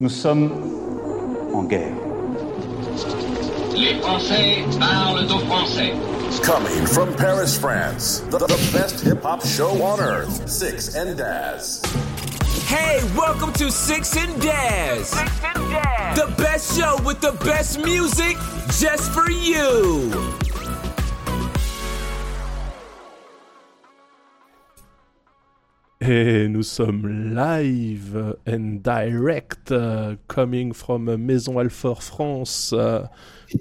[0.00, 0.50] Nous sommes
[1.54, 1.94] en guerre.
[3.76, 5.92] Les Français parlent aux Français.
[6.42, 11.80] Coming from Paris, France, the, the best hip hop show on earth, Six and Daz.
[12.66, 15.12] Hey, welcome to Six and Daz.
[16.16, 18.36] The best show with the best music
[18.80, 20.10] just for you.
[26.06, 32.74] Et nous sommes live and direct, uh, coming from Maison Alfort France.
[32.74, 33.06] Uh,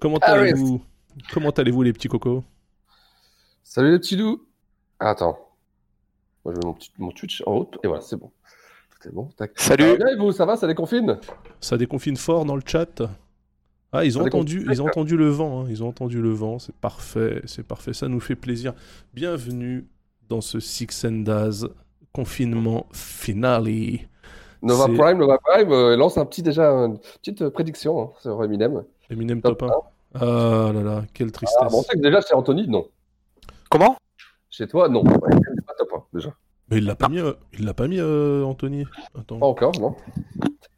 [0.02, 0.82] comment allez-vous?
[1.32, 2.44] Comment allez-vous les petits cocos?
[3.64, 4.46] Salut les petits loups
[5.00, 5.38] ah, Attends.
[6.44, 8.30] Moi je mets mon, petit, mon Twitch en haut et voilà, c'est bon.
[8.90, 9.30] Tout est bon.
[9.38, 9.52] Tac.
[9.56, 11.18] Salut ah, et vous, ça va Ça déconfine?
[11.62, 13.04] Ça déconfine fort dans le chat?
[13.94, 15.68] Ah, ils ont, entendu, ils ont entendu le vent, hein.
[15.70, 18.74] ils ont entendu le vent, c'est parfait, c'est parfait, ça nous fait plaisir.
[19.14, 19.88] Bienvenue
[20.28, 21.70] dans ce Six and Daz
[22.14, 23.68] confinement finale.
[24.62, 28.84] Nova Prime, Nova Prime euh, lance un petit déjà une petite prédiction hein, sur Eminem.
[29.10, 29.68] Eminem top, 1.
[30.16, 31.58] Ah là là, quelle tristesse.
[31.60, 32.88] Ah, bon, on sait que déjà chez Anthony, non.
[33.70, 33.98] Comment?
[34.50, 35.04] Chez toi, non.
[35.04, 35.20] Ouais,
[35.68, 36.30] pas top 1 déjà.
[36.70, 38.86] Mais il l'a pas mis, euh, il l'a pas mis euh, Anthony.
[39.20, 39.40] Attends.
[39.40, 39.96] Pas encore, non.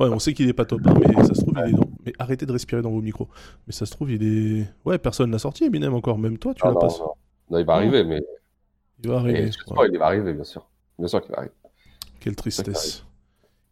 [0.00, 1.90] ouais, on sait qu'il est pas top 1, mais ça se trouve il est dans.
[2.06, 3.28] Mais arrêtez de respirer dans vos micros.
[3.66, 4.66] Mais ça se trouve il est.
[4.86, 6.86] Ouais, personne l'a sorti Eminem encore, même toi tu ah, l'as pas.
[6.86, 7.12] Non.
[7.50, 8.22] non, il va arriver, mais.
[9.02, 9.44] Il va arriver.
[9.44, 9.50] Et,
[9.92, 10.66] il va arriver, bien sûr.
[10.98, 11.54] Bien sûr qu'il va arriver.
[12.20, 13.04] Quelle tristesse.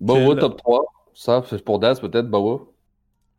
[0.00, 0.40] Bowo Quel...
[0.40, 0.84] top 3.
[1.14, 2.72] Ça, c'est pour Daz peut-être, Bowo.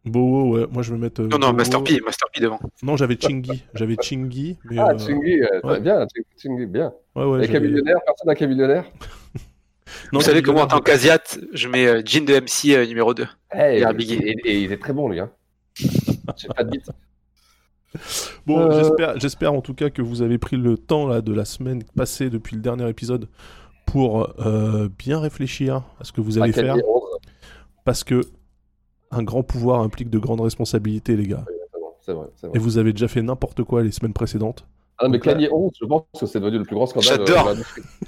[0.05, 0.67] Bowo, ouais.
[0.71, 1.21] Moi, je vais mettre.
[1.21, 2.59] Euh, non, non, Master P, Master P devant.
[2.83, 3.63] Non, j'avais Chingy.
[3.73, 4.57] J'avais Chingy.
[4.65, 4.97] Mais, ah, euh...
[4.97, 5.79] Chingy, euh, ouais.
[5.79, 6.05] bien.
[6.37, 6.93] Chingy, bien.
[7.15, 7.47] Ouais, ouais.
[7.47, 8.85] Personne n'a Camillionnaire
[10.13, 13.25] Vous savez comment, en tant qu'Asiate, je mets Jin de MC euh, numéro 2.
[13.51, 15.19] Hey, et, et, et, il est très bon, lui.
[15.19, 15.31] Hein.
[15.75, 16.89] J'ai pas de bite.
[18.45, 19.15] Bon, euh...
[19.17, 22.29] j'espère en tout cas que vous avez pris le temps là, de la semaine passée
[22.29, 23.27] depuis le dernier épisode
[23.85, 26.75] pour euh, bien réfléchir à ce que vous allez faire.
[27.85, 28.21] Parce que
[29.11, 31.45] un grand pouvoir implique de grandes responsabilités, les gars.
[32.01, 32.51] C'est vrai, vrai.
[32.53, 34.65] Et vous avez déjà fait n'importe quoi les semaines précédentes.
[34.99, 37.25] Ah non, mais Clanier 11, je pense que c'est devenu le plus grand scandale.
[37.25, 37.55] J'adore, euh,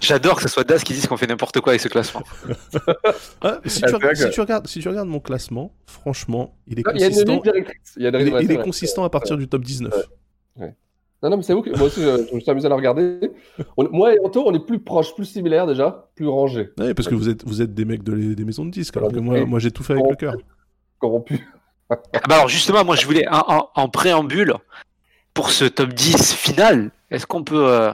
[0.01, 2.21] J'adore que ce soit Das qui dise qu'on fait n'importe quoi avec ce classement.
[3.41, 6.85] ah, si, tu regardes, si, tu regardes, si, tu regardes, mon classement, franchement, il est
[6.85, 7.41] non, consistant.
[7.45, 7.51] Il,
[7.97, 9.93] il, il, est, il est consistant à partir du top 19.
[9.93, 10.63] Ouais.
[10.63, 10.75] Ouais.
[11.23, 12.75] Non, non, mais c'est vous que moi aussi, je, je me suis amusé à la
[12.75, 13.31] regarder.
[13.77, 16.71] On, moi et Anto, on est plus proches, plus similaires déjà, plus rangés.
[16.79, 18.97] Oui, parce que vous êtes, vous êtes des mecs de les, des maisons de disques,
[18.97, 20.35] alors que moi, moi j'ai tout fait avec le cœur.
[20.97, 21.47] Corrompu.
[21.91, 24.55] ah bah alors justement, moi je voulais en, en, en, préambule,
[25.33, 27.93] pour ce top 10 final, est-ce qu'on peut euh,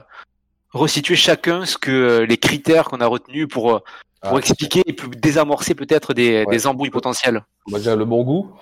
[0.70, 3.78] resituer chacun ce que euh, les critères qu'on a retenus pour, euh,
[4.22, 6.46] pour ah, expliquer et pour désamorcer peut-être des, ouais.
[6.46, 7.44] des embrouilles potentielles?
[7.68, 8.52] On va dire le bon goût.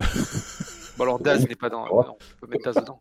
[1.00, 1.84] Bon, alors Daz n'est pas dans.
[1.84, 2.04] Ouais.
[2.06, 3.00] On peut mettre Daz dedans.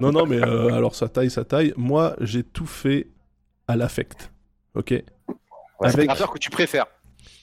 [0.00, 1.74] Non, non, mais euh, alors ça taille, ça taille.
[1.76, 3.08] Moi, j'ai tout fait
[3.66, 4.30] à l'affect.
[4.76, 4.90] Ok?
[4.92, 5.04] Ouais,
[5.80, 5.92] Avec...
[5.92, 6.86] C'est les rappeurs que tu préfères.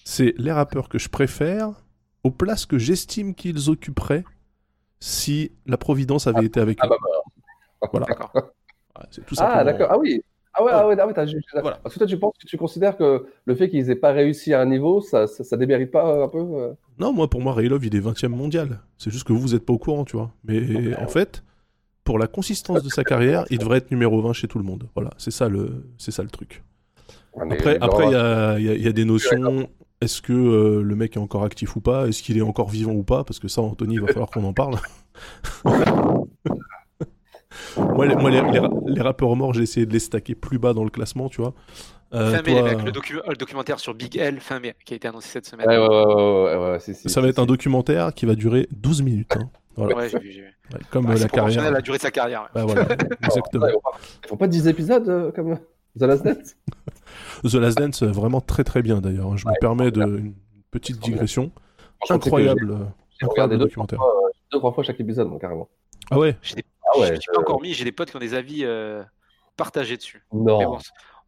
[0.05, 1.71] C'est les rappeurs que je préfère
[2.23, 4.23] aux places que j'estime qu'ils occuperaient
[5.01, 6.89] si la Providence avait ah, été avec ah, eux.
[6.91, 7.08] Bah, bah.
[7.91, 8.05] Voilà.
[8.07, 8.31] D'accord.
[9.11, 9.87] c'est tout ah, d'accord.
[9.91, 10.21] Ah oui.
[10.53, 11.13] Ah ouais, ah ouais, ah ouais,
[11.61, 11.79] voilà.
[11.81, 14.53] Parce que toi, tu penses que tu considères que le fait qu'ils aient pas réussi
[14.53, 16.73] à un niveau, ça, ça, ça démérite pas un peu euh...
[16.97, 18.79] Non, moi, pour moi, Ray Love, il est 20 e mondial.
[18.97, 20.31] C'est juste que vous, vous êtes pas au courant, tu vois.
[20.43, 21.07] Mais okay, en ouais.
[21.07, 21.43] fait,
[22.03, 24.89] pour la consistance de sa carrière, il devrait être numéro 20 chez tout le monde.
[24.95, 26.63] Voilà, c'est ça le, c'est ça le truc.
[27.39, 29.69] Après, après, il y a, y, a, y a, des notions.
[30.01, 32.07] Est-ce que euh, le mec est encore actif ou pas?
[32.07, 33.23] Est-ce qu'il est encore vivant ou pas?
[33.23, 34.77] Parce que ça, Anthony, il va falloir qu'on en parle.
[37.77, 40.73] moi, les, moi les, les, les, rappeurs morts, j'ai essayé de les stacker plus bas
[40.73, 41.53] dans le classement, tu vois.
[42.13, 42.61] Euh, fin toi...
[42.61, 45.29] mai, mec, le, docu le, documentaire sur Big L, fin mai, qui a été annoncé
[45.29, 45.67] cette semaine.
[45.67, 48.25] Ouais, ouais, ouais, ouais, ouais c est, c est, ça va être un documentaire qui
[48.25, 49.35] va durer 12 minutes.
[49.37, 49.49] Hein.
[49.75, 49.95] Voilà.
[49.95, 50.57] Ouais, j'ai vu, j'ai vu.
[50.73, 51.71] Ouais, comme bah, euh, la carrière.
[51.71, 52.49] la durée de sa carrière.
[52.53, 52.87] Bah, voilà,
[53.23, 53.67] exactement.
[54.23, 55.57] Ils font pas 10 épisodes euh, comme
[55.97, 56.55] The Last Dance?
[57.43, 59.37] The Last Dance, vraiment très très bien d'ailleurs.
[59.37, 60.33] Je me permets de, une
[60.71, 61.51] petite digression.
[62.09, 62.77] Incroyable.
[63.19, 63.99] J'ai regardé deux, documentaire.
[63.99, 64.13] Fois,
[64.51, 65.69] deux, trois fois chaque épisode, donc, carrément.
[66.11, 66.35] Ah ouais?
[66.95, 69.03] Je ah ouais, pas encore mis, j'ai des potes qui ont des avis euh,
[69.57, 70.23] partagés dessus.
[70.33, 70.59] Non.
[70.59, 70.79] Bon,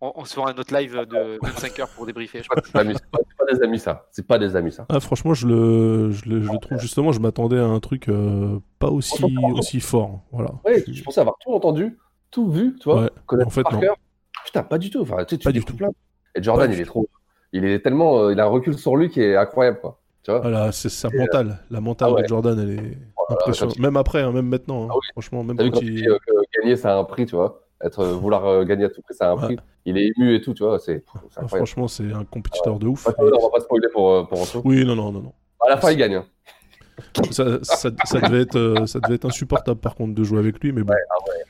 [0.02, 2.42] on, on, se fera un autre live de 25 heures pour débriefer.
[2.44, 4.08] C'est pas, pas, des amis ça.
[4.12, 4.86] C'est pas des amis ça.
[4.90, 8.10] Ah, franchement, je le, je le, je le trouve justement, je m'attendais à un truc
[8.10, 9.24] euh, pas aussi,
[9.54, 10.22] aussi fort.
[10.32, 10.50] Voilà.
[10.66, 11.98] Ouais, je pensais avoir tout entendu,
[12.32, 13.04] tout vu, tu vois.
[13.04, 13.46] Ouais.
[13.46, 13.80] En fait, non.
[13.80, 13.96] Cœur.
[14.46, 15.02] Putain, pas du tout.
[15.02, 15.76] Enfin, tu, tu pas du tout.
[15.76, 15.92] Plein.
[16.36, 17.08] Et Jordan, pas il est trop.
[17.54, 20.00] Il est tellement, euh, il a un recul sur lui qui est incroyable, quoi.
[20.24, 21.60] Tu vois voilà, c'est sa mentale.
[21.70, 22.24] La mentale ah ouais.
[22.24, 22.98] de Jordan, elle est
[23.48, 23.82] Il...
[23.82, 24.86] Même après, hein, même maintenant.
[24.86, 24.88] Hein.
[24.92, 25.08] Ah oui.
[25.12, 25.96] Franchement, même quand, quand il...
[25.96, 27.68] dit euh, que gagner, ça a un prix, tu vois.
[27.84, 29.58] Être, euh, vouloir euh, gagner à tout prix, ça a un prix.
[29.86, 30.80] Il est ému et tout, tu vois.
[30.80, 31.04] C'est,
[31.36, 33.08] ah, franchement, c'est un compétiteur de ouf.
[33.08, 33.12] Et...
[33.20, 34.62] On va pas spoiler pour, pour Anto.
[34.66, 35.22] Oui, non, non, non.
[35.22, 35.34] non.
[35.66, 36.16] À la fin, il gagne.
[36.16, 36.26] Hein.
[37.32, 40.72] Ça, ça, ça, devait être, ça devait être insupportable, par contre, de jouer avec lui,
[40.72, 40.94] mais bon.
[40.94, 41.00] Ouais,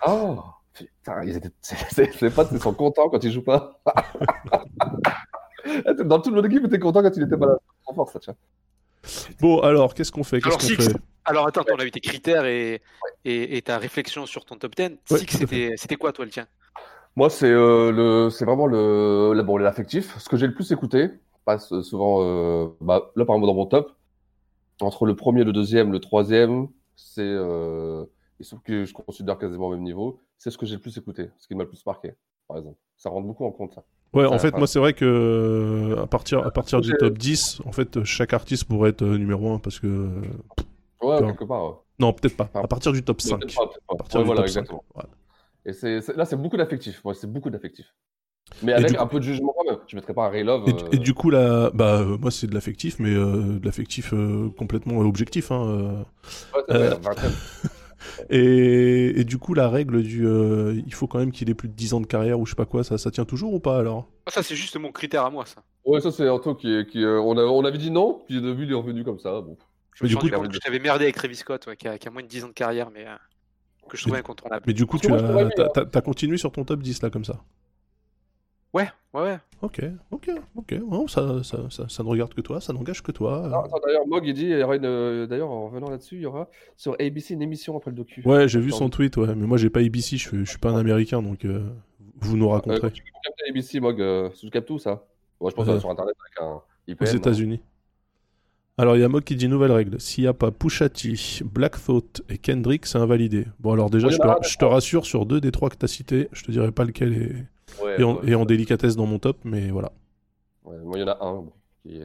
[0.06, 0.18] ah ouais.
[0.38, 0.40] Oh
[0.74, 1.52] Putain, ils étaient...
[1.60, 3.82] ses potes, ils sont contents quand il joue pas.
[6.06, 7.58] Dans toute mon équipe, était content quand il était malade.
[7.84, 8.36] Trop fort, ça, tiens.
[9.40, 10.40] Bon, alors, qu'est-ce qu'on fait?
[10.40, 10.98] Qu'est-ce Alors, qu'on Six, fait?
[11.26, 12.82] Alors attends, on a vu tes critères et,
[13.26, 14.98] et, et ta réflexion sur ton top 10.
[15.10, 16.48] Ouais, Six, c'était c'était quoi toi le tien?
[17.16, 20.18] Moi, c'est euh, le, c'est vraiment le, bon, l'affectif.
[20.18, 21.10] Ce que j'ai le plus écouté,
[21.46, 23.96] passe souvent, euh, bah, là par exemple dans mon top,
[24.82, 28.06] entre le premier, le deuxième, le troisième, c'est, euh,
[28.40, 30.98] et sauf que je considère quasiment au même niveau, c'est ce que j'ai le plus
[30.98, 32.14] écouté, ce qui m'a le plus marqué,
[32.48, 32.78] par exemple.
[32.98, 33.84] Ça rentre beaucoup en compte ça.
[34.14, 37.62] Ouais, en fait, moi, c'est vrai que euh, à partir, à partir du top 10,
[37.66, 40.10] en fait, chaque artiste pourrait être euh, numéro 1 parce que.
[41.02, 41.66] Ouais, quelque part.
[41.66, 41.76] ouais.
[42.00, 42.50] Non, peut-être pas.
[42.54, 43.40] À partir du top Non, 5.
[43.40, 43.74] peut-être pas, pas.
[43.90, 44.60] À partir Ouais, du voilà, top 5.
[44.60, 44.84] exactement.
[44.94, 45.10] Voilà.
[45.66, 47.02] Et c'est, c'est- là, c'est beaucoup d'affectif.
[47.06, 47.86] Moi, c'est beaucoup d'affectif.
[48.64, 49.80] Mais avec un peu de jugement quand même.
[49.88, 50.68] Je mettrais pas un Ray Love.
[50.68, 53.66] Et, euh, et du coup, là, bah, euh, moi, c'est de l'affectif, mais euh, de
[53.66, 55.52] l'affectif euh, complètement objectif.
[55.52, 56.04] Hein, euh.
[56.70, 56.98] ouais,
[58.30, 60.26] Et, et du coup, la règle du.
[60.26, 62.52] euh, il faut quand même qu'il ait plus de 10 ans de carrière ou je
[62.52, 64.10] sais pas quoi, ça, ça tient toujours ou pas alors?
[64.26, 65.64] Ah, Ça, c'est juste mon critère à moi, ça.
[65.86, 68.64] Ouais, ça, c'est Anto qui, qui euh, on, a- on avait dit non, puis depuis,
[68.66, 69.42] il est revenu comme ça.
[69.42, 69.58] Bon.
[69.96, 71.88] Je me Mais suis du coup, que je t'avais merdé avec Travis Scott, ouais, qui,
[71.88, 73.16] a, qui a moins de 10 ans de carrière, mais euh,
[73.90, 74.68] que je trouvais incontournable.
[74.68, 75.08] Mais du coup, tu
[75.56, 77.44] t'as- t'as continué sur ton top 10 là, comme ça?
[78.74, 79.38] Ouais, ouais, ouais.
[79.62, 79.82] Ok,
[80.12, 80.72] ok, ok.
[80.90, 83.50] Non, ça, ça, ça, ça ne regarde que toi, ça n'engage que toi.
[83.54, 86.16] Ah, attends, d'ailleurs, Mog, il dit, il y aura une, euh, d'ailleurs, en revenant là-dessus,
[86.16, 86.48] il y aura
[86.78, 88.24] sur ABC une émission après le docu.
[88.26, 90.58] Ouais, j'ai vu son tweet, ouais, mais moi j'ai pas ABC, je, suis- je suis
[90.60, 91.64] pas un américain, donc euh,
[92.22, 92.92] vous nous Euh, raconterez.
[92.92, 95.06] tu peux capter ABC, Mog, euh, tu captes tout ça
[95.42, 97.08] Ouais, je pense Euh, que sur internet avec un Aux IPN.
[97.08, 97.18] hein.
[97.18, 97.62] États-Unis.
[98.78, 100.00] Alors il y a Mog qui dit nouvelle règle.
[100.00, 101.14] S'il n'y a pas Pusha T,
[101.44, 103.46] Black Thought et Kendrick, c'est invalidé.
[103.60, 106.30] Bon alors déjà, je, te, je te rassure sur deux des trois que t'as cités,
[106.32, 107.46] je te dirai pas lequel est,
[107.82, 109.92] Ouais, est en, ouais, délicatesse dans mon top, mais voilà.
[110.64, 112.00] ouais, moi, il y en a un bon, qui est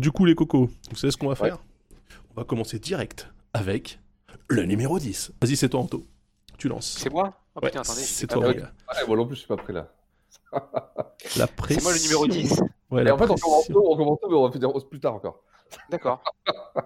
[0.00, 1.48] du coup les cocos, vous savez ce qu'on va Ouais.
[1.50, 1.58] faire?
[2.30, 3.98] On va commencer direct avec
[4.48, 5.32] le numéro 10.
[5.40, 6.06] Vas-y c'est toi Anto,
[6.58, 6.96] tu lances.
[6.98, 7.34] C'est moi?
[7.54, 8.00] Oh Ouais, putain, attendez.
[8.00, 8.54] c'est toi prêt.
[8.56, 8.72] gars.
[8.88, 9.92] Ah, moi non plus, je suis pas prêt là.
[11.36, 11.80] La pression.
[11.80, 12.62] C'est moi le numéro 10.
[12.90, 15.00] Ouais, Et en fait, on commence tôt, on commence tôt, mais on va faire plus
[15.00, 15.42] tard encore.
[15.90, 16.22] D'accord.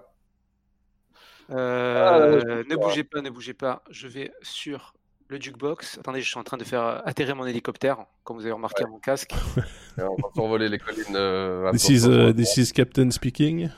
[1.49, 3.81] Ah, Euh, je ne bougez pas, ne bougez pas.
[3.89, 4.93] Je vais sur
[5.29, 5.97] le jukebox.
[5.99, 8.87] Attendez, je suis en train de faire atterrir mon hélicoptère, comme vous avez remarqué à
[8.87, 9.33] mon casque.
[9.97, 11.03] Et on va survoler les collines.
[11.15, 13.69] Euh, This is, uh, this is Captain speaking.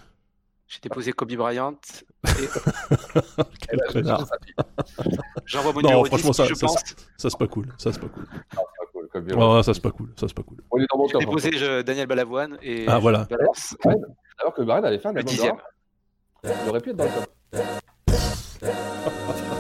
[0.68, 1.74] J'ai déposé Kobe Bryant.
[2.24, 4.26] Quel connard.
[5.46, 6.76] J'envoie mon Non, numéro franchement, 10, ça- je ça- pense.
[7.18, 8.26] Ça c'est pas cool, ça c'est pas cool.
[8.56, 9.42] Ah, c'est pas cool.
[9.42, 10.58] Ah, ça c'est pas cool, ça c'est pas cool.
[10.70, 13.28] On est dans mon J'ai déposé je- Daniel Balavoine et Ah, voilà.
[14.38, 15.58] Alors que Barren avait fait un le dixième.
[16.44, 17.26] Il aurait pu être dans le top.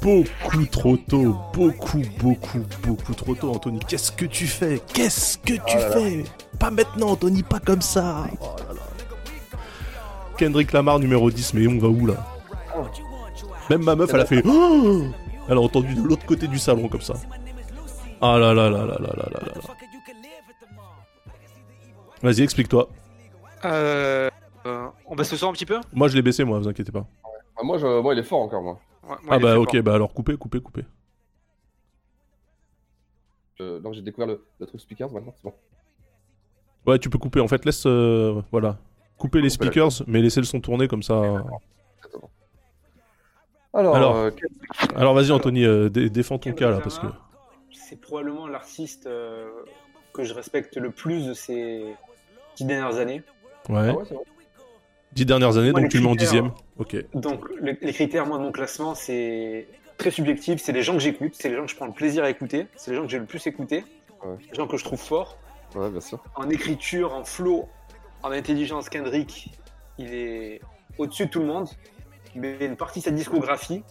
[0.00, 3.80] Beaucoup trop tôt, beaucoup, beaucoup, beaucoup trop tôt, Anthony.
[3.80, 4.80] Qu'est-ce que tu fais?
[4.94, 6.24] Qu'est-ce que tu fais?
[6.58, 8.26] Pas maintenant, Anthony, pas comme ça.
[8.40, 8.80] Oh là là.
[10.36, 12.14] Kendrick Lamar numéro 10, mais on va où là?
[13.68, 14.42] Même ma meuf, elle a fait.
[14.46, 15.02] Oh
[15.48, 17.14] elle a entendu de l'autre côté du salon comme ça.
[18.20, 19.52] Ah là là là là là là là là.
[22.22, 22.88] Vas-y, explique-toi.
[23.64, 24.28] Euh,
[24.66, 25.80] euh, on baisse le son un petit peu?
[25.92, 27.06] Moi, je l'ai baissé, moi, vous inquiétez pas.
[27.56, 28.00] Ah, moi, je...
[28.00, 28.78] moi, il est fort encore, moi.
[29.08, 30.84] Moi, Ah bah ok, bah alors coupez, coupez, coupez.
[33.60, 35.54] Euh, donc, j'ai découvert le, le truc speakers maintenant, c'est bon.
[36.86, 37.40] Ouais, tu peux couper.
[37.40, 37.84] En fait, laisse.
[37.86, 38.78] euh, voilà.
[39.16, 41.20] Couper les la- speakers, mais laisser le son tourner comme ça.
[41.96, 42.30] Exactement.
[43.74, 44.16] Alors, Alors.
[44.16, 47.06] euh, quel- Alors vas-y, Anthony, euh, dé- défends ton cas là, parce que.
[47.72, 49.48] C'est probablement l'artiste euh,
[50.12, 51.94] que je respecte le plus de ces
[52.56, 53.22] dix dernières années.
[53.68, 53.88] Ouais.
[53.90, 54.04] Ah ouais.
[55.12, 56.52] Dix dernières années, Moi, donc tu le mets en dixième.
[56.78, 56.96] Ok.
[57.14, 59.66] Donc, le- les critères, moi, de mon classement, c'est
[59.96, 60.60] très subjectif.
[60.62, 62.66] C'est les gens que j'écoute, c'est les gens que je prends le plaisir à écouter,
[62.76, 63.84] c'est les gens que j'ai le plus écouté,
[64.24, 64.36] Ouais.
[64.48, 65.36] les gens que je trouve forts.
[65.74, 66.22] Ouais, bien sûr.
[66.34, 67.68] En écriture, en flow,
[68.22, 69.50] en intelligence, Kendrick,
[69.98, 70.60] il est
[70.98, 71.68] au-dessus de tout le monde.
[72.34, 73.82] Mais il y a une partie de sa discographie.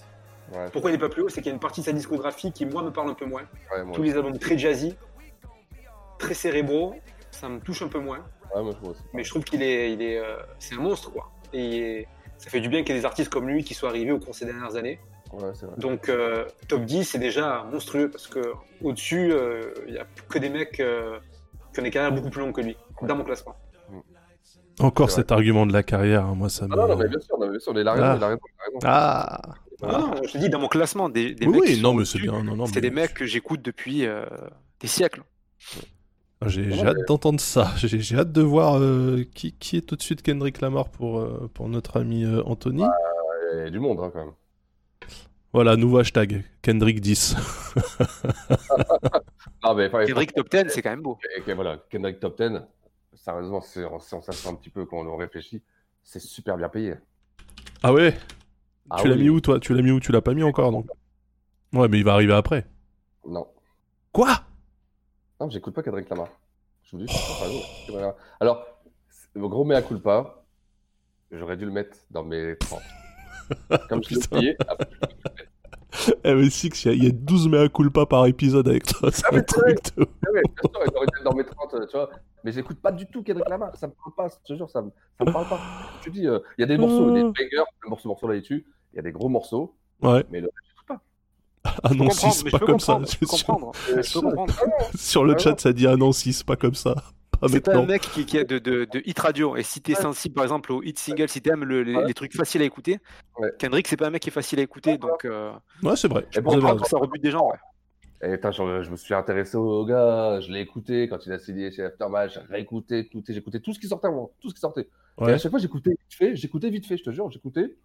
[0.53, 0.67] Ouais.
[0.71, 1.29] Pourquoi il n'est pas plus haut?
[1.29, 3.25] C'est qu'il y a une partie de sa discographie qui, moi, me parle un peu
[3.25, 3.43] moins.
[3.71, 4.95] Ouais, moi Tous les albums très jazzy,
[6.19, 6.95] très cérébraux,
[7.31, 8.19] ça me touche un peu moins.
[8.55, 8.73] Ouais, moi.
[9.13, 11.31] Mais je trouve qu'il est, il est, euh, c'est un monstre, quoi.
[11.53, 13.73] Et il est- ça fait du bien qu'il y ait des artistes comme lui qui
[13.73, 14.99] soient arrivés au cours de ces dernières années.
[15.33, 15.75] Ouais, c'est vrai.
[15.77, 18.39] Donc, euh, top 10, c'est déjà monstrueux parce que
[18.81, 21.19] au-dessus, euh, il n'y a que des mecs euh,
[21.73, 23.55] qui ont des carrières beaucoup plus longues que lui, dans mon classement.
[24.79, 26.73] Encore C'est cet argument de la carrière, hein, moi ça me.
[26.73, 28.15] Ah non, non, mais bien sûr, non, mais bien sûr, il a raison, Ah.
[28.17, 28.79] il a raison, il a raison.
[28.83, 29.41] Ah
[29.81, 32.05] Non, non, je te dis, dans mon classement, des, des Oui, mecs oui, non, mais
[32.05, 32.43] c'est bien.
[32.43, 34.23] Non, non, C'est mais- des mecs que j'écoute depuis euh,
[34.79, 35.23] des siècles.
[36.41, 37.71] Ah, J'ai Ouais, hâte d'entendre ça.
[37.77, 41.19] J'ai j'ai hâte de voir euh, qui, qui est tout de suite Kendrick Lamar pour,
[41.19, 42.83] euh, pour notre ami euh, Anthony.
[43.53, 44.33] Il y a du monde, hein, quand même.
[45.53, 47.35] Voilà, nouveau hashtag, Kendrick 10.
[49.63, 51.17] Ah, mais, enfin, Kendrick top 10, c'est quand même beau.
[51.47, 52.61] Et voilà, Kendrick Top 10,
[53.15, 55.63] sérieusement, si on, s'assoit un petit peu quand on réfléchit,
[56.03, 56.95] c'est super bien payé.
[57.81, 58.15] ah ouais?
[58.89, 59.59] Ah Tu l'as mis où toi?
[59.59, 59.99] Tu l'as mis où?
[59.99, 60.87] Tu l'as pas mis encore donc?
[61.73, 62.65] Ouais, mais il va arriver après.
[63.25, 63.47] Non.
[64.11, 64.46] Quoi?
[65.39, 66.29] Non, j'écoute pas Kendrick Lamar.
[66.83, 67.11] Je vous dis,
[67.87, 68.15] je pas.
[68.39, 68.65] Alors,
[69.49, 70.43] gros mea culpa,
[71.31, 72.81] j'aurais dû le mettre dans mes 30.
[73.89, 76.17] Comme je l'ai après, je mettre.
[76.23, 78.85] Eh mais Six, il y, a- il y a 12 mea culpa par épisode avec
[78.85, 79.09] toi.
[79.11, 80.07] C'est Ah, mais un truc de...
[80.25, 80.41] Ah ouais,
[80.93, 82.09] j'aurais dû dans mes 30, euh, tu vois.
[82.43, 84.81] Mais j'écoute pas du tout Kendrick Lamar, ça me parle pas, je te jure, ça
[84.81, 85.59] me, ça me parle pas.
[86.01, 88.65] Tu dis, euh, il y a des morceaux, des bangers, le morceau, morceau là dessus,
[88.93, 90.23] il y a des gros morceaux, Ouais.
[90.29, 90.49] mais le
[91.83, 92.93] Ah non, comprendre, 6, mais pas comme ça.
[92.93, 94.03] comprendre, je peux
[94.97, 96.95] Sur- le chat, ça dit ah non, 6, pas comme ça.
[97.39, 99.55] Pas C'est pas un mec qui, qui a de, de, de hit radio.
[99.57, 102.05] Et si t'es sensible, par exemple, au hit single, si t'aimes le- les, Ouais.
[102.07, 102.97] les trucs faciles à écouter,
[103.37, 103.51] Ouais.
[103.59, 104.97] Kendrick, c'est pas un mec qui est facile à écouter.
[104.97, 105.51] Donc, euh,
[105.83, 106.25] Ouais, c'est vrai.
[106.31, 107.47] Je Et pense que ça rebute des gens.
[107.47, 108.27] Ouais.
[108.27, 111.37] Et putain, je, je me suis intéressé au gars, je l'ai écouté quand il a
[111.37, 114.59] signé chez Aftermath, j'ai réécouté, écouté, j'écoutais tout ce qui sortait avant, tout ce qui
[114.61, 114.87] sortait.
[115.21, 117.75] Et à chaque fois, j'écoutais vite fait, j'écoutais vite fait, je te jure, j'écoutais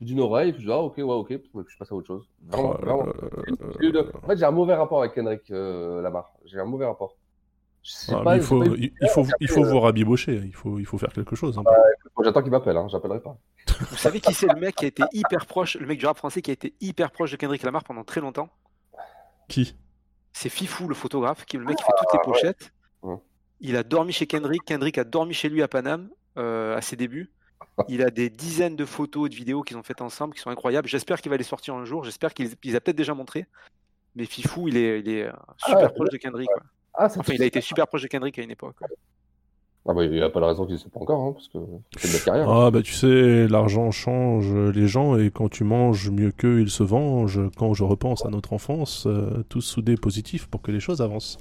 [0.00, 2.28] d'une oreille, puis je dis, ah ok, ouais, ok, puis je passe à autre chose.
[2.48, 3.06] Vraiment, Oh, vraiment.
[3.06, 6.32] euh, le- En fait, j'ai un mauvais rapport avec Kendrick euh, Lamar.
[6.44, 7.14] J'ai un mauvais rapport.
[8.10, 10.34] Ah, pas, il faut, pas eu- il, il faut, il faut vous rabibocher.
[10.44, 11.56] Il faut, il faut faire quelque chose.
[11.56, 11.62] hein.
[12.16, 13.38] Bon, J'attends qu'il m'appelle, hein, j'appellerai pas.
[13.90, 16.16] Vous savez qui c'est le mec qui a été hyper proche, le mec du rap
[16.16, 18.48] français qui a été hyper proche de Kendrick Lamar pendant très longtemps?
[19.48, 19.76] Qui?
[20.32, 22.72] C'est Fifou, le photographe, qui est le mec qui fait toutes les pochettes.
[23.02, 23.16] Ouais.
[23.60, 24.64] Il a dormi chez Kendrick.
[24.64, 27.30] Kendrick a dormi chez lui à Paname euh, à ses débuts.
[27.88, 30.50] Il a des dizaines de photos et de vidéos qu'ils ont faites ensemble qui sont
[30.50, 30.88] incroyables.
[30.88, 32.04] J'espère qu'il va les sortir un jour.
[32.04, 33.46] J'espère qu'il il les a peut-être déjà montré.
[34.14, 36.48] Mais Fifou, il est, il est euh, super ouais, proche de Kendrick.
[36.94, 38.76] Ah, Enfin, il a été super proche de Kendrick à une époque.
[39.88, 41.46] Ah bah, il n'y a pas de raison qu'il ne sait pas encore, hein, parce
[41.48, 41.58] que
[41.98, 42.50] c'est de la carrière.
[42.50, 46.70] Ah bah tu sais, l'argent change les gens et quand tu manges mieux qu'eux, ils
[46.70, 47.40] se vengent.
[47.56, 51.38] Quand je repense à notre enfance, euh, tous soudés positifs pour que les choses avancent.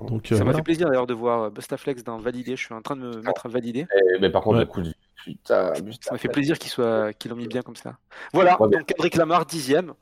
[0.00, 0.56] Donc euh, Ça m'a voilà.
[0.58, 2.56] fait plaisir d'ailleurs de voir euh, Bustaflex dans Valider.
[2.56, 3.80] Je suis en train de me mettre à valider.
[4.16, 4.64] Et- mais par contre, Ouais.
[4.64, 4.92] le coup du.
[5.24, 7.96] Putain, Ça m'a fait plaisir qu'ils soient qu'ils l'ont mis bien comme ça.
[8.32, 9.94] Voilà, Ouais, donc Kendrick Lamar, dixième.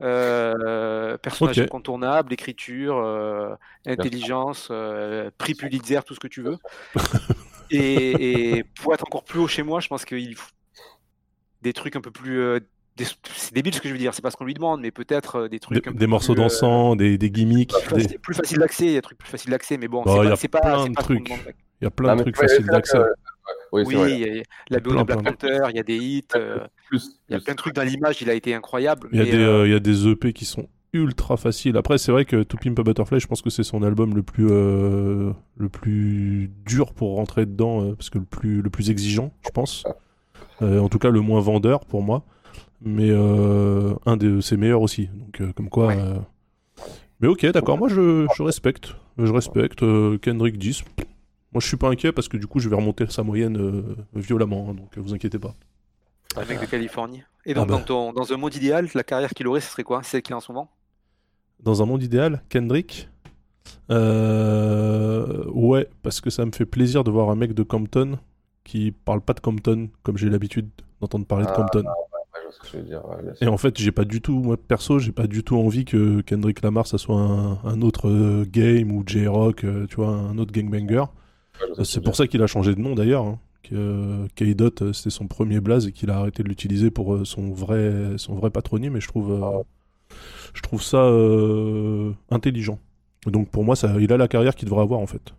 [0.00, 1.64] Euh, personnage Ok.
[1.64, 3.54] incontournable, écriture, euh,
[3.86, 6.56] intelligence, euh, prix Pulitzer, tout ce que tu veux.
[7.70, 10.50] et, et pour être encore plus haut chez moi, je pense qu'il faut
[11.62, 12.38] des trucs un peu plus.
[12.40, 12.60] euh,
[12.96, 14.90] des- c'est débile ce que je veux dire, c'est pas ce qu'on lui demande, mais
[14.90, 15.88] peut-être des Des, trucs.
[15.96, 17.72] des morceaux euh, dansants, des, des gimmicks.
[17.72, 19.88] plus des- facile, plus facile d'accès, il y a des trucs plus faciles d'accès, mais
[19.88, 21.28] bon, Bah, c'est il y pas, plein de pas trucs.
[21.80, 22.98] Il y a plein Non, de trucs faciles d'accès.
[23.72, 24.12] Oui, Oui, c'est vrai.
[24.12, 26.58] il y a- la BO de Black Panther, il y a des hits, euh,
[26.92, 26.98] il
[27.30, 27.44] y a plus.
[27.44, 29.08] plein de trucs dans l'image, il a été incroyable.
[29.12, 31.36] Il y, a mais, des, euh, euh, il y a des EP qui sont ultra
[31.36, 31.76] faciles.
[31.76, 34.22] Après, c'est vrai que To Pimp a Butterfly, je pense que c'est son album le
[34.22, 38.88] plus, euh, le plus dur pour rentrer dedans, euh, parce que le plus, le plus
[38.90, 39.84] exigeant, je pense.
[40.62, 42.24] Euh, en tout cas, le moins vendeur pour moi.
[42.80, 45.08] Mais euh, un de ses meilleurs aussi.
[45.12, 45.88] Donc, euh, comme quoi.
[45.88, 45.98] Ouais.
[45.98, 46.14] euh,
[47.20, 48.94] Mais ok, d'accord, moi je, je respecte.
[49.18, 49.82] Je respecte.
[49.82, 50.84] euh, Kendrick 10.
[51.58, 53.96] Moi, je suis pas inquiet parce que du coup, je vais remonter sa moyenne euh,
[54.14, 54.68] violemment.
[54.70, 55.56] hein, donc, euh, vous inquiétez pas.
[56.36, 57.24] Un mec de Californie.
[57.44, 57.78] Et donc, Ah bah.
[57.78, 60.04] dans, ton- dans un monde idéal, la carrière qu'il aurait, ce serait quoi?
[60.04, 60.70] Celle qu'il a en ce moment?
[61.58, 63.08] Dans un monde idéal, Kendrick?
[63.90, 68.20] Euh, Ouais, parce que ça me fait plaisir de voir un mec de Compton
[68.62, 70.68] qui parle pas de Compton comme j'ai l'habitude
[71.00, 71.80] d'entendre parler de Ah, Compton.
[71.80, 71.84] Ouais,
[72.36, 73.04] je vois ce que tu veux dire.
[73.04, 73.44] ouais, bien sûr.
[73.48, 76.20] Et en fait, j'ai pas du tout, moi perso, j'ai pas du tout envie que
[76.20, 80.38] Kendrick Lamar ça soit un, un autre euh, game ou J-Rock, euh, tu vois, un
[80.38, 81.02] autre gangbanger.
[81.60, 83.24] Ouais, que C'est pour ça qu'il a changé de nom d'ailleurs.
[83.24, 83.38] Hein.
[83.62, 87.14] Que euh, K-Dot, euh, c'était son premier blaze et qu'il a arrêté de l'utiliser pour
[87.14, 88.96] euh, son vrai, son vrai patronyme.
[88.96, 89.62] Et je trouve, euh,
[90.54, 92.78] je trouve ça euh, intelligent.
[93.26, 95.34] Donc pour moi, ça, il a la carrière qu'il devrait avoir en fait.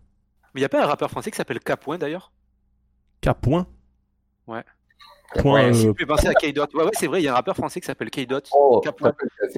[0.54, 2.32] Mais il n'y a pas un rappeur français qui s'appelle Capoin d'ailleurs?
[3.22, 3.68] K point
[4.48, 4.64] Ouais.
[5.36, 6.74] Point, Ouais, euh, penser à K-Dot.
[6.74, 8.50] Ouais, ouais, c'est vrai, il y a un rappeur français qui s'appelle K-Dot.
[8.52, 8.90] Oh, c'est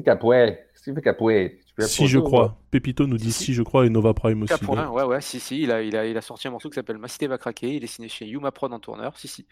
[0.03, 0.60] Capouet.
[0.84, 1.61] C'est Capouet.
[1.80, 2.58] Si je crois.
[2.70, 4.54] Pépito nous dit si je crois et Nova Prime aussi.
[4.54, 6.75] Capoin, ouais, ouais, si, si, il a, il a, il a sorti un morceau qui
[6.75, 7.75] s'appelle Ma cité va craquer.
[7.75, 9.18] Il est signé chez Yuma Prod en tourneur.
[9.18, 9.46] Si, si.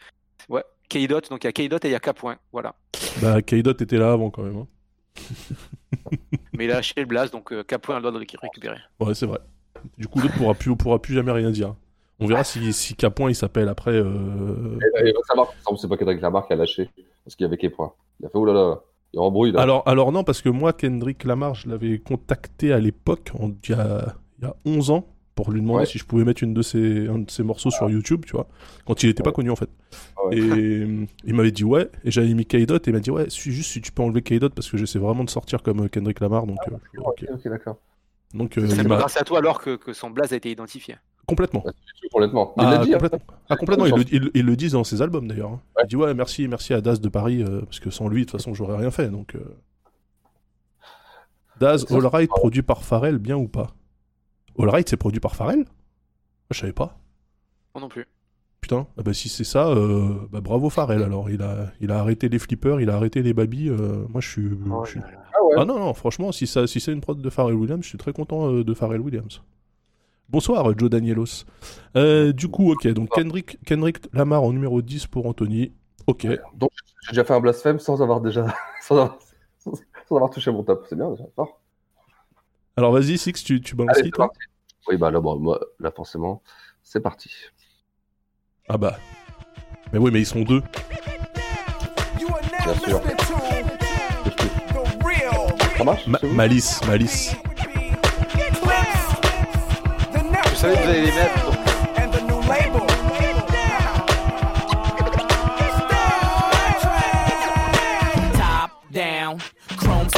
[0.48, 2.38] Ouais, K-Dot, donc il y a K-Dot et il y a Capoin.
[2.52, 2.76] Voilà.
[3.22, 4.58] Bah, K-Dot était là avant quand même.
[4.58, 4.68] hein.
[6.54, 8.78] Mais il a lâché le blast, donc euh, Capoin a le droit de le récupérer.
[9.00, 9.40] Ouais, c'est vrai.
[9.98, 11.76] Du coup, l'autre pourra plus, pourra plus jamais rien dire.
[12.20, 13.92] On verra si, si Capoin il s'appelle après.
[13.94, 16.90] euh, Il va savoir que c'est pas Kendrick Lamar qui a lâché.
[17.24, 17.94] Parce qu'il y avait K points.
[18.20, 18.80] Il a fait oulala.
[19.13, 19.62] Il embrouille là.
[19.62, 23.32] Alors, alors non, parce que moi, Kendrick Lamar, je l'avais contacté à l'époque,
[23.63, 25.86] il y a, il y a 11 ans, pour lui demander Ouais.
[25.86, 28.48] si je pouvais mettre une de ses, un de ses morceaux sur YouTube, tu vois,
[28.86, 29.70] quand il était pas connu en fait.
[30.25, 30.38] Ouais.
[30.38, 33.30] Et euh, il m'avait dit ouais, et j'avais mis K-Dot, et il m'a dit ouais,
[33.30, 35.88] suis juste si tu peux enlever K-Dot, parce que j'essaie vraiment de sortir comme euh,
[35.88, 37.25] Kendrick Lamar, donc, euh, je- ok.
[37.46, 37.78] D'accord.
[38.34, 40.51] donc euh, C'est il m'a- grâce à toi alors que, que son blaze a été
[40.51, 40.98] identifié.
[41.30, 41.64] Complètement.
[42.12, 42.54] Complètement.
[42.58, 42.94] Il Ah, l'a dit.
[42.94, 42.98] hein.
[42.98, 43.20] complètement.
[43.50, 45.52] Ah, complètement, ils le, ils- ils le disent dans ses albums d'ailleurs.
[45.52, 45.62] hein.
[45.84, 48.30] Il dit ouais, merci, merci à Daz de Paris, euh, parce que sans lui, de
[48.30, 49.10] toute façon, j'aurais rien fait.
[49.10, 49.40] Donc, euh...
[51.60, 53.68] Daz, All Right, produit par Pharrell, bien ou pas?
[54.58, 55.66] All Right, c'est produit par Pharrell?
[56.52, 56.98] Je savais pas.
[57.76, 58.08] Moi non plus.
[58.62, 61.30] Putain, ah bah, si c'est ça, euh, bah, bravo Pharrell alors.
[61.30, 63.70] Il a, il a arrêté les flippers, il a arrêté les babies.
[63.70, 64.50] euh, moi, je suis.
[64.70, 65.00] Oh je suis-.
[65.02, 65.54] Ah ouais.
[65.58, 67.98] Ah non, non, franchement, si, ça, si c'est une prod de Pharrell Williams, je suis
[67.98, 69.42] très content euh, de Pharrell Williams.
[70.30, 71.46] Bonsoir, Joe Danielos.
[71.96, 75.74] Euh, du coup, ok, donc Kendrick, Kendrick Lamar en numéro 10 pour Anthony.
[76.06, 76.28] Ok.
[76.56, 76.70] Donc,
[77.04, 78.46] j'ai déjà fait un blasphème sans avoir déjà.
[78.82, 79.18] sans, avoir...
[80.08, 80.86] sans avoir touché mon top.
[80.88, 81.24] C'est bien déjà.
[81.38, 81.48] Oh.
[82.78, 84.28] Alors vas-y, Six, tu, tu balances qui, toi?
[84.28, 84.40] parti.
[84.88, 86.44] Oui, bah là, bon, moi, là, forcément,
[86.84, 87.32] c'est parti.
[88.68, 88.98] Ah bah.
[89.92, 90.62] Mais oui, mais ils sont deux.
[92.64, 93.02] Bien sûr.
[95.76, 96.36] Ça marche Ma- c'est vous?
[96.36, 97.36] Malice, Malice.
[100.60, 101.59] Je savais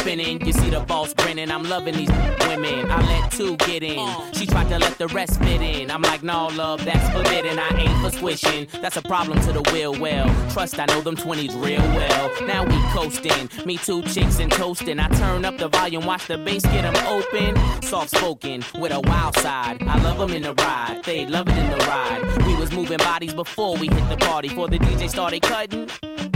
[0.01, 0.43] spinning.
[0.45, 1.51] You see the boss grinning.
[1.51, 2.09] I'm loving these
[2.47, 2.89] women.
[2.89, 4.07] I let two get in.
[4.33, 5.91] She tried to let the rest fit in.
[5.91, 7.59] I'm like, no, love, that's forbidden.
[7.59, 8.67] I ain't for swishing.
[8.81, 9.99] That's a problem to the will.
[9.99, 12.47] Well, trust I know them 20s real well.
[12.47, 13.49] Now we coasting.
[13.65, 14.99] Me two chicks and toasting.
[14.99, 17.55] I turn up the volume, watch the bass get them open.
[17.83, 19.83] Soft spoken with a wild side.
[19.83, 21.01] I love them in the ride.
[21.03, 22.47] They love it in the ride.
[22.47, 24.49] We was moving bodies before we hit the party.
[24.49, 26.30] Before the DJ started cutting.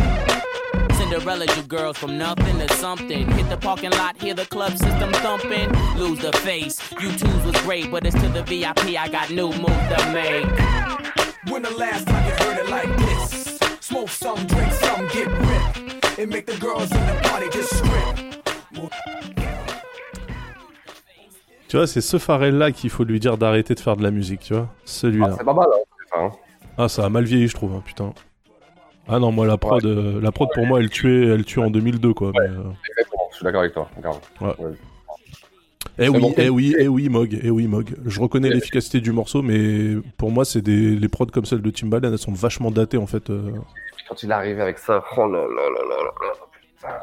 [1.09, 3.29] Cinderella, you girls from nothing to something.
[3.31, 5.69] Hit the parking lot, hear the club system thumping.
[5.99, 6.79] Lose the face.
[6.99, 8.97] You twos was great, but it's to the VIP.
[8.97, 10.45] I got new moves to make.
[11.51, 13.59] When the last time you heard it like this?
[13.81, 16.19] Smoke some, drink some, get ripped.
[16.19, 18.41] And make the girls in the party just strip.
[21.67, 24.39] Tu vois, c'est ce Pharrell-là qu'il faut lui dire d'arrêter de faire de la musique,
[24.41, 24.69] tu vois.
[24.71, 25.35] Ah, Celui-là.
[25.37, 25.79] c'est pas mal, hein.
[26.13, 26.31] Enfin,
[26.77, 28.13] Ah, ça a mal vieilli, je trouve, hein, putain.
[29.07, 31.69] Ah non, moi, la prod, euh, la prod pour moi, elle tuait, elle tue en
[31.69, 32.31] 2002, quoi.
[32.33, 33.27] mais, euh, exactement.
[33.31, 33.89] Je suis d'accord avec toi.
[34.41, 34.53] Ouais.
[35.97, 37.95] Eh oui, bon, eh oui, eh oui, Mog, eh oui, Mog.
[38.05, 41.69] Je reconnais l'efficacité du morceau, mais pour moi, c'est des les prods comme celle de
[41.69, 43.29] Timbaland, elles sont vachement datées en fait.
[43.29, 43.51] euh.
[44.09, 46.31] Quand il est arrivé avec ça, oh là là là là là
[46.75, 46.93] putain.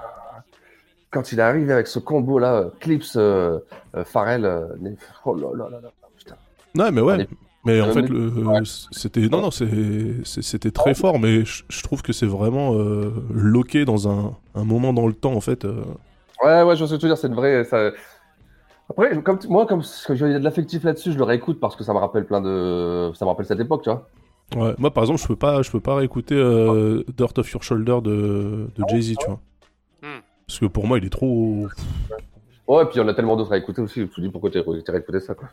[1.10, 3.58] Quand il est arrivé avec ce combo là, Clips, euh,
[4.04, 4.42] Pharrell,
[4.82, 6.36] les- oh là là là là, putain.
[6.74, 7.26] Non, mais ouais.
[7.64, 8.60] Mais en Euh, fait, le- ouais.
[8.90, 13.84] c'était non, non, c'était très fort, mais je, je trouve que c'est vraiment euh, loqué
[13.84, 15.64] dans un, un moment dans le temps en fait.
[15.64, 15.84] euh.
[16.44, 17.62] Ouais, ouais, je vois ce que tu veux dire, c'est une vraie.
[17.64, 17.92] Ça...
[18.90, 21.84] Après, comme, moi, comme il y a de l'affectif là-dessus, je le réécoute parce que
[21.84, 23.12] ça me rappelle plein de.
[23.14, 24.08] Ça me rappelle cette époque, tu vois.
[24.56, 24.74] Ouais.
[24.78, 27.98] Moi, par exemple, je peux pas, je peux pas réécouter euh, Dirt of Your Shoulder
[28.02, 29.40] de, de Jay Z, tu vois.
[30.02, 30.20] Hmm.
[30.46, 31.68] Parce que pour moi, il est trop.
[32.66, 34.00] Ouais, et puis on a tellement d'autres à écouter aussi.
[34.00, 35.48] Je me dis pourquoi t'es t'es réécouté ça, quoi.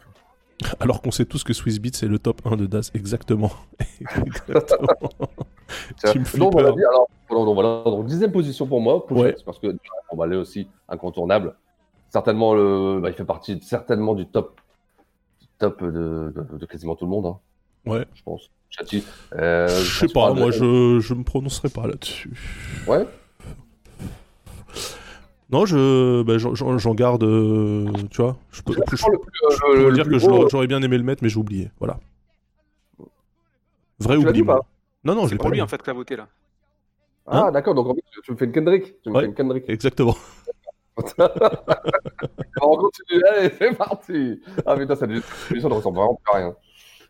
[0.79, 3.51] Alors qu'on sait tous que Swiss Beat c'est le top 1 de Das, exactement.
[3.99, 4.87] exactement.
[5.97, 9.35] Tiens, Team donc, on dit, alors, voilà, donc dixième position pour moi, Ouais.
[9.37, 9.77] c'est parce que
[10.11, 11.55] on va aller aussi incontournable.
[12.09, 14.59] Certainement, le, bah, il fait partie certainement du top,
[15.59, 17.37] top de, de, de quasiment tout le monde, hein,
[17.85, 18.05] Ouais.
[18.13, 18.49] je pense.
[19.35, 22.31] Euh, Je sais pas, moi je, je me prononcerai pas là-dessus.
[22.87, 23.05] Ouais.
[25.51, 28.38] Non, je, bah, j'en- garde, euh, tu vois.
[28.51, 29.17] Je peux, je, je le
[29.88, 31.71] peux dire plus que l'aurais- j'aurais bien aimé le mettre, mais j'ai oublié.
[31.79, 31.99] Voilà.
[33.99, 34.59] Vrai oubli, pas?
[35.03, 35.62] Non, non, je l'ai pour pas lui mis.
[35.62, 36.27] en fait que t'as voté là.
[37.25, 39.01] Ah, Hein d'accord, donc en fait, tu me fais une Kendrick.
[39.01, 39.21] Tu me Ouais.
[39.21, 39.63] fais une Kendrick.
[39.67, 40.15] Exactement.
[42.62, 44.41] on continue, allez, c'est parti.
[44.65, 45.09] Ah putain, cette
[45.49, 46.55] émission ne ressemble vraiment plus à rien.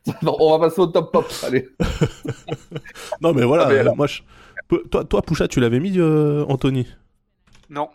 [0.39, 1.69] On va passer au top pop, allez.
[3.21, 4.21] Non, mais voilà, Ah, mais euh, alors- moi, je...
[4.91, 6.87] Toi, toi, Poucha, tu l'avais mis, euh, Anthony?
[7.69, 7.89] Non.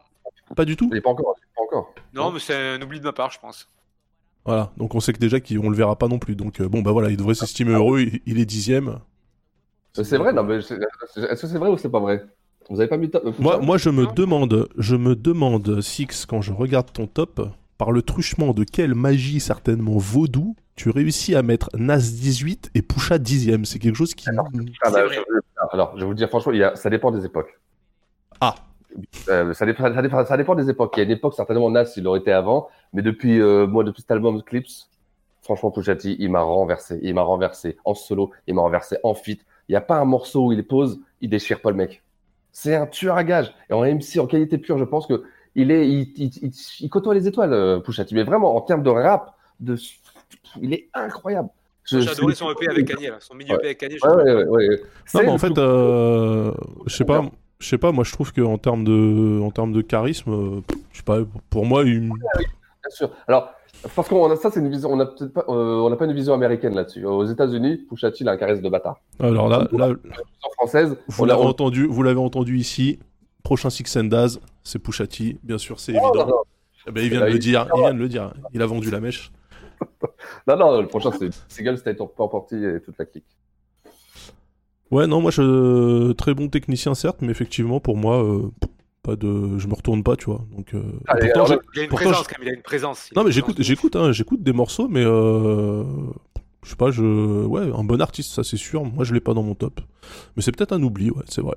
[0.55, 1.95] Pas du tout Il est pas encore, pas encore.
[2.13, 3.69] Non, mais c'est un oubli de ma part, je pense.
[4.45, 6.37] Voilà, donc on sait que déjà qu'on le verra pas non plus.
[6.37, 8.99] Donc euh, bon, bah voilà, il devrait s'estimer heureux, il, il est dixième.
[9.95, 10.75] C'est vrai, non, mais c'est-
[11.17, 12.25] est-ce que c'est vrai ou c'est pas vrai?
[12.69, 16.41] Vous avez pas mis top Moi, moi, je me demande, je me demande, Six, quand
[16.43, 21.43] je regarde ton top, par le truchement de quelle magie certainement vaudou, tu réussis à
[21.43, 23.65] mettre Nas 18 et Pusha 10ème.
[23.65, 24.27] C'est quelque chose qui.
[24.29, 25.21] Ah bah, je-
[25.73, 27.59] alors, je vais vous dire franchement, il y a- ça dépend des époques.
[28.41, 28.55] Ah.
[29.29, 30.95] Euh, ça, dépend, ça, dépend, ça dépend des époques.
[30.97, 32.69] Il y a une époque, certainement, Nas, il aurait été avant.
[32.93, 34.69] Mais depuis, euh, moi, depuis cet album Clips,
[35.43, 36.99] franchement, Pusha T, il m'a renversé.
[37.03, 39.41] Il m'a renversé en solo, il m'a renversé en feat.
[39.69, 42.03] Il n'y a pas un morceau où il pose, il déchire pas le mec.
[42.53, 43.53] C'est un tueur à gage.
[43.69, 45.25] Et en MC, en qualité pure, je pense que
[45.57, 48.15] il est, il, il, il- il côtoie les étoiles, euh, Pusha T.
[48.15, 49.77] Mais vraiment, en termes de rap, de,
[50.61, 51.49] il est incroyable.
[51.85, 53.17] Je- J'ai adoré je- son EP avec Kanye, là.
[53.21, 53.65] son mini EP Ouais.
[53.67, 53.97] avec Kanye.
[54.03, 54.81] Ouais, ouais, ouais, ouais.
[55.15, 56.53] Non, mais en fait, euh,
[56.87, 57.25] je sais pas,
[57.59, 57.93] je sais pas.
[57.93, 60.61] Moi, je trouve qu'en termes de, en termes de charisme, euh,
[60.93, 61.19] je sais pas.
[61.51, 62.01] Pour moi, il...
[62.09, 63.11] Bien sûr.
[63.29, 63.51] Alors,
[63.95, 64.91] parce qu'on a ça, c'est une vision.
[64.93, 67.05] On a peut-être pas, euh, on n'a pas une vision américaine là-dessus.
[67.05, 67.87] Aux États-Unis,
[68.21, 69.01] il a un charisme de bâtard.
[69.21, 69.89] alors là, là,
[70.43, 72.99] En française, vous l'avez on- entendu, vous l'avez entendu ici.
[73.43, 75.39] Prochain Six and Daz, c'est Pusha T.
[75.43, 76.27] Bien sûr, c'est Oh, évident.
[76.27, 76.43] non, non.
[76.87, 77.67] Eh ben, il vient de le dire.
[77.75, 78.33] Il vient de le dire.
[78.53, 79.31] Il a vendu la mèche.
[80.47, 83.25] Non, non, le prochain, c'est Single State of Property et toute la clique.
[84.95, 88.43] Ouais, non, moi, je très bon technicien certes, mais effectivement, pour moi, euh,
[89.03, 90.45] pas de, je me retourne pas, tu vois.
[90.57, 92.51] Donc, euh, Allez, pourtant, alors, j'ai- Il a une pourtant, présence je- quand même, il
[92.53, 93.09] a une présence.
[93.11, 95.83] Il a Non, une mais j'écoute, j'écoute, hein, j'écoute des morceaux, mais euh,
[96.63, 97.03] je sais pas, je,
[97.45, 98.85] ouais, un bon artiste, ça c'est sûr.
[98.85, 99.81] Moi, je l'ai pas dans mon top,
[100.37, 101.57] mais c'est peut-être un oubli, ouais, c'est vrai.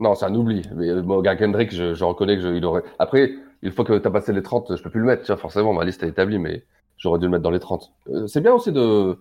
[0.00, 0.62] Non, c'est un oubli.
[0.76, 2.82] Mais euh, gars Kendrick, je, je reconnais que je- il aurait.
[2.98, 5.22] Après, une fois que tu as passé les 30, je peux plus le mettre.
[5.24, 6.64] Tiens, forcément, ma liste est établie, mais
[6.98, 7.92] j'aurais dû le mettre dans les 30.
[8.10, 9.16] Euh, c'est bien aussi de.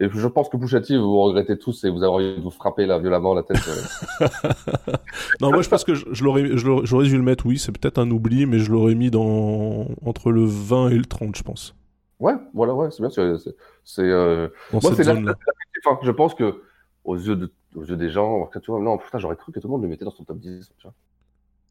[0.00, 2.50] Et je pense que Pusha T, vous regrettez tous et vous avez envie de vous
[2.50, 3.58] frapper là violemment la tête.
[3.68, 4.26] euh.
[5.40, 7.58] Non, moi, je pense que je, je l'aurais, je l'aurais- j'aurais dû le mettre, oui,
[7.58, 11.36] c'est peut-être un oubli, mais je l'aurais mis dans entre le 20 et le 30,
[11.36, 11.76] je pense.
[12.18, 13.10] Ouais, voilà, ouais, c'est bien.
[13.10, 15.98] C'est, c'est, euh, moi, c'est la- l'affectif, hein.
[16.02, 16.62] Je pense que
[17.04, 19.68] aux yeux, de, aux yeux des gens, tu vois, non, putain, j'aurais cru que tout
[19.68, 20.72] le monde le mettait dans son top 10.
[20.78, 20.94] Tu vois.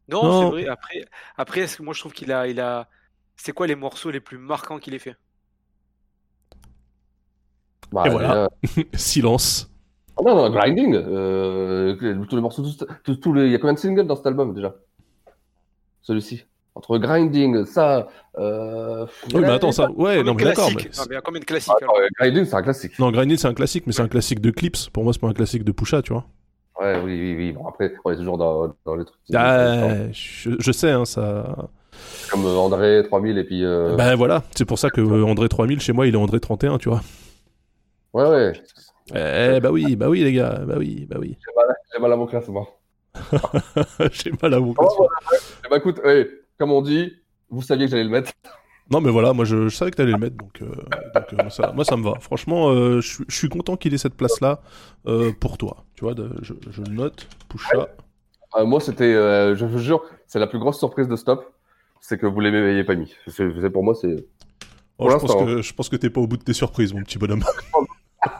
[0.08, 0.40] Non, Non.
[0.40, 0.68] c'est vrai.
[0.68, 1.04] Après,
[1.36, 2.88] après est-ce que moi je trouve qu'il a, il a.
[3.36, 5.16] C'est quoi les morceaux les plus marquants qu'il ait fait?
[7.92, 8.48] Bah, Et voilà.
[8.94, 9.70] Silence.
[10.16, 10.94] Ah non, non, Grinding.
[10.94, 11.94] Euh,
[12.28, 12.62] tous les morceaux,
[13.04, 13.46] tous, tous- les...
[13.46, 14.74] il y a combien de singles dans cet album déjà?
[16.02, 16.44] Celui-ci.
[16.74, 18.08] Entre Grinding, ça.
[18.38, 19.06] Euh...
[19.34, 20.70] Oui, mais attends, ça, ouais, non, mais d'accord.
[20.74, 22.98] Mais- Non, mais il y a combien de classiques euh, Grinding, c'est un classique.
[22.98, 24.88] Non, Grinding, c'est un classique, mais c'est un classique de Clips.
[24.90, 26.24] Pour moi, c'est pas un classique de Pusha, tu vois.
[26.80, 27.52] Ouais, oui, oui, oui.
[27.52, 29.20] Bon, après, on est toujours dans, dans les trucs.
[29.34, 31.68] Ah, je, je sais, hein, ça.
[32.30, 33.64] Comme euh, André 3000 et puis.
[33.64, 33.94] Euh...
[33.96, 36.88] Ben voilà, c'est pour ça que André 3000, chez moi, il est André 31, tu
[36.88, 37.02] vois.
[38.12, 38.52] Ouais, ouais.
[39.14, 41.36] Eh bah oui, bah oui les gars, bah oui, bah oui.
[41.92, 42.68] J'ai mal, à mon classement.
[44.12, 44.80] J'ai mal à voilà,
[45.32, 45.38] ouais.
[45.64, 47.12] Eh ben, écoute, ouais, comme on dit,
[47.50, 48.32] vous saviez que j'allais le mettre.
[48.90, 50.66] Non mais voilà, moi je, je savais que t'allais le mettre, donc, euh,
[51.14, 52.18] donc, euh, ça, moi ça me va.
[52.20, 54.60] Franchement, euh, je suis- je suis content qu'il ait cette place-là
[55.40, 55.84] pour toi.
[55.94, 57.88] Tu vois, de- je, je le note, Pusha.
[58.56, 61.54] Euh, moi, c'était, je vous jure, c'est la plus grosse surprise de Stop,
[62.00, 63.14] c'est que vous l'ayez pas mis.
[63.28, 64.26] C'est, pour moi, c'est.
[64.98, 67.02] Oh, je pense que je pense que t'es pas au bout de tes surprises, mon
[67.02, 67.42] petit bonhomme.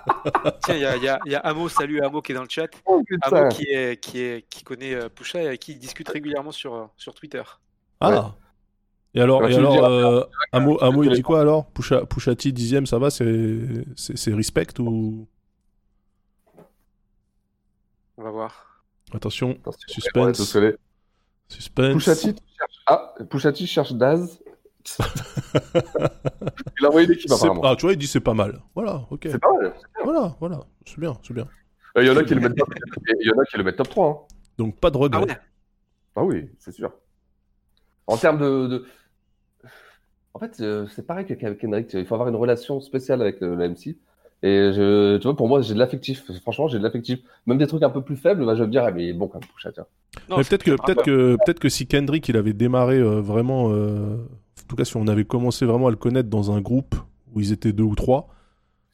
[0.65, 2.43] Tiens, il y a, y, a, il y a Amo, salut Amo qui est dans
[2.43, 2.69] le chat.
[2.87, 3.03] Oh.
[3.23, 6.53] Amo qui, est, qui, est, qui connaît euh, Pusha et avec qui il discute régulièrement
[6.53, 7.43] sur, euh, sur Twitter.
[8.01, 8.35] Ah.
[9.15, 11.67] Et alors, et alors, euh, Amo, Amo, il dit quoi alors?
[11.67, 13.25] Pusha, Pushati dixième, ça va, c'est,
[14.29, 15.27] respect ou?
[18.17, 18.85] On va voir.
[19.15, 20.57] Attention, Ouais, suspense,
[21.49, 21.93] suspense.
[21.93, 22.83] Pouchati cherche...
[22.87, 24.42] Ah, Pouchati cherche Daz.
[26.81, 27.63] Il a envoyé l'équipe apparemment.
[27.65, 28.61] Ah, tu vois, il dit c'est pas mal.
[28.75, 29.29] Voilà, ok.
[29.31, 29.73] C'est pas mal.
[30.05, 31.47] Voilà, voilà, c'est bien, c'est bien.
[31.97, 32.69] Il y en a qui le mettent top,
[33.21, 34.09] il y en a qui le mettent top 3.
[34.09, 34.35] hein.
[34.59, 35.23] Donc pas de regret.
[35.23, 35.39] Ah ouais
[36.17, 36.93] Ah oui, c'est sûr.
[38.07, 38.67] En termes de.
[38.67, 38.87] de-
[40.35, 41.93] En fait, euh, c'est pareil qu'avec Kendrick.
[41.93, 43.99] Il faut avoir une relation spéciale avec le, le MC.
[44.45, 46.25] Et je, tu vois, pour moi, j'ai de l'affectif.
[46.41, 47.21] Franchement, j'ai de l'affectif.
[47.47, 49.29] Même des trucs un peu plus faibles, bah, je vais me dire, ah, mais bon
[49.29, 49.87] quand même, Pusha, tiens.
[50.29, 54.42] Peut-être que, peut-être que, peut-être que si Kendrick il avait démarré euh, vraiment, euh, en
[54.69, 56.95] tout cas si on avait commencé vraiment à le connaître dans un groupe
[57.35, 58.29] où ils étaient deux ou trois,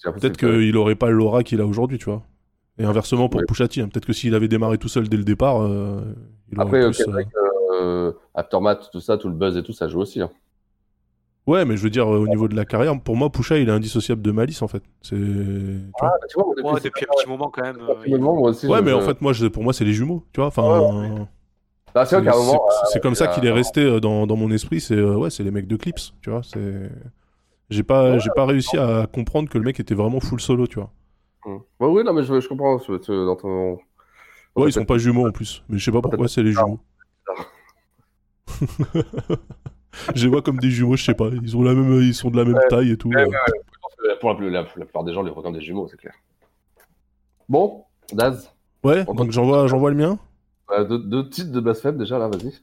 [0.05, 2.23] peut-être qu'il aurait pas l'aura qu'il a aujourd'hui, tu vois.
[2.79, 3.47] Et inversement pour Ouais.
[3.47, 3.89] Pushati, hein.
[3.89, 6.01] peut-être que s'il avait démarré tout seul dès le départ, euh,
[6.53, 7.23] il aurait Après, euh, plus, euh,
[7.83, 10.21] euh, Aftermath, tout ça, tout le buzz et tout, ça joue aussi.
[10.21, 10.31] hein.
[11.49, 13.69] Ouais, mais je veux dire euh, au niveau de la carrière, pour moi Pusha il
[13.71, 14.83] est indissociable de Malice en fait.
[15.01, 15.17] C'est.
[15.17, 16.11] tu vois.
[16.11, 17.79] Ah, bah, tu vois, moi, depuis, Moi, depuis un petit moment quand même.
[17.81, 18.67] euh, moment, moi aussi.
[18.67, 20.49] ouais, je- mais en fait moi, je- pour moi c'est les jumeaux, tu vois.
[20.49, 21.27] Enfin.
[22.01, 22.59] Ah, c'est qu'à un
[22.93, 24.81] C'est- comme ça euh, qu'il est resté euh, dans, dans mon esprit.
[24.81, 26.43] C'est euh, ouais, c'est les mecs de Clips, tu vois.
[26.43, 26.91] C'est
[27.71, 30.77] j'ai pas j'ai pas réussi à comprendre que le mec était vraiment full solo, tu
[30.77, 30.91] vois.
[31.45, 31.61] hum.
[31.81, 33.73] Ouais, oui, non, mais je, je comprends dans ton.
[34.57, 36.53] Ouais, ta ils sont pas jumeaux en plus, mais je sais pas pourquoi c'est les
[36.53, 36.81] jumeaux.
[40.15, 41.29] je les vois comme des jumeaux, je sais pas.
[41.43, 43.09] Ils ont la même, ils sont de la même taille et tout.
[43.09, 43.27] Ouais, euh.
[43.27, 43.33] ouais,
[44.09, 44.17] ouais.
[44.21, 46.15] Pour la, la- la plupart des gens, les regardent des jumeaux, c'est clair.
[47.49, 48.53] Bon, Daz.
[48.85, 50.19] Ouais, donc j'envoie, j'envoie le mien.
[50.71, 52.55] Euh, deux, deux titres de blasphème déjà là, vas-y.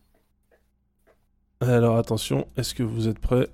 [1.60, 3.50] Alors attention, est-ce que vous êtes prêts?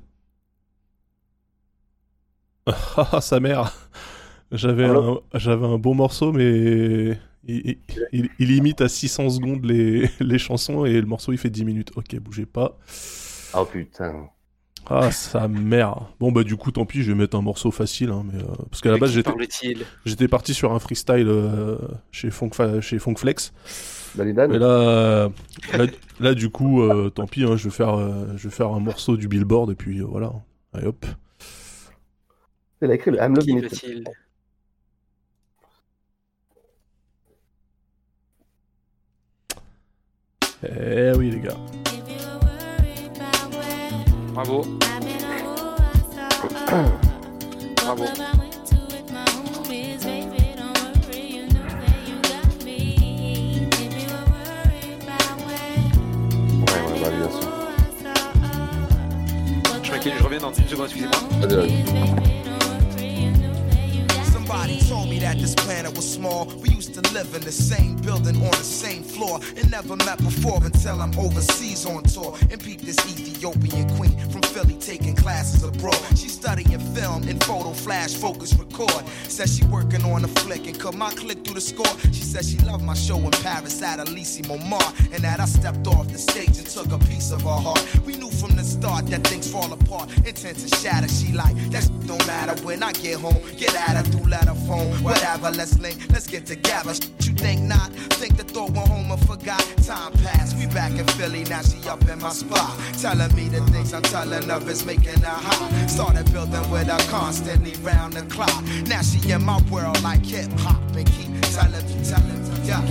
[2.65, 2.73] Ah
[3.13, 3.71] ah, sa mère
[4.51, 7.77] J'avais un, j'avais un bon morceau, mais il,
[8.13, 11.65] il- il imite à 600 secondes les, les chansons et le morceau il fait 10
[11.65, 11.91] minutes.
[11.95, 12.77] Ok, bougez pas.
[13.53, 14.29] Oh putain.
[14.89, 16.07] Ah sa mère.
[16.19, 18.47] Bon bah du coup tant pis, je vais mettre un morceau facile, hein, mais euh,
[18.69, 19.11] parce qu'à la base
[20.05, 21.77] j'étais parti sur un freestyle euh,
[22.11, 23.53] chez Funk chez Funkflex.
[24.15, 25.29] Dalidan Mais là,
[25.77, 25.85] là,
[26.19, 28.79] là, du coup, euh, tant pis, hein, je, vais faire, euh, je vais faire un
[28.79, 30.33] morceau du billboard et puis euh, voilà.
[30.73, 31.05] Allez hop.
[32.81, 33.71] Il a écrit le I'm Qui Loving It.
[33.71, 34.03] va-t-il
[40.63, 41.57] Eh oui les gars.
[44.33, 44.63] Bravo.
[47.77, 48.05] Bravo.
[60.01, 61.19] Je, m'inquiète, je reviens dans une seconde, excusez-moi.
[61.41, 62.31] Vas-y, vas-y.
[64.31, 66.47] Somebody told me that this planet was small.
[66.61, 69.39] We used to live in the same building on the same floor.
[69.57, 72.35] And never met before until I'm overseas on tour.
[72.51, 72.97] And peep this
[73.41, 75.97] Ethiopian queen from Philly taking classes abroad.
[76.15, 79.03] She's studying film and photo flash focus record.
[79.27, 81.97] Says she working on a flick and cut my click through the score.
[82.11, 84.93] She says she loved my show in Paris at Elysee Montmartre.
[85.11, 87.83] And that I stepped off the stage and took a piece of her heart.
[88.05, 91.07] We knew from the start that things fall apart, intent to shatter.
[91.07, 93.41] She like that don't matter when I get home.
[93.57, 95.49] Get at her through letter phone, whatever.
[95.49, 96.93] Let's link, let's get together.
[97.23, 97.91] You think not?
[98.19, 99.61] Think the thought went home and forgot.
[99.85, 101.43] Time passed, we back in Philly.
[101.45, 105.21] Now she up in my spot, telling me the things I'm telling her is making
[105.21, 105.89] her hot.
[105.89, 108.63] Started building with her constantly round the clock.
[108.87, 112.81] Now she in my world like hip hop and keep telling me, telling me, yeah.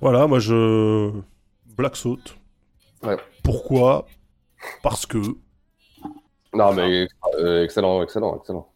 [0.00, 1.20] Voilà, moi je.
[1.76, 2.34] Black Salt.
[3.02, 3.18] Ouais.
[3.42, 4.06] Pourquoi?
[4.82, 5.18] Parce que.
[6.54, 7.06] Non, mais
[7.38, 8.69] euh, excellent, excellent, excellent.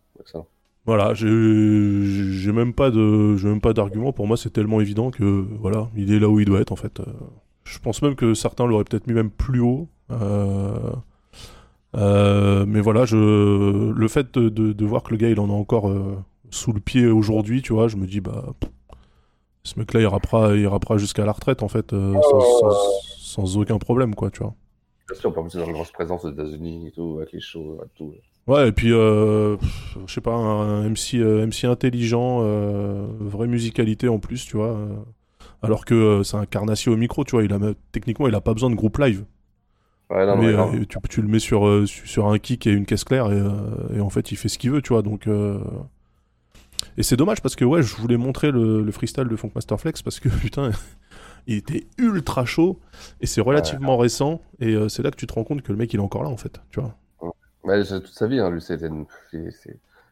[0.87, 4.13] Voilà, j'ai même pas de j'ai même pas d'argument.
[4.13, 6.77] Pour moi, c'est tellement évident que voilà, il est là où il doit être en
[6.77, 7.01] fait.
[7.01, 7.05] Euh,
[7.65, 9.89] Je pense même que certains l'auraient peut-être mis même plus haut.
[10.11, 10.93] Euh,
[11.97, 15.91] euh, mais voilà, je le fait de, voir que le gars il en a encore
[16.51, 18.55] sous le pied aujourd'hui, tu vois, je me dis bah
[19.63, 21.95] ce mec-là il rappera jusqu'à la retraite en fait
[23.19, 24.55] sans, aucun problème quoi, tu vois.
[25.09, 27.41] Bien sûr, par exemple, c'est dans une grosse présence aux États-Unis et tout, avec les
[27.41, 28.15] shows, et tout.
[28.47, 29.57] Ouais, et puis, euh,
[30.07, 34.77] je sais pas, un MC, euh, MC intelligent, euh, vraie musicalité en plus, tu vois.
[34.77, 34.89] euh,
[35.63, 37.45] alors que c'est un carnassier au micro, tu vois.
[37.45, 39.25] Il a, me- techniquement, il a pas besoin de groupe live.
[40.11, 42.87] Ouais, non, Mais, euh, tu, tu le mets sur, su- sur un kick et une
[42.87, 45.03] caisse claire, et, et en fait, il fait ce qu'il veut, tu vois.
[45.03, 45.27] Donc.
[45.29, 45.59] euh,
[46.97, 50.03] Et c'est dommage parce que, ouais, je voulais montrer le, le freestyle de Funkmaster Flex
[50.03, 50.71] parce que, putain.
[51.49, 52.81] Il était ultra chaud
[53.21, 55.79] et c'est relativement récent et euh, c'est là que tu te rends compte que le
[55.79, 56.97] mec il est encore là en fait, tu vois.
[57.65, 59.07] Ouais, toute sa vie, hein, lui, c'était une-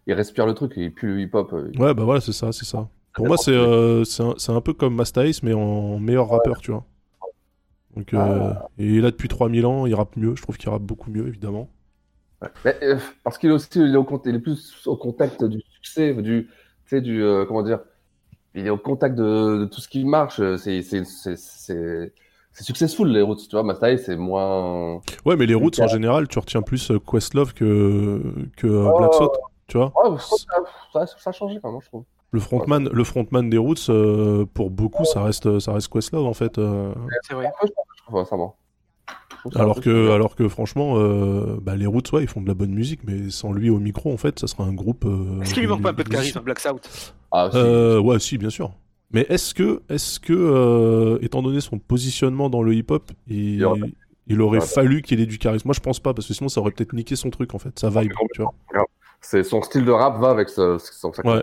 [0.06, 1.52] il respire le truc, il pue le hip-hop.
[1.52, 2.88] euh, Ouais, bah voilà, c'est ça, c'est ça.
[3.14, 6.60] Pour moi, c'est euh, c'est un, un peu comme Masta Ace, mais en meilleur rappeur,
[6.60, 6.84] tu vois.
[7.96, 10.82] Donc, euh, il est là depuis 3000 ans, il rappe mieux, je trouve qu'il rappe
[10.82, 11.68] beaucoup mieux, évidemment.
[12.64, 15.44] Mais, euh, parce qu'il est aussi il est, au, cont- il est plus au contact
[15.44, 16.48] du succès, du,
[16.86, 17.80] tu sais, du, comment dire,
[18.54, 20.40] il est au contact de, de tout ce qui marche.
[20.58, 20.82] C'est,
[22.52, 23.62] c'est, successful les routes, tu vois.
[23.62, 25.00] Mastai, c'est moins.
[25.24, 28.22] Ouais, mais les routes, en général, tu retiens plus euh, Questlove que,
[28.56, 29.92] que euh, Black Thought, tu vois.
[30.04, 32.04] Oh, ça, ça, a changé quand même, je trouve.
[32.30, 36.34] Le frontman, le frontman des routes, euh, pour beaucoup, ça reste, ça reste Questlove, en
[36.34, 36.58] fait.
[36.58, 36.94] euh.
[37.22, 37.50] C'est vrai.
[39.56, 42.72] Alors que, alors que franchement, euh, bah, les Roots, ouais, ils font de la bonne
[42.72, 45.04] musique, mais sans lui au micro, en fait, ça serait un groupe.
[45.04, 47.14] euh, Est-ce qu'il lui manque pas un peu de charisme, Black South?
[47.32, 47.58] Ah, si.
[47.58, 48.70] Euh, ouais, si, bien sûr.
[49.12, 53.64] Mais est-ce que, est-ce que, euh, étant donné son positionnement dans le hip-hop, il, Il
[53.64, 53.80] aurait-
[54.26, 54.66] il aurait Ouais.
[54.66, 55.68] fallu qu'il ait du charisme?
[55.68, 57.78] Moi, je pense pas, parce que sinon, ça aurait peut-être niqué son truc, en fait,
[57.78, 58.54] sa vibe, tu vois.
[59.20, 61.42] C'est son style de rap va avec ce- son sa Ouais.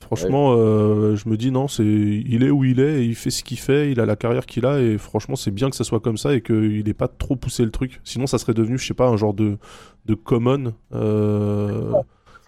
[0.00, 3.30] Franchement, euh, je me dis non, c'est, il est où il est, et il fait
[3.30, 5.84] ce qu'il fait, il a la carrière qu'il a, et franchement, c'est bien que ça
[5.84, 8.00] soit comme ça et qu'il ait pas trop poussé le truc.
[8.04, 9.56] Sinon, ça serait devenu, je sais pas, un genre de,
[10.04, 10.74] de common.
[10.92, 12.02] euh, Ça,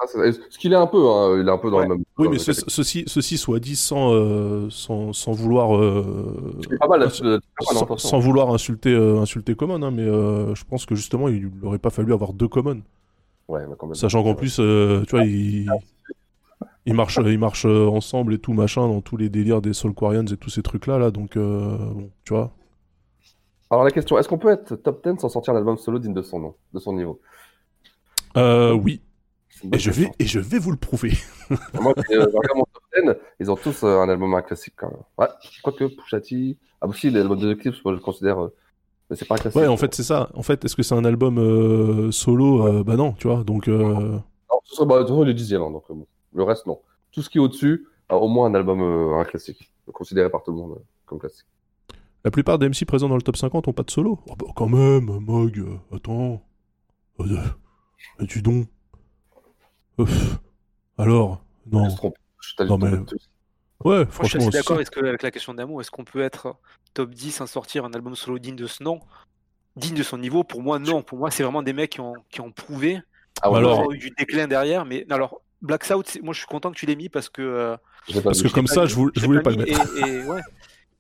[0.06, 2.04] Ce qu'il est un peu, hein, il est un peu dans le même.
[2.18, 5.76] Oui, mais ce- ceci, ceci soit dit sans, euh, sans, sans vouloir.
[5.76, 7.10] euh, pas mal
[7.98, 11.78] sans, vouloir insulter, euh, insulter Common, hein, mais euh, je pense que justement, il n'aurait
[11.78, 12.82] pas fallu avoir deux Common.
[13.48, 13.94] Ouais, mais quand même.
[13.94, 15.66] Sachant qu'en plus, euh, tu vois, ils,
[16.86, 20.36] ils marchent, ils marchent ensemble et tout, machin, dans tous les délires des Soulquarians et
[20.36, 22.52] tous ces trucs-là, là, donc, euh, bon, tu vois.
[23.70, 26.14] Alors la question, est-ce qu'on peut être top 10 sans sortir un album solo digne
[26.14, 27.20] de son nom, de son niveau?
[28.36, 29.00] Euh, oui.
[29.72, 31.12] Et je, vais, et je vais vous le prouver.
[31.80, 35.00] Moi, euh, mon top 10, ils ont tous euh, un album un classique quand même.
[35.16, 35.26] Ouais,
[35.62, 36.58] quoique Pushati.
[36.80, 38.42] Ah, aussi, l'album de Eclipse, moi je le considère.
[38.42, 38.54] euh,
[39.10, 39.60] mais c'est pas un classique.
[39.60, 40.30] Ouais, en fait, c'est ça.
[40.34, 43.42] En fait, est-ce que c'est un album euh, solo Bah non, tu vois.
[43.42, 44.18] Donc, euh,
[44.50, 46.06] Non, ce serait, bah, est dixième, hein, donc bon.
[46.34, 46.80] le reste, non.
[47.10, 49.72] Tout ce qui est au-dessus, a au moins un album un classique.
[49.92, 51.46] Considéré par tout le monde comme classique.
[52.22, 54.18] la plupart des MC présents dans le top 50 ont pas de solo.
[54.28, 56.42] Oh, bah, quand même, Mog, attends.
[58.28, 58.66] Tu donc.
[60.98, 61.88] Alors, non.
[62.60, 62.90] Non, mais-.
[62.90, 62.98] Ouais,
[63.84, 64.48] Moi, je suis franchement.
[64.50, 65.80] d'accord est-ce que- avec la question d'amour.
[65.80, 66.56] Est-ce qu'on peut être
[66.94, 69.00] top 10 sans sortir un album solo digne de ce nom?
[69.76, 71.02] Digne de son niveau Pour moi, non.
[71.02, 73.00] Pour moi, c'est vraiment des mecs qui ont, qui ont prouvé.
[73.42, 74.84] Ah ouais, Alors- Alors, il y a eu du déclin derrière.
[74.84, 77.42] Mais alors, Black South, c'est- moi, je suis content que tu l'aies mis parce que.
[77.42, 77.76] euh,
[78.24, 79.96] Parce que comme ça, mis- je, vou- je l'ai voulais pas pas le mettre.
[79.98, 80.40] Et, et ouais.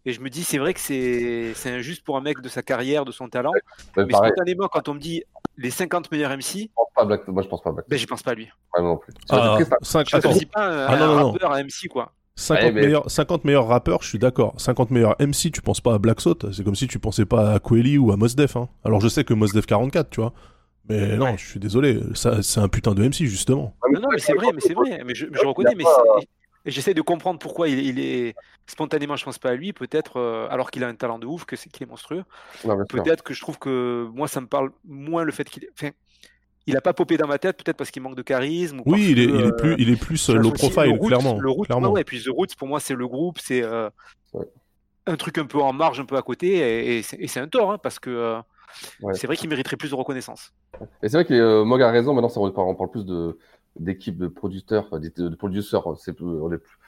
[0.04, 2.62] Et je me dis, c'est vrai que c'est c'est injuste pour un mec de sa
[2.62, 3.50] carrière, de son talent.
[3.96, 5.24] Mais spontanément, quand on me dit
[5.58, 7.28] les 50 meilleurs MC, je pense pas à Black...
[7.28, 7.86] moi je pense pas à Black.
[7.88, 8.48] ben, j'y pense pas à lui.
[8.76, 9.12] Ouais, non plus.
[9.28, 11.32] Ah, Je n'associe pas un, Ah, non, un non, non.
[11.32, 12.12] rappeur à MC, quoi.
[12.36, 14.54] 50, Ouais, mais- meilleurs, 50 meilleurs rappeurs, je suis d'accord.
[14.58, 17.52] 50 meilleurs MC, tu penses pas à Black Salt, c'est comme si tu pensais pas
[17.54, 18.56] à Quelly ou à Mos Def.
[18.56, 18.68] Hein.
[18.84, 20.32] Alors je sais que Mos Def 44, tu vois.
[20.88, 23.74] Mais non, je suis désolé, ça, c'est un putain de MC, justement.
[23.82, 25.02] Ah, Non, non, mais c'est vrai, mais c'est vrai.
[25.04, 26.28] Mais je, je reconnais, mais c'est-
[26.64, 28.34] et j'essaie de comprendre pourquoi il, il est
[28.66, 31.44] spontanément, je pense pas à lui, peut-être, euh, alors qu'il a un talent de ouf,
[31.44, 32.24] que c'est qu'il est monstrueux.
[32.88, 35.90] Peut-être que je trouve que moi, ça me parle moins le fait qu'il, est- enfin,
[36.66, 38.80] il a pas popé dans ma tête, peut-être parce qu'il manque de charisme.
[38.80, 40.82] Ou Oui, il est, que, il est euh, plus, il est plus euh, low profile,
[40.84, 41.38] le Roots- clairement.
[41.38, 41.88] Le Roots, clairement.
[41.88, 43.88] ouais, ouais, et puis The Roots, pour moi, c'est le groupe, c'est euh,
[44.34, 44.44] Ouais.
[45.06, 47.72] un truc un peu en marge, un peu à côté, et, et c'est un tort,
[47.72, 48.38] hein, parce que euh,
[49.00, 49.14] Ouais.
[49.14, 50.52] c'est vrai qu'il mériterait plus de reconnaissance.
[51.02, 53.38] Et c'est vrai que euh, Mog a raison, maintenant ça, on parle plus de
[53.78, 56.78] d'équipe de producteurs, de, de producers, c'est plus, on est plus-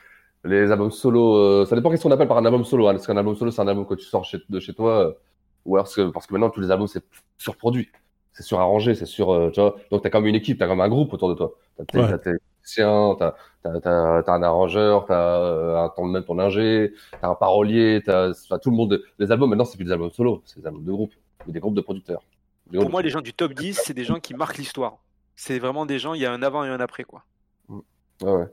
[0.44, 2.88] les albums solo, euh, ça dépend qu'est-ce qu'on appelle par un album solo.
[2.88, 5.06] Hein, parce qu'un album solo, c'est un album que tu sors chez, de chez toi,
[5.06, 5.12] euh,
[5.66, 7.04] ou alors parce que maintenant tous les albums c'est
[7.36, 7.90] surproduit,
[8.32, 9.76] c'est surarrangé, c'est sur, euh, tu vois.
[9.90, 11.52] Donc t'as comme une équipe, t'as comme un groupe autour de toi.
[11.76, 12.08] T'as tes, Ouais.
[12.08, 16.38] t'as tes musiciens, t'as t'as t'as t'as un arrangeur, t'as euh, un ton même ton
[16.38, 19.02] ingé, t'as un parolier, t'as enfin, tout le monde.
[19.18, 21.12] Les albums maintenant c'est plus des albums solo, c'est des albums de groupe,
[21.46, 22.22] ou des groupes de producteurs.
[22.72, 24.96] Pour moi, de- les gens du top 10, c'est des gens qui marquent l'histoire.
[25.42, 27.24] C'est vraiment des gens, il y a un avant et un après, quoi.
[27.70, 27.80] Ouais,
[28.20, 28.46] ouais.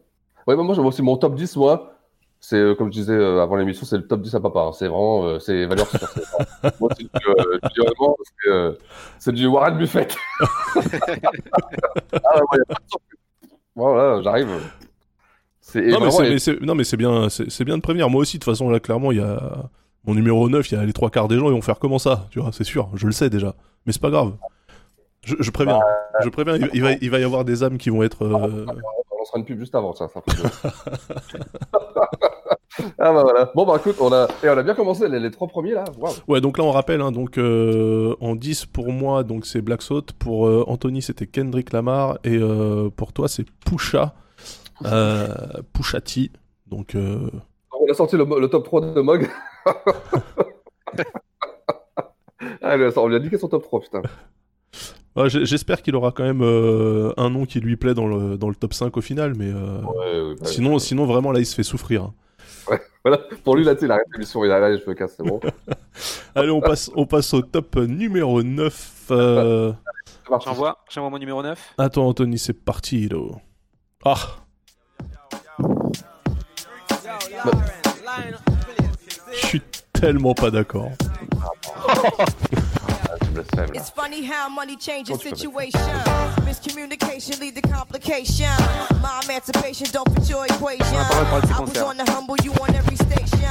[0.47, 1.93] Ouais, bah, moi, c'est mon top 10, moi.
[2.39, 4.62] C'est, euh, comme je disais euh, avant l'émission, c'est le top 10 à papa.
[4.62, 4.71] hein.
[4.71, 6.00] C'est vraiment, euh, c'est valeur sûre.
[6.00, 8.71] c'est vraiment- moi, c'est du, euh, je dis vraiment, c'est, euh,
[9.19, 10.15] c'est du Warren Buffett.
[10.39, 10.45] ah
[10.95, 13.19] ouais, ouais, y a pas de surprise.
[13.76, 14.47] Voilà, j'arrive.
[15.60, 17.65] C'est, et Non, mais vraiment, c'est, et- mais c'est- non, mais c'est bien, c'est, c'est
[17.65, 18.10] bien de prévenir.
[18.10, 19.69] Moi aussi, de toute façon, là, clairement, il y a
[20.06, 22.00] mon numéro 9, il y a les trois quarts des gens, ils vont faire comment
[22.00, 23.56] ça, tu vois, c'est sûr, je le sais déjà.
[23.86, 24.38] Mais c'est pas grave.
[25.23, 27.77] Je, je préviens, Bah, je préviens, il, il va, il va y avoir des âmes
[27.77, 28.23] qui vont être.
[28.25, 28.65] euh,
[29.19, 30.08] on sera une pub juste avant, ça.
[30.08, 30.21] ça
[32.99, 33.51] ah bah voilà.
[33.56, 35.84] Bon bah écoute, on a, et on a bien commencé les, les trois premiers là.
[36.27, 39.82] Ouais, donc là, on rappelle, hein, donc euh, en 10 pour moi, donc c'est Black
[39.82, 40.13] Salt.
[40.19, 42.19] Pour euh, Anthony, c'était Kendrick Lamar.
[42.23, 44.13] Et euh, pour toi, c'est Pusha.
[45.73, 46.32] Pushati.
[46.67, 46.95] Donc.
[46.95, 49.27] On a sorti le, le top 3 de Mog.
[52.62, 54.01] ah, on lui a dit son top 3, putain.
[55.17, 58.38] Ouais, j'- j'espère qu'il aura quand même euh, un nom qui lui plaît dans le,
[58.38, 60.36] dans le top 5 au final, mais euh, Ouais, ouais, ouais.
[60.43, 62.03] sinon, sinon, vraiment, là, il se fait souffrir.
[62.03, 62.13] hein.
[63.06, 65.39] Voilà, pour lui, là, tu arrête l'émission, il a là, les cheveux cassent, c'est bon.
[66.36, 68.91] Allez, on passe, on passe au top numéro 9.
[69.12, 69.71] euh.
[70.43, 71.73] J'envoie, j'envoie mon numéro 9.
[71.77, 73.08] Attends, Anthony, c'est parti.
[73.08, 73.17] Là.
[74.03, 74.17] Ah,
[79.32, 79.62] je suis
[79.93, 80.89] tellement pas d'accord.
[83.38, 83.80] Tu blasphèmes, là.
[83.80, 85.71] It's funny how money changes Don't you forget.
[85.71, 86.02] situation.
[86.45, 88.50] Miscommunication lead to complication.
[89.02, 91.06] My emancipation don't fit your equation.
[91.10, 93.50] parle pas de ses I was on the humble, you on every station.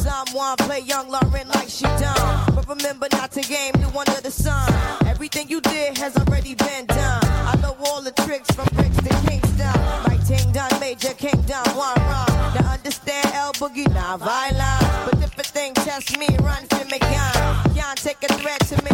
[0.00, 2.54] Someone play young Lauren like she done.
[2.54, 4.72] But remember not to game new under the sun.
[5.06, 7.24] Everything you did has already been done.
[7.24, 9.74] I know all the tricks from bricks to Kingston.
[10.08, 12.32] My ting done, major kingdom, one wrong.
[12.54, 14.80] Now understand El Boogie, not violent.
[15.04, 17.74] But if a thing test me, run for me gun.
[17.74, 18.85] Can't take a threat to me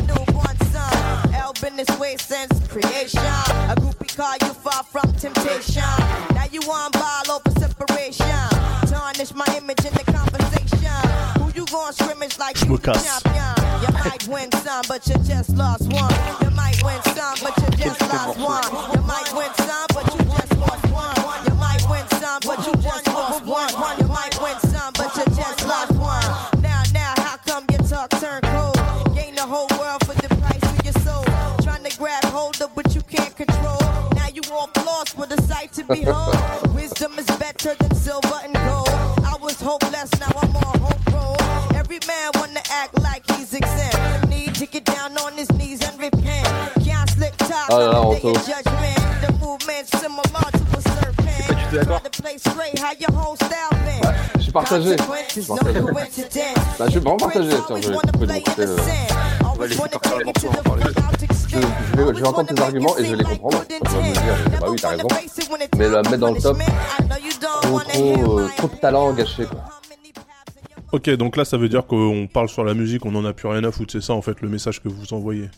[1.55, 3.21] El been this way since creation.
[3.21, 5.83] A groupie call you far from temptation.
[6.35, 8.27] Now you on ball over separation.
[8.89, 11.43] Tarnish my image in the conversation.
[11.43, 13.05] Who you going scrimmage like you me the casse.
[13.05, 13.83] champion?
[13.83, 16.15] You might win some, but you just lost one.
[16.43, 18.65] You might win some, but you just lost one.
[18.95, 21.17] You might win some, but you just lost one.
[21.47, 24.12] You might win some, but you just lost one.
[35.95, 36.75] Behold.
[36.75, 38.89] Wisdom is better than silver and gold.
[39.25, 41.37] I was hopeless, now I'm on hope roll.
[41.77, 44.29] Every man wanna act like he's exempt.
[44.29, 46.49] Need to get down on his knees and repent.
[46.85, 48.29] Can't slip TikTok, là là, I'm Anto.
[48.33, 49.01] your judgment.
[49.23, 51.47] The movement similar to a serpent.
[51.49, 51.85] pas du.
[51.85, 54.03] Try to play straight, how your whole style been?
[54.37, 54.97] Je suis partagé.
[54.97, 55.81] Je Consequences, suis no partagé.
[55.81, 56.79] coincidence.
[56.79, 57.49] Bah, je suis vraiment partagé.
[57.67, 58.63] Tiens, je vais couper de mon côté.
[58.63, 58.77] euh,
[59.45, 60.85] On va laisser partir le morceau, on va parler.
[61.53, 63.63] Je, je vais, je vais entendre tes arguments et je vais les comprendre.
[63.69, 65.09] Je vais me dire, bah oui, t'as raison.
[65.77, 66.59] Mais la mettre dans le top,
[67.63, 69.61] trop, trop, euh, trop de talent gâché, quoi.
[70.93, 73.49] Ok, donc là, ça veut dire qu'on parle sur la musique, on en a plus
[73.49, 73.93] rien à foutre.
[73.93, 75.49] C'est ça, en fait, le message que vous envoyez.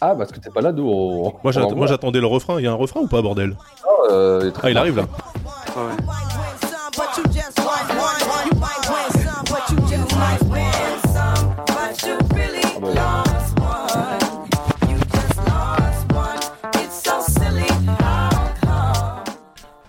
[0.00, 1.32] Ah, parce que t'es pas là, d'où on.
[1.44, 2.58] Moi, on j'attendais le refrain.
[2.58, 3.56] Il y a un refrain ou pas, bordel?
[3.84, 5.06] Ah, euh, Ah, il arrive là.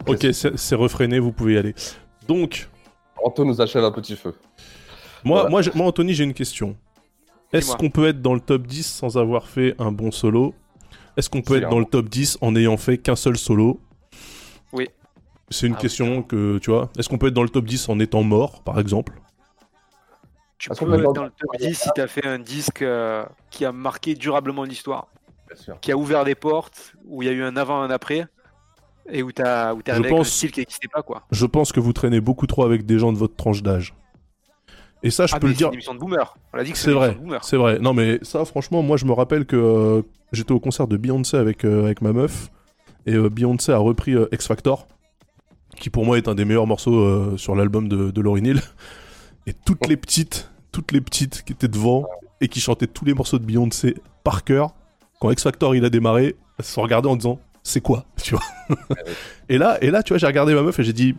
[0.07, 1.73] Ok, c'est refréné, vous pouvez y aller.
[2.27, 2.69] Donc,
[3.23, 4.33] Anto nous achève un petit feu.
[5.23, 5.49] moi, Voilà.
[5.49, 6.75] moi, j'ai- moi, Anthony, j'ai une question.
[7.53, 10.53] Est-ce qu'on peut être dans le top 10 sans avoir fait un bon solo?
[11.17, 11.69] Est-ce qu'on peut être hein.
[11.69, 13.79] dans le top 10 en n'ayant fait qu'un seul solo?
[14.73, 14.89] Oui.
[15.49, 17.65] C'est une Ah oui, question que, tu vois, est-ce qu'on peut être dans le top
[17.65, 19.13] 10 en étant mort, par exemple?
[20.57, 23.63] Tu peux peut être dans- le top 10 si t'as fait un disque euh, qui
[23.65, 25.07] a marqué durablement l'histoire,
[25.47, 25.79] Bien sûr.
[25.79, 28.25] qui a ouvert des portes, où il y a eu un avant, un après,
[29.09, 31.23] et où t'as où t'es Je un style qui n'existait pas quoi.
[31.31, 33.93] Je pense que vous traînez beaucoup trop avec des gens de votre tranche d'âge.
[35.03, 35.67] Et ça, je ah, peux mais le c'est dire.
[35.67, 36.35] une émission de boomer.
[36.53, 37.79] On a dit que C'est vrai, c'est vrai.
[37.79, 40.01] Non mais ça, franchement, moi je me rappelle que euh,
[40.31, 42.49] j'étais au concert de Beyoncé avec, euh, avec ma meuf
[43.05, 44.87] et euh, Beyoncé a repris X Factor,
[45.75, 48.61] qui pour moi est un des meilleurs morceaux sur l'album de, de Lauryn Hill.
[49.47, 52.07] Et toutes les petites, toutes les petites qui étaient devant
[52.41, 54.73] et qui chantaient tous les morceaux de Beyoncé par cœur,
[55.21, 58.35] quand X Factor il a démarré, elles se sont regardées en disant c'est quoi, tu
[58.35, 58.43] vois.
[59.49, 61.15] et là, et là, tu vois, j'ai regardé ma meuf et j'ai dit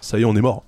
[0.00, 0.64] ça y est, on est mort.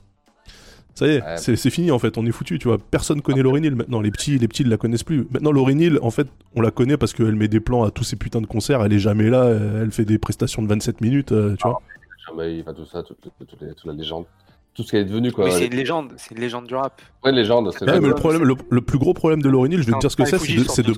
[0.95, 1.37] Ça y est, Ouais.
[1.39, 2.77] c'est fini en fait, on est foutu, tu vois.
[2.79, 5.27] Personne connaît Lauryn Hill maintenant, les petits, les petits ne la connaissent plus.
[5.31, 8.05] Maintenant, Lauryn Hill, en fait, on la connaît parce qu'elle met des plans à tous
[8.05, 11.33] ces putains de concerts, elle est jamais là, elle fait des prestations de 27 minutes,
[11.33, 11.81] euh, tu vois.
[12.29, 14.27] Jamais, il va tout ça, toute, toute- toute les- toute la légende.
[14.75, 15.47] Tout ce qui est devenu, quoi.
[15.47, 17.01] Mais c'est une légende, c'est une légende du rap.
[17.25, 17.71] Ouais, légende.
[17.79, 19.93] c'est Ouais, mais le, problème, le, le plus gros problème de Lauryn Hill, je vais
[19.93, 20.95] te dire ce que c'est, c'est de,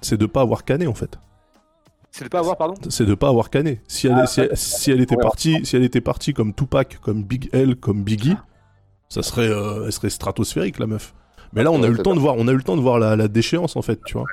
[0.00, 1.18] c'est de, de pas avoir canné en fait.
[2.16, 2.74] C'est de pas avoir, pardon?
[2.90, 3.80] C'est de pas avoir canné.
[3.88, 7.24] Si elle, si elle, si elle était partie, si elle était partie comme Tupac, comme
[7.24, 8.36] Big L, comme Biggie,
[9.08, 11.12] ça serait, euh, elle serait stratosphérique la meuf.
[11.54, 12.62] Mais là, on a Ouais, eu le c'est temps de voir, on a eu le
[12.62, 14.26] temps de voir la, la déchéance en fait, tu vois.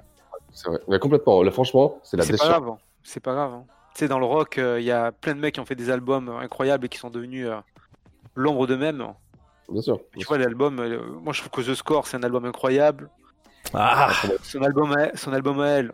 [0.53, 0.77] C'est vrai.
[0.89, 1.41] Mais complètement.
[1.41, 2.77] Là, franchement, c'est la C'est pas grave, hein.
[3.01, 3.51] c'est pas grave.
[3.53, 3.63] hein.
[3.95, 5.73] Tu sais, dans le rock, euh, il y a plein de mecs qui ont fait
[5.75, 7.55] des albums euh, incroyables et qui sont devenus euh,
[8.35, 9.03] l'ombre d'eux-mêmes.
[9.69, 9.99] Bien sûr.
[10.15, 13.09] Tu vois, l'album, euh, moi je trouve que The Score, c'est un album incroyable.
[13.73, 14.11] Ah,
[14.43, 15.91] Son album à, son album à elle,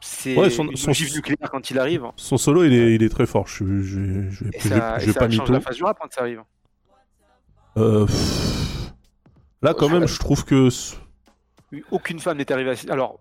[0.00, 2.04] c'est Ouais, son- son- ogive nucléaire quand il arrive.
[2.16, 3.46] son solo, il est, il est très fort.
[3.46, 5.76] Je, je, je, je, Et je- ça, je et vais ça pas change la face
[5.76, 6.42] du rap quand ça arrive.
[7.76, 8.92] Euh, pff,
[9.62, 10.68] Là, quand même, je trouve que
[11.90, 12.92] Aucune femme n'est arrivée à...
[12.92, 13.20] Alors,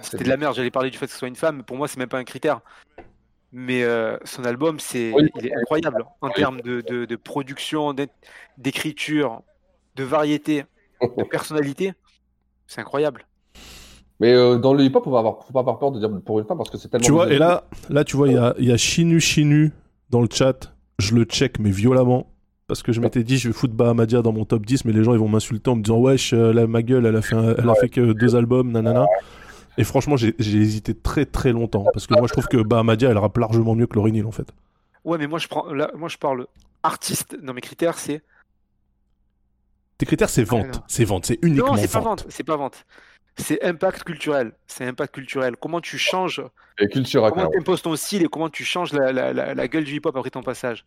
[0.00, 1.88] c'était de la merde, j'allais parler du fait que ce soit une femme, pour moi,
[1.88, 2.60] c'est même pas un critère.
[3.50, 5.28] Mais euh, son album, c'est, Oui.
[5.40, 6.32] il est incroyable en Oui.
[6.36, 8.08] termes de, de- de production, d'é-
[8.58, 9.42] d'écriture,
[9.96, 10.64] de variété,
[11.02, 11.92] de personnalité.
[12.66, 13.26] C'est incroyable.
[14.22, 16.38] Mais euh, dans le hip-hop, faut pas avoir, faut pas avoir peur de dire pour
[16.38, 17.04] une femme parce que c'est tellement.
[17.04, 19.72] Tu vois, et là, là, tu vois, il y a, il y a Chinu Chinu
[20.10, 20.72] dans le chat.
[21.00, 22.28] Je le check, mais violemment.
[22.68, 25.02] Parce que je m'étais dit, je vais foutre Bahamadia dans mon top 10, mais les
[25.02, 27.34] gens, ils vont m'insulter en me disant, wesh, euh, là, ma gueule, elle a fait,
[27.34, 29.06] un- elle a fait que deux albums, nanana.
[29.76, 31.84] Et franchement, j'ai j'ai hésité très très longtemps.
[31.92, 34.30] Parce que moi, je trouve que Bahamadia, elle rappe largement mieux que Lauryn Hill, en
[34.30, 34.46] fait.
[35.04, 36.46] Ouais, mais moi, je prends, là, moi, je parle
[36.84, 37.36] artiste.
[37.42, 38.22] Dans mes critères, c'est
[39.98, 40.66] Tes critères, c'est Ah, vente.
[40.74, 40.82] non.
[40.88, 42.22] C'est vente, c'est uniquement non, c'est pas vente.
[42.22, 42.26] vente.
[42.30, 42.84] C'est pas vente.
[43.36, 44.52] C'est impact culturel.
[44.66, 45.56] C'est impact culturel.
[45.56, 46.42] Comment tu changes
[46.78, 49.68] Et culture, comment tu imposes ton style et comment tu changes la, la- la- la
[49.68, 50.84] gueule du hip-hop après ton passage.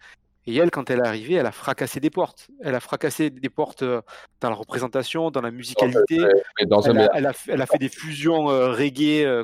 [0.47, 2.49] Et elle, quand elle est arrivée, elle a fracassé des portes.
[2.61, 4.01] Elle a fracassé des portes euh,
[4.41, 6.19] dans la représentation, dans la musicalité.
[6.59, 8.71] Mais dans un Elle a, meilleur- elle a fait, elle a fait des fusions euh,
[8.71, 9.43] reggae, euh,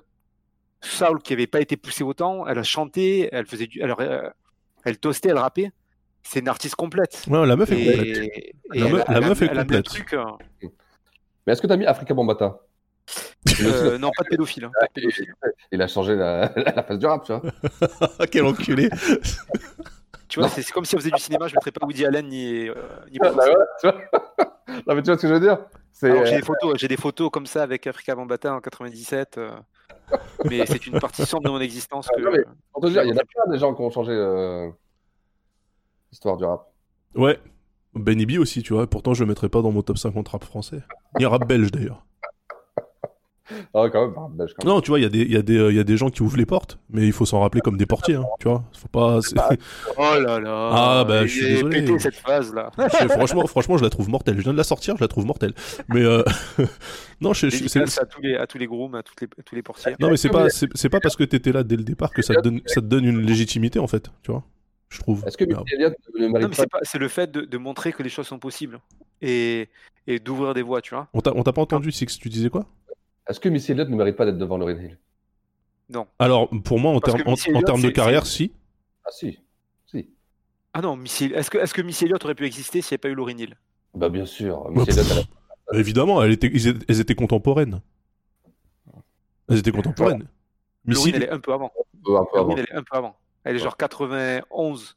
[0.82, 2.45] soul qui n'avaient pas été poussées autant.
[2.45, 4.30] Elle a chanté, elle faisait du, elle, euh,
[4.86, 5.72] elle toastait, elle rappait.
[6.22, 7.26] C'est une artiste complète.
[7.28, 8.18] Ouais, la meuf est complète.
[8.18, 9.86] et La elle meuf- a- la elle a- meuf est elle a mis un complète.
[9.86, 10.24] truc, euh,
[11.47, 12.60] Mais est-ce que t'as mis Africa Bambata?
[13.61, 14.65] Euh, non, pas de pédophile.
[14.65, 15.33] hein, pas de pédophile.
[15.71, 18.27] Il a changé la, la face du rap, tu vois.
[18.31, 18.89] Quel enculé.
[20.27, 22.27] Tu vois, c'est comme si elle faisait du cinéma, je ne mettrais pas Woody Allen
[22.27, 22.73] ni, euh,
[23.11, 23.95] ni Bah ouais, tu vois.
[24.87, 25.57] non, mais tu vois ce que je veux dire.
[26.03, 29.37] Alors, j'ai euh, des photos, j'ai des photos comme ça avec Africa Bambata en 97,
[29.37, 29.51] euh,
[30.45, 32.21] mais c'est une partie sombre de mon existence que.
[32.21, 34.13] non, mais Pour te dire, il y en a plein des gens qui ont changé
[34.13, 34.69] euh,
[36.11, 36.71] l'histoire du rap.
[37.15, 37.39] Ouais.
[37.93, 38.87] Benny B aussi, tu vois.
[38.87, 40.81] Pourtant, je le mettrais pas dans mon top 50 rap français.
[41.19, 42.05] Ni rap belge, d'ailleurs.
[43.74, 44.74] Ah, quand même, barbe belge, quand même.
[44.76, 45.84] Non, tu vois, il y, a des- il y, a des, euh, il y a
[45.84, 48.26] des gens qui ouvrent les portes, mais il faut s'en rappeler comme des portiers, hein,
[48.39, 48.64] tu vois.
[48.78, 49.22] Faut pas.
[49.22, 49.36] c'est-
[49.97, 50.70] Oh là là.
[50.74, 51.82] Ah, bah, je suis désolé.
[51.82, 52.72] pété cette phase là.
[52.78, 54.38] Je- franchement, franchement, je la trouve mortelle.
[54.38, 55.54] Je viens de la sortir, je la trouve mortelle.
[55.89, 56.24] Mais euh...
[57.22, 59.43] non, je, je- c'est- à tous les à tous les grooms, à toutes les à
[59.43, 59.95] tous les portiers.
[59.99, 62.34] non, mais c'est pas, c'est pas parce que t'étais là dès le départ que ça
[62.36, 64.43] te donne, ça te donne une légitimité en fait, tu vois.
[64.89, 65.24] Je trouve.
[65.26, 68.80] Est-ce que pas c'est le fait de, de montrer que les choses sont possibles
[69.22, 69.70] et
[70.08, 71.08] et d'ouvrir des voies, tu vois.
[71.14, 72.66] On t'a on t'a pas entendu, Six, tu disais quoi?
[73.28, 74.97] Est-ce que Missy Elliott ne mérite pas d'être devant Lauryn Hill?
[75.89, 76.07] Non.
[76.19, 78.53] Alors, pour moi, en termes de carrière, si.
[79.05, 79.39] Ah si,
[79.88, 80.09] si.
[80.74, 81.26] Ah non, Missy...
[81.36, 83.38] est-ce que est-ce que Missy Elliott aurait pu exister s'il n'y avait pas eu Lauryn
[83.38, 83.55] Hill?
[83.93, 84.63] Bah bien sûr.
[84.72, 85.28] Bah, Missy Elliott, pff,
[85.72, 87.82] elle a- Évidemment, elles étaient, ils étaient- elles étaient contemporaines.
[89.49, 90.28] Elles étaient contemporaines.
[90.86, 91.72] Missy, Lauryn, elle est un peu avant.
[92.07, 92.55] euh, un peu Lauryn, avant.
[92.55, 93.15] elle est un peu avant.
[93.43, 94.95] Elle est genre 91.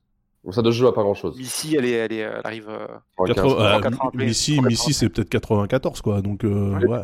[0.51, 1.39] Ça ne joue à pas grand chose.
[1.39, 2.68] Missy, elle est elle est elle arrive.
[2.68, 2.87] euh,
[3.27, 4.27] 80, euh, 34 ans après.
[4.27, 6.20] Missy, Missy, c'est peut-être 94, quoi.
[6.22, 6.99] Donc, euh, ouais.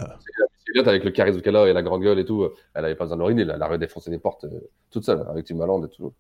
[0.72, 2.94] Elliott, avec le charisme qu'elle a et la grande gueule et tout, euh, elle avait
[2.94, 6.12] pas besoin Hill, elle a redéfoncé des portes euh, toute seule, avec Timbaland et tout.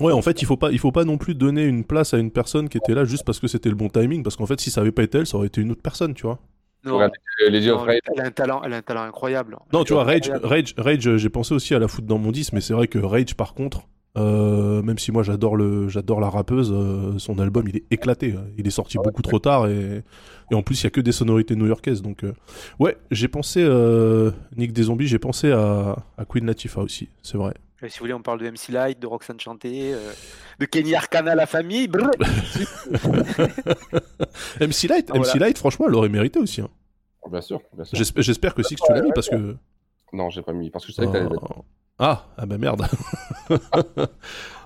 [0.00, 2.18] Ouais, en fait, il faut pas, il faut pas non plus donner une place à
[2.18, 4.60] une personne qui était là juste parce que c'était le bon timing, parce qu'en fait,
[4.60, 6.38] si ça avait pas été elle, ça aurait été une autre personne, tu vois.
[6.84, 9.56] Non, elle a un talent, elle a un talent incroyable.
[9.72, 10.30] Non, tu vois, Rage.
[10.42, 12.98] Rage, Rage, j'ai pensé aussi à la foutre dans mon 10, mais c'est vrai que
[12.98, 17.68] Rage, par contre, euh, même si moi j'adore le, j'adore la rappeuse, euh, son album
[17.68, 18.34] il est éclaté.
[18.36, 18.44] hein.
[18.56, 20.02] Il est sorti beaucoup trop tard et,
[20.50, 22.02] et en plus il y a que des sonorités new-yorkaises.
[22.02, 22.32] Donc euh,
[22.78, 27.38] ouais, j'ai pensé euh, Nick des zombies, j'ai pensé à, à Queen Latifah aussi, c'est
[27.38, 27.54] vrai.
[27.82, 30.10] Et si vous voulez, on parle de MC Light, de Roxane Chanté, euh,
[30.58, 31.88] de Kenny Arcana, la famille.
[34.60, 35.46] MC Light, Ah, MC voilà.
[35.46, 36.62] Light, franchement, elle aurait mérité aussi.
[36.62, 36.68] hein.
[37.30, 37.96] bien sûr, bien sûr.
[37.98, 39.56] J'espère, j'espère que Six tu l'as mis parce que.
[40.12, 41.28] Non, j'ai pas mis, parce que je savais que
[41.98, 42.82] Ah, ah bah merde.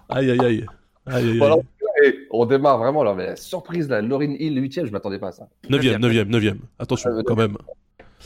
[0.08, 0.66] aïe aïe aïe.
[1.06, 1.62] Aïe aïe Voilà, aïe.
[2.04, 5.32] et on démarre vraiment là, mais surprise là, Lauryn Hill, 8ème, je m'attendais pas à
[5.32, 5.48] ça.
[5.68, 6.58] Neuvième, neuvième, neuvième.
[6.78, 7.56] Attention, Ah, quand même.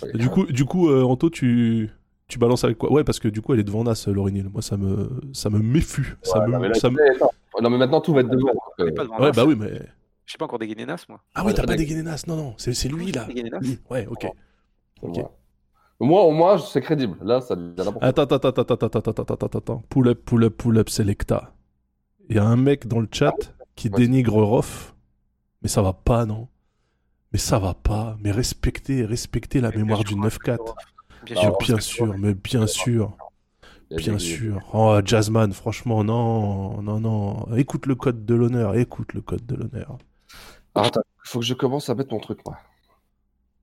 [0.03, 0.17] Ok.
[0.17, 1.91] Du coup, du coup, euh, Anto, tu,
[2.29, 2.91] tu balances avec quoi?
[2.93, 4.49] Ouais, parce que du coup, elle est devant Nas, Lauryn Hill.
[4.53, 6.17] Moi, ça me, ça me méfue.
[6.23, 7.19] Ça Ouais, me, non, mais là, ça me- sais,
[7.63, 8.49] non, mais maintenant tout va être devant.
[8.49, 9.33] donc, Elle est euh, pas devant Ouais, Nas.
[9.33, 9.71] bah oui, mais.
[10.27, 11.21] J'ai pas encore dégainé Nas, moi.
[11.35, 12.23] Ah oui, t'as pas dégainé Nas.
[12.27, 13.25] Non, non, c'est c'est lui là.
[13.27, 13.79] Dégainé Nas Lui.
[13.91, 14.27] Ouais, ok.
[15.03, 15.09] c'est
[16.01, 16.23] moi.
[16.25, 17.17] Au moins, c'est crédible.
[17.23, 18.09] Là, ça devient n'importe quoi.
[18.09, 19.83] Attends, attends, attends, attends, attends, attends, attends, attends, attends.
[19.89, 21.55] Pull up, pull up, pull up, Selecta.
[22.29, 23.35] Il y a un mec dans le chat
[23.77, 23.99] qui Ouais.
[23.99, 24.95] dénigre Rof.
[25.63, 26.49] Mais ça va pas, non?
[27.33, 28.17] Mais ça va pas.
[28.21, 30.75] Mais respectez, respectez la Mais mémoire du sûr, 9-4.
[31.27, 31.57] Bien Ah, sûr.
[31.59, 33.17] Mais bien sûr, mais bien sûr.
[33.91, 34.61] Bien sûr.
[34.73, 37.47] Oh, Jazzman, franchement, non, non, non.
[37.57, 39.99] Écoute le code de l'honneur, écoute le code de l'honneur.
[40.75, 42.57] Ah, attends, il faut que je commence à mettre mon truc, moi.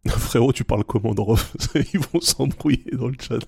[0.07, 1.55] Frérot, tu parles comment de Rof
[1.93, 3.39] Ils vont s'embrouiller dans le chat.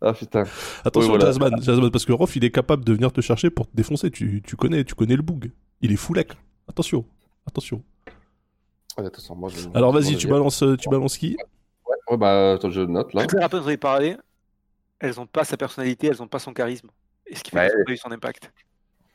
[0.00, 0.44] Ah putain.
[0.84, 1.26] Attention, Oui, voilà.
[1.26, 4.10] Jazzman, Jazzman, parce que Rof, il est capable de venir te chercher pour te défoncer.
[4.10, 5.50] Tu, tu connais, tu connais le boug.
[5.82, 6.32] Il est foulec.
[6.68, 7.04] Attention,
[7.46, 7.82] attention.
[8.96, 9.68] Ouais, attention, moi, je...
[9.74, 11.36] Alors vas-y, tu balances, tu balances qui?
[11.86, 13.22] Ouais, ouais, bah, attends, je note là.
[13.22, 14.16] Toutes les rappeuses dont j'ai parlé,
[15.00, 16.88] elles ont pas sa personnalité, elles ont pas son charisme.
[17.26, 17.68] Et ce qui fait Ouais.
[17.68, 18.52] qu'elles ont pas eu son impact.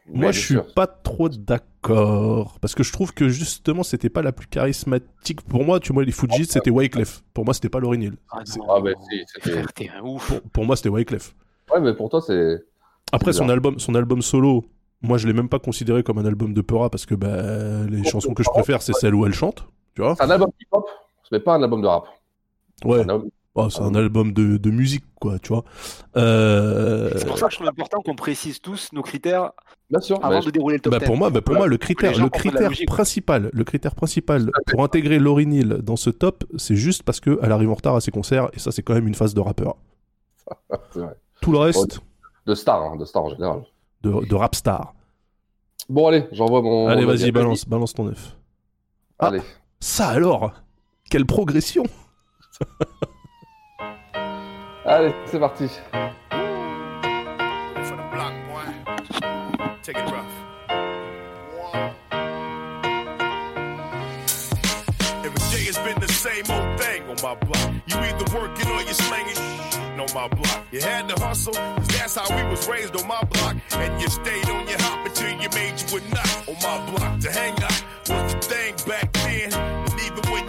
[0.08, 0.74] Mais Moi, je suis sûr.
[0.74, 2.58] pas trop d'accord.
[2.62, 5.41] Parce que je trouve que justement, c'était pas la plus charismatique.
[5.41, 7.24] Pour moi, tu vois, les Fujis, c'était Wyclef.
[7.34, 8.14] Pour moi, c'était pas Lauryn Hill.
[8.32, 8.39] Ah
[8.70, 10.28] Ah, bah, si, un ouf.
[10.28, 11.36] Pour, pour moi, c'était Wyclef.
[11.74, 12.64] Ouais, mais pour toi, c'est.
[13.12, 14.66] Après, son album, son album solo,
[15.01, 18.03] moi, je l'ai même pas considéré comme un album de Peura parce que bah, les
[18.03, 19.68] chansons que je préfère, c'est celles où elle chante.
[19.95, 20.86] Tu vois C'est un album hip-hop,
[21.32, 22.06] mais pas un album de rap.
[22.84, 22.99] Ouais.
[22.99, 25.64] Un album- Oh, c'est un album de, de musique, quoi, tu vois.
[26.18, 29.51] Euh, C'est pour ça que je trouve important qu'on précise tous nos critères
[29.89, 30.18] Bien sûr.
[30.24, 31.06] avant mais de dérouler le top Bah 10.
[31.06, 32.30] pour moi, bah pour moi, le critère, le
[32.86, 37.39] principal, le critère principal pour intégrer Lauryn Hill dans ce top, c'est juste parce que
[37.41, 39.39] elle arrive en retard à ses concerts et ça, c'est quand même une phase de
[39.39, 39.78] rappeur.
[40.93, 41.16] vrai.
[41.41, 42.01] Tout le reste,
[42.45, 43.64] De star, hein, de star en général.
[44.01, 44.93] de, de rap star.
[45.88, 46.88] Bon, allez, j'envoie mon.
[46.88, 48.36] Allez, vas-y, balance, balance ton œuf.
[49.20, 49.28] Ah.
[49.28, 49.41] Allez.
[49.80, 50.51] Ça alors,
[51.10, 51.84] quelle progression
[54.86, 55.67] Allez, c'est parti.
[70.71, 73.55] You had to hustle, cause that's how we was raised on my block.
[73.75, 77.19] And you stayed on your hop until you made you a knot on my block.
[77.21, 79.94] To hang out was the thing back then.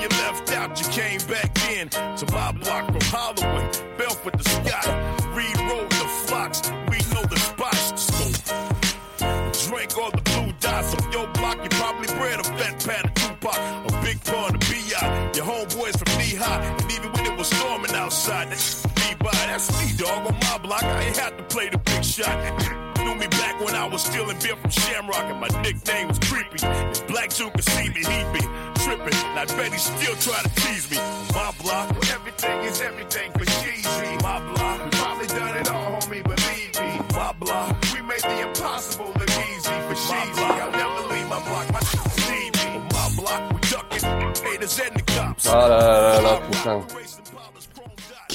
[0.06, 4.86] You left out, you came back in to my block from Holloway, Belford to Scott.
[5.34, 6.70] Road to Flocks.
[6.88, 9.68] We know the spots to scope.
[9.68, 11.58] Drink all the blue dots on your block.
[11.60, 15.32] You probably bred a fat pat of Tupac, a big pun of B.I.
[15.34, 19.32] Your homeboys from knee high, and even when it was storming outside, that's me by.
[19.32, 20.84] That's me, dog, on my block.
[20.84, 22.85] I ain't had to play the big shot.
[23.26, 26.60] Me back when I was stealing beer from Shamrock and my nickname was Creepy.
[26.62, 28.38] If Black Dude could see me, he'd be
[28.84, 29.18] tripping.
[29.34, 30.98] I bet he still try to tease me.
[31.34, 34.22] My block, everything is everything for Jeezy.
[34.22, 37.16] My block, we probably done it all, homie, believe me.
[37.16, 40.46] My block, we made the impossible look easy for Sheezy.
[40.62, 42.78] I'll never leave my block, my see me.
[42.92, 44.04] My block, we ducking
[44.44, 45.46] haters and the cops.
[45.48, 47.25] Ah là là là, putain.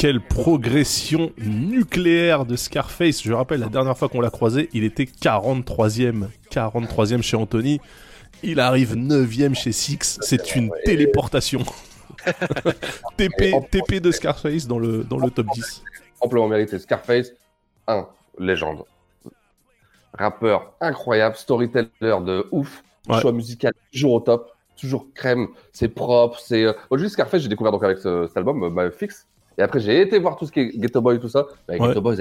[0.01, 3.21] Quelle progression nucléaire de Scarface.
[3.21, 6.25] Je rappelle, la dernière fois qu'on l'a croisé, il était 43e.
[6.49, 7.79] 43e chez Anthony.
[8.41, 10.17] Il arrive 9e chez Six.
[10.21, 11.59] C'est une téléportation.
[13.15, 15.83] TP, TP de Scarface dans le, dans le top 10.
[16.19, 16.79] Amplement mérité.
[16.79, 17.33] Scarface,
[17.85, 18.07] 1,
[18.39, 18.85] légende.
[20.17, 23.21] Rappeur incroyable, storyteller de ouf, Ouais.
[23.21, 26.63] choix musical toujours au top, toujours crème, c'est propre, c'est...
[26.65, 29.27] euh, Aujourd'hui, Scarface, j'ai découvert donc avec ce- cet album, My Fix,
[29.61, 31.45] et après j'ai été voir tout ce qui est Ghetto Boy et tout ça.
[31.67, 31.87] Bah, Ouais.
[31.89, 32.15] Ghetto Boys,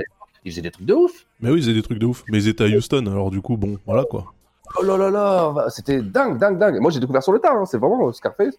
[0.45, 1.27] ils faisaient des trucs de ouf.
[1.41, 2.23] Mais oui, ils faisaient des trucs de ouf.
[2.29, 4.27] Mais ils étaient à Houston, alors du coup, bon, voilà quoi.
[4.79, 6.79] Oh là là là, c'était dingue, dingue, dingue.
[6.81, 8.55] Moi, j'ai découvert sur le tard, hein, c'est vraiment euh, Scarface.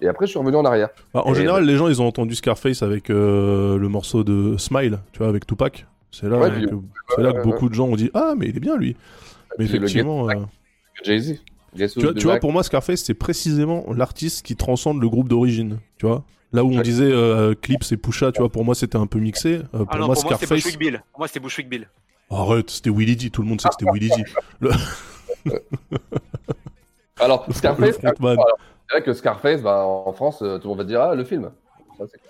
[0.00, 0.88] Et après, je suis revenu en arrière.
[1.12, 4.56] Bah, en Et- général, les gens, ils ont entendu Scarface avec euh, le morceau de
[4.56, 5.86] Smile, tu vois, avec Tupac.
[6.10, 6.68] C'est là, Ouais, que, puis-
[7.14, 8.96] c'est là que beaucoup de gens ont dit Ah, mais il est bien lui.
[9.58, 10.34] Mais puis effectivement, euh,
[11.04, 11.40] Jay-Z.
[11.76, 15.78] Tu, vois, tu vois, pour moi, Scarface, c'est précisément l'artiste qui transcende le groupe d'origine.
[15.98, 16.24] Tu vois
[16.54, 19.18] Là où on disait euh, Clips et Pusha, tu vois, pour moi, c'était un peu
[19.18, 19.54] mixé.
[19.74, 20.50] Euh, pour Ah non, moi, pour moi, Scarface.
[20.50, 21.02] Bushwick Bill.
[21.10, 21.88] Pour moi, c'était Bushwick Bill.
[22.30, 23.28] Arrête, c'était Willie D.
[23.30, 24.24] Tout le monde sait que c'était Willie D.
[24.60, 24.70] Le-
[27.18, 31.00] Alors, Scarface, c'est vrai que Scarface, bah, en France, euh, tout le monde va dire
[31.00, 31.50] Ah, le film.
[31.98, 32.20] Ça, c'est.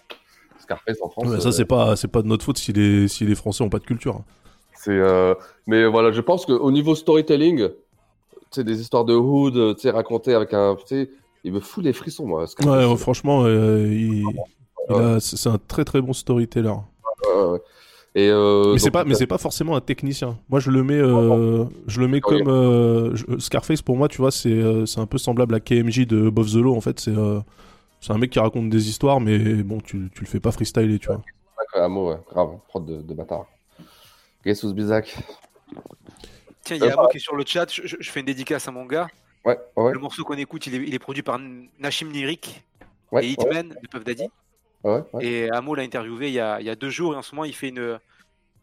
[0.58, 1.26] Scarface en France.
[1.26, 3.62] Ouais, euh, ça, c'est pas, c'est pas de notre faute si les, si les Français
[3.62, 4.22] ont pas de culture.
[4.74, 5.34] C'est, euh,
[5.66, 7.74] mais voilà, je pense qu'au niveau storytelling, tu
[8.50, 11.10] sais, des histoires de hood, tu sais, racontées avec un, tu
[11.44, 12.46] il me fout les frissons, moi.
[12.46, 12.74] Scarface.
[12.74, 14.24] Ouais, ouais, franchement, euh, il,
[14.90, 16.68] il a- c'est un très très bon storyteller.
[16.68, 17.60] Ouais, ouais.
[18.16, 20.38] Et euh, mais c'est donc, pas, mais c'est pas forcément un technicien.
[20.48, 23.82] Moi, je le mets, euh, je le mets comme euh, je- Scarface.
[23.82, 26.56] Pour moi, tu vois, c'est, euh, c'est un peu semblable à KMJ de Above the
[26.56, 26.76] Law.
[26.76, 27.40] En fait, c'est, euh,
[28.00, 30.98] c'est un mec qui raconte des histoires, mais bon, tu, tu le fais pas freestyler,
[31.00, 31.22] tu vois.
[31.74, 33.46] Un mot, ouais, grave, prod de, de bâtard.
[34.46, 35.16] Guess who's Bizak
[36.62, 37.66] Tiens, il y a Euh, un mot qui est sur le chat.
[37.72, 39.08] Je, je- je fais une dédicace à mon gars.
[39.44, 39.92] Ouais, ouais.
[39.92, 41.38] Le morceau qu'on écoute, il est, il est produit par
[41.78, 42.64] Nashim Nirik
[43.12, 44.24] Ouais, et Hitman de Puff Daddy.
[44.82, 45.24] Ouais, ouais.
[45.24, 47.34] Et Amo l'a interviewé il y, a, il y a deux jours et en ce
[47.34, 47.98] moment il fait une,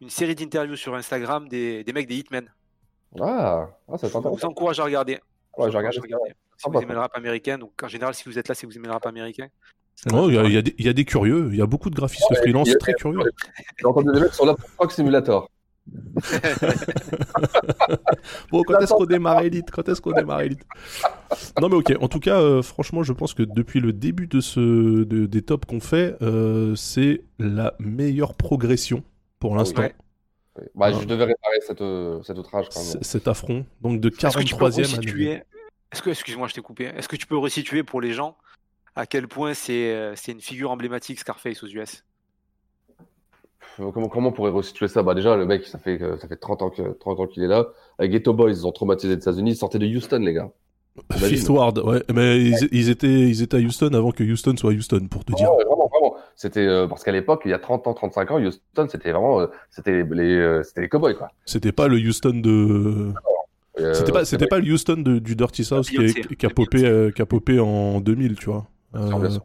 [0.01, 2.51] une série d'interviews sur Instagram des, des mecs des Hitmen.
[3.19, 5.19] Ah, ah ça Je vous encourage à regarder.
[5.57, 5.95] Je Ouais, vous je regarde.
[5.95, 6.35] encourage à regarder.
[6.57, 8.71] Si vous aimez le rap américain, donc en général si vous êtes là c'est que
[8.71, 9.47] vous aimez le rap américain.
[10.11, 11.49] Non, il y, a- il y a des- il y a des curieux.
[11.51, 13.19] Il y a beaucoup de graphistes Ouais, freelance il y a- très curieux.
[13.79, 15.49] J'ai entendu des mecs qui sont là pour Simulator.
[18.51, 19.71] Bon, quand est-ce qu'on démarre Elite?
[19.71, 20.63] Quand est-ce qu'on démarre Elite?
[21.61, 21.93] Non, mais ok.
[22.01, 25.41] En tout cas, euh, franchement, je pense que depuis le début de ce, de- des
[25.41, 29.03] tops qu'on fait, euh, c'est la meilleure progression
[29.39, 29.81] pour l'instant.
[29.83, 29.95] Ouais.
[30.75, 30.99] Bah, Ouais.
[30.99, 32.89] je devais réparer cette, euh, cet outrage quand même.
[32.89, 33.65] C- Cet affront.
[33.81, 35.41] Donc de Est-ce que tu peux 43e à resituer
[35.91, 36.85] Est-ce que, excuse-moi, je t'ai coupé.
[36.85, 38.37] Est-ce que tu peux resituer pour les gens
[38.95, 42.03] à quel point c'est c'est une figure emblématique Scarface aux US
[43.77, 45.01] Comment, comment on pourrait resituer ça?
[45.03, 47.43] Bah déjà, le mec, ça fait, que- ça fait 30 ans que- 30 ans qu'il
[47.43, 47.67] est là.
[47.99, 49.51] Avec Ghetto Boys, ils ont traumatisé les États-Unis.
[49.51, 50.49] Ils sortaient de Houston, les gars.
[51.11, 51.37] Imagine.
[51.37, 52.03] Fifth Ward, ouais.
[52.13, 55.31] Mais ils, ils étaient, ils étaient à Houston avant que Houston soit Houston, pour te
[55.33, 55.49] dire.
[55.53, 56.15] Ouais, vraiment, vraiment.
[56.35, 59.39] C'était euh, parce qu'à l'époque, il y a 30 ans, 35 ans, Houston, c'était vraiment,
[59.39, 61.29] euh, c'était les, euh, c'était les cowboys, quoi.
[61.45, 63.13] C'était pas le Houston de.
[63.79, 66.49] Euh, C'était pas, c'était pas le Houston de- du Dirty South qui, a- qui a
[66.49, 68.67] popé, euh, qui a popé en 2000, tu vois.
[68.93, 69.41] Bien sûr, bien Euh, sûr.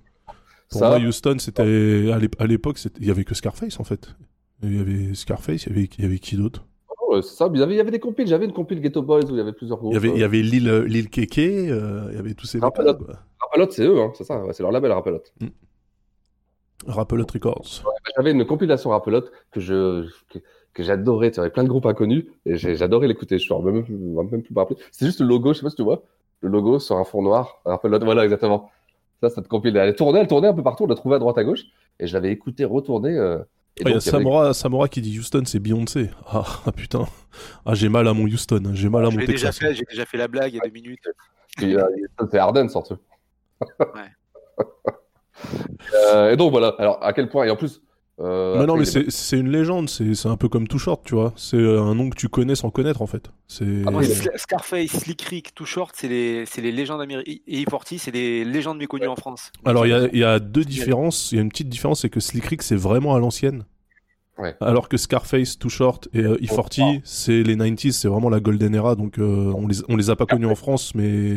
[0.71, 3.85] Pour Ça- moi, Houston, c'était à l'ép- à l'époque, il y avait que Scarface en
[3.85, 4.15] fait.
[4.63, 6.65] Il y avait Scarface, il y avait, il y avait qui d'autre?
[7.23, 7.49] C'est ça.
[7.53, 8.27] Il y avait, il y avait des compiles.
[8.27, 9.93] J'avais une compile Ghetto Boys où il y avait plusieurs groupes.
[9.93, 12.35] Il y avait, il y euh, avait Lil, euh, Lil Keke, euh, il y avait
[12.35, 13.01] tous ces mecs Rapelote.
[13.41, 14.45] Rapelote, c'est eux, hein, c'est ça.
[14.45, 15.33] ouais, c'est leur label Rapelote.
[16.87, 17.85] Rapelote Records.
[18.17, 20.39] J'avais une compilation Rapelote que je que,
[20.75, 21.31] que j'adorais.
[21.31, 23.39] Tu avais plein de groupes inconnus et j'adorais l'écouter.
[23.39, 24.77] Je ne même, même plus me rappeler.
[24.91, 25.53] C'est juste le logo.
[25.53, 26.03] Je sais pas si tu vois
[26.43, 27.61] le logo sur un fond noir.
[27.65, 28.05] Rapelote.
[28.05, 28.71] Voilà, exactement.
[29.23, 30.85] Ça, cette compile, elle tournait, elle tournait un peu partout.
[30.85, 31.63] On l'a trouvée à droite à gauche
[31.99, 33.17] et je l'avais écouté retourner.
[33.17, 33.39] euh,
[33.79, 35.59] et Ah, Il y a donc, il y avait- Samora, Samora qui dit Houston, c'est
[35.59, 36.11] Beyoncé.
[36.27, 37.07] Ah, ah, putain.
[37.65, 39.59] Ah, j'ai mal à mon Houston, hein, j'ai mal à Je mon Texas.
[39.61, 41.09] j'ai déjà fait la blague il y a deux minutes.
[41.63, 41.83] Euh,
[42.31, 42.97] c'est Arden surtout.
[45.95, 46.69] Euh, et donc voilà.
[46.79, 47.83] Alors à quel point et en plus.
[48.21, 51.03] Euh, Mais non, mais c'est c'est une légende, c'est c'est un peu comme Too Short,
[51.05, 51.33] tu vois.
[51.37, 53.31] C'est euh, un nom que tu connais sans connaître en fait.
[53.47, 53.83] C'est.
[53.87, 57.37] Ah, Sla- Scarface, Slick Rick, Too Short, c'est les, c'est les légendes américaines.
[57.47, 59.53] Et E40, c'est les légendes méconnues en France.
[59.65, 61.31] Alors il y a, il y a deux différences.
[61.33, 63.65] Il y a une petite différence, c'est que Slick Rick c'est vraiment à l'ancienne.
[64.39, 64.55] Ouais.
[64.61, 68.75] Alors que Scarface, Too Short et euh, E40, c'est les 90s, c'est vraiment la golden
[68.75, 68.95] era.
[68.95, 71.35] Donc euh, on les on les a pas connus en France, mais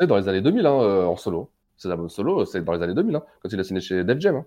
[0.00, 1.50] C'est dans les années 2000 hein, euh, en solo.
[1.84, 4.34] Albums solo, c'est dans les années 2000 hein, quand il a signé chez Def Jam.
[4.36, 4.44] hein.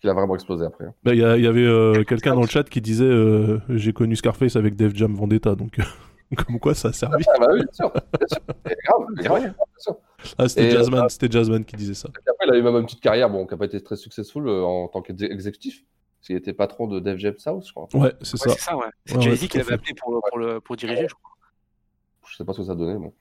[0.00, 0.84] Qu'il a vraiment explosé après.
[0.86, 0.94] hein.
[1.04, 4.56] Bah, Il y, avait euh, quelqu'un dans le chat qui disait euh, J'ai connu Scarface
[4.56, 5.78] avec Def Jam Vendetta, donc
[6.46, 7.24] comme quoi ça a servi.
[7.28, 7.90] Ah bah oui, bien sûr.
[7.92, 8.40] Bien sûr.
[8.70, 9.96] Et grave, grave, bien sûr.
[10.38, 12.08] Ah, c'était Jazzman, euh, c'était Jazzman qui disait ça.
[12.28, 14.48] Après, il a eu même une petite carrière, bon, qui n'a pas été très successful
[14.48, 15.84] euh, en tant qu'exécutif.
[16.18, 17.84] Parce qu'il était patron de Def Jam South, je crois.
[17.94, 18.50] Ouais, c'est Ouais, ça.
[18.50, 18.86] c'est ça, ouais.
[19.04, 21.30] C'est Ouais, Jay-Z ouais, qui l'avait appelé pour, le- pour, le, pour diriger, je crois.
[22.28, 23.12] Je sais pas ce que ça donnait, bon.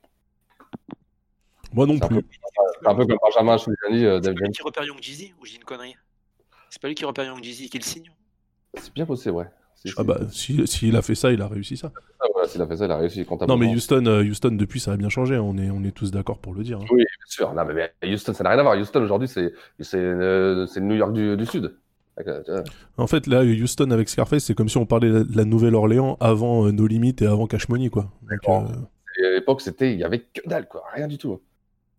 [1.74, 2.22] Moi non C'est un plus.
[2.24, 2.28] peu,
[2.82, 4.52] c'est un peu comme Benjamin Giuliani, euh, Def Jam.
[4.52, 5.96] qui repère Young Jeezy ou je dis une connerie?
[6.76, 8.12] C'est pas lui qui repère Young Jeezy qui le signe
[8.74, 9.46] C'est bien possible, ouais.
[9.76, 11.94] Si, Ah bah, si- s'il a fait ça, il a réussi ça.
[12.20, 14.82] Ah, voilà, s'il a fait ça, il a réussi Non, mais Houston, euh, Houston, depuis,
[14.82, 15.36] ça a bien changé.
[15.36, 15.42] hein.
[15.42, 16.80] On est, on est tous d'accord pour le dire.
[16.82, 16.86] hein.
[16.92, 17.54] Oui, bien sûr.
[17.54, 18.78] Non, mais, Houston, ça n'a rien à voir.
[18.78, 21.78] Houston, aujourd'hui, c'est c'est euh, c'est le New York du, du Sud.
[22.98, 26.66] En fait, là, Houston avec Scarface, c'est comme si on parlait de la Nouvelle-Orléans avant
[26.68, 28.12] euh, No Limit et avant Cash Money, quoi.
[28.24, 31.42] Donc, euh, à l'époque, c'était, il y avait que dalle, quoi, rien du tout.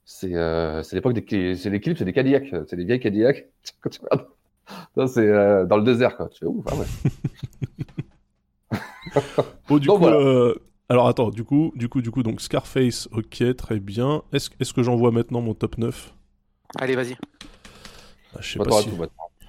[0.04, 3.46] C'est euh, c'est l'époque des, c'est les clips, c'est des Cadillacs, c'est des vieilles Cadillacs.
[3.80, 4.28] Quand tu regardes,
[4.96, 6.28] ça, c'est euh, dans le désert, quoi.
[6.28, 6.86] Tu fais ouf, ah ouais.
[9.68, 10.16] Bon, du Donc, coup, voilà.
[10.18, 10.54] euh,
[10.88, 14.22] alors attends, du coup, du coup, du coup, donc Scarface, ok, très bien.
[14.32, 16.14] Est-ce que j'envoie maintenant mon top 9
[16.78, 17.16] Allez, vas-y.
[18.34, 18.90] Ah, Je sais Bah, pas si,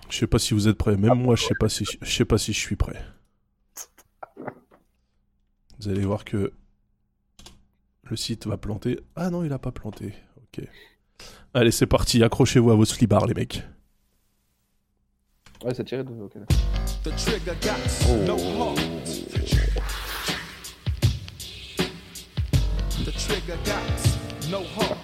[0.10, 0.98] sais pas si vous êtes prêts.
[0.98, 3.04] Même moi, je sais pas si, je sais pas si je suis prêt.
[5.80, 6.54] Vous allez voir que
[8.04, 9.00] le site va planter.
[9.16, 10.14] Ah non, il a pas planté.
[10.38, 10.66] Ok.
[11.54, 12.24] Allez, c'est parti.
[12.24, 13.62] Accrochez-vous à vos slibards, les mecs.
[15.64, 16.10] Ouais, c'est tiré de.
[16.10, 16.34] ok.
[17.04, 17.80] The trigger got
[18.28, 18.58] no oh.
[18.58, 19.06] heart.
[23.04, 24.98] The trigger got no heart.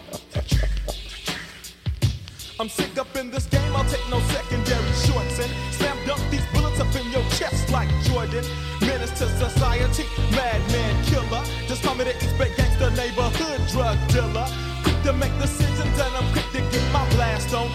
[2.59, 6.45] I'm sick up in this game, I'll take no secondary shorts and slam dunk these
[6.53, 8.45] bullets up in your chest like Jordan.
[8.81, 11.43] Menace to society, madman killer.
[11.67, 14.47] Just call me the East Bay gangster neighborhood drug dealer.
[14.83, 17.71] Quick to make decisions and I'm quick to get my blast on.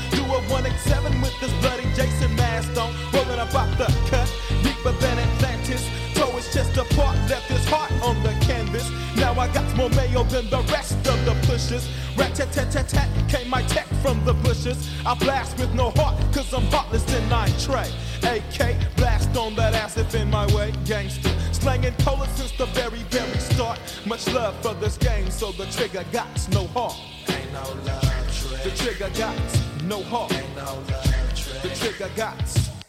[0.86, 2.94] 187 with this bloody Jason mask on.
[3.12, 4.30] Rolling about the cut,
[4.62, 5.88] deeper than Atlantis.
[6.14, 8.88] Throw his chest apart, left his heart on the canvas.
[9.16, 11.88] Now I got more mayo than the rest of the pushers.
[12.16, 14.90] Rat tat tat tat tat came my tech from the bushes.
[15.04, 17.90] I blast with no heart, cause I'm heartless and I tray.
[18.22, 21.30] AK, blast on that ass if in my way, gangster.
[21.52, 23.80] Slanging cola since the very, very start.
[24.06, 26.96] Much love for this game, so the trigger got no heart.
[27.28, 30.32] Ain't no love, The trigger got no heart.
[30.34, 32.34] Ain't no love, The trigger got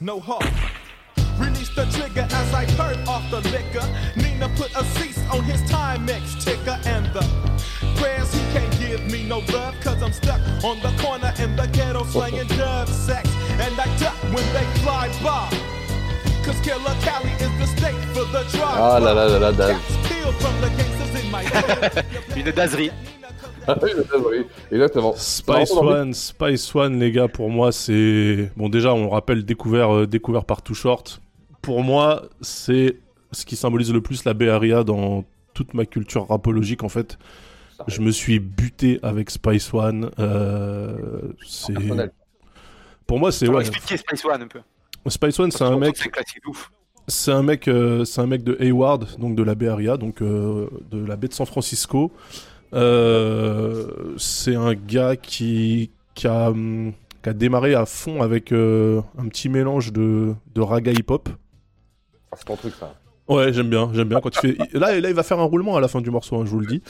[0.01, 0.45] no heart.
[1.39, 3.87] Release the trigger as I heard off the liquor.
[4.17, 7.23] Nina put a cease on his Timex ticker and the
[7.95, 11.67] prayers he can't give me no love cause I'm stuck on the corner in the
[11.67, 13.29] ghetto slanging dove sex
[13.63, 15.47] and I duck when they fly by.
[16.43, 18.79] Cause Killer Cali is the state for the drive.
[18.79, 19.77] Ah là là là là, Daz.
[20.05, 22.05] Steal from the gangsters in my hood.
[22.35, 22.91] Une dazerie.
[23.81, 23.91] Oui,
[24.31, 25.13] oui, exactement.
[25.15, 28.51] Spice One, Spice One, les gars, pour moi, c'est.
[28.57, 31.21] Bon, déjà, on le rappelle, découvert, euh, découvert par Too Short.
[31.61, 32.97] Pour moi, c'est
[33.31, 37.17] ce qui symbolise le plus la Bay Area dans toute ma culture rapologique, en fait.
[37.87, 40.11] Je me suis buté avec Spice One.
[40.19, 41.73] euh, c'est.
[43.07, 43.47] Pour moi, c'est.
[43.47, 44.59] Ouais, expliquer Spice One un peu.
[45.07, 45.95] Spice One, c'est un mec.
[45.97, 46.71] C'est un classique de ouf.
[47.07, 50.21] C'est un mec, euh, c'est un mec de Hayward, donc de la Bay Area, donc
[50.21, 52.11] euh, de la baie de San Francisco.
[52.73, 56.93] Euh, c'est un gars qui, qui, a, hum,
[57.23, 61.29] qui a démarré à fond avec euh, un petit mélange de, de raga hip-hop.
[62.31, 62.93] Ah, C'est ton truc, ça.
[63.27, 64.57] Ouais, j'aime bien, j'aime bien quand il fait.
[64.73, 66.59] Là, là, il va faire un roulement à la fin du morceau, hein, je vous
[66.59, 66.81] le dis.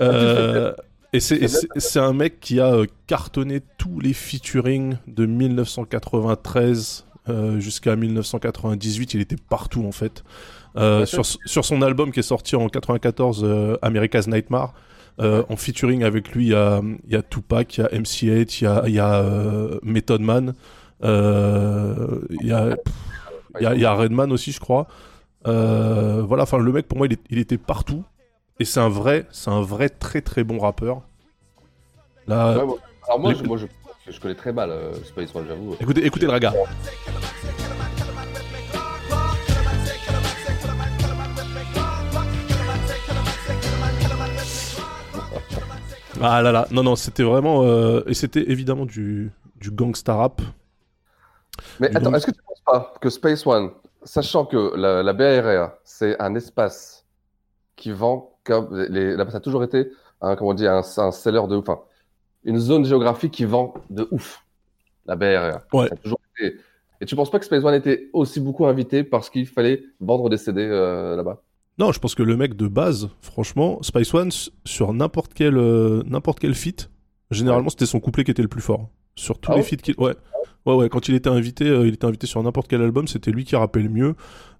[0.00, 0.72] Euh,
[1.12, 9.14] et c'est- un mec qui a cartonné tous les featuring de 1993 euh, jusqu'à 1998.
[9.14, 10.22] Il était partout en fait.
[11.06, 14.74] Sur, sur son album qui est sorti en 94, euh, America's Nightmare.
[15.20, 18.58] Euh, en featuring avec lui, il y a, y a Tupac, il y a MC8,
[18.60, 20.54] il y a, y a euh, Method Man,
[21.04, 22.76] euh, il y a,
[23.60, 24.86] y a, il y a Redman aussi, je crois.
[25.46, 28.04] Euh, voilà, enfin le mec pour moi il, est- il était partout
[28.60, 31.02] et c'est un vrai, c'est un vrai très très bon rappeur.
[32.26, 33.66] Là, Ouais, moi- alors moi, les- je, moi je,
[34.12, 35.76] je connais très mal euh, Space One, j'avoue.
[35.80, 36.52] écoutez, écoutez le raga.
[46.20, 50.40] Ah là là, non non, c'était vraiment euh, et c'était évidemment du du gangsta rap.
[51.80, 53.70] Mais Du attends, est-ce que tu penses pas que Space One,
[54.02, 57.04] sachant que la, la BRA, c'est un espace
[57.76, 59.90] qui vend comme les, ça a toujours été
[60.20, 61.80] un, comment on dit, un, un seller de, enfin,
[62.44, 64.44] une zone géographique qui vend de ouf.
[65.06, 65.62] La BRA.
[65.72, 65.88] Ouais.
[65.88, 66.56] Ça a toujours été.
[67.00, 70.28] Et tu penses pas que Space One était aussi beaucoup invité parce qu'il fallait vendre
[70.28, 71.42] des CD euh, là-bas?
[71.78, 74.30] Non, je pense que le mec de base, franchement, Spice One
[74.64, 76.90] sur n'importe quel euh, n'importe quel feat,
[77.30, 78.88] généralement c'était son couplet qui était le plus fort.
[79.14, 80.14] Sur tous Ah les feats qu'il ouais.
[80.66, 83.30] Ouais, ouais, quand il était invité, euh, il était invité sur n'importe quel album, c'était
[83.30, 84.14] lui qui rappelle le mieux.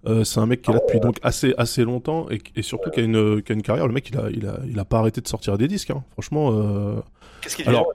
[0.07, 2.89] Euh, c'est un mec qui est là depuis donc assez, assez longtemps et, et surtout
[2.89, 3.85] qui a, une, qui a une carrière.
[3.85, 6.03] Le mec, il a, il, a, il a pas arrêté de sortir des disques, hein.
[6.13, 6.51] franchement.
[6.53, 6.95] euh,
[7.41, 7.91] Qu'est-ce qu'il Alors,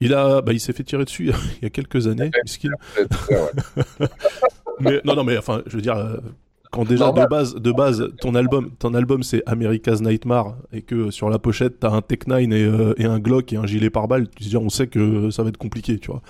[0.00, 1.30] il, a, bah, il s'est fait tirer dessus
[1.60, 2.30] il y a quelques années,
[4.80, 5.96] mais non, non, mais enfin, je veux dire,
[6.74, 7.28] quand déjà de Normal.
[7.28, 11.80] base, de base, ton album, ton album c'est America's Nightmare et que sur la pochette
[11.80, 14.48] t'as un Tech 9 et, euh, et un Glock et un gilet pare-balles, tu te
[14.48, 16.22] dis, on sait que ça va être compliqué, tu vois.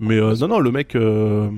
[0.00, 1.48] Mais euh, non, non, le mec, euh,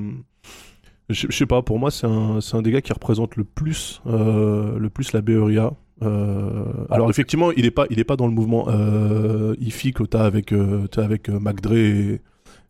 [1.09, 5.13] je sais pas, pour moi c'est un, des gars qui représente le plus, le plus
[5.13, 5.73] la BRIA.
[6.03, 10.03] Euh, alors effectivement, il est pas, il est pas dans le mouvement euh, IFI que
[10.03, 12.21] t'as avec, euh, t'as avec Mac Dre et,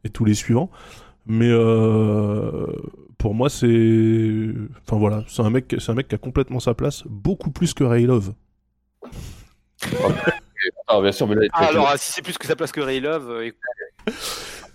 [0.04, 0.70] et tous les suivants.
[1.26, 2.66] Mais euh,
[3.18, 4.52] pour moi, c'est,
[4.86, 7.74] enfin voilà, c'est un mec, c'est un mec qui a complètement sa place, beaucoup plus
[7.74, 8.32] que Ray Love.
[10.88, 12.80] Ah, bien sûr, mais là, Ah, alors, ah, si c'est plus que sa place que
[12.80, 13.60] Ray Love, euh, écoute,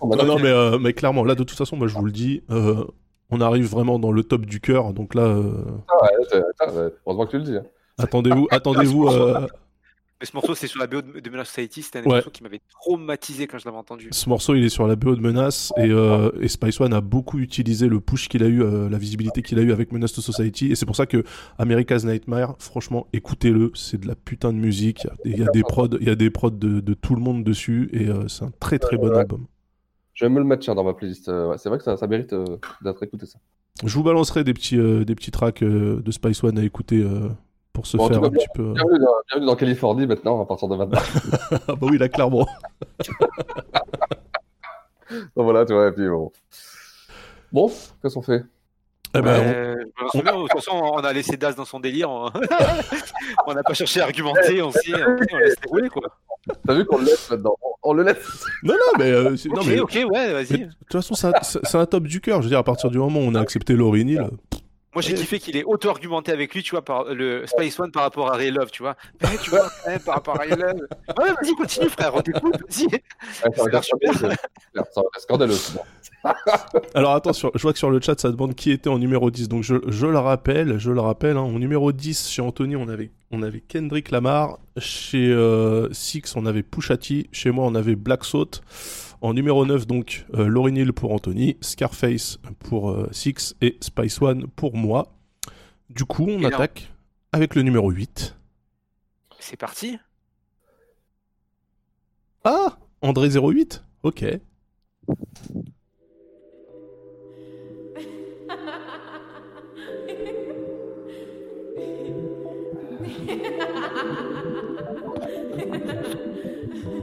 [0.00, 2.04] Oh, bah, Non, non, mais, euh, mais clairement, là, de toute façon, moi, je vous
[2.04, 2.84] le dis, euh,
[3.30, 4.92] on arrive vraiment dans le top du cœur.
[4.92, 5.52] Donc là, euh,
[5.88, 7.56] Ah, ouais, c'est- ah, ouais, heureusement que tu le dis.
[7.56, 7.64] hein.
[7.98, 9.08] attendez-vous, attendez-vous.
[10.22, 11.82] Mais ce morceau, c'est sur la BO de, de Menace Society.
[11.82, 12.08] C'était un Ouais.
[12.14, 14.08] morceaux qui m'avait traumatisé quand je l'avais entendu.
[14.12, 17.00] ce morceau, il est sur la BO de Menace et, euh, et Spice One a
[17.00, 20.12] beaucoup utilisé le push qu'il a eu, euh, la visibilité qu'il a eu avec Menace
[20.12, 20.70] to Society.
[20.70, 21.24] Et c'est pour ça que
[21.58, 25.06] America's Nightmare, franchement, écoutez-le, c'est de la putain de musique.
[25.24, 27.42] Il y a des prods, il y a des prods de, de tout le monde
[27.44, 29.18] dessus et euh, c'est un très très bon Ouais.
[29.18, 29.46] album.
[30.14, 31.28] Je vais me le mettre tiens, dans ma playlist.
[31.28, 32.44] ouais, c'est vrai que ça, ça mérite euh,
[32.82, 33.38] d'être écouté, ça.
[33.84, 37.02] Je vous balancerai des petits, euh, des petits tracks euh, de Spice One à écouter
[37.02, 37.30] euh,
[37.72, 38.62] pour se Bon, faire un petit peu.
[38.62, 41.00] euh, Bienvenue dans, bienvenue dans Californie maintenant, à partir de maintenant.
[41.52, 42.46] ah bah oui, là, clairement.
[45.10, 46.30] Donc voilà, tu vois, et puis bon.
[47.52, 47.70] Bon,
[48.02, 48.44] qu'est-ce qu'on fait?
[49.14, 51.66] Eh ben, on- Euh, je me souviens, de toute façon, on a laissé Das dans
[51.66, 52.08] son délire.
[52.10, 52.30] On
[53.46, 56.02] on n'a pas cherché à argumenter, on s'est on laisse rouler, quoi.
[56.66, 57.54] T'as vu qu'on le laisse maintenant?
[57.62, 59.10] On on le laisse Non, non, mais.
[59.10, 60.58] euh, non, Ok, mais- ok, ouais, vas-y.
[60.60, 62.38] De toute façon, c'est un, top du cœur.
[62.38, 64.30] Je veux dire, à partir du moment où on a accepté Laurie Neal,
[64.94, 68.02] Moi, j'ai kiffé qu'il ait auto-argumenté avec lui, tu vois, par le Spice One par
[68.02, 68.94] rapport à Ray Love, tu vois.
[69.22, 70.80] Mais tu vois, même, par rapport à Ray Love.
[71.18, 72.84] Ouais, vas-y, continue, frère, on t'écoute, vas-y.
[72.86, 73.02] Ouais,
[73.56, 74.36] ça va être super.
[75.18, 75.56] scandaleux.
[76.94, 79.30] Alors attends, sur- je vois que sur le chat ça demande qui était en numéro
[79.30, 79.48] 10.
[79.48, 82.88] Donc je, je le rappelle, je le rappelle, hein, en numéro 10 chez Anthony on
[82.88, 87.74] avait, on avait Kendrick Lamar, chez euh, Six on avait Pusha T, chez moi on
[87.74, 88.60] avait Black Salt.
[89.22, 94.20] En numéro 9 donc euh, Lauryn Hill pour Anthony, Scarface pour euh, Six et Spice
[94.20, 95.12] One pour moi.
[95.90, 96.92] Du coup on Et là- attaque
[97.30, 98.36] avec le numéro 8.
[99.38, 99.98] C'est parti.
[102.44, 104.24] Ah André 08 Ok.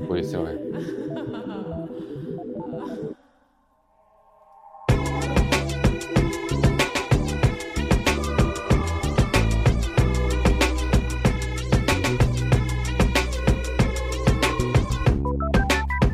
[0.10, 0.58] Oui, c'est vrai.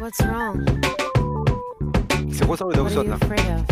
[0.06, 0.64] What's wrong?
[2.32, 3.66] C'est Rosa What are you afraid of?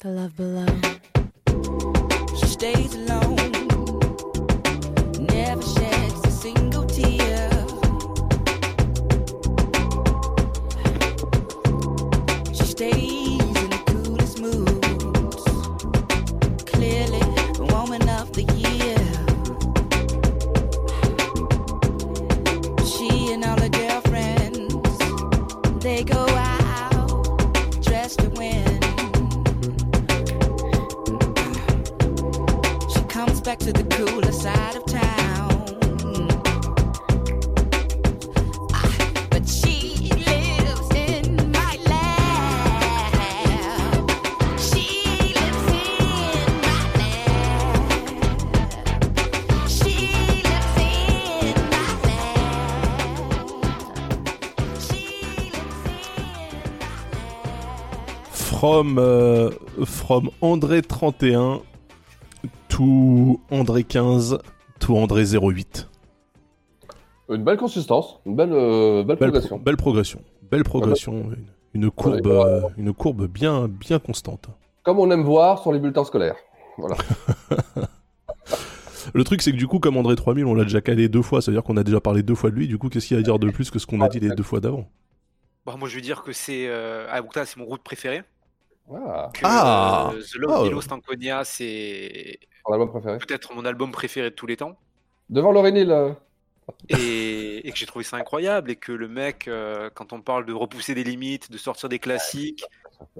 [0.00, 0.66] The love below.
[2.36, 3.36] She stays alone,
[5.20, 6.81] never sheds a single
[33.42, 35.02] back to the cooler side of town.
[58.30, 59.50] From, euh,
[59.84, 61.62] from André 31
[63.50, 64.38] André 15
[64.80, 65.88] to André 08.
[67.28, 69.56] Une belle consistance, une belle, euh, belle Belle, progression.
[69.56, 70.22] pro- belle progression.
[70.50, 71.12] Belle progression.
[71.14, 71.46] Une,
[71.84, 74.48] une courbe, Ouais, euh, une courbe bien, bien constante.
[74.82, 76.36] Comme on aime voir sur les bulletins scolaires.
[76.76, 76.96] Voilà.
[79.14, 81.42] Le truc, c'est que du coup, comme André 3000, on l'a déjà calé deux fois,
[81.42, 82.68] c'est-à-dire qu'on a déjà parlé deux fois de lui.
[82.68, 84.20] Du coup, qu'est-ce qu'il y a à dire de plus que ce qu'on a dit
[84.20, 84.88] les deux fois d'avant?
[85.66, 88.22] Bon, moi, je vais dire que c'est euh, Abuta, c'est mon route préféré.
[88.92, 90.12] Ah, Que, Ah.
[90.14, 90.80] euh, The Love Oh.
[90.80, 93.18] Stankonia, c'est ton album préféré.
[93.18, 94.78] peut-être mon album préféré de tous les temps.
[95.30, 95.52] Devant
[95.90, 96.14] euh,
[96.88, 100.46] et, et que j'ai trouvé ça incroyable et que le mec, euh, quand on parle
[100.46, 102.64] de repousser des limites, de sortir des classiques,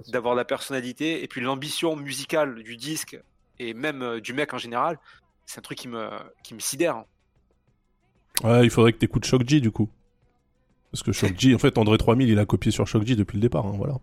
[0.09, 3.19] d'avoir la personnalité et puis l'ambition musicale du disque
[3.59, 4.99] et même euh, du mec en général,
[5.47, 6.09] c'est un truc qui me,
[6.43, 6.97] qui me sidère.
[6.97, 7.07] hein.
[8.45, 9.89] Ouais, il faudrait que t'écoutes Shock G du coup.
[10.91, 13.37] Parce que Shock G, en fait, André 3000, il a copié sur Shock G depuis
[13.37, 13.95] le départ, hein, voilà.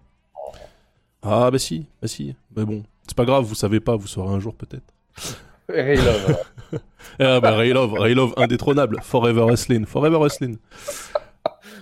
[1.22, 2.36] Ah bah si, bah si.
[2.56, 4.94] Mais bon, c'est pas grave, vous savez pas, vous saurez un jour peut-être.
[5.74, 6.46] Et Ray Love, alors.
[7.20, 10.58] ah bah Ray Love, Ray Love indétrônable, Forever Wrestling, Forever Wrestling.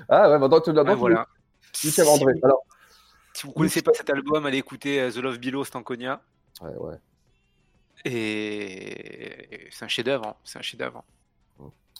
[0.09, 1.27] Ah ouais, maintenant tu l'as Ouais, voilà.
[2.07, 2.33] André.
[2.41, 2.63] Alors,
[3.33, 6.21] Si vous connaissez pas cet album, allez écouter euh, The Love Below Stankonia.
[6.61, 6.95] ouais, ouais.
[8.05, 10.27] Et c'est un chef-d'œuvre.
[10.27, 10.35] hein.
[10.43, 11.03] C'est un chef-d'œuvre.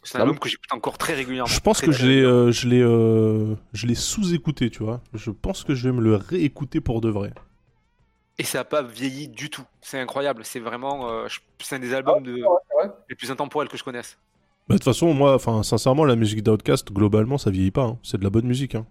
[0.04, 1.48] C'est un Ah album que j'écoute encore très régulièrement.
[1.52, 5.02] Je pense que je l'ai, euh, je l'ai, euh, je l'ai sous-écouté, tu vois.
[5.14, 7.34] Je pense que je vais me le réécouter pour de vrai.
[8.40, 9.64] Et ça n'a pas vieilli du tout.
[9.82, 10.44] C'est incroyable.
[10.46, 11.10] C'est vraiment.
[11.10, 11.28] euh,
[11.60, 12.38] c'est un des albums de...
[13.10, 14.18] les plus intemporels que je connaisse.
[14.68, 17.84] Bah, de toute façon, moi, enfin, sincèrement, la musique d'Outcast, globalement, ça vieillit pas.
[17.86, 17.98] hein.
[18.04, 18.76] C'est de la bonne musique.
[18.76, 18.86] hein.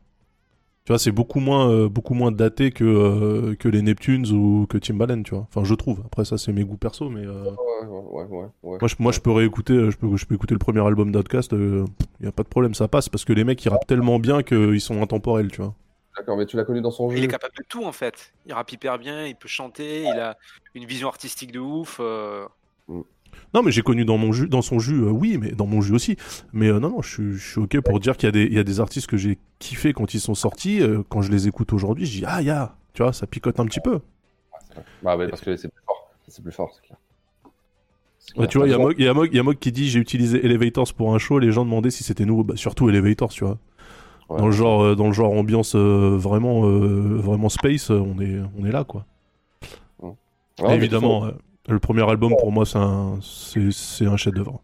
[0.85, 4.67] Tu vois, c'est beaucoup moins, euh, beaucoup moins daté que, euh, que les Neptunes ou
[4.69, 5.47] que Timbaland, tu vois.
[5.51, 6.01] Enfin, je trouve.
[6.07, 7.27] Après, ça, c'est mes goûts perso, mais.
[7.27, 7.51] euh,
[7.83, 8.79] Ouais, ouais, ouais, ouais.
[8.81, 11.53] Moi, je, moi, je peux réécouter, je peux, je peux écouter le premier album d'Outcast,
[11.53, 11.85] il
[12.25, 14.43] y a pas de problème, ça passe, parce que les mecs, ils rappent tellement bien
[14.43, 15.75] qu'ils sont intemporels, tu vois.
[16.17, 17.19] D'accord, mais tu l'as connu dans son jeu.
[17.19, 18.33] Il est capable de tout en fait.
[18.47, 20.37] Il rappe hyper bien, il peut chanter, il a
[20.75, 21.99] une vision artistique de ouf.
[22.01, 22.47] euh,
[23.53, 25.81] Non, mais j'ai connu dans, mon jus, dans son jus, euh, oui, mais dans mon
[25.83, 26.17] jus aussi.
[26.53, 28.45] Mais euh, non, non, je suis, je suis ok pour dire qu'il y, a des-
[28.45, 30.81] il y a des artistes que j'ai kiffé quand ils sont sortis.
[30.81, 33.67] euh, quand je les écoute aujourd'hui, je dis, ah, ya, tu vois, ça picote un
[33.67, 34.01] petit peu.
[35.03, 36.11] Bah ouais, parce que c'est plus fort.
[36.29, 36.99] C'est plus fort, c'est clair.
[38.37, 39.57] Ouais, tu vois, il y a Mog- il y, a Mog- il y a Mog
[39.59, 42.43] qui dit, j'ai utilisé Elevators pour un show, les gens demandaient si c'était nouveau.
[42.43, 43.59] Bah, surtout Elevators, tu vois.
[44.29, 48.41] Dans, le genre, euh, dans le genre ambiance euh, vraiment, euh, vraiment space, on est,
[48.59, 49.05] on est là, quoi.
[50.01, 51.29] Ouais, Évidemment,
[51.68, 54.61] le premier album pour moi, c'est un, c'est, un chef-d'œuvre.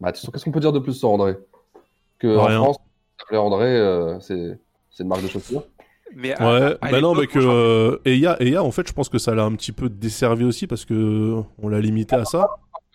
[0.00, 1.36] Bah, tu sais, qu'est-ce qu'on peut dire de plus sur André?
[2.18, 2.60] Que Rien.
[2.60, 2.76] en France,
[3.18, 4.58] s'appeler André, euh, c'est
[4.90, 5.64] c'est une marque de chaussures.
[6.14, 9.34] Mais Ouais, bah non, mais que euh, Eya, Eya, en fait, je pense que ça
[9.34, 12.48] l'a un petit peu desservi aussi parce que on l'a limité à ça.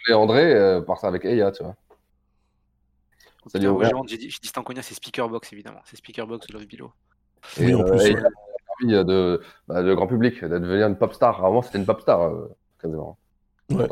[0.07, 1.75] Et André, euh, part ça avec Eya, tu vois.
[3.47, 4.03] Ça lui a Putain, ouais, ouvert.
[4.07, 5.79] j'ai dit, j'ai dit Stankonia, c'est Speakerbox évidemment.
[5.85, 6.91] C'est Speakerbox de Love Below.
[7.59, 8.05] Et, Oui, en euh, plus,
[8.91, 11.43] et de, bah, de grand public de devenir une pop star.
[11.43, 12.47] Avant, c'était une pop star, euh,
[12.81, 13.17] quasiment.
[13.71, 13.87] Ouais.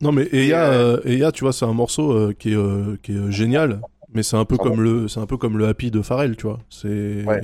[0.00, 3.12] Non, mais Eya, euh, Eya, tu vois, c'est un morceau euh, qui est, euh, qui
[3.12, 3.80] est euh, génial,
[4.12, 6.46] mais c'est un peu comme le, c'est un peu comme le Happy de Pharrell, tu
[6.46, 6.58] vois.
[6.68, 7.40] C'est, Ouais.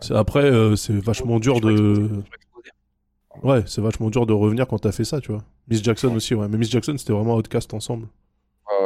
[0.00, 2.08] c'est après, euh, c'est vachement dur de,
[3.42, 5.42] ouais, c'est vachement dur de revenir quand t'as fait ça, tu vois.
[5.68, 8.08] Miss Jackson aussi, ouais, mais Miss Jackson, c'était vraiment Outcast ensemble.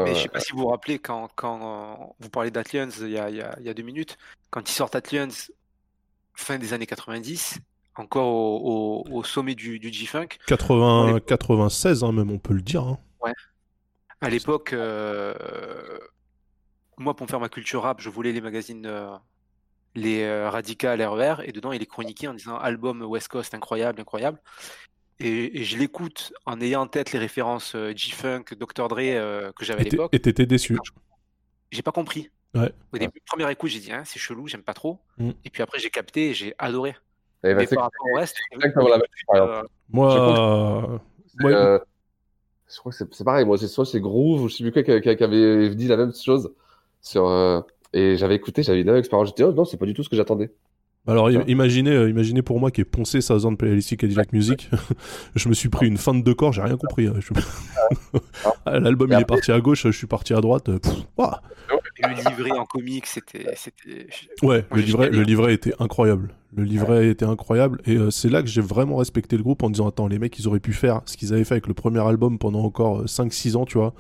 [0.04, 1.60] Mais je sais pas si vous vous rappelez quand, quand
[2.02, 4.18] euh, vous parlez d'Atlians il y a, il y, a, il y a deux minutes,
[4.50, 5.28] quand ils sortent Atlians
[6.34, 7.58] fin des années 90,
[7.96, 12.62] encore au, au- au sommet du, du G-Funk, 80, 96, hein, même, on peut le
[12.62, 12.82] dire.
[12.82, 12.98] hein.
[13.20, 13.32] Ouais.
[14.20, 15.32] À l'époque, euh,
[16.96, 19.10] moi, pour me faire ma culture rap, je voulais les magazines, euh,
[19.94, 24.00] les euh, Radical RER, et dedans, il est chroniqué en disant album West Coast incroyable,
[24.00, 24.40] incroyable.
[25.20, 28.88] Et, et je l'écoute en ayant en tête les références euh, G-Funk, Dr.
[28.88, 30.10] Dre euh, que j'avais à l'époque.
[30.12, 30.78] Et t'étais déçu.
[31.70, 32.30] J'ai pas compris.
[32.54, 32.72] Ouais.
[32.92, 35.00] Au début, première écoute, j'ai dit, hein, c'est chelou, j'aime pas trop.
[35.18, 35.30] Mm.
[35.44, 36.90] Et puis après, j'ai capté et j'ai adoré.
[37.44, 39.50] Et bah, Mais c'est par rapport au reste, exactement la même expérience.
[39.64, 40.18] euh, Moi, Je
[41.38, 41.50] crois
[42.92, 43.44] ouais, que c'est pareil.
[43.44, 45.88] Moi, c'est soit c'est Groove ou je sais plus quoi qui, qui- qui avait dit
[45.88, 46.54] la même chose
[47.00, 47.26] sur.
[47.28, 47.60] euh,
[47.92, 49.28] et j'avais écouté, j'avais même expérience.
[49.28, 50.50] J'étais, oh non, c'est pas du tout ce que j'attendais.
[51.08, 54.68] Alors imaginez, euh, imaginez pour moi qui est poncé sa zone playlist Cadillac Music,
[55.34, 57.06] je me suis pris une fin de deux corps, j'ai rien compris.
[57.06, 57.14] hein.
[57.18, 57.32] Je-
[58.66, 60.68] L'album il est parti à gauche, je suis parti à droite.
[60.68, 61.40] euh, pff, ouah.
[62.02, 63.46] le livret en comics, c'était.
[64.42, 66.30] Ouais, Moi, le livret, le livret était incroyable.
[66.54, 69.70] Le livret était incroyable et euh, c'est là que j'ai vraiment respecté le groupe en
[69.70, 72.00] disant attends les mecs ils auraient pu faire ce qu'ils avaient fait avec le premier
[72.00, 73.92] album pendant encore 5-6 ans tu vois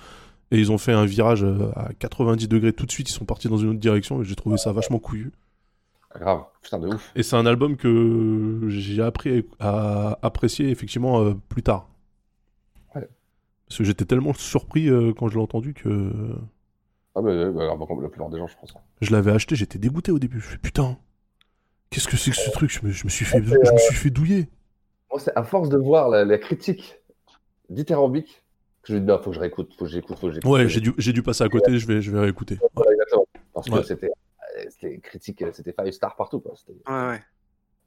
[0.50, 1.44] et ils ont fait un virage
[1.76, 4.34] à 90 degrés tout de suite ils sont partis dans une autre direction et j'ai
[4.34, 5.30] trouvé ça vachement couillu.
[6.16, 7.12] Grave, putain de ouf.
[7.14, 11.88] Et c'est un album que j'ai appris à apprécier effectivement euh, plus tard.
[12.94, 13.08] Ouais.
[13.68, 16.10] Parce que j'étais tellement surpris euh, quand je l'ai entendu que
[17.14, 18.74] Ah, euh, bah, comme la plupart des gens, je pense.
[19.00, 20.40] je l'avais acheté, j'étais dégoûté au début.
[20.40, 20.96] Je fais putain,
[21.90, 22.70] qu'est-ce que c'est que ce truc?
[22.70, 24.48] Je me, je me suis fait, je me suis fait douiller.
[25.10, 26.96] Moi, c'est à force de voir la, la critique
[27.70, 28.42] dithyrambique
[28.82, 30.50] que je me dis, non, faut que je réécoute, faut que j'écoute, faut que j'écoute.
[30.50, 32.58] Ouais, j'ai dû, dû passer à côté, je vais, je vais réécouter.
[32.76, 33.26] Ouais, exactement.
[33.52, 34.37] Parce que c'était euh,
[34.70, 36.40] c'était critique, euh, c'était five star partout.
[36.40, 36.54] Quoi.
[36.88, 37.08] Ouais,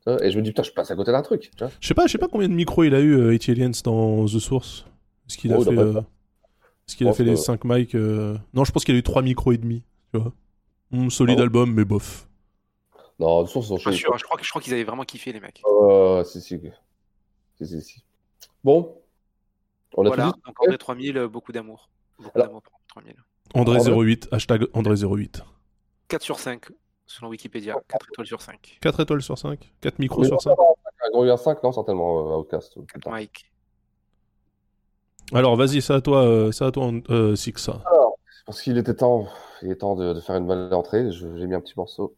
[0.08, 0.26] ouais.
[0.28, 1.52] Et je me dis, putain, je passe à côté d'un truc.
[1.56, 3.38] Tu vois Je sais pas, je sais pas combien de micros il a eu, euh.
[3.48, 4.86] Aliens, dans The Source.
[5.30, 6.02] Est-ce qu'il a Oh, fait, euh,
[6.88, 8.98] est-ce qu'il a pense fait les que- 5 mics euh, Non, je pense qu'il a
[8.98, 10.34] eu 3 micros et demi, tu vois.
[10.92, 12.28] Hum, solide Ah album, mais bof.
[13.20, 14.84] Non, toute façon, Je suis pas sûr, hein, je crois, que- je crois qu'ils avaient
[14.84, 15.62] vraiment kiffé, les mecs.
[15.66, 16.60] Euh, si, si.
[17.58, 18.04] Si, si, si.
[18.64, 18.98] Bon.
[19.96, 21.90] On a Voilà, donc André 3000, euh, beaucoup d'amour.
[22.18, 22.64] Beaucoup Alors, d'amour.
[22.88, 23.16] 3000.
[23.54, 25.42] André08, hashtag André08.
[26.12, 26.66] 4 sur 5,
[27.08, 27.76] selon Wikipédia.
[27.88, 28.78] 4 étoiles sur 5.
[28.82, 32.38] 4 étoiles sur 5 4 micros sur non, 5 Un gros 5, non, certainement, euh,
[32.40, 32.78] Outcast.
[33.06, 33.50] Mike.
[35.34, 37.70] Alors vas-y, c'est à toi, euh, c'est à toi euh, Six.
[37.70, 39.26] Alors, parce qu'il était temps,
[39.62, 41.10] il est temps de, de faire une bonne entrée.
[41.14, 42.14] je- J'ai mis un petit morceau.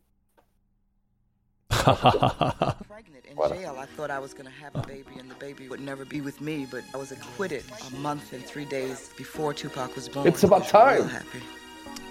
[1.72, 5.82] In jail, I thought I was going to have a baby and the baby would
[5.82, 9.96] never be with me, but I was acquitted a month and three days before Tupac
[9.96, 10.28] was born.
[10.28, 11.10] It's about time.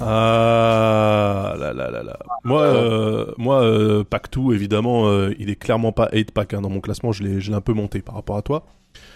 [0.00, 2.18] Ah là là là là.
[2.44, 6.60] Moi, euh, moi euh, Pac 2, évidemment, euh, il est clairement pas 8 pack hein,
[6.60, 7.12] dans mon classement.
[7.12, 8.64] Je l'ai un peu monté par rapport à toi.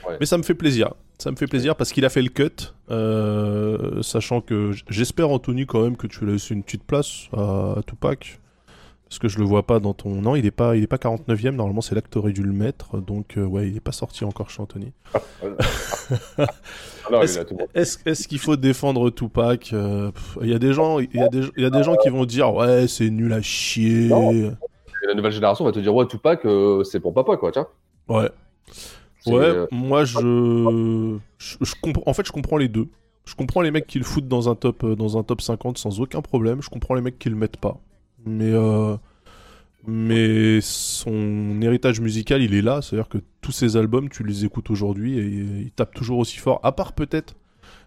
[0.06, 0.16] Ouais.
[0.20, 0.94] Mais ça me fait plaisir.
[1.18, 2.72] Ça me fait plaisir parce qu'il a fait le cut.
[2.90, 7.82] euh, sachant que j'espère, Anthony, quand même que tu laisses une petite place à, à
[7.86, 8.40] Tupac.
[9.12, 10.22] Parce que je le vois pas dans ton.
[10.22, 11.50] Non, il est pas, il est pas 49ème.
[11.50, 12.96] Normalement, c'est là que t'aurais dû le mettre.
[12.96, 14.94] Donc, euh, ouais, il est pas sorti encore chez Anthony.
[17.10, 20.10] non, il Est-ce est-ce qu'il faut défendre Tupac Euh,
[20.40, 22.08] Il y a des gens, il y a des, il y a des gens qui
[22.08, 24.08] vont dire ouais, c'est nul à chier.
[24.08, 24.32] Non.
[25.06, 27.66] La nouvelle génération va te dire, ouais, Tupac, euh, c'est pour papa, quoi, tiens.
[28.08, 28.30] Ouais.
[29.26, 31.56] Ouais, moi je, je.
[32.06, 32.88] En fait, je comprends les deux.
[33.26, 36.00] Je comprends les mecs qui le foutent dans un top, dans un top 50 sans
[36.00, 36.62] aucun problème.
[36.62, 37.78] Je comprends les mecs qui le mettent pas.
[38.24, 38.96] Mais euh,
[39.86, 42.80] mais son héritage musical, il est là.
[42.82, 45.24] C'est-à-dire que tous ses albums, tu les écoutes aujourd'hui et
[45.62, 46.60] il tape toujours aussi fort.
[46.62, 47.34] À part peut-être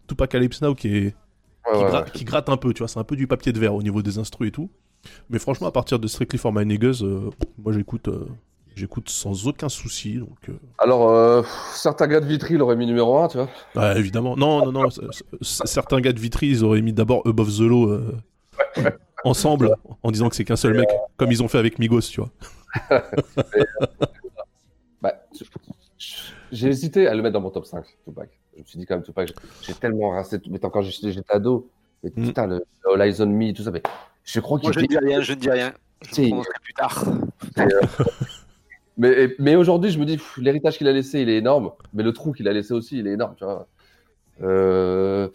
[0.08, 1.16] Tupacalypse Now qui est
[1.68, 2.12] Ouais, qui, ouais, gratte, ouais.
[2.14, 4.04] qui gratte un peu, tu vois, c'est un peu du papier de verre au niveau
[4.04, 4.70] des instrus et tout.
[5.32, 8.28] Mais franchement, à partir de Strictly for My Niggas, euh, moi j'écoute euh,
[8.76, 10.18] j'écoute sans aucun souci.
[10.18, 11.42] Donc, euh, Alors, euh,
[11.74, 13.50] certains gars de Vitry l'auraient mis numéro 1, tu vois.
[13.76, 14.36] ouais, évidemment.
[14.38, 14.90] Non, non, non.
[15.42, 18.12] certains gars de Vitry, ils auraient mis d'abord Above the Law euh,
[19.26, 22.22] ensemble en disant que c'est qu'un seul mec, comme ils ont fait avec Migos, tu
[22.22, 22.32] vois.
[25.02, 25.14] Bah,
[26.52, 28.30] j'ai hésité à le mettre dans mon top 5, Tupac.
[28.56, 31.34] Je me suis dit quand même, Tupac, j'ai- j'ai tellement rincé, mais quand j'étais j'étais
[31.34, 31.70] ado,
[32.04, 32.24] mais Mm.
[32.28, 33.84] putain, le, le All Eyes on Me, tout ça, mais
[34.24, 35.74] je crois qu'il Moi, je ne dis rien, je ne dis rien.
[36.02, 37.04] Je me prononcerai plus tard.
[37.60, 37.68] Euh,
[38.98, 42.14] mais mais aujourd'hui, je me dis, l'héritage qu'il a laissé, il est énorme, mais le
[42.14, 43.68] trou qu'il a laissé aussi, il est énorme, tu vois.
[44.42, 45.30] Euh,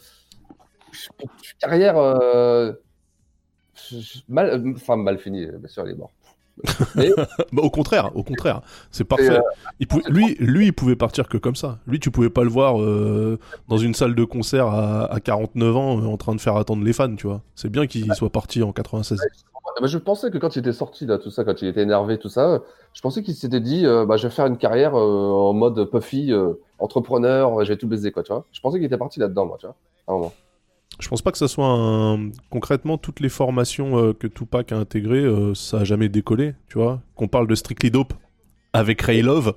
[1.61, 2.73] carrière euh,
[4.29, 6.11] mal, enfin mal finie, bien sûr, il est mort.
[6.95, 7.09] Mais
[7.53, 8.61] Bah, au contraire, au contraire,
[8.91, 9.31] c'est parfait.
[9.31, 9.41] euh,
[9.79, 11.79] Il pou- lui, lui, il pouvait partir que comme ça.
[11.87, 13.39] Lui, tu pouvais pas le voir euh,
[13.69, 16.85] dans une salle de concert à, à 49 ans euh, en train de faire attendre
[16.85, 17.41] les fans, tu vois.
[17.55, 19.19] C'est bien qu'il soit parti en 96.
[19.81, 22.19] Bah, je pensais que quand il était sorti, là, tout ça, quand il était énervé,
[22.19, 22.61] tout ça,
[22.93, 26.31] je pensais qu'il s'était dit, bah, je vais faire une carrière en mode puffy,
[26.79, 28.45] entrepreneur, je vais tout baiser, quoi, tu vois.
[28.53, 29.77] Je pensais qu'il était parti là-dedans, moi, tu vois,
[30.07, 30.33] à un moment.
[31.01, 32.31] Je pense pas que ça soit un...
[32.51, 36.79] concrètement toutes les formations euh, que Tupac a intégrées, euh, ça a jamais décollé, tu
[36.79, 37.01] vois.
[37.17, 38.13] Qu'on parle de Strictly Dope
[38.73, 39.55] avec Ray Love.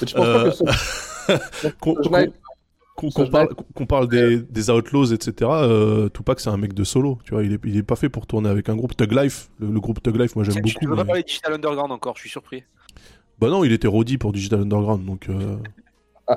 [0.00, 1.94] Mais tu penses pas que qu'on
[3.28, 5.50] parle, mec- qu'on parle des, des Outlaws, etc.
[5.52, 7.44] euh, Tupac, c'est un mec de solo, tu vois.
[7.44, 9.50] Il est, il est pas fait pour tourner avec un groupe Tug Life.
[9.60, 10.84] Le, le groupe Tug Life, moi j'aime beaucoup.
[10.84, 12.64] ne veux pas mais- parler de Digital Underground encore, je suis surpris.
[13.38, 15.28] Bah non, il était Roddy pour Digital Underground, donc.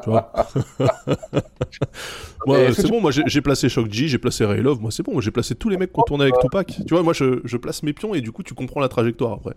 [0.01, 0.31] Tu vois.
[2.45, 5.13] moi, c'est bon, moi j'ai placé Shock G, j'ai placé Ray Love, moi c'est bon,
[5.13, 6.67] moi, j'ai placé tous les mecs qui ont tourné avec Tupac.
[6.85, 9.33] Tu vois, moi je, je place mes pions et du coup tu comprends la trajectoire
[9.33, 9.55] après.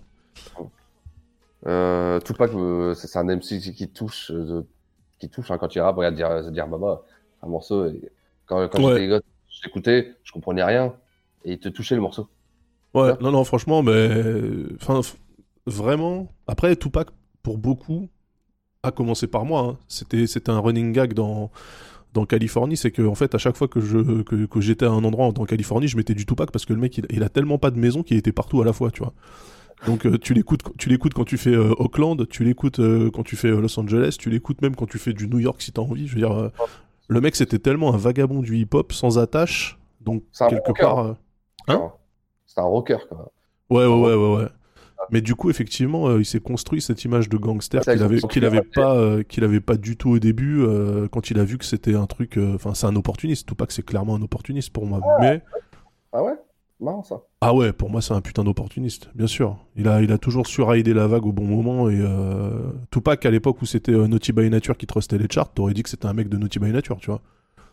[1.67, 4.63] Euh, Tupac, euh, c'est un MC qui, touche, euh,
[5.19, 5.97] qui touche hein, quand il rappe.
[5.97, 7.03] Regarde, dire, dire Mama,
[7.43, 7.87] un morceau.
[7.87, 8.01] Et
[8.47, 8.95] quand quand Ouais.
[8.95, 9.23] j'étais gosse,
[9.63, 10.95] j'écoutais, je comprenais rien,
[11.45, 12.29] et il te touchait le morceau.
[12.95, 14.11] Ouais, non, non, franchement, mais.
[14.81, 15.15] Enfin, f-
[15.67, 16.33] vraiment.
[16.47, 17.09] Après, Tupac,
[17.43, 18.09] pour beaucoup,
[18.83, 19.61] a commencé par moi.
[19.61, 19.79] hein.
[19.89, 21.51] C'était, c'était un running gag dans,
[22.15, 24.91] dans Californie, c'est que en fait, à chaque fois que je que, que j'étais à
[24.91, 27.29] un endroit en Californie, je mettais du Tupac parce que le mec, il, il a
[27.29, 29.13] tellement pas de maison qu'il était partout à la fois, tu vois.
[29.87, 33.23] Donc euh, tu l'écoutes, tu l'écoutes quand tu fais euh, Auckland, tu l'écoutes euh, quand
[33.23, 35.73] tu fais euh, Los Angeles, tu l'écoutes même quand tu fais du New York si
[35.73, 36.07] t'as envie.
[36.09, 36.51] Je veux dire,
[37.09, 41.17] le mec c'était tellement un vagabond du hip-hop sans attache, donc quelque part.
[41.69, 41.93] Hein?
[42.47, 43.33] C'est un rocker, quoi.
[43.71, 44.49] Ouais, ouais, ouais, ouais, ouais.
[45.11, 48.47] Mais du coup, effectivement, euh, il s'est construit cette image de gangster qu'il avait, qu'il
[48.47, 48.63] ouais.
[48.75, 51.65] pas, euh, qu'il avait pas du tout au début euh, quand il a vu que
[51.65, 52.39] c'était un truc.
[52.55, 53.47] Enfin, c'est un opportuniste.
[53.47, 55.01] Tupac, c'est clairement un opportuniste pour moi.
[55.21, 55.43] Mais
[56.13, 56.35] Ah ouais?
[56.81, 57.21] Marrant, ça.
[57.41, 59.57] ah ouais, pour moi, c'est un putain d'opportuniste, bien sûr.
[59.77, 61.89] Il a, il a toujours su rider la vague au bon moment.
[61.89, 62.03] Et
[62.91, 65.91] Tupac, à l'époque où c'était Naughty by Nature qui trustait les charts, t'aurais dit que
[65.91, 67.21] c'était un mec de Naughty by Nature, tu vois.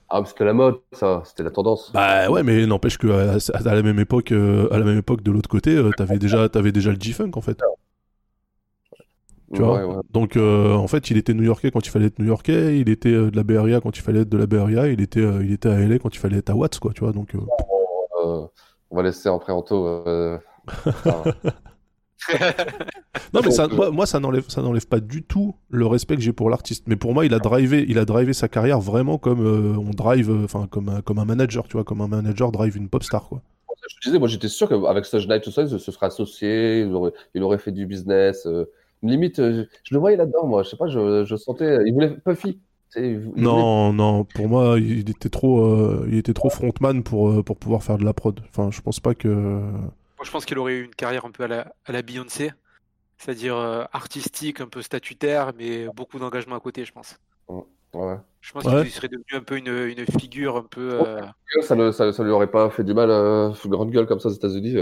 [0.10, 1.22] Ah, mais c'était la mode, ça.
[1.26, 1.91] C'était la tendance.
[1.94, 3.38] Bah ouais, mais n'empêche que à,
[3.69, 6.49] à la même époque, euh, à la même époque de l'autre côté, euh, t'avais déjà,
[6.49, 7.57] t'avais déjà le G-Funk en fait.
[9.53, 9.95] Tu vois Ouais.
[10.11, 13.31] Donc euh, en fait, il était new-yorkais quand il fallait être new-yorkais, il était euh,
[13.31, 15.44] de la Bay Area quand il fallait être de la Bay Area, il était, euh,
[15.44, 17.14] il était à LA quand il fallait être à Watts, quoi, tu vois.
[17.14, 17.40] Donc euh,
[18.23, 18.48] Euh,
[18.91, 20.03] on va laisser en préento.
[22.29, 22.35] Euh...
[23.33, 26.21] non, mais ça, moi, moi, ça n'enlève, ça n'enlève pas du tout le respect que
[26.21, 26.85] j'ai pour l'artiste.
[26.87, 29.91] Mais pour moi, il a drivé, il a drivé sa carrière vraiment comme euh, on
[29.91, 32.89] drive, euh, enfin comme un, comme un manager, tu vois, comme un manager drive une
[32.89, 33.41] pop star, quoi.
[34.01, 36.81] je disais, moi j'étais sûr qu'avec Suge Knight, tout ça, il se se serait associé,
[36.81, 38.45] il aurait, il aurait fait du business.
[38.45, 38.65] euh,
[39.03, 40.63] limite, euh, je, je le voyais là-dedans, moi.
[40.63, 41.79] Je sais pas, je, je sentais.
[41.85, 42.59] Il voulait Puffy.
[42.95, 47.43] il Non, non, pour moi, il était trop, euh, il était trop frontman pour, euh,
[47.43, 48.39] pour pouvoir faire de la prod.
[48.49, 49.61] Enfin, je pense pas que.
[50.19, 52.51] Moi, je pense qu'il aurait eu une carrière un peu à la, à la Beyoncé,
[53.17, 57.17] c'est-à-dire euh, artistique, un peu statutaire, mais beaucoup d'engagement à côté, je pense.
[57.47, 58.17] Ouais.
[58.41, 58.83] Je pense Ouais.
[58.83, 61.05] qu'il serait devenu un peu une, une figure un peu.
[61.07, 61.21] euh,
[61.61, 64.27] Ça, ne, ça, ça lui aurait pas fait du mal, euh, grande gueule comme ça
[64.27, 64.75] aux États-Unis.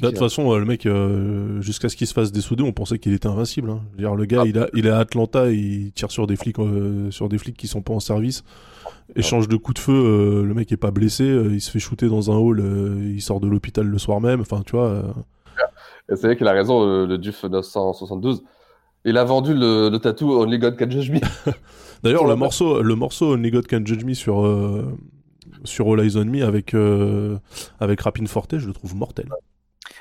[0.00, 2.72] Là, de toute façon, euh, le mec, euh, jusqu'à ce qu'il se fasse dessouder, on
[2.72, 3.68] pensait qu'il était invincible.
[3.70, 3.80] hein.
[3.90, 6.36] Je veux dire, le gars, il, a, il est à Atlanta, il tire sur des
[6.36, 8.44] flics, euh, sur des flics qui sont pas en service.
[9.16, 12.08] Échange de coups de feu, euh, le mec est pas blessé, il se fait shooter
[12.08, 12.62] dans un hall,
[13.12, 14.40] il sort de l'hôpital le soir même.
[14.40, 15.02] Enfin, tu vois.
[16.10, 18.44] Et c'est vrai qu'il a raison, euh, le Duf 972.
[19.04, 21.18] Il a vendu le, le tatou Only God Can Judge Me.
[22.04, 24.48] D'ailleurs, le morceau, le morceau Only God Can Judge Me sur,
[25.64, 26.74] sur All Eyes on Me avec,
[27.80, 29.28] avec Rapin Forte, je le trouve mortel.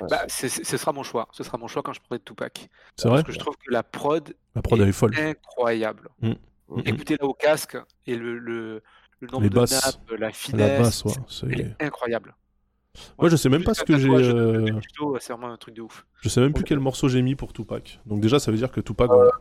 [0.09, 1.27] Bah, c'est- c'est- ce sera mon choix.
[1.31, 2.69] Ce sera mon choix quand je prendrai de Tupac.
[2.95, 5.13] C'est Parce vrai que je trouve que la prod, La prod, elle est folle.
[5.17, 6.09] incroyable.
[6.21, 6.33] Mm.
[6.85, 8.81] Écoutez-la au casque et le, le,
[9.19, 9.71] le nombre Les de basses.
[9.85, 12.35] nappes, la La finesse, basse, ouais, c'est- elle est incroyable.
[13.19, 14.09] Moi, je sais même pas ce que j'ai.
[14.09, 14.65] euh,
[15.19, 16.05] C'est vraiment un truc de ouf.
[16.21, 17.99] Je sais même plus quel morceau j'ai mis pour Tupac.
[18.05, 19.09] Donc déjà, ça veut dire que Tupac.
[19.09, 19.31] voilà.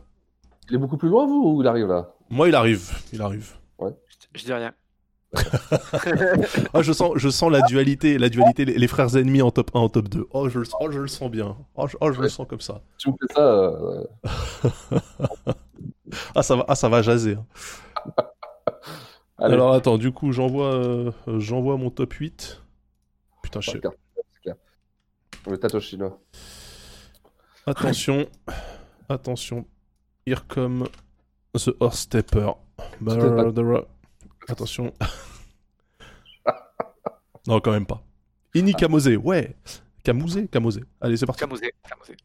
[0.69, 2.15] Il est beaucoup plus loin, vous, ou il arrive là?
[2.31, 2.89] Moi, il arrive.
[3.13, 3.55] Il arrive.
[3.79, 3.91] Ouais.
[4.35, 4.73] Je dis rien.
[6.75, 9.71] Ah, je sens, je sens la dualité, la dualité, les, les frères ennemis en top
[9.75, 10.27] 1, en top 2.
[10.33, 11.57] Oh, je le, sens- oh, je le sens bien.
[11.77, 12.83] Oh, je, oh, je le sens comme ça.
[12.99, 13.41] Tu me fais ça.
[13.41, 14.05] euh,
[16.35, 17.37] Ah, ça va, ah, ça va jaser.
[17.37, 17.45] hein.
[19.39, 19.55] Allez.
[19.55, 22.61] Alors attends, du coup, j'envoie, euh, j'envoie mon top 8.
[23.43, 23.81] Putain, je sais.
[25.49, 26.19] Le tatou chinois.
[27.67, 28.27] Attention,
[29.09, 29.65] attention.
[30.27, 30.87] Here come
[31.55, 32.51] the horse stepper.
[33.01, 33.81] Stepper.
[34.49, 34.93] Attention.
[37.47, 38.03] non, quand même pas.
[38.55, 39.57] Ini Kamose, ouais.
[40.03, 40.81] Kamose, Kamose.
[41.01, 41.41] Allez, c'est parti.
[41.41, 42.17] Kamosé, Kamosé.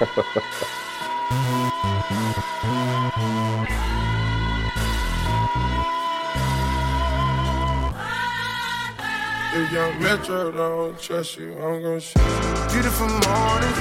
[0.00, 0.06] If
[9.72, 12.22] young Metro don't trust you, I'm gonna shoot.
[12.70, 13.74] Beautiful morning,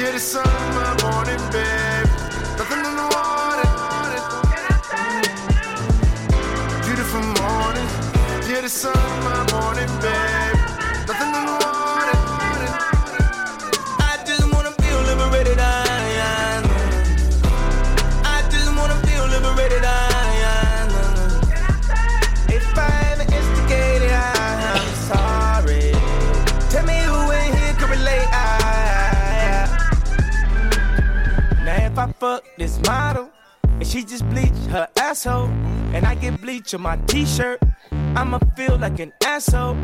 [0.00, 0.44] yeah, the sun
[0.74, 2.08] my morning, babe.
[2.58, 3.70] Nothing in the water.
[6.86, 7.88] Beautiful morning,
[8.50, 10.58] yeah, the sun my morning, babe.
[11.06, 11.51] Nothing in the
[32.86, 33.30] model
[33.64, 35.48] and she just bleached her asshole,
[35.94, 37.60] and I get bleach on my t-shirt,
[38.14, 39.76] I'ma feel like an asshole.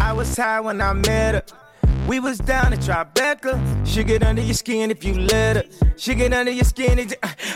[0.00, 1.44] I was high when I met her.
[2.08, 3.60] We was down at Tribeca.
[3.86, 5.64] She get under your skin if you let her.
[5.96, 6.98] She get under your skin.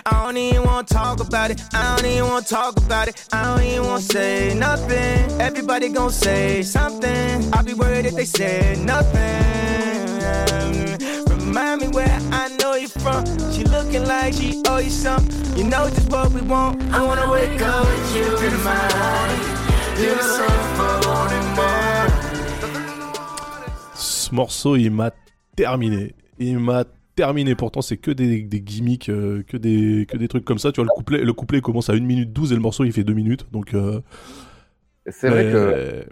[0.06, 1.60] I don't even wanna talk about it.
[1.72, 3.26] I don't even wanna talk about it.
[3.32, 5.40] I don't even wanna say nothing.
[5.40, 7.52] Everybody gon' say something.
[7.54, 9.96] I'll be worried if they say nothing.
[11.56, 12.06] Remind me where
[13.96, 15.56] acting like she owe you something.
[15.56, 16.82] You know just what we want.
[16.92, 19.98] I wanna wake up with you in my eyes.
[19.98, 22.08] Feel the sun for wanting more.
[23.94, 25.12] Ce morceau, il m'a
[25.56, 26.14] terminé.
[26.38, 26.84] Il m'a
[27.14, 27.54] terminé.
[27.54, 30.72] Pourtant, c'est que des, des gimmicks, euh, que, des, que des trucs comme ça.
[30.72, 32.92] Tu vois, le couplet, le couplet commence à 1 minute 12 et le morceau, il
[32.92, 33.46] fait 2 minutes.
[33.52, 34.02] Donc, euh,
[35.08, 36.06] c'est vrai mais- que.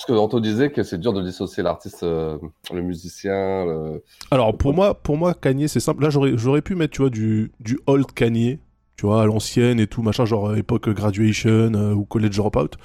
[0.00, 2.38] Pense que Anto disait que c'est dur de dissocier l'artiste, euh,
[2.72, 3.66] le musicien.
[3.66, 6.02] le- Alors pour moi, pour moi, Kanye, c'est simple.
[6.02, 8.60] Là, j'aurais, j'aurais pu mettre, tu vois, du, du old Kanye,
[8.96, 12.78] tu vois, à l'ancienne et tout, machin, genre euh, époque graduation euh, ou college dropout.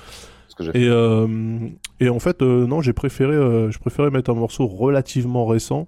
[0.74, 1.70] Et, euh,
[2.02, 5.88] et en fait, non, j'ai préféré, je préférais mettre un morceau relativement récent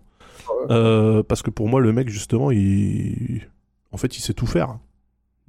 [0.70, 3.50] euh, parce que pour moi, le mec, justement, il,
[3.92, 4.78] en fait, il sait tout faire.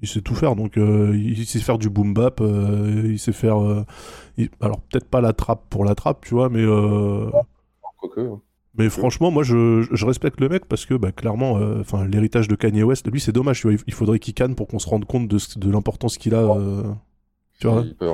[0.00, 3.32] Il sait tout faire, donc euh, il sait faire du boom bap, euh, il sait
[3.32, 3.84] faire, euh,
[4.36, 7.28] il- alors peut-être pas la trappe pour la trappe, tu vois, mais euh,
[8.76, 12.54] mais franchement, moi, je, je respecte le mec parce que, bah, clairement, enfin, l'héritage de
[12.54, 13.60] Kanye West, lui, c'est dommage.
[13.60, 16.16] Tu vois, il- faudrait qu'il canne pour qu'on se rende compte de, ce- de l'importance
[16.16, 16.44] qu'il a.
[17.58, 17.82] tu vois.
[17.84, 18.06] Il peut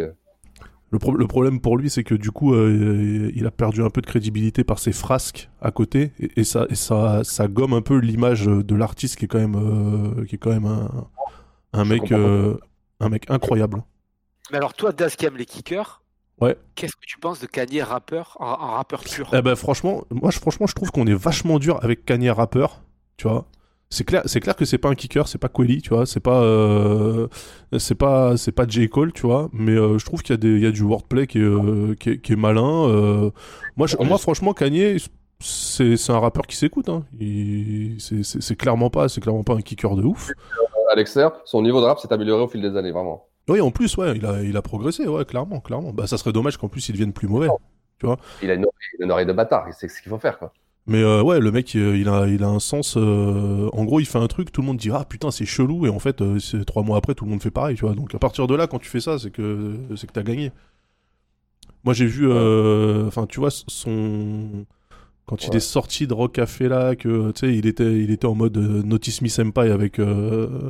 [0.00, 0.12] euh.
[0.94, 3.90] Le, pro- le problème pour lui, c'est que du coup, euh, il a perdu un
[3.90, 7.72] peu de crédibilité par ses frasques à côté, et, et ça, et ça, ça gomme
[7.72, 10.88] un peu l'image de l'artiste qui est quand même, euh, qui est quand même un,
[11.72, 12.16] un mec, comprends.
[12.16, 12.54] euh,
[13.00, 13.82] un mec incroyable.
[14.52, 16.00] Mais alors, toi, Daz qui aime les kickers,
[16.40, 16.56] Ouais.
[16.76, 19.30] qu'est-ce que tu penses de Kanye rappeur, un, un rappeur pur?
[19.32, 22.82] Eh ben franchement, moi je, franchement je trouve qu'on est vachement dur avec Kanye rappeur,
[23.16, 23.46] tu vois.
[23.94, 26.18] C'est clair, c'est clair que c'est pas un kicker, c'est pas Quelly, tu vois, c'est
[26.18, 27.28] pas, euh,
[27.78, 29.48] c'est pas, c'est pas J Cole, tu vois.
[29.52, 31.42] Mais euh, je trouve qu'il y a des, il y a du wordplay qui est,
[31.42, 33.30] euh, qui est, qui est malin.
[33.76, 34.96] moi, je- moi franchement Kanye,
[35.38, 36.88] c'est, c'est un rappeur qui s'écoute.
[36.88, 37.04] Hein.
[37.20, 40.32] Il- c'est, c'est, c'est clairement pas, c'est clairement pas un kicker de ouf.
[40.92, 43.26] Alexer, son niveau de rap s'est amélioré au fil des années, vraiment.
[43.48, 45.92] Oui, en plus, ouais, il a, il a progressé, ouais, clairement, clairement.
[45.92, 47.48] Bah, ça serait dommage qu'en plus il devienne plus mauvais,
[47.98, 48.16] tu vois.
[48.42, 48.64] Il a une
[49.10, 50.52] oreille, une de bâtard, il sait ce qu'il faut faire, quoi.
[50.86, 52.96] Mais euh, ouais, le mec, euh, il a, il a un sens.
[52.98, 55.86] euh, En gros, il fait un truc, tout le monde dit ah putain c'est chelou,
[55.86, 57.94] et en fait, euh, c'est trois mois après, tout le monde fait pareil, tu vois.
[57.94, 60.52] Donc à partir de là, quand tu fais ça, c'est que c'est que t'as gagné.
[61.84, 62.30] Moi, j'ai vu,
[63.06, 64.66] enfin, tu vois, son
[65.26, 68.26] quand il est sorti de Rock Café là, que tu sais, il était, il était
[68.26, 69.98] en mode Notice Me Senpai avec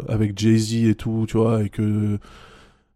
[0.08, 2.18] avec Jay Z et tout, tu vois, et que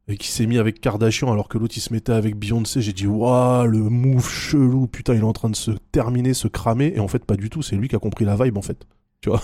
[0.09, 2.81] et qui s'est mis avec Kardashian alors que l'autre il se mettait avec Beyoncé.
[2.81, 6.49] J'ai dit, waouh, le move chelou, putain, il est en train de se terminer, se
[6.49, 6.93] cramer.
[6.97, 8.87] Et en fait, pas du tout, c'est lui qui a compris la vibe en fait.
[9.21, 9.43] Tu vois?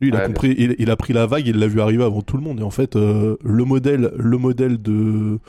[0.00, 2.22] Lui, il a compris, il, il a pris la vague, il l'a vu arriver avant
[2.22, 2.60] tout le monde.
[2.60, 5.40] Et en fait, euh, le modèle, le modèle de.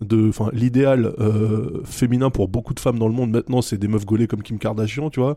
[0.00, 3.88] de enfin, l'idéal euh, féminin pour beaucoup de femmes dans le monde maintenant, c'est des
[3.88, 5.36] meufs gaulées comme Kim Kardashian, tu vois.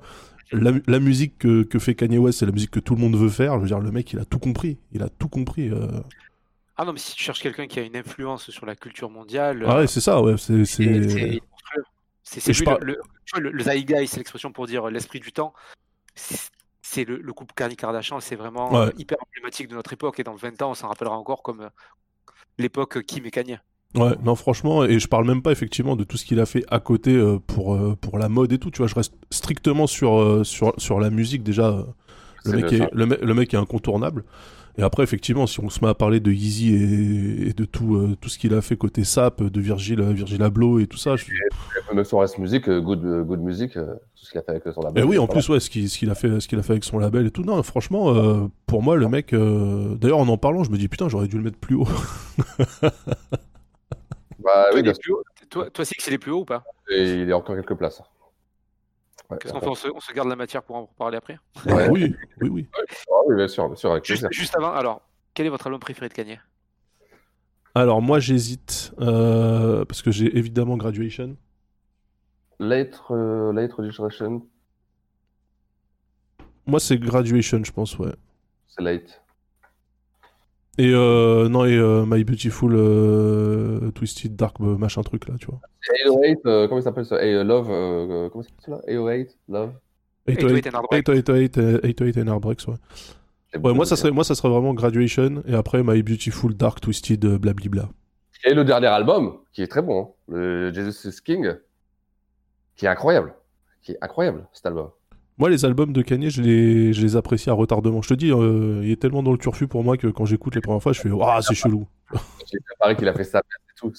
[0.52, 3.30] La musique que, que fait Kanye West, c'est la musique que tout le monde veut
[3.30, 3.56] faire.
[3.56, 4.78] Je veux dire, le mec, il a tout compris.
[4.92, 5.70] Il a tout compris.
[5.70, 5.88] euh.
[6.78, 9.64] Ah non, mais si tu cherches quelqu'un qui a une influence sur la culture mondiale.
[9.68, 10.36] Ah euh, ouais, c'est ça, ouais.
[10.38, 10.66] C'est.
[10.66, 11.02] c'est- le,
[12.82, 15.54] le, tu vois, le, le zeitgeist, c'est l'expression pour dire euh, l'esprit du temps.
[16.16, 18.94] C'est le, le couple Kanye Kardashian, c'est vraiment euh, Ouais.
[18.98, 20.20] hyper emblématique de notre époque.
[20.20, 21.70] Et dans 20 ans, on s'en rappellera encore comme euh,
[22.58, 23.60] l'époque Kim et Kanye.
[23.96, 26.64] Ouais, non, franchement, et je parle même pas effectivement de tout ce qu'il a fait
[26.70, 29.86] à côté euh, pour, euh, pour la mode et tout, tu vois, je reste strictement
[29.86, 31.68] sur, euh, sur, sur la musique déjà.
[31.70, 31.84] euh,
[32.46, 34.24] Le mec, est, le, me- le mec est incontournable.
[34.78, 37.96] Et après, effectivement, si on se met à parler de Yeezy et, et de tout,
[37.96, 41.16] euh, tout ce qu'il a fait côté Sap, de Virgil, Virgil Abloh et tout ça,
[41.16, 41.26] je...
[41.94, 44.52] Même son reste musique, euh, good, euh, good music, euh, tout ce qu'il a fait
[44.52, 45.04] avec son label.
[45.04, 46.84] Et Eh oui, en plus, ouais, ce qu'il a fait, ce qu'il a fait avec
[46.84, 47.44] son label et tout.
[47.44, 49.34] Non, franchement, euh, pour moi, le mec.
[49.34, 51.88] euh, D'ailleurs, en en parlant, je me dis putain, j'aurais dû le mettre plus haut.
[54.40, 56.32] Bah toi, oui, il bien est plus haut- toi, toi, c'est que c'est les plus
[56.32, 56.64] hauts ou pas?
[56.90, 58.02] Et il est encore quelques places.
[59.34, 61.38] Ouais, Qu'est-ce qu'on fait on se, on se garde la matière pour en reparler après
[61.66, 61.90] Ouais.
[61.90, 62.68] oui, oui, oui.
[62.76, 65.02] Ah oui, bien sûr, bien sûr, avec Juste, avant, alors,
[65.34, 66.40] quel est votre album préféré de Kanye?
[67.76, 68.94] Alors, moi, j'hésite.
[69.00, 71.36] euh, parce que j'ai évidemment Graduation.
[72.60, 74.46] Late, euh, late registration,
[76.66, 78.14] Moi, c'est Graduation, je pense, ouais.
[78.68, 79.23] c'est late.
[80.80, 85.60] Et euh, non, et euh, My Beautiful euh, Twisted Dark machin truc là, tu vois.
[86.06, 87.44] 808, euh, comment il s'appelle ça?
[87.44, 89.72] Love, euh, comment ça s'appelle ça 808, Love
[90.28, 91.08] 808 and Heartbreak.
[91.08, 92.76] 808 euh, 808 and Heartbreaks, ouais.
[93.64, 97.24] Ouais, moi, ça serait, moi, ça serait vraiment Graduation, et après My Beautiful Dark Twisted
[97.24, 97.90] blablabla.
[98.46, 101.54] Et le dernier album, qui est très bon, hein, le Jesus is King,
[102.76, 103.36] qui est incroyable.
[103.84, 104.90] Qui est incroyable, cet album.
[105.38, 108.02] Moi, les albums de Kanye, je les, je les apprécie à retardement.
[108.02, 110.56] Je te dis, euh, il est tellement dans le turfu pour moi que quand j'écoute
[110.56, 111.88] les premières fois, je fais Waouh, c'est chelou.
[112.52, 113.92] J'ai préparé qu'il a fait ça et tout,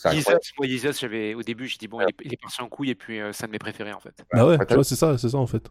[0.59, 2.91] moi, Jesus, j'avais, au début, j'ai dit, bon, il est, il est parti en couille,
[2.91, 4.15] et puis euh, c'est un de mes préférés, en fait.
[4.33, 5.69] Bah ouais, Ouais, tu vois, c'est ça, c'est ça en fait.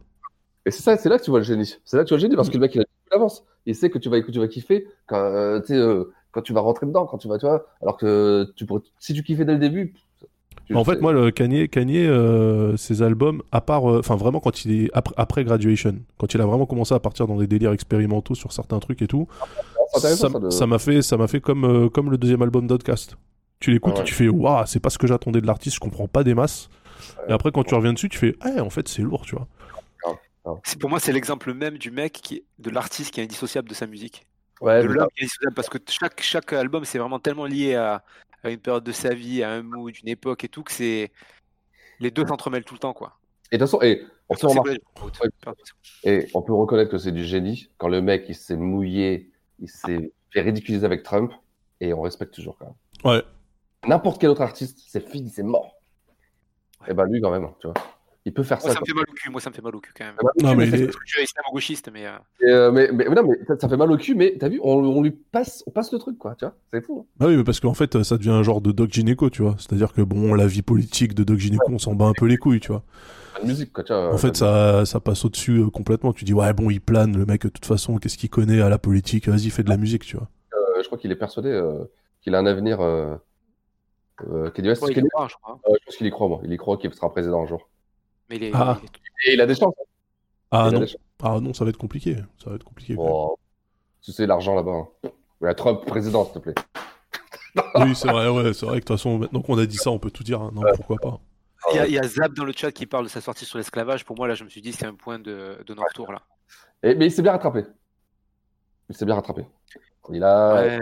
[0.66, 1.76] Et c'est ça, c'est là que tu vois le génie.
[1.84, 3.44] C'est là que tu vois le génie parce que le mec il a l'avance.
[3.66, 6.60] Il sait que tu vas que tu vas kiffer quand euh, euh, quand tu vas
[6.60, 7.66] rentrer dedans, quand tu vas tu vois.
[7.82, 9.94] Alors que tu pourrais, si tu kiffais dès le début,
[10.72, 14.64] En fait, moi, le Kanye, Kanye euh, ses albums, à part, euh, enfin vraiment quand
[14.64, 17.72] il est après, après Graduation, quand il a vraiment commencé à partir dans des délires
[17.72, 19.28] expérimentaux sur certains trucs et tout,
[19.94, 23.16] intéressant, ça de- m'a fait, ça m'a fait comme euh, comme le deuxième album d'Outcast.
[23.60, 24.00] Tu l'écoutes Ouais.
[24.00, 26.34] et tu fais waouh, c'est pas ce que j'attendais de l'artiste, je comprends pas des
[26.34, 26.68] masses.
[27.28, 29.46] Et après, quand tu reviens dessus, tu fais ah, en fait, c'est lourd, tu vois.
[30.64, 33.74] C'est pour moi, c'est l'exemple même du mec, qui, de l'artiste qui est indissociable de
[33.74, 34.26] sa musique.
[34.60, 37.74] Ouais, de l'homme qui est indissociable parce que chaque, chaque album, c'est vraiment tellement lié
[37.74, 38.02] à,
[38.44, 41.10] à une période de sa vie, à un mood, une époque et tout, que c'est.
[42.00, 43.18] Les deux s'entremêlent tout le temps, quoi.
[43.52, 45.10] Et de toute façon, et on peut C'est remarquer- quoi,
[45.52, 45.52] Ouais.
[46.04, 49.30] Et on peut reconnaître que c'est du génie quand le mec il s'est mouillé,
[49.60, 51.32] il s'est fait ridiculiser avec Trump
[51.80, 53.12] et on respecte toujours quand même.
[53.16, 53.22] Ouais.
[53.86, 55.76] N'importe quel autre artiste, c'est fini, c'est mort.
[56.88, 57.74] Et ben lui quand même, tu vois.
[58.26, 58.74] Il peut faire Moi, ça.
[58.74, 60.14] ça me fait mal au cul, moi, ça me fait mal au cul quand même.
[60.42, 62.06] Non, mais Parce que je suis islamo-gauchiste, mais.
[62.06, 62.12] euh,
[62.44, 64.58] euh, mais, mais, mais non, mais ça, ça fait mal au cul, mais t'as vu,
[64.62, 66.54] on, on lui passe, on passe le truc, quoi, tu vois.
[66.72, 67.00] C'est fou.
[67.06, 67.12] hein.
[67.18, 69.56] Bah oui, mais parce qu'en fait, ça devient un genre de Doc Gynéco, tu vois.
[69.58, 72.38] C'est-à-dire que bon, la vie politique de Doc Gynéco, on s'en bat un peu les
[72.38, 72.82] couilles, tu vois.
[73.38, 74.14] La musique, quoi, tu vois.
[74.14, 76.12] En fait, ça, ça passe au-dessus euh, complètement.
[76.14, 78.70] Tu dis, ouais, bon, il plane, le mec, de toute façon, qu'est-ce qu'il connaît à
[78.70, 79.28] la politique?
[79.28, 80.28] Vas-y, fais de la musique, tu vois.
[80.54, 81.84] Euh, je crois qu'il est persuadé euh,
[82.22, 82.80] qu'il a un avenir.
[82.80, 83.16] Euh,
[84.30, 85.60] euh, Kanye West, Ouais, il croit, je crois.
[85.68, 86.40] Euh, je pense qu'il y croit, moi.
[86.44, 87.68] Il y croit qu'il sera président un jour.
[88.28, 88.50] Mais il est.
[88.54, 88.78] Ah.
[88.82, 89.74] il est- Et il a des chances.
[90.50, 90.86] Ah Il a non.
[90.86, 90.96] chances.
[91.22, 92.16] Ah non, ça va être compliqué.
[92.42, 92.96] Ça va être compliqué.
[94.02, 94.72] Tu sais, l'argent là-bas.
[95.04, 95.08] Hein.
[95.40, 96.54] Ouais, Trump président, s'il te plaît.
[97.76, 99.90] Oui, c'est vrai, ouais, c'est vrai que de toute façon, maintenant qu'on a dit ça,
[99.90, 100.40] on peut tout dire.
[100.42, 100.50] hein.
[100.52, 101.20] Non, pourquoi pas.
[101.72, 103.44] Il y, a, il y a Zap dans le chat qui parle de sa sortie
[103.44, 104.04] sur l'esclavage.
[104.04, 106.20] Pour moi, là, je me suis dit, c'est un point de, de non-retour, là.
[106.82, 107.64] Et- mais il s'est bien rattrapé.
[108.90, 109.46] Il s'est bien rattrapé.
[110.12, 110.54] Il a.
[110.54, 110.78] Ouais.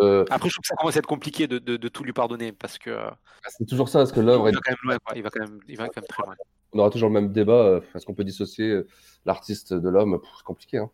[0.00, 2.12] euh, Après, je trouve que ça commence à être compliqué de, de- de tout lui
[2.12, 2.90] pardonner parce que.
[2.90, 3.08] euh,
[3.46, 5.16] c'est toujours ça, parce que l'œuvre il est va quand même loin, quoi.
[5.16, 6.34] Il va quand même, il va quand même très loin.
[6.76, 7.52] On aura toujours le même débat.
[7.64, 8.86] euh, Est-ce qu'on peut dissocier euh,
[9.24, 10.18] l'artiste de l'homme?
[10.36, 10.78] C'est compliqué.
[10.78, 10.90] Hein.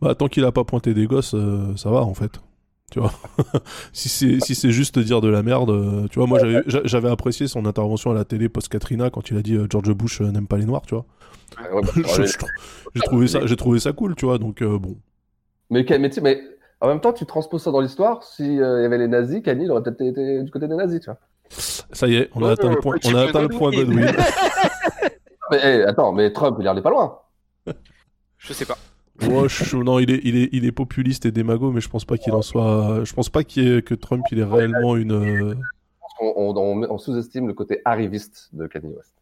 [0.00, 2.32] Bah, tant qu'il a pas pointé des gosses, euh, ça va, en fait.
[2.90, 3.12] Tu vois?
[3.92, 6.80] Si c'est si c'est juste dire de la merde, euh, tu vois, moi, j'avais- j'a-
[6.84, 10.20] j'avais apprécié son intervention à la télé post-Katrina quand il a dit euh, George Bush
[10.22, 11.04] n'aime pas les Noirs, tu vois.
[11.60, 12.46] Ouais, bah, Je- ouais, je-
[12.94, 14.96] J'ai trouvé, ça- j'ai trouvé ça cool, tu vois, donc euh, bon.
[15.70, 15.84] Mais,
[16.80, 18.22] en même temps, tu transposes ça dans l'histoire.
[18.22, 21.06] S'il y avait les nazis, Kanye il aurait peut-être été du côté des nazis, tu
[21.10, 21.18] vois.
[21.50, 24.06] Ça y est, on a atteint le point, on a atteint le point Godwin.
[25.50, 27.18] Mais eh, attends, mais Trump, il en est pas loin.
[28.38, 28.78] Je sais pas.
[29.20, 32.04] Moi, je- non, il est, il est, il est populiste et démago, mais je pense
[32.04, 33.02] pas qu'il en soit.
[33.04, 35.10] Je pense pas ait- que Trump, il est réellement une.
[35.12, 35.54] euh,
[36.20, 39.14] On, on- on- on sous-estime le côté arriviste de Kanye West.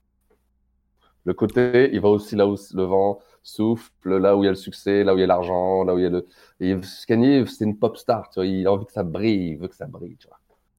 [1.24, 4.52] Le côté, il va aussi là où le vent souffle, là où il y a
[4.52, 6.26] le succès, là où il y a l'argent, là où il y a le.
[6.60, 6.76] Et
[7.06, 8.46] Kanye, c'est une pop star, tu vois.
[8.46, 10.38] Il a envie que ça brille, il veut que ça brille, tu vois.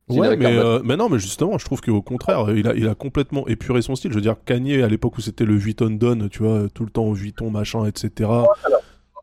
[0.10, 2.96] Ouais, mais, euh, mais non, mais justement, je trouve qu'au contraire, il a, il a
[2.96, 4.12] complètement épuré son style.
[4.12, 6.92] Je veux dire, Kanye, à l'époque où c'était le Vuitton Don, tu vois, tout le
[6.92, 8.30] temps au Vuitton, machin, etc.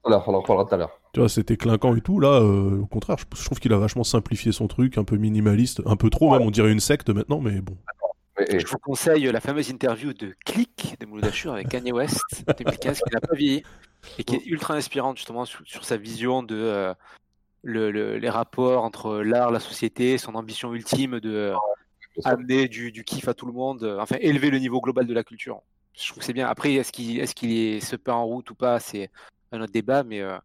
[0.04, 1.00] Alors, on en reparlera tout à l'heure.
[1.14, 2.20] Tu vois, c'était clinquant et tout.
[2.20, 5.16] Là, euh, au contraire, je, je trouve qu'il a vachement simplifié son truc, un peu
[5.16, 7.76] minimaliste, un peu trop même, on dirait une secte maintenant, mais bon.
[8.36, 12.20] Je vous conseille la fameuse interview de Click de Mouloud Achour avec Kanye West
[12.58, 13.62] 2015 qui n'a pas vieilli
[14.18, 16.92] et qui est ultra inspirante justement sur, sur sa vision de euh,
[17.64, 21.54] le- le- les rapports entre l'art, la société, son ambition ultime de euh,
[22.24, 25.14] amener du, du kiff à tout le monde, euh, enfin élever le niveau global de
[25.14, 25.60] la culture.
[25.96, 26.46] Je trouve que c'est bien.
[26.48, 29.10] Après, est-ce qu'il est, qu'il est se peint en route ou pas, c'est
[29.52, 30.36] un autre débat, mais euh,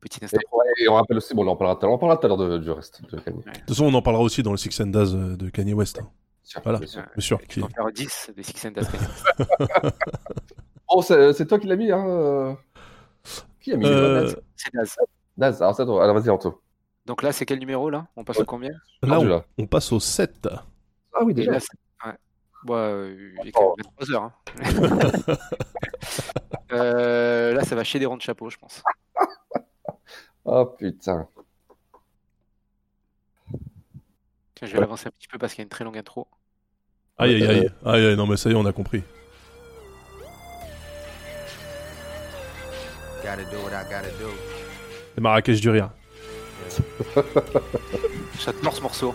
[0.00, 0.38] petit instant.
[0.40, 2.16] Et, ouais, et on rappelle aussi, bon, là, on parlera tout à l'heure, on parlera
[2.18, 3.38] tout à l'heure de- du reste de Kanye.
[3.38, 5.74] De toute façon, on en parlera aussi dans le Six and Daz euh, de Kanye
[5.74, 5.98] West.
[6.00, 6.08] hein.
[6.62, 7.02] Voilà, bien sûr.
[7.02, 7.40] bien sûr.
[7.48, 9.90] Tu peux en faire 10 des Six and Daz Kanye.
[10.88, 12.54] Oh, c'est toi qui l'as mis, hein euh,
[13.60, 14.96] Qui a mis Euh, C'est Daz.
[15.36, 16.02] Daz, alors c'est toi.
[16.02, 16.60] Alors vas-y, Anto.
[17.04, 18.06] Donc là, c'est quel numéro là?
[18.16, 18.72] On passe au combien?
[19.02, 19.44] Là, on, là.
[19.58, 20.48] on passe au 7.
[21.14, 21.52] Ah oui, déjà.
[21.52, 21.58] là,
[22.06, 22.12] ouais.
[22.66, 24.22] Ouais, euh, il est quand même 23 heures.
[24.24, 24.32] hein.
[26.72, 28.82] Euh, là, ça va chez des ronds de chapeau, je pense.
[30.44, 31.26] Oh putain.
[34.54, 36.26] Tiens, je vais l'avancer un petit peu parce qu'il y a une très longue intro.
[37.18, 37.70] Aïe, aïe, aïe.
[37.84, 39.02] Aïe, aïe, non, mais ça y est, on a compris.
[43.22, 44.30] Gotta do what I gotta do.
[45.16, 45.88] C'est Marrakech du rire.
[48.38, 49.14] J'adore ce morceau.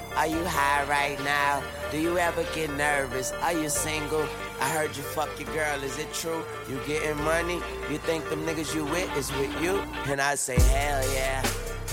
[0.17, 1.63] Are you high right now?
[1.91, 3.31] Do you ever get nervous?
[3.41, 4.25] Are you single?
[4.59, 6.43] I heard you fuck your girl, is it true?
[6.69, 7.59] You getting money?
[7.89, 9.79] You think them niggas you with is with you?
[10.11, 11.41] And I say, hell yeah,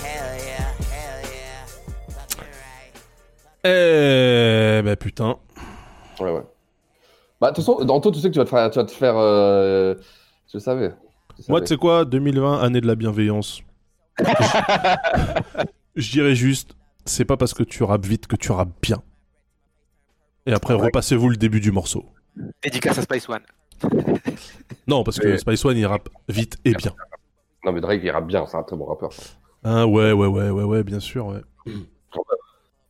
[0.03, 1.65] hell yeah, hell yeah.
[3.63, 5.35] Eh ben putain.
[6.19, 6.43] Ouais, ouais.
[7.41, 8.69] Bah, de toute façon, Anto, tu sais que tu vas te faire.
[8.69, 9.95] Tu vas te faire euh,
[10.53, 10.93] Je savais.
[11.39, 12.03] Je Moi, tu sais quoi?
[12.05, 13.61] 2020, année de la bienveillance.
[15.95, 16.75] Je dirais juste,
[17.09, 19.01] c'est pas parce que tu rappes vite que tu rappes bien.
[20.45, 20.85] Et après, Ouais.
[20.85, 22.05] repassez-vous le début du morceau.
[22.63, 23.41] Dédicace à Spice One.
[24.87, 26.93] Non, parce que Spice One, il rappe vite et bien.
[27.63, 29.11] Non, mais Drake, il rappe bien, c'est un très bon rappeur.
[29.63, 31.41] Ah ouais, ouais, ouais, ouais, ouais, bien sûr, ouais.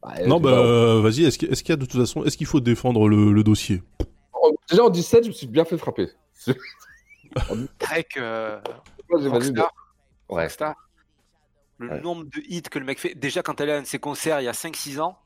[0.01, 2.47] Bah, non, tu bah, euh, vas-y, est-ce qu'il y a de toute façon, est-ce qu'il
[2.47, 3.83] faut défendre le, le dossier?
[4.31, 6.07] En- Déjà en 17, je me suis bien fait frapper.
[7.79, 8.61] Drake, euh,
[9.09, 9.71] Rockstar.
[10.29, 10.43] Ouais.
[10.43, 10.75] Rockstar.
[11.79, 12.01] Le Ouais.
[12.01, 13.15] nombre de hits que le mec fait.
[13.15, 15.17] Déjà, quand elle est à un de ses concerts il y a 5-6 ans,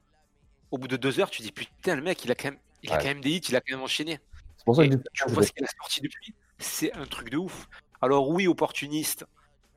[0.72, 2.92] au bout de 2 heures, tu dis putain, le mec, il a quand même, il
[2.92, 4.20] a quand même des hits, il a quand même enchaîné.
[4.58, 6.34] C'est pour ça que je dis- tu vois ce qu'il a sorti depuis.
[6.60, 7.68] C'est un truc de ouf.
[8.02, 9.26] Alors, oui, opportuniste.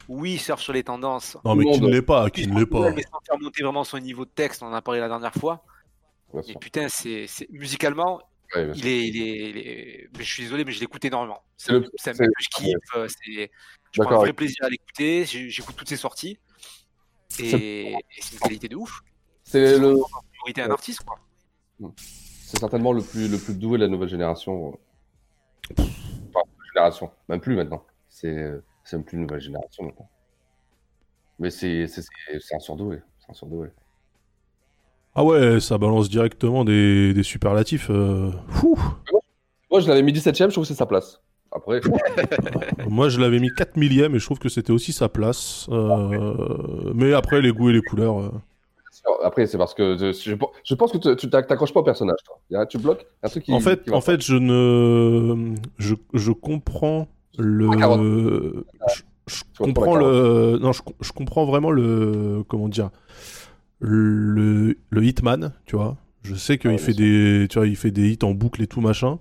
[0.09, 1.37] Oui, il surfe sur les tendances.
[1.45, 2.91] Non, mais qui ne l'est pas, qui ne l'est pas.
[2.93, 5.35] Mais sans faire monter vraiment son niveau de texte, on en a parlé la dernière
[5.35, 5.65] fois.
[6.47, 8.21] Et putain, c'est c'est- musicalement,
[8.55, 11.43] Ouais, il est, il est, il est- Je suis désolé, mais je l'écoute énormément.
[11.57, 12.77] C'est C'est le- c'est un que je kiffe.
[12.95, 13.51] euh, c'est-
[13.91, 14.33] Je prends un vrai ouais.
[14.35, 15.25] plaisir à l'écouter.
[15.25, 16.39] J'écoute toutes ses sorties.
[17.41, 19.01] Et, et c'est une qualité de ouf.
[19.45, 19.97] C'est le.
[20.39, 21.19] Priorité, un artiste, quoi.
[22.47, 24.79] C'est certainement le plus, le plus doué de la nouvelle génération.
[25.79, 26.41] Enfin,
[26.75, 27.11] génération.
[27.29, 27.85] Même plus maintenant.
[28.09, 28.51] C'est
[28.85, 30.09] c'est même plus une nouvelle génération maintenant.
[31.39, 33.01] Mais c'est c'est- c'est- c'est un surdoué.
[33.19, 33.69] C'est un surdoué.
[35.15, 37.89] Ah ouais, ça balance directement des, des superlatifs.
[37.91, 38.79] euh, fou.
[39.71, 41.21] Moi, je l'avais mis 17ème, je trouve que c'est sa place.
[41.53, 41.81] Après,
[42.89, 45.67] Moi, je l'avais mis 4 millième et je trouve que c'était aussi sa place.
[45.71, 48.21] Euh, Mais après, les goûts et les couleurs.
[48.21, 48.31] euh,
[49.23, 50.13] après c'est parce que je,
[50.65, 52.19] je- pense que tu t'accroches pas au personnage.
[52.25, 52.67] Toi.
[52.67, 53.53] Tu bloques un truc qui.
[53.53, 57.07] En fait, qui en fait, je ne, je, je comprends
[57.39, 62.91] le, je, je comprends le, non, je, je comprends vraiment le, comment dire,
[63.81, 65.97] le, le hitman, tu vois.
[66.23, 68.81] Je sais qu'il fait des, tu vois, il fait des hits en boucle et tout
[68.81, 69.19] machin.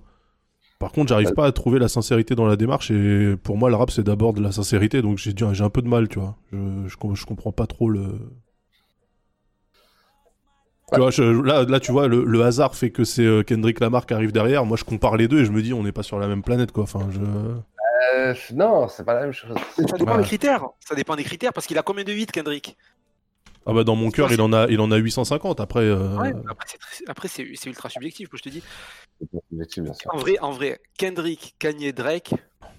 [0.80, 3.76] Par contre, j'arrive pas à trouver la sincérité dans la démarche et pour moi, le
[3.76, 6.36] rap c'est d'abord de la sincérité, donc j'ai j'ai un peu de mal, tu vois.
[6.52, 6.58] Je,
[6.88, 8.20] je, com- je comprends pas trop le.
[10.94, 13.80] Tu vois, je- là, là, tu vois, le, le hasard fait que c'est euh, Kendrick
[13.80, 14.66] Lamar qui arrive derrière.
[14.66, 16.44] Moi, je compare les deux et je me dis, on n'est pas sur la même
[16.44, 16.84] planète, quoi.
[16.84, 17.20] Enfin, je.
[18.18, 19.56] Euh, non, c'est pas la même chose.
[19.76, 20.18] Ça dépend Ouais.
[20.22, 20.64] des critères.
[20.80, 22.78] Ça dépend des critères parce qu'il a combien de hits, Kendrick?
[23.66, 25.60] Ah bah dans mon cœur, il en a, il en a 850.
[25.60, 26.34] Après, euh, Ouais,
[27.08, 28.62] Après, c'est très- ultra subjectif, moi, je te dis.
[29.52, 29.66] Bien.
[30.10, 32.34] En vrai, en vrai, Kendrick, Kanye, Drake,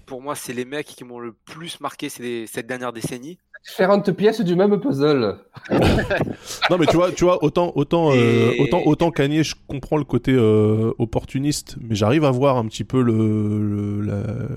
[0.05, 3.37] pour moi, c'est les mecs qui m'ont le plus marqué ces- cette dernière décennie.
[3.67, 5.39] Différentes pièces du même puzzle.
[6.69, 10.05] non mais tu vois, tu vois, autant, autant, euh, autant, autant Kanye, je comprends le
[10.05, 14.47] côté euh, opportuniste, mais j'arrive à voir un petit peu le, la-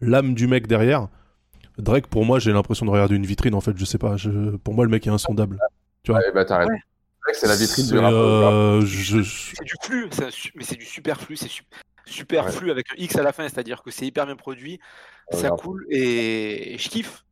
[0.00, 1.08] l'âme du mec derrière.
[1.78, 3.54] Drake, pour moi, j'ai l'impression de regarder une vitrine.
[3.54, 4.16] En fait, je sais pas.
[4.16, 5.58] Je, pour moi, le mec est insondable.
[6.08, 6.20] Tu vois.
[6.22, 6.70] Ouais, bah, t'as raison.
[7.34, 8.10] C'est la vitrine du rap.
[8.14, 11.62] euh, je- C'est du flux, su- mais c'est du superflu, c'est su-
[12.06, 14.80] superflu avec un X à la fin, c'est-à-dire que c'est hyper bien produit,
[15.30, 17.26] Ouais, ça coule et, et je kiffe.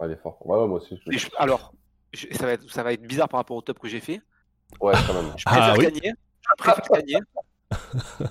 [0.00, 0.38] Ouais, il est fort.
[0.46, 0.98] Ouais, ouais, moi aussi.
[1.06, 1.74] je- je- alors,
[2.14, 4.22] je- ça, va être, ça va être bizarre par rapport au top que j'ai fait.
[4.80, 5.30] Ouais, quand même.
[5.36, 5.84] Je préfère Ah oui.
[5.84, 6.00] Kanye,
[6.40, 7.18] je préfère Kanye,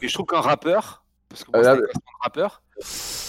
[0.01, 2.63] mais je trouve qu'un rappeur, parce que moi, c'est là, un rappeur,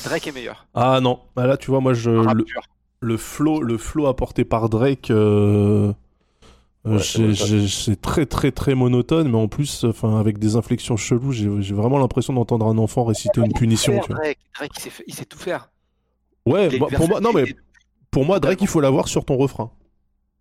[0.04, 0.66] Drake est meilleur.
[0.72, 2.44] Ah non, Ah, là, tu vois, moi, je, le,
[3.00, 5.92] le flow, le flow apporté par Drake, euh, euh,
[6.84, 11.30] Ouais, j'ai- c'est très, très, très monotone, mais en plus, enfin, avec des inflexions cheloues,
[11.32, 13.92] j'ai vraiment l'impression d'entendre un enfant réciter une punition.
[13.92, 14.22] Faire Tu vois.
[14.22, 15.70] Drake, Drake, il sait, fa- il sait tout faire.
[16.44, 17.44] Ouais, une pour moi, non mais
[18.10, 19.70] pour moi, Drake, il faut l'avoir sur ton refrain.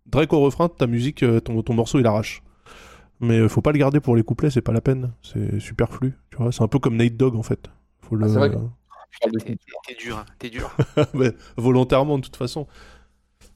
[0.06, 2.42] Drake au refrain, ta musique, euh, ton, ton morceau, il arrache.
[3.20, 5.12] Mais euh, faut pas le garder pour les couplets, c'est pas la peine.
[5.22, 6.50] C'est superflu, tu vois.
[6.50, 7.70] C'est un peu comme Nate Dogg en fait.
[8.00, 8.24] Faut le...
[8.26, 8.56] Ah, c'est vrai que-
[9.10, 9.56] Putain,
[9.86, 10.74] t'es- dur, hein, t'es dur.
[11.14, 12.66] Mais volontairement de toute façon.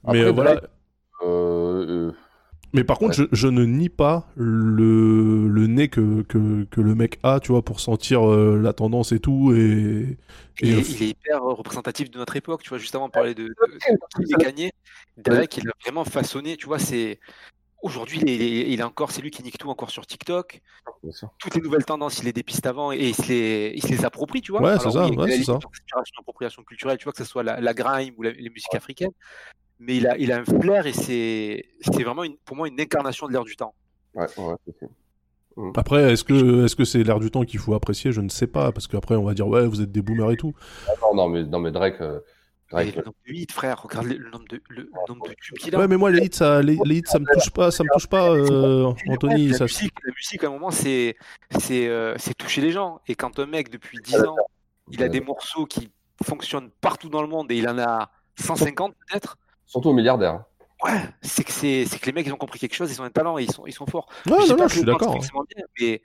[0.07, 0.55] Mais euh, voilà.
[0.55, 0.65] Drake,
[1.25, 2.13] euh, euh,
[2.77, 6.95] Mais par contre, je, je ne nie pas le, le nez que, que, que le
[6.95, 9.55] mec a, tu vois, pour sentir euh, la tendance et tout.
[9.57, 10.19] Et,
[10.61, 13.07] Il, est, euh, il est hyper euh, représentatif de notre époque, tu vois, juste avant
[13.07, 13.55] de parler de, de,
[14.19, 14.71] de Kanye,
[15.17, 17.19] Drake, il a vraiment façonné, tu vois, c'est...
[17.83, 20.61] aujourd'hui, il, est- il est encore, c'est lui qui nique tout encore sur TikTok.
[21.03, 21.31] Bien sûr.
[21.39, 24.05] Toutes les nouvelles tendances, il les dépiste avant et il se les, il se les
[24.05, 24.61] approprie, tu vois.
[24.63, 25.59] Ouais, c'est ça, oui, ouais, c'est ça.
[26.21, 29.13] appropriation culturelle, tu vois, que ce soit la, la grime ou la- les musiques africaines.
[29.79, 32.81] Mais il a, il a un flair et c'est, c'est vraiment une- pour moi une
[32.81, 33.75] incarnation de l'air du temps.
[34.15, 34.89] Ouais, ouais, c'est sûr.
[35.75, 38.13] Après, est-ce que est-ce que c'est l'air du temps qu'il faut apprécier?
[38.13, 40.37] Je ne sais pas, parce qu'après on va dire ouais, vous êtes des boomers et
[40.37, 40.55] tout.
[40.87, 42.01] Ah, non, non, mais, non, mais Drake.
[42.03, 45.29] euh, Et Drake le nombre de hits, frère, regarde le, le nombre de, le nombre
[45.29, 45.79] de tubes qu'il a.
[45.79, 47.89] Ouais, mais moi les hits, ça, les, les hits, ça me touche pas, ça me
[47.93, 49.49] touche pas, euh, Anthony.
[49.49, 51.17] la, Ça, musique, la musique, à un moment, c'est
[51.59, 53.01] c'est euh, c'est toucher les gens.
[53.09, 54.37] Et quand un mec, depuis 10 ans,
[54.91, 55.91] il a des morceaux qui
[56.23, 60.33] fonctionnent partout dans le monde et il en a 150 peut-être, Surtout aux milliardaires.
[60.33, 60.45] hein.
[60.85, 63.11] ouais, c'est que, c'est que les mecs, ils ont compris quelque chose, ils ont un
[63.11, 64.09] talent et ils sont, ils sont forts.
[64.27, 65.19] Ouais, dis non, non, je suis d'accord,
[65.81, 66.01] mais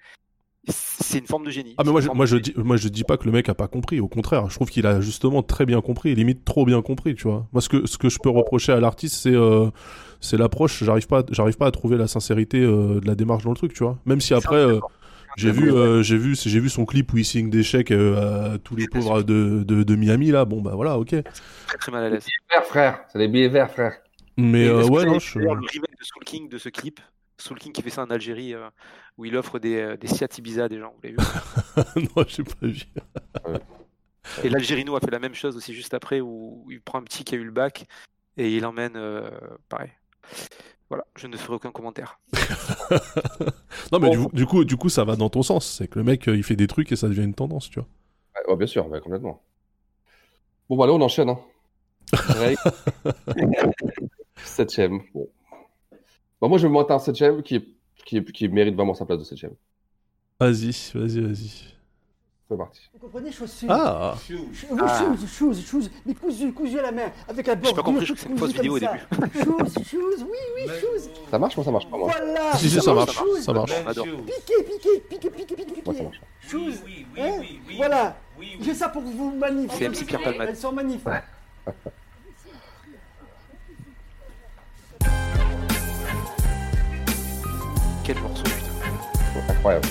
[0.68, 1.74] c'est une forme de génie.
[1.78, 3.56] Ah mais moi je, moi je dis moi je dis pas que le mec a
[3.56, 6.82] pas compris au contraire je trouve qu'il a justement très bien compris limite trop bien
[6.84, 9.72] compris tu vois moi ce que ce que je peux reprocher à l'artiste c'est euh,
[10.20, 13.50] c'est l'approche j'arrive pas j'arrive pas à trouver la sincérité euh, de la démarche dans
[13.50, 14.80] le truc tu vois même si après euh,
[15.38, 18.56] j'ai vu euh, j'ai vu j'ai vu son clip où il signe des chèques euh,
[18.56, 21.10] à tous les pauvres de, de, de Miami là bon bah voilà ok
[21.68, 22.28] très très mal à l'aise.
[22.50, 23.00] Verts, frère.
[23.12, 23.94] C'est des billets verts, frère.
[24.38, 25.40] mais euh, ouais non je...
[25.40, 27.00] le remake de Soul King de ce clip?
[27.38, 28.70] Soul King qui fait ça en Algérie euh,
[29.18, 32.08] où il offre des, euh, des Seat Ibiza à des gens, vous l'avez vu?
[32.16, 32.84] Non j'ai pas vu
[34.44, 37.24] Et l'Algérino a fait la même chose aussi juste après où il prend un petit
[37.24, 37.86] qui a eu le bac
[38.38, 39.30] et il emmène euh,
[39.70, 39.90] pareil.
[40.92, 42.20] Voilà, je ne ferai aucun commentaire.
[43.94, 46.04] non mais du, du coup du coup ça va dans ton sens c'est que le
[46.04, 47.88] mec euh, il fait des trucs et ça devient une tendance tu vois
[48.36, 49.42] Ouais, ouais, bien sûr, ouais, complètement.
[50.70, 51.30] Bon, bah là, on enchaîne.
[51.30, 51.40] Hein.
[54.44, 55.02] Septième.
[55.14, 55.30] Bon.
[56.42, 57.68] Bah, moi, je vais me monter un septième qui, est-
[58.06, 59.54] qui, est- qui mérite vraiment sa place de septième.
[60.40, 61.71] vas-y vas-y vas-y
[62.52, 62.82] C'est parti.
[62.94, 64.14] Vous comprenez, chaussures Ah.
[64.28, 64.36] Shoes,
[64.78, 65.00] Ah.
[65.00, 68.14] shoes, shoes, shoes, mais cousu, cousu à la main, avec la J'ai pas compris, je
[68.14, 68.94] bordure crois que c'est une fausse vidéo au ça.
[69.42, 71.10] Shoes, shoes, oui, oui, shoes.
[71.32, 72.52] Ça marche ou ça marche pas, moi Voilà.
[72.58, 73.72] Si, si, ça marche, ça marche.
[73.72, 76.04] Piqué, piqué, piqué, piqué, piqué, Moi, ça piqué.
[76.04, 76.22] marche.
[76.42, 76.74] Shoes.
[77.18, 77.42] Hein
[77.78, 78.18] Voilà.
[78.60, 79.72] J'ai ça pour vous manif.
[79.78, 80.48] C'est MC Pierre Palmade.
[80.50, 81.08] Elles sont magnifiques.
[88.04, 89.54] Quel morceau, putain.
[89.54, 89.88] Incroyable.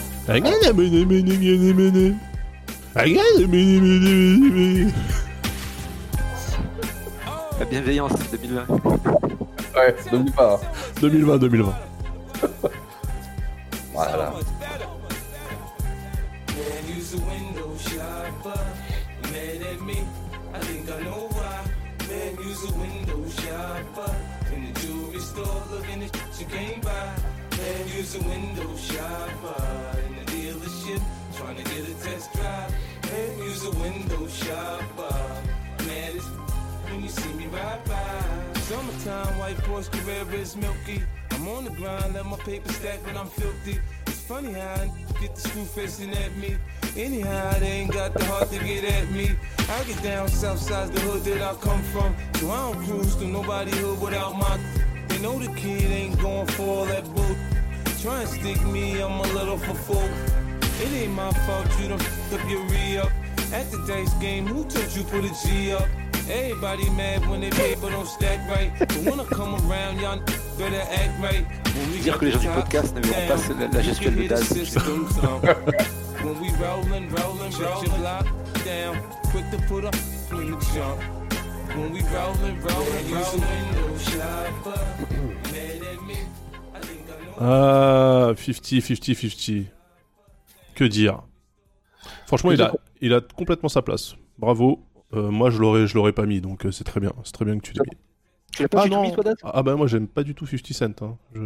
[7.58, 8.66] La bienveillance 2020.
[9.76, 10.54] Ouais, n'oublie pas.
[10.54, 10.60] hein.
[11.00, 11.72] 2020 2020
[13.92, 14.32] Voilà.
[16.48, 18.60] Man, use a window shopper.
[19.30, 19.98] Mad at me,
[20.54, 21.64] I think I know why.
[22.08, 24.12] Man, use a window shopper.
[24.54, 27.12] In the jewelry store, looking at shit you can't buy.
[27.56, 29.62] Man, use a window shopper.
[30.08, 31.02] In the dealership,
[31.36, 32.74] trying to get a test drive.
[33.62, 35.02] A window shopper.
[35.02, 36.24] Uh, man, it's
[36.88, 38.58] when you see me ride by.
[38.60, 41.02] Summertime, white Porsche Carrera is milky.
[41.32, 43.78] I'm on the grind, let my paper stack when I'm filthy.
[44.06, 46.56] It's funny how I get the screw facing at me.
[46.96, 49.32] Anyhow, they ain't got the heart to get at me.
[49.68, 52.16] I get down south side the hood that I come from.
[52.36, 54.58] So I don't cruise through nobody hood without my.
[55.08, 57.36] They know the kid ain't going for all that bull.
[58.00, 60.10] Try and stick me, I'm a little for full.
[60.82, 63.10] It ain't my fault you done f- up your re up.
[63.52, 65.88] At the dice game, who told you put a G up?
[66.30, 67.50] Everybody mad when they
[67.80, 68.70] but don't stack right.
[68.78, 70.20] But when I come around, y'all
[70.56, 71.44] better act right.
[71.74, 74.28] When we Dire que les gens du podcast ne verront pas la, gestuelle de hear
[74.28, 74.46] the Daz.
[74.46, 75.10] systems,
[76.22, 78.26] When we rollin', rollin', shut your block
[78.64, 78.96] down.
[79.32, 79.96] Quick to put up
[80.32, 81.00] in the jump.
[81.74, 84.80] When we rollin', rollin', rollin', window shopper.
[85.50, 86.16] Mad at me,
[86.74, 88.30] I think I know.
[88.30, 89.66] Ah, 50, 50, 50.
[90.76, 91.18] Que dire?
[92.30, 94.14] Franchement, il a, il a complètement sa place.
[94.38, 94.78] Bravo.
[95.12, 97.12] Euh, moi, je l'aurais, je l'aurais pas mis, donc euh, c'est très bien.
[97.24, 97.96] C'est très bien que tu l'aies mis.
[98.52, 99.02] Tu l'as pas ah, du tout non.
[99.02, 101.04] mis, toi, Daz Ah bah moi, j'aime pas du tout 50 Cent.
[101.04, 101.16] hein.
[101.34, 101.40] Je...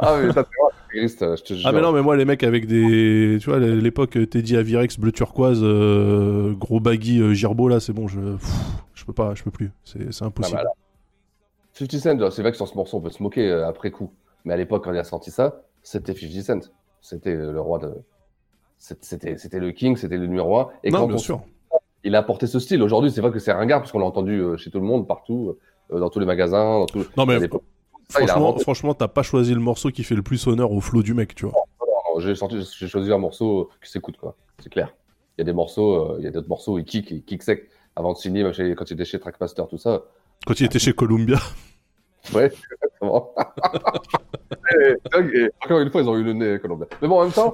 [0.00, 1.66] Ah, mais ça, je te jure.
[1.68, 3.36] Ah mais non, mais moi, les mecs avec des...
[3.42, 7.92] Tu vois, l'époque euh, Teddy Avirex, bleu turquoise, euh, gros baggy euh, Girbo, là, c'est
[7.92, 8.20] bon, je...
[8.20, 8.50] pff,
[8.94, 9.70] je peux pas, je peux plus.
[9.84, 10.60] C'est c'est impossible.
[10.60, 10.74] Ah, bah, là.
[11.74, 14.12] 50 Cent, c'est vrai que sur ce morceau, on peut se moquer euh, après coup.
[14.46, 16.70] Mais à l'époque, quand il a sorti ça, c'était 50 Cent.
[17.02, 17.92] C'était le roi de.
[18.84, 20.70] C'était c'était le king, c'était le numéro un.
[20.82, 21.40] Et Non, quand bien on- sûr.
[22.04, 22.82] Il a apporté ce style.
[22.82, 25.06] Aujourd'hui, c'est vrai que c'est ringard, parce qu'on l'a entendu euh, chez tout le monde,
[25.06, 25.56] partout,
[25.92, 26.80] euh, dans tous les magasins.
[26.80, 27.04] Dans tout...
[27.16, 27.38] Non mais
[28.10, 31.14] franchement, franchement, t'as pas choisi le morceau qui fait le plus honneur au flow du
[31.14, 31.54] mec, tu vois.
[31.80, 34.34] Non, J'ai choisi un morceau qui s'écoute, quoi.
[34.58, 34.92] C'est clair.
[35.38, 37.42] Il y a des morceaux, euh, il y a d'autres morceaux, il kick, il kick
[37.44, 37.70] sec.
[37.94, 40.02] Avant de signer, chez- quand il était chez Trackmaster, tout ça.
[40.44, 41.38] Quand il était chez Columbia.
[42.34, 43.34] Ouais, exactement.
[44.76, 46.86] et, et encore une fois, ils ont eu le nez Colombien.
[47.00, 47.52] Mais bon, en même temps,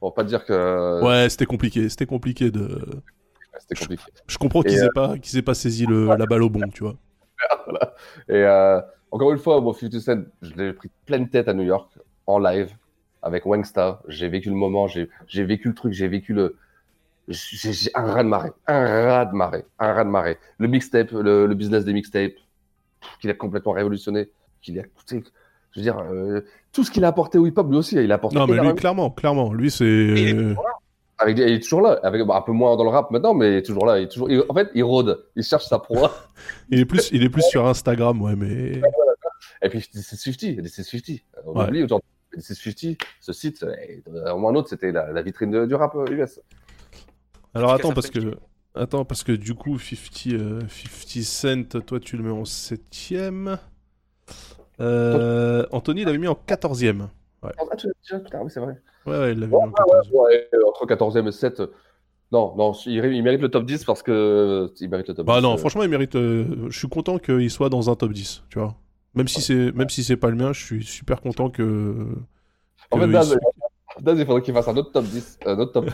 [0.00, 3.02] on va pas dire que Ouais, c'était compliqué, c'était compliqué de.
[3.58, 4.04] c'était compliqué.
[4.26, 6.70] Je comprends qu'ils euh, aient pas, qu'ils aient pas saisi le, la balle au bon,
[6.70, 6.96] tu vois.
[7.66, 7.94] Voilà.
[8.28, 8.80] Et euh,
[9.10, 11.90] encore une fois, moi, 50 Cent, je l'ai pris pleine tête à New York,
[12.26, 12.70] en live,
[13.22, 14.02] avec Wangsta.
[14.08, 16.56] J'ai vécu le moment, j'ai j'ai vécu le truc, j'ai vécu le.
[17.28, 20.38] J'ai j'ai un raz de marée, un raz de marée, un raz de marée.
[20.58, 22.34] Le mixtape, le, le business des mixtapes,
[23.20, 24.30] qu'il a complètement révolutionné,
[24.62, 25.22] qu'il a coûté.
[25.72, 26.42] Je veux dire, euh,
[26.72, 28.36] tout ce qu'il a apporté au hip-hop, lui aussi, il a apporté.
[28.36, 30.34] Non, mais lui, clairement, clairement, lui, c'est.
[31.20, 33.48] Avec, il est toujours là, avec bah, un peu moins dans le rap maintenant, mais
[33.54, 33.98] il est toujours là.
[33.98, 36.12] Il est toujours, il- en fait, il rôde, il cherche sa proie.
[36.70, 38.80] Il est plus, il est plus sur Instagram, ouais, mais.
[39.62, 41.20] Et puis, This is 50, This is 50.
[41.44, 41.64] On Ouais.
[41.66, 42.06] oublie aujourd'hui.
[42.32, 45.66] This is 50, ce site, euh, au moins un autre, c'était la, la vitrine de-
[45.66, 46.38] du rap euh, US.
[47.54, 48.36] Alors attends, parce que.
[48.76, 53.58] Attends, parce que du coup, 50, euh, 50 Cent, toi, tu le mets en 7ème.
[54.80, 57.08] Euh, Anthony l'avait mis en 14ème.
[57.42, 58.74] Ouais, Ah, tu l'as déjà, putain, oui, c'est vrai.
[59.06, 61.60] ouais, ouais il l'avait mis en 14 ouais, ouais, entre 14e et 7.
[61.60, 61.66] euh,
[62.32, 64.10] Non, non, il, il mérite le top 10 parce que.
[64.12, 65.42] euh, Il mérite le top Bah 10.
[65.42, 66.14] non, euh, franchement, il mérite.
[66.16, 68.74] euh, je suis content qu'il soit dans un top 10, tu vois.
[69.14, 72.06] Même si c'est, même si c'est pas le mien, je suis super content que.
[72.90, 73.38] En que fait, il Daz,
[74.00, 75.38] Daz, il faudrait qu'il fasse un autre top 10.
[75.46, 75.90] Un autre top.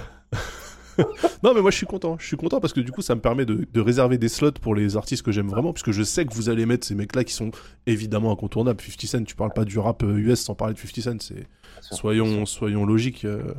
[1.42, 2.16] Non, mais moi je suis content.
[2.18, 4.52] Je suis content parce que du coup, ça me permet de, de réserver des slots
[4.52, 7.24] pour les artistes que j'aime vraiment, puisque je sais que vous allez mettre ces mecs-là
[7.24, 7.50] qui sont
[7.86, 8.80] évidemment incontournables.
[8.80, 11.26] 50 Cent, tu parles pas du rap euh, US sans parler de 50 Cent.
[11.28, 11.46] C'est
[11.94, 13.24] soyons, soyons logiques.
[13.24, 13.54] euh,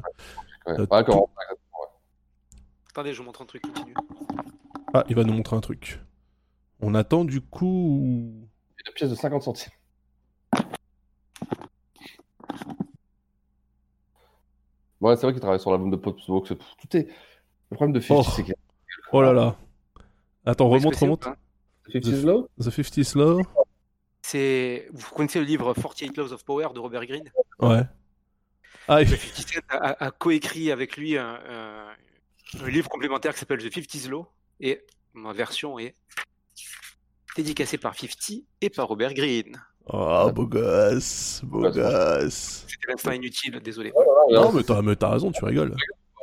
[0.68, 1.30] Ouais, euh, pas tout- encore.
[2.90, 3.94] Attendez, je vous montre un truc, continue.
[4.94, 6.00] Ah, il va nous montrer un truc.
[6.80, 8.48] On attend du coup.
[8.88, 9.72] Une pièce de 50 centimes.
[15.02, 16.48] Ouais, c'est vrai qu'il travaille sur l'album de Pop Smoke.
[16.48, 17.08] Tout est.
[17.72, 18.32] Le problème de 50, Oh.
[18.36, 18.56] c'est qu'il
[19.12, 19.58] Oh là là.
[20.46, 21.24] Attends, remonte, remonte.
[21.24, 21.36] pas
[21.92, 23.42] 50 Slow The 50 Slow.
[24.22, 24.88] C'est.
[24.94, 27.30] Vous connaissez le livre 48 Laws of Power de Robert Greene?
[27.60, 27.82] Ouais.
[28.88, 31.90] Ah, il- 50 Cent a, a coécrit avec lui un, un-
[32.64, 34.28] un livre complémentaire qui s'appelle The 50 Law
[34.60, 34.82] et
[35.14, 35.96] ma version est
[37.36, 39.62] dédicacée par 50 et par Robert Greene.
[39.88, 42.66] Oh, beau gosse, beau gosse.
[42.68, 43.94] C'était l'instant inutile, désolé.
[44.32, 45.76] Non, mais t'as, mais t'as raison, tu rigoles.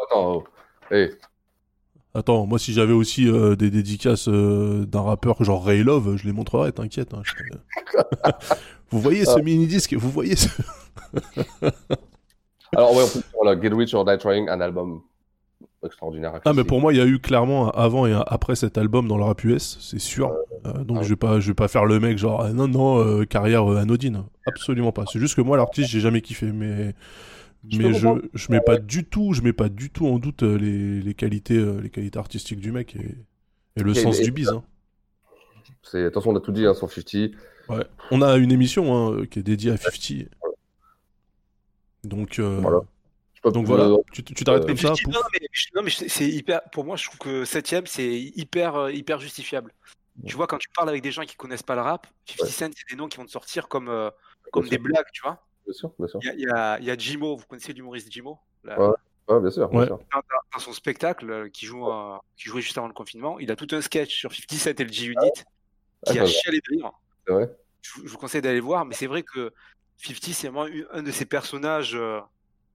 [0.05, 0.45] Attends, oh.
[0.91, 1.11] hey.
[2.15, 6.27] Attends, moi si j'avais aussi euh, des dédicaces euh, d'un rappeur genre Ray Love, je
[6.27, 7.15] les montrerais, t'inquiète.
[7.15, 7.33] hein, je
[8.91, 10.49] vous voyez ce mini-disque Vous voyez ce...
[12.77, 15.03] Alors, ouais, on peut voilà, Get Rich or Die Trying, un album
[15.85, 16.41] extraordinaire.
[16.45, 19.17] Ah mais pour moi il y a eu clairement avant et après cet album dans
[19.17, 20.33] le rap US, c'est sûr.
[20.67, 22.99] Euh, donc je vais pas je vais pas faire le mec genre ah, non non
[23.05, 25.05] euh, carrière euh, anodine, absolument pas.
[25.13, 26.95] C'est juste que moi l'artiste j'ai jamais kiffé mais
[27.69, 30.43] Je mais je je mets pas du tout je mets pas du tout en doute
[30.43, 33.17] euh, les, les qualités euh, les qualités artistiques du mec et,
[33.77, 34.49] et le Et- sens et- du biz.
[34.51, 34.63] hein.
[35.83, 36.05] C'est...
[36.05, 37.33] Attention, on a tout dit hein, sur 50.
[37.69, 37.85] Ouais.
[38.13, 38.85] On a une émission
[39.19, 40.29] hein, qui est dédiée à 50.
[42.05, 42.61] Donc euh,
[43.51, 44.95] donc voilà, euh, tu tu t'arrêtes comme ça.
[45.09, 45.41] Non, mais,
[45.75, 46.63] non, mais c'est hyper.
[46.71, 49.73] Pour moi, je trouve que 7ème, c'est hyper, euh, hyper justifiable.
[50.27, 52.71] Tu vois, quand tu parles avec des gens qui connaissent pas le rap, 50 Cent,
[52.77, 54.11] c'est des noms qui vont te sortir comme, euh,
[54.53, 55.45] comme des blagues, tu vois.
[55.65, 56.21] Bien sûr, bien sûr.
[56.23, 58.95] Il y a, il y y a Jimo, vous connaissez l'humoriste Jimo Là, Ouais,
[59.29, 59.69] ouais, bien sûr.
[59.69, 59.87] bien Ouais.
[59.87, 59.99] sûr.
[60.13, 63.39] dans, dans- dans son spectacle euh, qui, joue, euh, qui jouait juste avant le confinement,
[63.41, 65.33] il a tout un sketch sur 50 Cent et le G-Unit
[66.07, 66.91] qui Ah, a chialé de rire.
[67.27, 67.57] C'est vrai.
[67.81, 69.53] Je, vous- je vous conseille d'aller voir, mais c'est vrai que
[69.97, 72.21] 50 c'est vraiment un de ces personnages euh,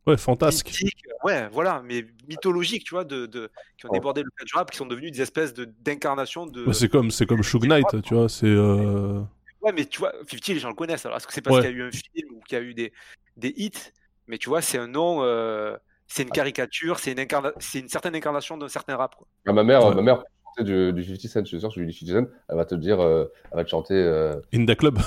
[0.07, 0.67] Ouais, fantasque.
[0.67, 3.99] mythiques, ouais, voilà, mais mythologiques, tu vois, de, de- qui ont Ouais.
[3.99, 6.65] débordé le cadre du rap, qui sont devenus des espèces de d'incarnations de.
[6.65, 9.21] Ouais, c'est comme c'est comme Suge Knight, tu vois, c'est euh,
[9.61, 11.05] Ouais, mais tu vois, 50 les gens le connaissent.
[11.05, 11.63] Alors, est-ce que c'est parce Ouais.
[11.63, 12.93] qu'il y a eu un film ou qu'il y a eu des,
[13.35, 13.91] des hits?
[14.27, 15.75] Mais tu vois, c'est un nom, euh,
[16.07, 19.15] c'est une caricature, c'est une, incarna- c'est une certaine incarnation d'un certain rap.
[19.15, 19.27] Quoi.
[19.45, 19.95] Ah, ma mère, Ouais.
[19.95, 20.23] ma mère,
[20.63, 22.75] du, du 50 Cent, je suis sûr, je lui dis 50 Cent, elle va te
[22.75, 23.93] dire, euh, elle va te chanter.
[23.95, 24.99] euh, In the club.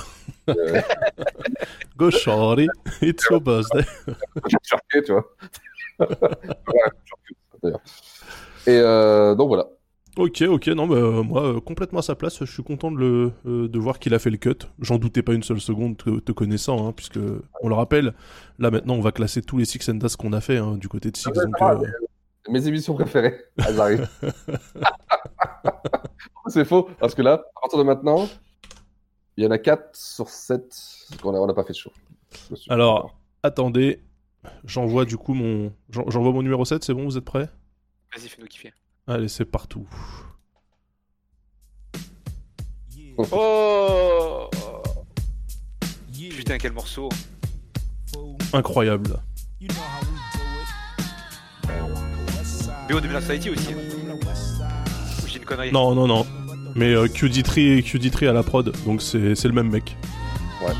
[0.49, 0.81] euh,
[1.97, 2.67] Go shorty,
[3.03, 3.85] it's your birthday.
[4.63, 5.27] Sharké, tu vois.
[7.63, 7.81] D'ailleurs.
[8.67, 9.67] Et euh, donc voilà.
[10.17, 12.99] Ok, ok, non, mais euh, moi, euh, complètement à sa place, je suis content de,
[12.99, 14.57] le, euh, de voir qu'il a fait le cut.
[14.81, 17.19] J'en doutais pas une seule seconde te, te connaissant, hein, puisque,
[17.63, 18.13] on le rappelle,
[18.59, 21.11] là maintenant on va classer tous les Six and qu'on a fait hein, du côté
[21.11, 21.29] de Six.
[21.29, 21.87] Ouais, donc,
[22.49, 23.37] Mes émissions préférées,
[23.67, 24.09] elles arrivent.
[26.49, 28.29] C'est faux, parce que là, à partir de maintenant,
[29.37, 30.65] il y en a 4 sur 7
[31.23, 31.93] qu'on n'a on n'a pas fait de show.
[32.69, 34.03] Alors, attendez,
[34.65, 37.49] j'envoie du coup mon, j'en- j'envoie mon numéro 7, c'est bon, vous êtes prêts?
[38.17, 38.73] Vas-y, fais-nous kiffer.
[39.07, 39.87] Allez, c'est partout.
[43.33, 44.49] Oh
[46.37, 47.09] Putain, quel morceau
[48.53, 49.21] Incroyable.
[52.99, 53.75] Black Society aussi.
[53.75, 55.73] Ou J'ai une connerie.
[55.73, 56.27] Non, non, non.
[56.75, 59.97] Mais euh, QD3, QD3 à la prod, donc c'est c'est le même mec.
[60.65, 60.73] Ouais.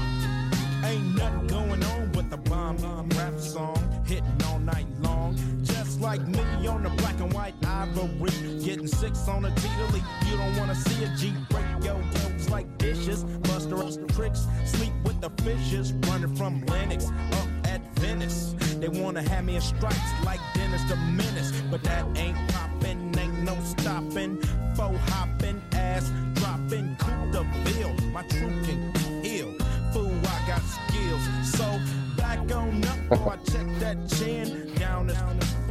[0.85, 2.77] Ain't nothing going on but the bomb
[3.17, 3.77] rap song
[4.07, 5.35] hitting all night long.
[5.63, 8.31] Just like me on the black and white ivory,
[8.65, 10.05] getting six on a T to leak.
[10.31, 12.35] You don't wanna see a G break yo yo.
[12.37, 13.25] It's like this, vicious.
[13.43, 15.93] Buster up tricks, sleep with the fishes.
[16.09, 18.55] Running from Lennox up at Venice.
[18.79, 20.41] They wanna have me in stripes like
[20.71, 21.53] The Menace.
[21.71, 24.37] But that ain't poppin', ain't no stopping.
[24.77, 27.95] Faux hopping, ass dropping, coup de ville.
[28.13, 29.53] My truth can heal.
[29.93, 31.23] Fool, I got skills.
[31.45, 31.81] So
[32.17, 34.73] back on up I check that chin.
[34.77, 35.15] Down the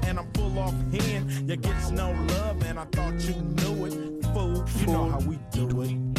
[0.03, 1.49] and I'm full off hand.
[1.49, 4.25] You gets no love, and I thought you knew it.
[4.33, 6.18] Fool, you know how we do it.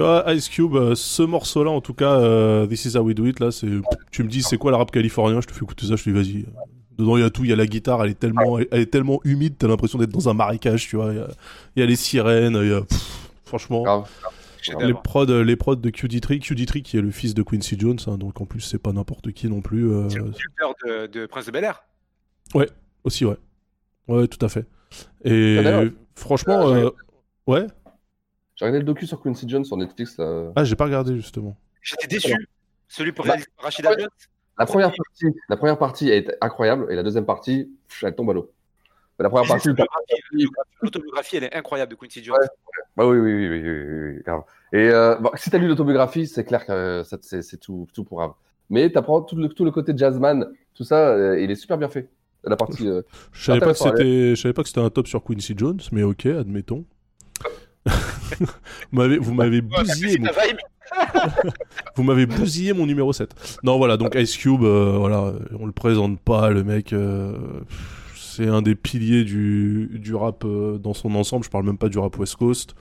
[0.00, 3.14] Tu vois, Ice Cube, euh, ce morceau-là, en tout cas, euh, This Is How We
[3.14, 3.66] Do It, là, c'est,
[4.10, 5.42] tu me dis, c'est quoi le rap californien?
[5.42, 6.46] Je te fais écouter ça, je te dis, vas-y.
[6.96, 8.90] Dedans, il y a tout, il y a la guitare, elle est tellement, elle est
[8.90, 11.12] tellement humide, t'as l'impression d'être dans un marécage, tu vois.
[11.12, 11.28] Il y a,
[11.76, 14.06] il y a les sirènes, il y a, pff, franchement.
[14.80, 18.16] Les prods, les prods de QD3, QD3 qui est le fils de Quincy Jones, hein,
[18.16, 19.90] donc en plus c'est pas n'importe qui non plus.
[19.92, 21.82] euh, C'est le père de, de Prince de Bel Air.
[22.54, 22.70] Ouais,
[23.04, 23.36] aussi, ouais.
[24.08, 24.64] Ouais, tout à fait.
[25.26, 25.82] Et Ah,
[26.14, 26.90] franchement, j'ai- euh,
[27.46, 27.66] ouais.
[28.60, 30.18] J'ai regardé le docu sur Quincy Jones sur Netflix.
[30.18, 30.52] Là.
[30.54, 31.56] Ah, j'ai pas regardé justement.
[31.80, 32.34] J'étais déçu.
[32.88, 34.08] Celui pour Bah, Rachida Jones.
[34.58, 38.28] La première partie, la première partie est incroyable et la deuxième partie, pff, elle tombe
[38.28, 38.52] à l'eau.
[39.18, 39.70] La première partie,
[40.82, 42.36] L'autobiographie, elle est incroyable de Quincy Jones.
[42.96, 44.42] Bah oui, oui, oui, oui, oui, oui, oui, grave.
[44.74, 48.18] Et euh, si t'as lu l'autobiographie, c'est clair que euh, c'est c'est tout, tout pour
[48.18, 48.32] grave.
[48.68, 51.88] Mais t'apprends tout le, tout le côté jazzman, tout ça, euh, il est super bien
[51.88, 52.10] fait.
[52.44, 52.86] La partie.
[52.88, 53.98] euh, Je savais pas que intéressant à lire.
[53.98, 56.84] c'était, je savais pas que c'était un top sur Quincy Jones, mais ok, admettons.
[58.40, 58.46] Vous
[58.92, 60.18] m'avez, vous m'avez bousillé.
[60.18, 60.26] mon-
[61.96, 63.58] vous m'avez bousillé mon numéro 7.
[63.62, 66.92] Non, voilà, donc Ice Cube, euh, voilà, on le présente pas, le mec.
[66.92, 67.32] euh,
[68.16, 71.44] c'est un des piliers du, du rap euh, dans son ensemble.
[71.44, 72.74] Je parle même pas du rap West Coast.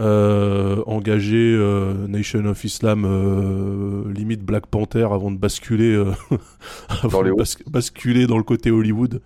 [0.00, 6.06] Euh, engagé euh, Nation of Islam, euh, limite Black Panther avant de basculer, euh,
[7.02, 7.36] avant les de hauts.
[7.36, 9.20] bas- basculer dans le côté Hollywood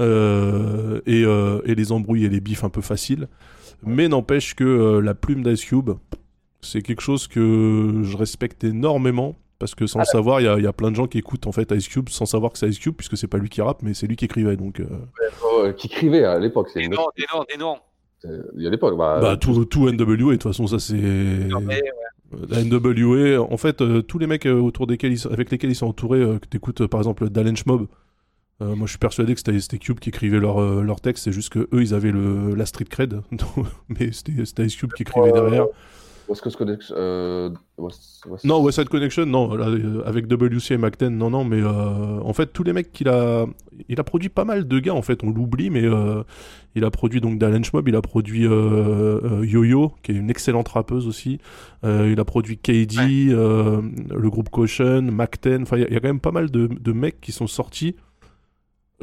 [0.00, 3.28] euh, et, euh, et les embrouilles et les bifs un peu faciles.
[3.84, 5.90] Mais n'empêche que euh, la plume d'Ice Cube,
[6.60, 9.36] c'est quelque chose que je respecte énormément.
[9.58, 11.18] Parce que sans le savoir, il y, a- il y a plein de gens qui
[11.18, 13.50] écoutent en fait Ice Cube sans savoir que c'est Ice Cube, puisque c'est pas lui
[13.50, 14.56] qui rappe, mais c'est lui qui écrivait.
[14.56, 14.86] Donc, euh,
[15.58, 16.68] euh, qui écrivait à l'époque.
[16.72, 17.76] c'est Des noms, des noms, des noms.
[18.24, 18.96] euh, Il y a l'époque.
[18.96, 20.96] Bah, bah, tout, tout NWA, de toute façon, ça c'est.
[22.48, 25.74] La NWA, en fait, euh, tous les mecs euh, autour desquels ils avec lesquels ils
[25.74, 27.86] sont entourés, euh, que t'écoutes euh, par exemple Dalen Schmob,
[28.62, 31.32] euh, moi je suis persuadé que c'était Cube qui écrivait leurs euh, leurs textes, c'est
[31.32, 33.20] juste que eux ils avaient le, la street cred,
[33.88, 35.66] mais c'était Ice Cube qui écrivait derrière.
[36.28, 36.94] West Coast Connection.
[36.96, 41.28] Euh, West- West- Non, West Side Connection, non, là, euh, avec WC et McTen, non,
[41.28, 43.46] non, mais euh, en fait, tous les mecs qu'il a.
[43.88, 46.22] Il a produit pas mal de gars, en fait, on l'oublie, mais euh,
[46.76, 50.30] il a produit donc Dalen Schmob, il a produit euh, euh, Yo-Yo, qui est une
[50.30, 51.40] excellente rappeuse aussi.
[51.84, 52.96] Euh, il a produit KD,
[53.30, 53.80] euh,
[54.14, 56.48] le groupe Caution, McTen, enfin, il y, a- il y a quand même pas mal
[56.52, 57.96] de, de mecs qui sont sortis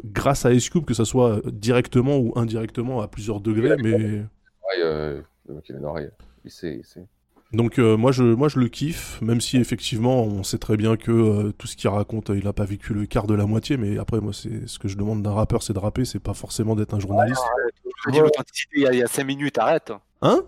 [0.04, 3.94] grâce à Ice Cube, que ça soit directement ou indirectement à plusieurs degrés, mais.
[3.94, 5.22] Ouais, euh,
[5.68, 6.10] une oreille.
[6.44, 7.06] Il sait, il sait.
[7.54, 10.98] Donc euh, moi je moi je le kiffe, même si effectivement on sait très bien
[10.98, 13.46] que euh, tout ce qu'il raconte, euh, il n'a pas vécu le quart de la
[13.46, 16.18] moitié, mais après moi c'est ce que je demande d'un rappeur, c'est de rapper, c'est
[16.18, 17.40] pas forcément d'être un journaliste.
[17.86, 19.92] Je vous ai dit l'authenticité il y a- il y a 5 minutes, arrête.
[20.20, 20.42] Hein?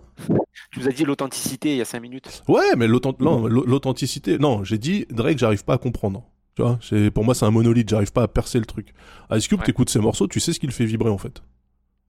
[0.69, 2.43] Je vous ai dit l'authenticité il y a 5 minutes.
[2.47, 6.23] Ouais, mais l'authen- non, l'authenticité, non, j'ai dit Drake, j'arrive pas à comprendre.
[6.55, 8.93] Tu vois, c'est pour moi c'est un monolithe, j'arrive pas à percer le truc.
[9.31, 11.41] Ice Cube, t'écoutes ses morceaux, tu sais ce qui le fait vibrer en fait.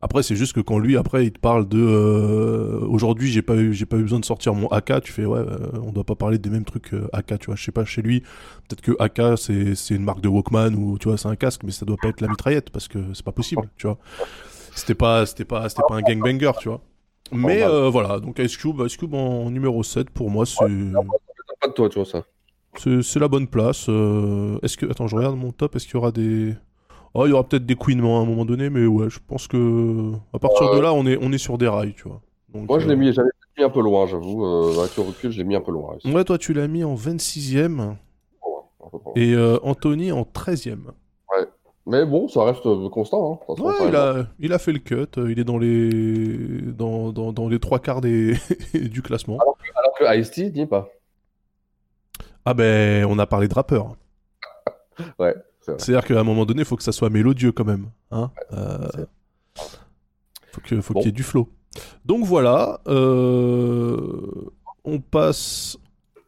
[0.05, 3.55] Après, c'est juste que quand lui, après, il te parle de euh, aujourd'hui, j'ai pas
[3.55, 5.01] eu, j'ai pas eu besoin de sortir mon AK.
[5.03, 7.39] Tu fais ouais, euh, on doit pas parler des mêmes trucs euh, AK.
[7.39, 8.21] Tu vois, je sais pas chez lui,
[8.69, 11.63] peut-être que AK c'est c'est une marque de Walkman ou tu vois c'est un casque,
[11.63, 13.71] mais ça doit pas être la mitraillette parce que c'est pas possible.
[13.77, 13.97] Tu vois,
[14.75, 16.51] c'était pas, c'était pas, c'était pas un gangbanger.
[16.59, 16.81] Tu vois.
[17.31, 20.57] Mais euh, voilà, donc Ice Cube, Ice Cube en numéro 7 pour moi c'est.
[21.61, 22.25] Pas de toi, tu vois ça.
[22.77, 23.87] C'est la bonne place.
[23.89, 25.77] euh, Est-ce que attends, je regarde mon top.
[25.77, 26.55] Est-ce qu'il y aura des
[27.15, 29.47] Oh, il y aura peut-être des couinements à un moment donné, mais ouais, je pense
[29.47, 32.23] que à partir de Euh, là, on est on est sur des rails, tu vois.
[32.55, 33.29] Donc, Moi, je l'ai euh, mis, j'avais
[33.59, 34.45] mis un peu loin, j'avoue.
[34.47, 35.97] Avec le recul, je l'ai mis un peu loin.
[36.07, 37.95] Ouais, toi, tu l'as mis en 26e
[39.17, 40.79] et Anthony en 13e.
[41.37, 41.47] Ouais.
[41.85, 43.41] Mais bon, ça reste constant.
[43.49, 43.55] Hein.
[43.63, 45.09] Ouais, il a, il a fait le cut.
[45.17, 45.91] Il est dans les
[46.73, 48.35] dans, dans, dans les trois quarts des
[48.75, 49.37] du classement.
[49.41, 50.89] Alors que, alors que Ice-T n'y est pas.
[52.45, 53.97] Ah ben, on a parlé de rappeur.
[55.19, 55.35] Ouais.
[55.61, 57.89] C'est-à-dire qu'à un moment donné, il faut que ça soit mélodieux quand même.
[58.11, 58.89] Hein Euh,
[60.53, 61.49] faut que, faut qu'il y ait du flow.
[62.05, 64.51] Donc voilà, euh,
[64.85, 65.79] on passe,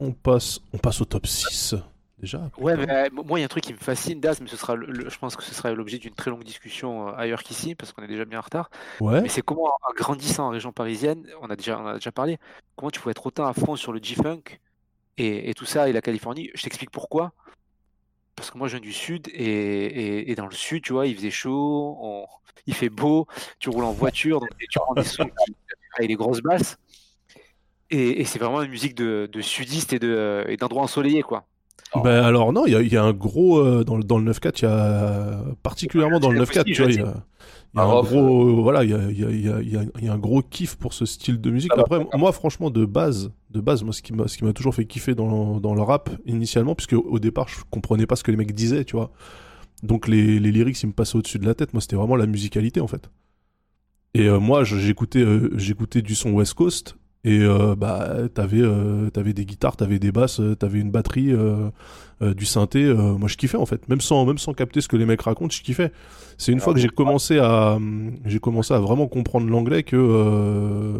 [0.00, 1.74] on passe, on passe au top 6
[2.18, 2.48] déjà.
[2.56, 4.56] Ouais, mais euh, moi, il y a un truc qui me fascine, Daz, mais ce
[4.56, 7.74] sera le- le- je pense que ce sera l'objet d'une très longue discussion ailleurs qu'ici,
[7.74, 8.70] parce qu'on est déjà bien en retard.
[9.00, 9.20] Ouais.
[9.20, 12.38] Mais c'est comment, en grandissant en région parisienne, on a déjà, on a déjà parlé,
[12.76, 14.60] comment tu pouvais être autant à fond sur le G-Funk
[15.18, 16.50] et, tout ça, et la Californie.
[16.54, 17.32] Je t'explique pourquoi.
[18.36, 21.30] parce que moi je viens du sud et, dans le sud, tu vois, il faisait
[21.30, 22.26] chaud,
[22.66, 23.26] il fait beau,
[23.58, 25.30] tu roules en voiture, donc tu prends des sons
[25.96, 26.76] avec des grosses basses.
[27.90, 31.46] Et, c'est vraiment une musique de, de sudiste et de- et d'endroits ensoleillés, quoi.
[32.02, 34.18] Ben alors non, il y a, il y a un gros euh, dans le dans
[34.18, 37.06] le 9-4, il y a particulièrement dans le 9-4, tu vois, il y a, y
[37.06, 37.14] a
[37.76, 39.72] Ah, un off, gros voilà, il y a, il y a- il y a- il
[39.72, 41.70] y a- il y a un gros kiff pour ce style de musique.
[41.74, 44.44] Ah bah, Après, moi franchement de base, de base, moi ce qui m'a ce qui
[44.44, 48.16] m'a toujours fait kiffer dans dans le rap initialement, puisque au départ je comprenais pas
[48.16, 49.10] ce que les mecs disaient, tu vois.
[49.82, 51.72] Donc les les lyrics ils me passaient au-dessus de la tête.
[51.74, 53.08] Moi c'était vraiment la musicalité en fait.
[54.16, 56.96] Et euh, moi, j'écoutais, euh, j'écoutais du son West Coast.
[57.26, 61.32] Et euh, bah, t'avais, euh, t'avais des guitares, t'avais des basses, euh, t'avais une batterie,
[61.32, 61.70] euh,
[62.20, 62.84] euh, du synthé.
[62.84, 65.22] euh, moi, je kiffais en fait, même sans, même sans capter ce que les mecs
[65.22, 65.90] racontent, je kiffais.
[66.36, 67.78] C'est une fois que j'ai commencé à,
[68.26, 70.98] j'ai commencé à vraiment comprendre l'anglais que euh,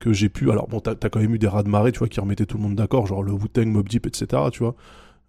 [0.00, 0.50] que j'ai pu.
[0.50, 2.58] Alors bon, t'as, quand même eu des raz de marée, tu vois, qui remettaient tout
[2.58, 4.42] le monde d'accord, genre le Wu-Tang, Mob Deep, etc.
[4.52, 4.74] Tu vois.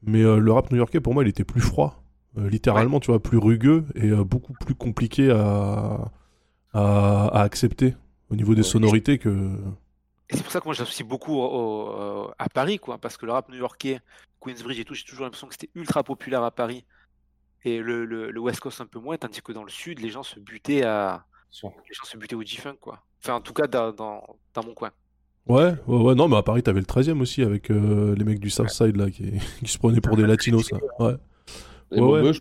[0.03, 2.03] Mais euh, le rap new-yorkais, pour moi, il était plus froid,
[2.37, 6.11] littéralement, tu vois, plus rugueux et euh, beaucoup plus compliqué à,
[6.73, 7.95] à, à accepter
[8.29, 9.49] au niveau des sonorités que.
[10.29, 11.89] Et c'est pour ça que moi j'associe beaucoup au-
[12.25, 13.99] au- à Paris, quoi, parce que le rap new-yorkais,
[14.41, 16.85] Queensbridge et tout, j'ai toujours l'impression que c'était ultra populaire à Paris.
[17.63, 20.09] Et le, le- le West Coast un peu moins, tandis que dans le sud, les
[20.09, 21.25] gens se butaient à.
[21.63, 23.03] Les gens se butaient au G-Funk, quoi.
[23.23, 24.23] Enfin, en tout cas, dans, dans,
[24.53, 24.91] dans mon coin.
[25.47, 28.23] Ouais, ouais, ouais, non, mais à Paris, t'avais le 13 e aussi avec euh, les
[28.23, 30.79] mecs du Southside là qui, qui se prenaient pour des latinos là.
[30.99, 31.15] Ouais.
[31.91, 32.33] Les Ouais,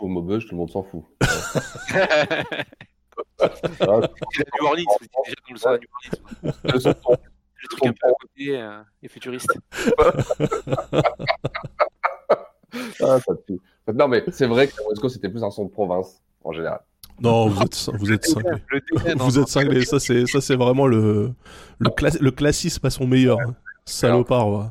[0.00, 1.04] Maubeuge, tout le monde s'en fout.
[3.40, 4.84] New Orleans,
[5.24, 5.86] déjà dans le de
[6.72, 7.18] New Orleans.
[7.62, 9.52] Le truc un peu à côté euh, et futuriste.
[13.00, 13.32] Ah, ça.
[13.94, 16.80] Non, mais c'est vrai que Coast, c'était plus un son de province, en général.
[17.20, 18.60] Non, vous êtes, vous êtes dégain,
[19.16, 19.84] Vous êtes cinglés.
[19.86, 21.32] Ça, c'est, ça, c'est vraiment le,
[21.78, 23.40] le, cla- le classisme à son meilleur.
[23.40, 23.54] hein.
[23.86, 24.66] Salopard, ouais.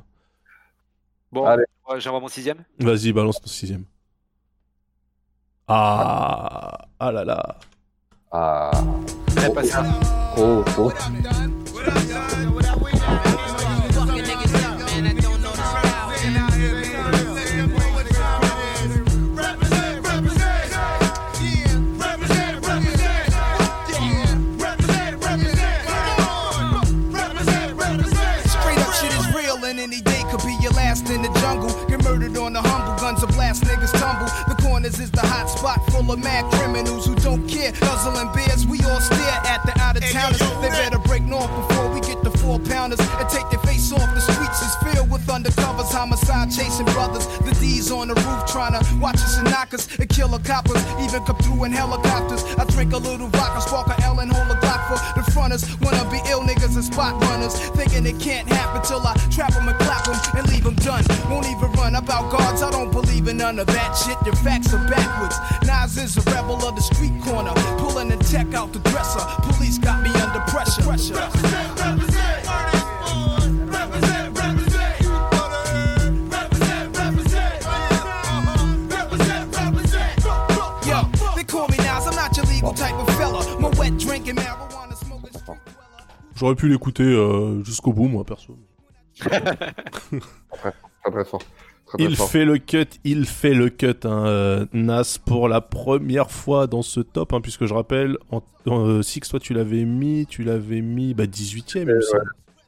[1.31, 1.47] Bon,
[1.97, 2.63] j'envoie mon sixième.
[2.79, 3.85] Vas-y, balance ton sixième.
[5.67, 7.57] Ah, ah là là.
[8.37, 8.69] Ah.
[9.33, 9.81] Très pas ça.
[10.35, 10.91] Oh, oh.
[28.49, 31.69] Straight up shit is real, and any day could be your last in the jungle.
[31.87, 34.27] Get murdered on the humble, guns a blast, niggas tumble.
[34.49, 37.14] The corners is the hot spot full of mad criminals who
[37.71, 37.81] don't.
[37.81, 40.39] Guzzling beers, we all stare at the out of towners.
[40.61, 44.13] They better break north before we get the four pounders and take their face off.
[44.13, 44.34] The streets
[45.25, 47.27] with undercovers, homicide chasing brothers.
[47.39, 50.39] The D's on the roof trying to watch us and knock us and kill the
[50.39, 50.81] coppers.
[51.01, 52.43] Even come through in helicopters.
[52.57, 55.63] I drink a little vodka, spark a L and hold a Glock for the fronters.
[55.81, 57.57] Wanna be ill niggas and spot runners.
[57.75, 61.03] Thinking it can't happen till I trap them and clap them and leave them done.
[61.29, 64.17] Won't even run about guards, I don't believe in none of that shit.
[64.25, 65.37] Your facts are backwards.
[65.65, 67.53] Nas is a rebel of the street corner.
[67.77, 69.23] Pulling the tech out the dresser.
[69.43, 70.83] Police got me under pressure.
[70.83, 72.14] pressure.
[86.35, 88.57] J'aurais pu l'écouter euh, jusqu'au bout, moi, perso.
[89.19, 89.51] Très, très,
[91.11, 91.41] très fort.
[91.85, 92.29] Très, très Il fort.
[92.29, 96.81] fait le cut, il fait le cut, hein, euh, Nas, pour la première fois dans
[96.81, 100.43] ce top, hein, puisque je rappelle, en, en, euh, Six, toi tu l'avais mis, tu
[100.43, 102.19] l'avais mis bah, 18ème, il me ouais.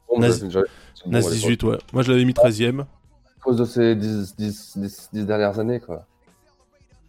[0.08, 0.60] Bon, Nas, j'avais déjà-
[0.94, 1.34] c'est bon, Nas à l'époque.
[1.34, 1.78] 18, ouais.
[1.92, 2.80] Moi je l'avais mis 13ème.
[2.80, 6.06] À cause de ces 10, 10, 10, 10 dernières années, quoi.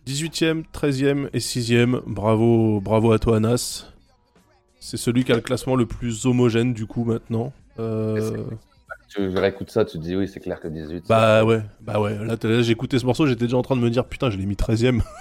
[0.07, 2.01] 18ème, 13ème et 6ème.
[2.07, 3.85] Bravo, bravo à toi, Nas.
[4.79, 7.51] C'est celui qui a le classement le plus homogène, du coup, maintenant.
[7.79, 8.43] Euh,
[9.09, 11.05] Tu réécoutes ça, tu te dis oui, c'est clair que 18.
[11.09, 12.15] Bah ouais, bah ouais.
[12.25, 14.37] Là, là, j'ai écouté ce morceau, j'étais déjà en train de me dire, putain, je
[14.37, 15.01] l'ai mis 13ème.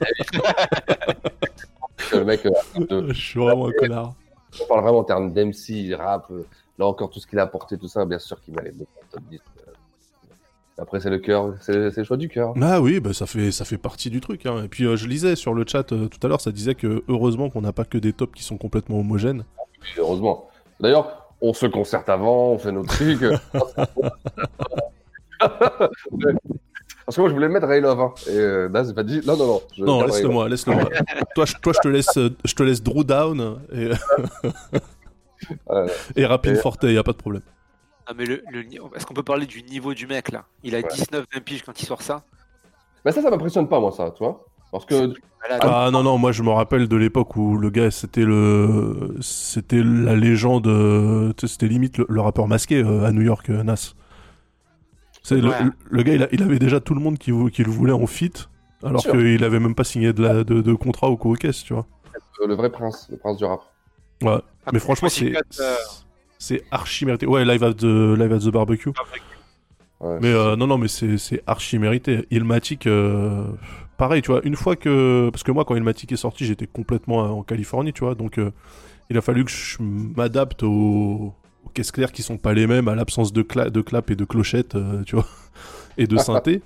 [2.12, 2.46] le mec.
[2.46, 4.14] euh, Je suis vraiment un connard.
[4.60, 6.44] On parle vraiment en termes d'MC, rap, euh,
[6.78, 9.22] là encore tout ce qu'il a apporté, tout ça, bien sûr qu'il beaucoup en top
[9.30, 9.40] 10.
[9.65, 9.65] euh.
[10.78, 12.52] Après, c'est le cœur, c'est c'est le choix du cœur.
[12.60, 14.44] Ah oui, bah ça fait ça fait partie du truc.
[14.44, 14.62] hein.
[14.64, 17.02] Et puis euh, je lisais sur le chat euh, tout à l'heure, ça disait que
[17.08, 19.44] heureusement qu'on n'a pas que des tops qui sont complètement homogènes.
[19.96, 20.48] Et heureusement.
[20.80, 23.20] D'ailleurs, on se concerte avant, on fait nos trucs.
[25.38, 28.00] Parce que moi, je voulais mettre Ray Love.
[28.00, 28.12] Hein.
[28.28, 29.62] Et euh, m'a dit non, non, non.
[29.76, 30.90] je Non, laisse-le-moi, laisse-le-moi.
[31.34, 33.90] toi, je, toi, je te laisse, je te laisse Drew Down et,
[36.16, 37.42] et Rapin et- Forte, y a pas de problème.
[38.08, 38.60] Non, mais le, le
[38.94, 40.44] est-ce qu'on peut parler du niveau du mec là?
[40.62, 42.22] Il a 19 20 piges quand il sort ça.
[43.04, 44.44] Mais ça, ça m'impressionne pas, moi, ça, tu vois.
[44.70, 45.12] Parce que.
[45.60, 49.80] Ah non non, moi je me rappelle de l'époque où le gars c'était le c'était
[49.82, 50.66] la légende,
[51.40, 53.94] c'était limite le, le rappeur masqué euh, à New York, euh, Nas.
[55.22, 55.62] C'est le, Ouais.
[55.64, 58.06] le- le gars, il, a- il avait déjà tout le monde qui, le voulait en
[58.06, 58.32] fit,
[58.82, 61.86] alors qu'il avait même pas signé de, la, de, de contrat au co-caisse, tu vois.
[62.40, 63.60] Euh, Le vrai prince, le prince du rap.
[64.22, 64.38] Ouais.
[64.72, 65.32] Mais franchement, c'est
[66.38, 67.26] c'est archi mérité.
[67.26, 68.92] Ouais, live at the, live at the barbecue.
[70.02, 72.26] Mais euh, non, non, mais c'est archi mérité.
[72.30, 73.46] Ilmatic, euh,
[73.96, 75.30] pareil, tu vois, une fois que.
[75.30, 78.50] Parce que moi, quand Ilmatic est sorti, j'étais complètement en Californie, tu vois, donc euh,
[79.08, 81.34] il a fallu que je m'adapte aux,
[81.64, 84.16] aux caisses claires qui sont pas les mêmes, à l'absence de, cla de clap et
[84.16, 85.26] de clochettes, euh, tu vois,
[85.98, 86.62] et de synthé.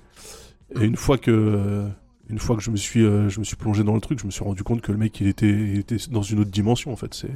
[0.79, 1.87] Et une fois que.
[2.29, 4.31] une fois que je me suis, je me suis plongé dans le truc, je me
[4.31, 6.97] suis rendu compte que le mec, il était, il était dans une autre dimension, en
[6.97, 7.13] fait.
[7.13, 7.29] C'est.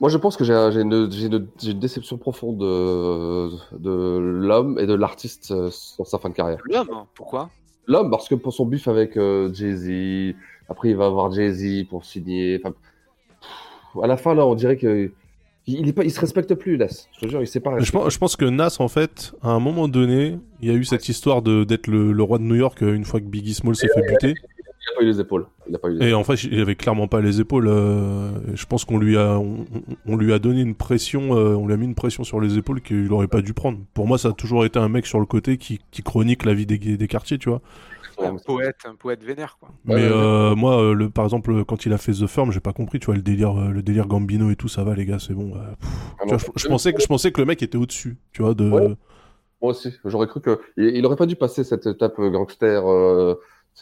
[0.00, 1.08] Moi, je pense que j'ai une,
[1.74, 6.58] déception profonde de, de l'homme et de l'artiste euh, sur sa fin de carrière.
[6.64, 7.50] L'homme, pourquoi?
[7.86, 10.36] L'homme, parce que pour son bif avec euh, Jay-Z,
[10.68, 12.58] après il va avoir Jay-Z pour signer.
[12.58, 12.74] pff,
[14.02, 15.10] à la fin, là, on dirait que
[15.66, 17.08] il, est pas, il se respecte plus, Nas.
[17.14, 17.78] Je te jure, il sait pas.
[17.78, 20.74] Je pense, je pense que Nas, en fait, à un moment donné, il y a
[20.74, 23.24] eu cette histoire de d'être le, le roi de New York euh, une fois que
[23.24, 24.34] Biggie Small s'est fait buter.
[24.88, 25.46] Il a pas eu les épaules.
[25.68, 27.66] Il a pas eu les Et en fait, il avait clairement pas les épaules.
[27.68, 31.74] euh, je pense qu'on lui a, on, lui a donné une pression, euh, on lui
[31.74, 33.78] a mis une pression sur les épaules qu'il aurait pas dû prendre.
[33.94, 36.54] Pour moi, ça a toujours été un mec sur le côté qui, qui chronique la
[36.54, 37.60] vie des, des quartiers, tu vois.
[38.18, 39.68] Un poète, un poète vénère, quoi.
[39.84, 42.72] Mais euh, moi, euh, le, par exemple, quand il a fait The Firm, j'ai pas
[42.72, 45.18] compris, tu vois, le délire, euh, le délire Gambino et tout, ça va, les gars,
[45.18, 45.52] c'est bon.
[45.54, 45.90] euh, pff.
[46.22, 48.54] Tu vois, je, je pensais que, je pensais que le mec était au-dessus, tu vois,
[48.54, 48.70] de.
[48.70, 48.96] Ouais.
[49.60, 52.86] Moi aussi, j'aurais cru que il, il aurait pas dû passer cette étape gangster.
[52.90, 53.34] Euh,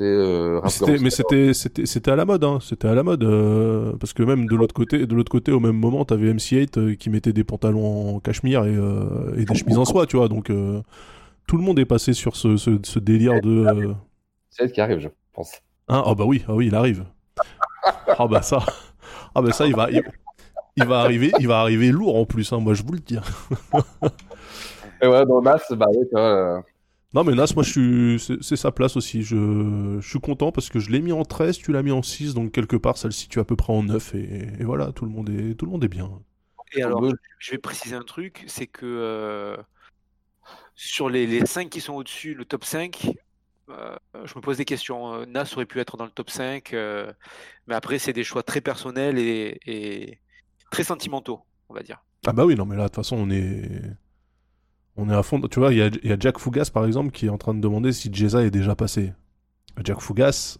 [0.03, 0.61] euh,
[1.01, 2.59] Mais c'était- c'était, c'était, à la mode, hein.
[2.61, 5.61] C'était à la mode, euh, parce que même de l'autre côté, de l'autre côté, au
[5.61, 9.55] même moment, t'avais MC8 euh, qui mettait des pantalons en cachemire et, euh, et des
[9.55, 10.29] chemises en soie, tu vois.
[10.29, 10.47] Donc
[11.47, 13.95] tout le monde est passé sur ce, ce, ce délire de.
[14.51, 15.53] C'est qui arrive, je pense.
[15.89, 16.03] Hein?
[16.07, 17.05] Ah bah oui, ah oui, il arrive.
[18.19, 18.61] Ah bah ça,
[19.35, 20.03] ah bah ça, il va, il,
[20.77, 23.19] il va arriver, il va arriver lourd en plus, hein, moi je vous le dis.
[25.03, 26.61] Et ouais, dans Nas, bah euh,
[27.15, 29.23] Non mais Nas, moi je suis, c'est sa place aussi.
[29.23, 32.03] Je, je suis content parce que je l'ai mis en 13, tu l'as mis en
[32.03, 34.91] 6, donc quelque part ça le situe à peu près en 9 et, et voilà,
[34.93, 36.11] tout le monde est, tout le monde est bien.
[36.73, 39.57] Et alors, je- je vais préciser un truc, c'est que euh,
[40.75, 43.11] sur les, les 5 qui sont au-dessus, le top 5,
[43.71, 45.15] euh, je me pose des questions.
[45.15, 47.13] Euh, Nas aurait pu être dans le top 5, euh,
[47.67, 50.19] mais après, c'est des choix très personnels et, et
[50.71, 52.03] très sentimentaux, on va dire.
[52.27, 53.71] Ah bah oui, non mais là de toute façon on est,
[54.97, 55.41] on est à fond.
[55.41, 57.39] Tu vois, il y a, il y a Jack Fougas par exemple qui est en
[57.39, 59.13] train de demander si Jeza est déjà passé.
[59.83, 60.59] Jack Fougas,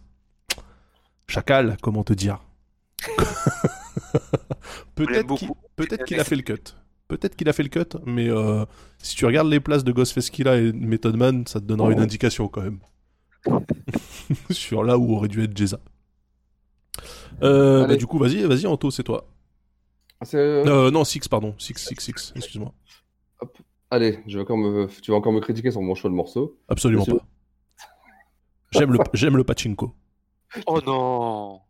[1.27, 2.39] chacal, comment te dire?
[4.95, 6.75] Peut-être qu'il a fait le cut.
[7.07, 8.65] Peut-être qu'il a fait le cut, mais euh,
[8.97, 11.99] si tu regardes les places de Ghostface Killah et Method Man, ça te donnera une
[11.99, 12.79] indication quand même.
[14.49, 15.79] Sur là où aurait dû être Jeza.
[17.43, 19.27] Euh, bah, du coup, vas-y, vas-y, Anto, c'est toi.
[20.33, 21.53] Euh, non, Six, pardon.
[21.59, 22.73] Six, Six, Six, excuse-moi.
[23.95, 24.87] Allez, je vais encore me...
[25.01, 26.59] tu vas encore me critiquer sur mon choix de morceau.
[26.67, 27.25] Absolument pas.
[28.71, 29.95] J'aime le, j'aime le pachinko.
[30.67, 31.61] Oh non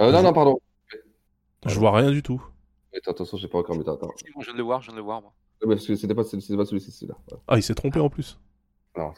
[0.00, 0.58] Euh, non, non, pardon.
[1.66, 2.42] Je vois rien du tout.
[2.96, 3.82] Attends, attention, j'ai pas encore mis.
[3.82, 4.10] Attends.
[4.16, 5.34] Si, moi, je viens de le voir, je viens de le voir, moi.
[5.62, 7.16] Ouais, parce que c'était pas, c'était pas celui-ci, celui-là.
[7.30, 7.38] Ouais.
[7.46, 8.40] Ah, il s'est trompé en plus.
[8.96, 9.12] Non.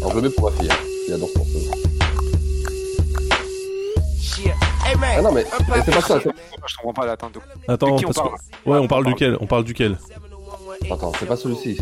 [0.00, 0.68] Alors, je le mets pour ma fille.
[0.70, 0.74] hein.
[1.06, 1.95] Il adore ce morceau.
[5.18, 5.44] Ah non, mais
[5.84, 6.18] c'est pas ça.
[6.22, 6.30] c'est-
[6.66, 7.30] Je comprends pas là, attends.
[7.66, 8.30] parce que- parle?
[8.66, 9.98] Ouais, on parle duquel On parle duquel?
[10.90, 11.78] Attends, c'est pas celui-ci.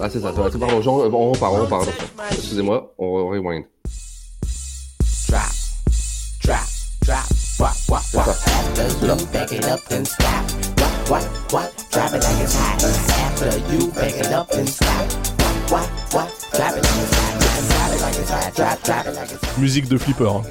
[0.00, 0.32] Ah, c'est ça.
[0.32, 1.88] Pardon, genre, on repart, on repart.
[2.32, 3.64] Excusez-moi, on rewind.
[5.28, 5.42] Drop,
[6.42, 6.58] drop,
[7.04, 7.24] drop.
[7.58, 8.24] What, what, C'est what?
[8.24, 8.50] ça.
[8.60, 10.26] After you back it up and stop.
[10.80, 11.72] What, what, what?
[11.92, 12.82] Drop it like it's hot.
[12.82, 14.88] After you back it up and stop.
[15.70, 16.28] What, what, what?
[16.52, 16.80] Drop it like it's hot.
[16.80, 16.80] Drop it like it's hot.
[16.80, 17.29] Drop, drop it like it's hot.
[19.58, 20.26] Musique de flipper.
[20.28, 20.42] hein.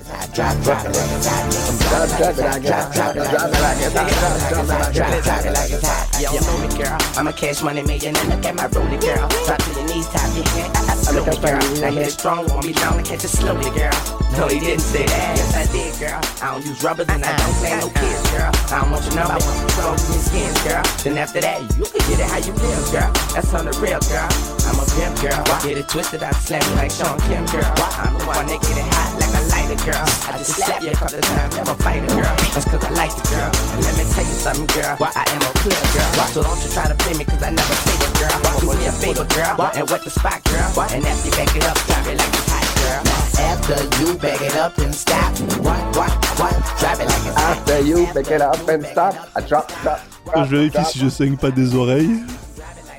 [24.70, 25.18] I'm a play the.
[25.18, 25.42] I'm a pimp, girl.
[25.66, 27.66] Get it twisted, I slam you like Sean Kim, girl.
[27.98, 30.06] I'm the one that get it hot like a lighter, girl.
[30.30, 32.34] I just slap you a couple times, never fight it, girl.
[32.54, 33.50] That's cause I like it, girl.
[33.50, 34.94] And let me tell you something, girl.
[35.02, 36.10] I am a clear, girl.
[36.30, 38.38] So don't you try to play me cause I never say it, girl.
[38.62, 39.58] Do me a favor, girl.
[39.74, 40.70] And wet the spot, girl.
[40.94, 43.02] And after you back it up, drop it like it's hot, girl.
[43.40, 45.34] After you back it up and stop.
[45.66, 46.54] What, what, what?
[46.78, 47.58] Drop it like it's hot.
[47.58, 49.16] After you back it up and stop.
[49.36, 50.00] I drop, drop.
[50.36, 52.22] Je vérifie si je saigne pas des oreilles.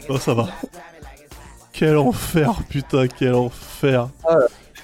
[0.09, 0.49] Oh, ça va.
[1.81, 4.09] Quel enfer, putain, quel enfer.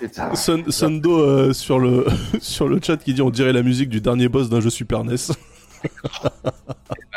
[0.00, 0.34] putain.
[0.34, 2.06] Sun- Sundo euh, sur, le,
[2.40, 5.04] sur le chat qui dit on dirait la musique du dernier boss d'un jeu Super
[5.04, 5.16] NES.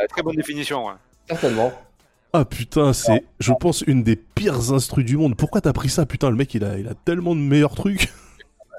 [0.10, 0.94] Très bonne définition, ouais.
[1.30, 1.72] Certainement.
[2.34, 5.38] Ah putain, c'est, je pense, une des pires instrus du monde.
[5.38, 8.10] Pourquoi t'as pris ça Putain, le mec, il a, il a tellement de meilleurs trucs.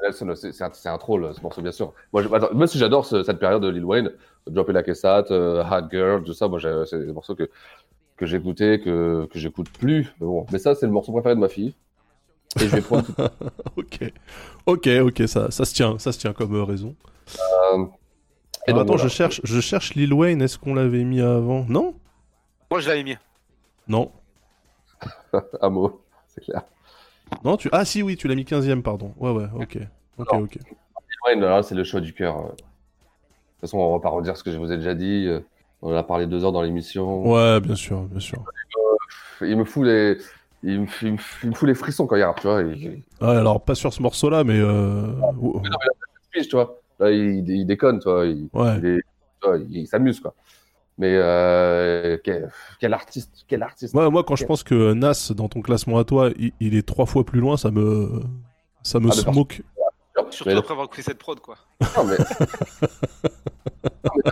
[0.02, 1.94] Là, C'est un, c'est un troll, ce morceau, bien sûr.
[2.12, 4.10] Moi, je, attends, moi si j'adore ce- cette période de Lil Wayne,
[4.46, 7.50] Drop et la Kessat, euh, Hot Girl, tout ça, moi, j'ai- c'est des morceaux que,
[8.20, 10.14] que j'écoutais, que, que j'écoute plus.
[10.20, 11.74] Mais bon, mais ça, c'est le morceau préféré de ma fille.
[12.60, 13.06] Et je vais prendre.
[13.76, 14.12] ok,
[14.66, 16.94] ok, ok, ça, ça se tient, ça se tient comme euh, raison.
[17.74, 17.86] Euh,
[18.66, 19.02] et Alors, donc, attends, voilà.
[19.04, 20.42] je cherche, je cherche Lil Wayne.
[20.42, 21.64] Est-ce qu'on l'avait mis avant?
[21.68, 21.94] Non,
[22.70, 23.16] Moi, je l'avais mis.
[23.88, 24.12] non,
[25.62, 26.62] Un mot, c'est clair.
[27.42, 27.56] non.
[27.56, 29.14] Tu, ah si, oui, tu l'as mis 15ème, pardon.
[29.16, 29.78] Ouais, ouais, ok,
[30.18, 30.54] ok, ok.
[30.56, 30.66] Lil
[31.26, 32.34] Wayne, là, c'est le choix du cœur.
[32.42, 32.60] De toute
[33.62, 35.26] façon, on va pas redire ce que je vous ai déjà dit.
[35.82, 37.26] Euh, On en a parlé deux heures dans l'émission.
[37.30, 38.42] Ouais, bien sûr, bien sûr.
[39.42, 40.18] Il me fout les.
[40.62, 42.62] Il me, il me- il me fout les frissons quand il rappe, tu vois.
[42.62, 45.06] Il, Ouais, alors pas sur ce morceau-là, mais euh...
[45.38, 46.78] ou- Mais non, mais là, tu vois.
[46.98, 48.26] Là, il, il déconne, tu vois.
[48.26, 48.76] Il, Ouais.
[48.78, 49.02] il, est-
[49.40, 50.34] tu vois, il- il s'amuse, quoi.
[50.98, 53.94] Mais euh, quel, quel artiste, quel artiste.
[53.94, 56.86] Ouais, moi, quand je pense que Nas, dans ton classement à toi, il, il est
[56.86, 58.20] trois fois plus loin, ça me,
[58.82, 59.62] ça me Ah, smoke.
[60.28, 61.56] Surtout après avoir écouté cette prod, quoi.
[61.96, 62.16] Non, mais...
[64.04, 64.30] Non, mais-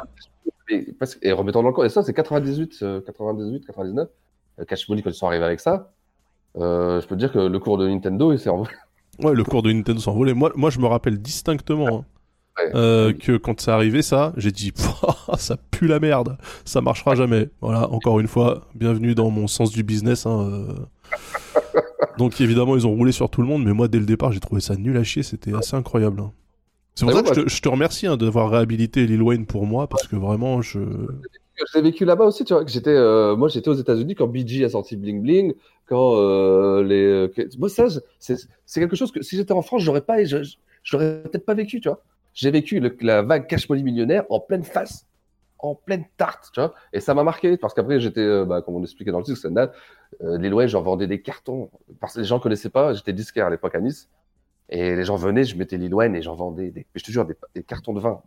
[0.68, 4.08] que- Et remettons dans le coin, et ça, c'est 98, euh, 98, 99.
[4.60, 5.92] Euh, Cash Money, quand ils sont arrivés avec ça,
[6.56, 8.70] euh, je peux te dire que le cours de Nintendo, il s'est envolé.
[9.20, 10.32] Ouais, le cours de Nintendo s'envolait.
[10.34, 12.04] Moi, moi, je me rappelle distinctement
[12.60, 14.72] hein, euh, que quand c'est arrivé ça, j'ai dit
[15.38, 17.48] ça pue la merde, ça marchera jamais.
[17.60, 20.24] Voilà, encore une fois, bienvenue dans mon sens du business.
[20.24, 20.74] hein, euh.
[22.18, 24.38] Donc évidemment, ils ont roulé sur tout le monde, mais moi, dès le départ, j'ai
[24.40, 25.24] trouvé ça nul à chier.
[25.24, 26.20] C'était assez incroyable.
[26.20, 26.32] hein.
[26.98, 29.46] C'est pour ça que je bah- te, je te remercie hein, d'avoir réhabilité Lil Wayne
[29.46, 30.80] pour moi, parce que vraiment, je.
[30.80, 32.64] Je l'ai vécu là-bas aussi, tu vois.
[32.64, 35.54] que J'étais, euh, moi, j'étais aux États-Unis quand BG a sorti Bling Bling,
[35.86, 37.04] quand euh, les.
[37.04, 37.86] euh, Moi, ça,
[38.18, 41.54] c'est quelque chose que si j'étais en France, j'aurais pas, je, je- j'aurais peut-être pas
[41.54, 42.02] vécu, tu vois.
[42.34, 45.06] J'ai vécu le- la vague Cash Money millionnaire en pleine face,
[45.60, 46.74] en pleine tarte, tu vois.
[46.92, 49.46] Et ça m'a marqué parce qu'après, j'étais, euh, bah, comme on expliquait dans le titre,
[49.46, 51.70] euh, Lil Wayne, j'en vendais des cartons
[52.00, 52.92] parce que les gens connaissaient pas.
[52.92, 54.08] J'étais disquaire à l'époque à Nice.
[54.70, 57.24] Et les gens venaient, je mettais Lil Wayne et j'en vendais des, je te jure,
[57.24, 58.20] des, des cartons de vin.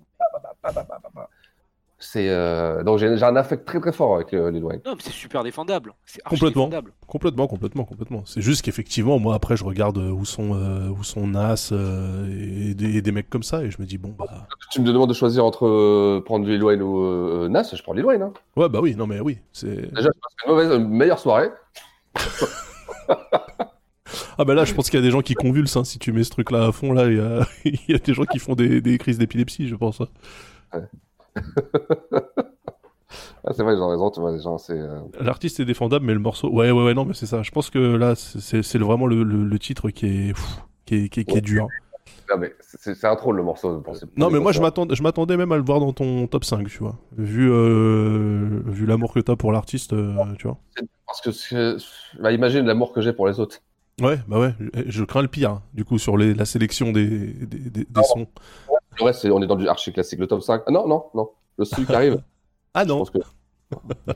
[2.03, 4.81] C'est euh, donc j'ai un affect très très fort avec euh, Lil Wayne.
[4.83, 5.93] Non, mais c'est super défendable.
[6.03, 6.93] C'est Complètement, défendable.
[7.05, 8.23] complètement, complètement, complètement.
[8.25, 12.25] C'est juste qu'effectivement, moi après, je regarde euh, où sont euh, où sont Nas euh,
[12.27, 14.87] et, des, et des mecs comme ça, et je me dis bon bah Tu me
[14.87, 18.23] demandes de choisir entre euh, prendre Lil Wayne ou euh, Nas, je prends Lil Wayne.
[18.23, 18.33] Hein.
[18.55, 21.49] ouais bah oui, non mais oui, c'est Déjà, je passe une mauvaise, une meilleure soirée.
[24.37, 26.11] ah bah là, je pense qu'il y a des gens qui convulsent hein, si tu
[26.11, 28.39] mets ce truc-là à fond là, il y a il y a des gens qui
[28.39, 30.01] font des, des crises d'épilepsie, je pense.
[30.01, 30.07] hein.
[33.43, 34.73] Ah, c'est vrai, ils ont raison, tu vois, les gens, c'est.
[34.79, 37.41] euh, L'artiste est défendable, mais le morceau, ouais ouais ouais non mais c'est ça.
[37.41, 41.09] Je pense que là, c'est vraiment le, le, le titre qui est pff, qui est,
[41.09, 41.67] qui est, qui est dur.
[42.29, 43.81] Non, mais c'est un troll le morceau.
[43.81, 46.45] pour Non, mais moi, je m'attendais, je m'attendais même à le voir dans ton top
[46.45, 46.97] 5, tu vois.
[47.17, 50.57] Vu, euh, vu l'amour que t'as pour l'artiste, euh, tu vois.
[51.07, 51.77] Parce que,
[52.21, 53.59] bah, imagine l'amour que j'ai pour les autres.
[54.01, 56.91] Ouais, bah ouais, je, je crains le pire, hein, du coup, sur les, la sélection
[56.91, 58.27] des, des, des- des sons.
[58.99, 60.19] Le reste, c'est- on est dans du archi classique.
[60.19, 60.63] Le top 5.
[60.67, 61.29] Ah, non, non, non.
[61.57, 62.21] Le sucre arrive.
[62.73, 63.03] Ah non.
[63.03, 63.23] Je pense
[63.71, 64.09] que...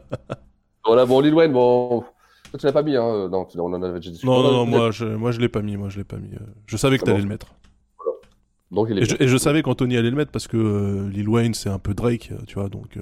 [0.85, 2.01] voilà, bon, Lil Wayne, bon.
[2.51, 3.27] Toi, tu l'as pas mis, hein.
[3.29, 4.31] Non, tu- on en avait déjà discuté.
[4.31, 6.33] Non, non, non, moi, je, moi, je l'ai pas mis, moi, je l'ai pas mis.
[6.35, 7.23] euh, Je savais que C'est t'allais bon.
[7.23, 7.47] le mettre.
[8.71, 9.25] Donc, il est Et je, bien.
[9.25, 11.93] et je savais qu'Anthony allait le mettre parce que euh, Lil Wayne, c'est un peu
[11.93, 12.95] Drake, euh, tu vois, donc.
[12.97, 13.01] euh.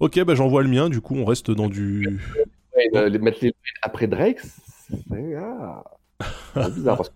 [0.00, 2.20] Ok, bah j'envoie le mien, du coup, on reste dans du.
[2.92, 3.52] Wayne, euh, les- mettre Wayne
[3.82, 5.82] après Drake, c'est ah.
[6.70, 7.14] Bizarre parce que.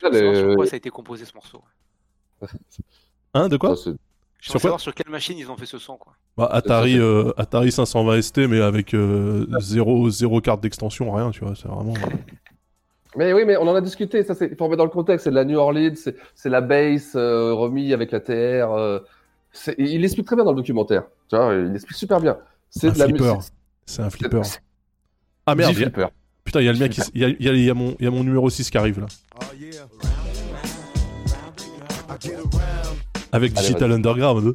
[0.00, 1.62] Savoir sur euh, quoi ça a été composé ce morceau.
[3.34, 3.90] Hein, de quoi ça,
[4.40, 6.12] Je Sur veux quoi savoir sur quelle machine ils ont fait ce son, quoi.
[6.36, 11.44] Bah, Atari, euh, Atari 520 ST, mais avec euh, zéro, zéro carte d'extension, rien, tu
[11.44, 11.94] vois, c'est vraiment.
[13.16, 14.22] Mais oui, mais on en a discuté.
[14.24, 15.24] Ça, c'est il faut remettre dans le contexte.
[15.24, 18.72] C'est de la New Orleans, c'est c'est la bass euh, remis avec la TR.
[18.72, 18.98] euh,
[19.78, 21.04] il explique très bien dans le documentaire.
[21.28, 22.38] Tu vois, il explique super bien.
[22.70, 23.34] C'est un de flipper.
[23.84, 24.40] C'est un flipper.
[25.46, 26.08] Ah merde, Dis il y a- flipper.
[26.44, 27.00] putain, il y a le mien qui.
[27.14, 28.78] Il y a, y a- y a mon, il y a mon numéro 6 qui
[28.78, 29.06] arrive là.
[33.32, 33.92] Avec Allez, Digital.
[33.92, 34.54] Underground.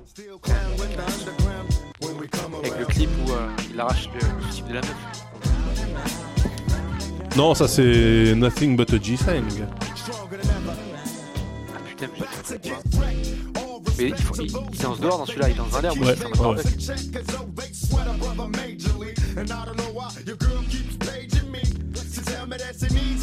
[2.60, 4.96] Avec le clip où euh, il arrache le, le type de la meuf.
[7.36, 9.18] Non, ça c'est Nothing But a G-Thing.
[9.28, 9.42] Ah
[11.88, 12.70] putain, mais je sais pas.
[14.00, 16.16] Mais il, faut, il, il danse dehors dans celui-là, il danse dans l'air, Ouais, ouais,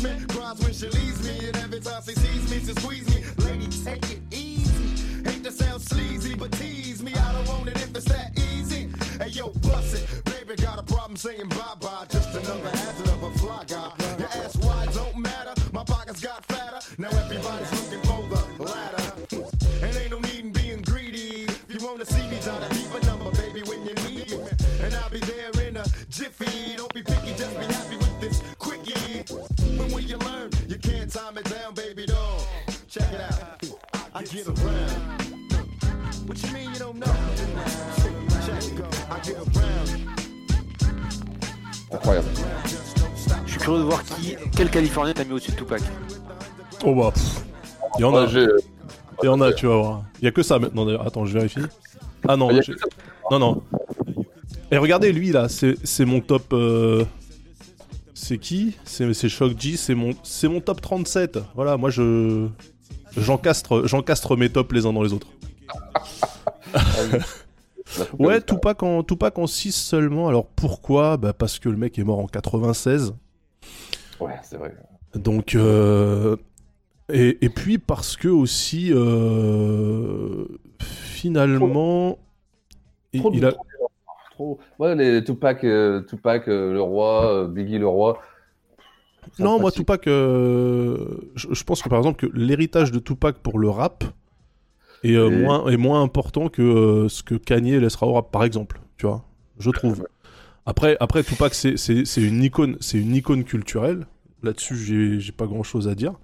[0.05, 0.25] me.
[0.29, 3.25] Cries when she leaves me, and every time she sees me, she squeeze me.
[3.45, 5.29] Lady, take it easy.
[5.29, 7.13] Hate to sound sleazy, but tease me.
[7.15, 8.91] I don't want it if it's that easy.
[9.19, 10.61] Hey yo, bust it, baby.
[10.61, 12.07] Got a problem saying bye bye.
[12.11, 13.91] Just another hazard of a fly guy.
[14.19, 15.55] Your ass why don't matter.
[15.73, 16.81] My pockets got fatter.
[16.99, 19.03] Now everybody's looking for the ladder.
[19.83, 21.45] And ain't no need in being greedy.
[21.45, 24.49] If you wanna see me, try to keep a number, baby, when you need me,
[24.83, 26.84] And I'll be there in a jiffy.
[31.05, 32.41] Can't tie me down, baby doll.
[32.89, 33.35] Check it out.
[34.15, 34.91] I get around.
[36.27, 37.13] What you mean you don't know?
[38.47, 39.11] Check it out.
[39.11, 40.09] I get around.
[41.93, 42.29] Incroyable.
[43.47, 45.83] Je suis curieux de voir qui, quel Californien t'as mis au-dessus de Tupac.
[46.85, 47.13] Oh bah.
[47.99, 48.25] Il y en a.
[48.25, 48.47] Ouais, j'ai-
[49.23, 50.03] Il y en a, tu vas voir.
[50.21, 51.07] Il y a que ça maintenant d'ailleurs.
[51.07, 51.61] Attends, je vérifie.
[52.27, 52.51] Ah non,
[53.31, 53.63] non, non.
[54.71, 56.53] Et regardez lui là, c'est c'est mon top.
[56.53, 57.05] euh,
[58.25, 61.41] C'est qui C'est Shock G, c'est mon, c'est mon top 37.
[61.55, 62.49] Voilà, moi je.
[63.19, 65.27] J'encastre j'encastre mes tops les uns dans les autres.
[68.19, 70.27] ouais, Tupac en, Tupac en 6 seulement.
[70.27, 71.19] Alors pourquoi?
[71.19, 73.15] Bah Parce que le mec est mort en 96.
[74.21, 74.75] Ouais, c'est vrai.
[75.15, 76.37] Donc, euh,
[77.13, 80.47] et, et puis parce que aussi, euh,
[80.81, 82.19] finalement,
[83.13, 83.53] il, Trop de- il a,
[84.35, 84.59] Trop.
[84.79, 88.21] Ouais, les Tupac, euh, Tupac euh, le roi, euh, Biggie le roi.
[89.39, 93.69] non, moi Tupac, je, je pense que par exemple que l'héritage de Tupac pour le
[93.71, 94.05] rap
[95.03, 98.81] est, Et- moins, est moins important que ce que Kanye laissera au rap, par exemple,
[98.97, 99.25] tu vois,
[99.59, 100.07] je trouve.
[100.67, 101.77] Après, après Tupac, c'est-
[102.17, 104.07] une icône, c'est une icône culturelle.
[104.43, 106.15] Là-dessus, j'ai j'ai pas grand-chose à dire.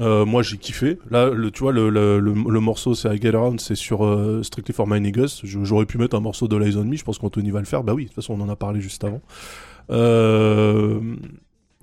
[0.00, 0.98] Euh, moi, j'ai kiffé.
[1.10, 4.04] Là, le, tu vois, le, le, le, le morceau, c'est I Get Around, c'est sur
[4.04, 5.40] euh, Strictly for My Niggas.
[5.44, 7.84] J'aurais pu mettre un morceau de Lies on Me, je pense qu'Anthony va le faire.
[7.84, 9.20] Bah oui, de toute façon, on en a parlé juste avant.
[9.90, 11.00] Euh,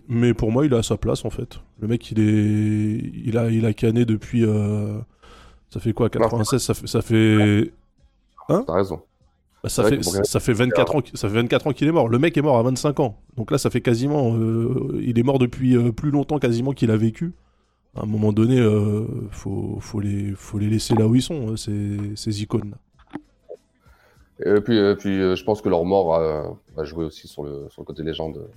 [0.10, 1.60] mais pour moi, il est à sa place, en fait.
[1.80, 3.12] Le mec, il est.
[3.26, 4.44] Il a, il a canné depuis.
[5.70, 6.88] Ça fait quoi 96 Ça fait.
[6.88, 7.72] Ça fait...
[8.50, 8.64] Hein?
[8.68, 9.02] T'as raison.
[9.64, 12.10] Bah, ça, fait, ça, fait 24 ans, ça fait 24 ans qu'il est mort.
[12.10, 13.22] Le mec est mort à 25 ans.
[13.38, 14.36] Donc là, ça fait quasiment.
[15.00, 17.32] il est mort depuis plus longtemps quasiment qu'il a vécu.
[17.96, 21.52] À un moment donné, euh, faut, faut, les, faut les laisser là où ils sont,
[21.52, 22.76] euh, ces, ces icônes.
[24.46, 27.44] Et puis, euh, puis euh, je pense que leur mort a, a joué aussi sur
[27.44, 28.48] le, sur le côté légende.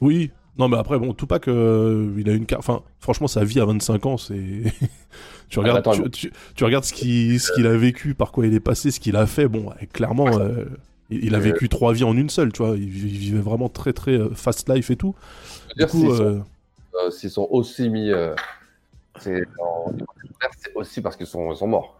[0.00, 0.30] Oui.
[0.58, 2.60] Non, mais après, bon, Tupac, euh, il a une carte.
[2.60, 4.62] Enfin, franchement, sa vie à 25 ans, c'est.
[5.50, 8.46] tu, regardes, tu, mais- tu- tu regardes ce qu'il ce qu'il a vécu, par quoi
[8.46, 9.48] il est passé, ce qu'il a fait.
[9.48, 10.30] Bon, clairement,
[11.10, 12.76] il, a vécu trois vies en une seule, tu vois.
[12.76, 15.14] Il, vi- il vivait vraiment très, très fast life et tout.
[15.76, 16.10] Du coup,
[17.02, 18.10] euh, s'ils sont aussi mis.
[18.10, 18.34] euh,
[19.18, 19.42] c'est
[20.74, 21.98] aussi parce qu'ils sont, morts.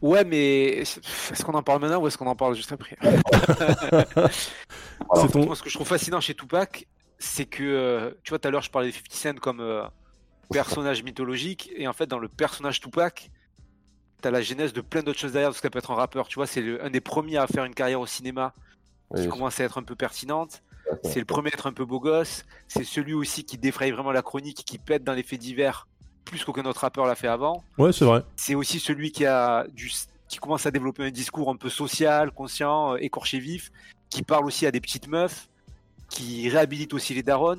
[0.00, 2.96] Ouais, mais est-ce qu'on en parle maintenant ou est-ce qu'on en parle juste après
[5.14, 6.86] C'est ton- Moi, ce que je trouve fascinant chez Tupac,
[7.18, 9.84] c'est que, euh, tu vois, tout à l'heure, je parlais de 50 Cent comme euh,
[10.50, 13.30] personnage mythologique, et en fait, dans le personnage Tupac,
[14.20, 16.34] t'as la genèse de plein d'autres choses derrière, parce qu'elle peut être un rappeur, tu
[16.34, 18.52] vois, c'est le- un des premiers à faire une carrière au cinéma
[19.14, 19.28] qui Oui.
[19.28, 20.62] commence à être un peu pertinente.
[21.04, 22.44] C'est le premier à être un peu beau gosse.
[22.68, 25.86] C'est celui aussi qui défraye vraiment la chronique, qui pète dans les faits divers,
[26.24, 27.62] plus qu'aucun autre rappeur l'a fait avant.
[27.78, 28.22] Ouais, c'est vrai.
[28.36, 29.90] C'est aussi celui qui a du
[30.28, 33.70] qui commence à développer un discours un peu social, conscient, euh, écorché vif,
[34.08, 35.46] qui parle aussi à des petites meufs,
[36.08, 37.58] qui réhabilite aussi les darons.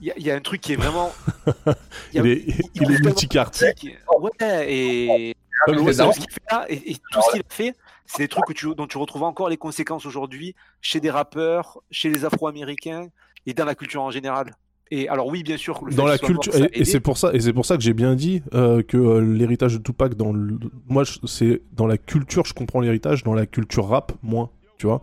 [0.00, 1.12] Il y, a- il y a un truc qui est vraiment.
[2.12, 2.44] il est,
[2.74, 3.62] il est multicarte.
[3.62, 5.36] Ouais, et,
[5.66, 5.92] Ah, ouais, vrai.
[6.12, 7.74] ce qu'il fait là, et, et tout ce qu'il a fait,
[8.08, 11.78] c'est des trucs que tu, dont tu retrouves encore les conséquences aujourd'hui chez des rappeurs,
[11.90, 13.08] chez les Afro-Américains
[13.46, 14.56] et dans la culture en général.
[14.90, 17.40] Et alors oui, bien sûr, le dans la mort, culture et, c'est pour ça et
[17.40, 20.58] c'est pour ça que j'ai bien dit euh, que euh, l'héritage de Tupac dans le
[20.88, 25.02] moi c'est dans la culture je comprends l'héritage dans la culture rap moins tu vois.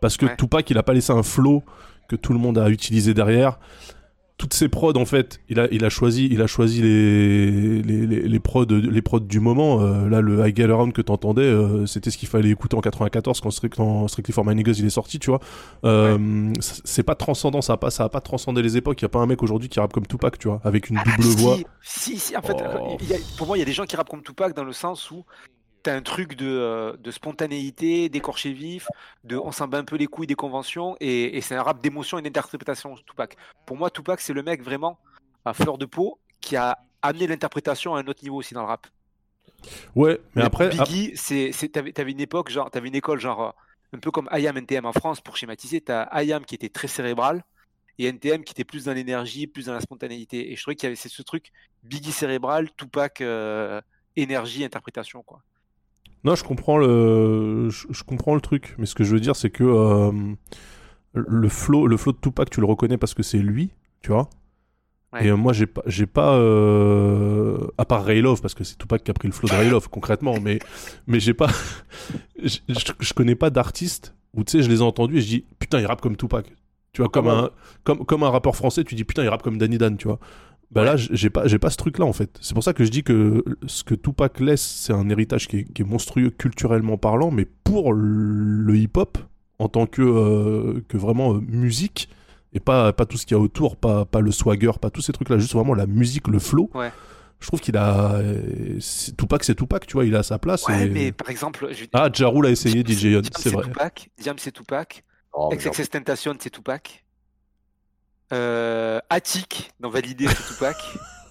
[0.00, 1.62] Parce que Tupac il a pas laissé un flow
[2.08, 3.60] que tout le monde a utilisé derrière
[4.42, 8.06] toutes ces prods en fait il a il a choisi il a choisi les les,
[8.08, 9.80] les, les prods les prods du moment.
[9.82, 12.80] Euh, là le I Get Around que t'entendais euh, c'était ce qu'il fallait écouter en
[12.80, 15.38] 94 quand, Strict- quand Strictly for My Niggas il est sorti tu vois.
[15.84, 19.00] Euh, c'est pas transcendant ça a pas ça a pas transcendé les époques.
[19.00, 20.96] Il y a pas un mec aujourd'hui qui rappe comme Tupac tu vois avec une
[21.04, 21.56] double si, voix.
[21.80, 22.96] Si, si, en fait, Oh.
[23.00, 24.64] il y a- pour moi, il y a des gens qui rappent comme Tupac dans
[24.64, 25.24] le sens où
[25.82, 28.88] t'as un truc de, euh, de spontanéité, d'écorché vif,
[29.24, 31.80] de on s'en bat un peu les couilles des conventions, et, et c'est un rap
[31.82, 33.36] d'émotion et d'interprétation, Tupac.
[33.66, 34.98] Pour moi, Tupac, c'est le mec vraiment
[35.44, 38.68] à fleur de peau qui a amené l'interprétation à un autre niveau aussi dans le
[38.68, 38.86] rap.
[39.96, 43.20] ouais mais Mais après Biggie, c'est, c'est, t'avais, t'avais une époque, genre, t'avais une école,
[43.20, 43.50] genre, euh,
[43.94, 47.44] un peu comme IAM NTM en France, pour schématiser, t'as IAM qui était très cérébral,
[47.98, 50.52] et NTM qui était plus dans l'énergie, plus dans la spontanéité.
[50.52, 51.52] Et je trouvais qu'il y avait ce truc,
[51.82, 53.80] Biggie cérébral, Tupac euh,
[54.16, 55.42] énergie, interprétation, quoi.
[56.24, 59.34] Non, je comprends le, je, je comprends le truc, mais ce que je veux dire,
[59.34, 60.12] c'est que euh,
[61.14, 63.70] le flow, le flow de Tupac, tu le reconnais parce que c'est lui,
[64.00, 64.28] tu vois.
[65.12, 65.26] Ouais.
[65.26, 68.78] Et euh, moi, j'ai pas, j'ai pas, euh, à part Ray Love, parce que c'est
[68.78, 70.58] Tupac qui a pris le flow de Ray Love concrètement, mais,
[71.06, 71.48] mais j'ai pas,
[72.42, 75.80] je, connais pas d'artiste où tu sais, je les ai entendus et je dis putain,
[75.80, 76.46] il rappe comme Tupac.
[76.92, 77.50] Tu vois, comme Ah un,
[77.84, 80.18] comme, comme un rappeur français, tu dis putain, il rappe comme Danny Dan, tu vois.
[80.72, 82.36] Bah là, j'ai pas, j'ai pas ce truc-là en fait.
[82.40, 85.58] C'est pour ça que je dis que ce que Tupac laisse, c'est un héritage qui
[85.58, 89.18] est, qui est monstrueux culturellement parlant, mais pour le hip-hop,
[89.58, 92.08] en tant que, euh, que vraiment euh, musique,
[92.54, 95.00] Et pas, pas tout ce qu'il y a autour, pas, pas le swagger, pas tous
[95.02, 96.68] ces trucs-là, juste vraiment la musique, le flow.
[96.74, 96.90] Ouais.
[97.40, 98.20] Je trouve qu'il a.
[99.16, 100.66] Tupac, c'est Tupac, tu vois, il a sa place.
[100.68, 103.64] Ouais, et- mais par exemple, je- Ah, Ja Rule a essayé DJ c'est vrai.
[103.64, 104.10] Tupac.
[104.20, 105.02] Diam, c'est Tupac.
[105.32, 107.01] Oh, XXX Tentation, c'est Tupac.
[108.32, 110.76] Euh, Attic, dans Validé, c'est Tupac.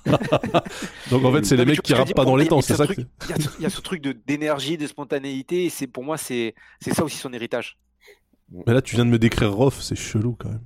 [1.11, 2.85] Donc en fait, c'est les mecs qui rappent pas dans les temps, ce c'est ça
[2.93, 6.55] Il y a ce- ce truc d'énergie, de spontanéité, et c'est pour moi, c'est
[6.91, 7.77] ça aussi son héritage.
[8.67, 10.61] Mais là, tu viens de me décrire Roth, c'est chelou quand même.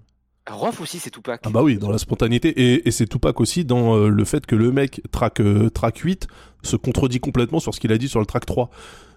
[0.49, 1.41] Rof aussi, c'est Tupac.
[1.45, 2.49] Ah bah oui, dans la spontanéité.
[2.49, 5.97] Et, et c'est Tupac aussi dans euh, le fait que le mec, track, euh, track
[5.97, 6.27] 8,
[6.61, 8.69] se contredit complètement sur ce qu'il a dit sur le track 3.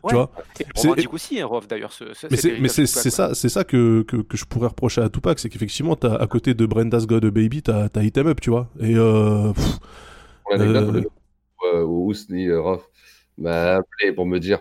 [0.04, 0.10] Ouais.
[0.10, 1.92] Tu vois C'est- romantique aussi, hein, Rof d'ailleurs.
[1.92, 2.26] ce- ce-
[2.60, 5.96] Mais c'est ça c'est ça que, que, que je pourrais reprocher à Tupac c'est qu'effectivement
[5.96, 8.68] t'as à côté de Brenda's God a Baby t'as t'as Hit 'em Up tu vois
[8.78, 9.78] et euh, pff,
[10.44, 12.84] Pour l'anecdote, euh, le- euh, où Ousni euh, Roth
[13.38, 14.60] m'a appelé pour me dire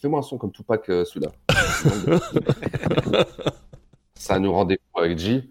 [0.00, 1.32] Fais-moi un son comme Tupac, euh, celui-là.
[4.14, 5.44] ça nous rendait fou avec G.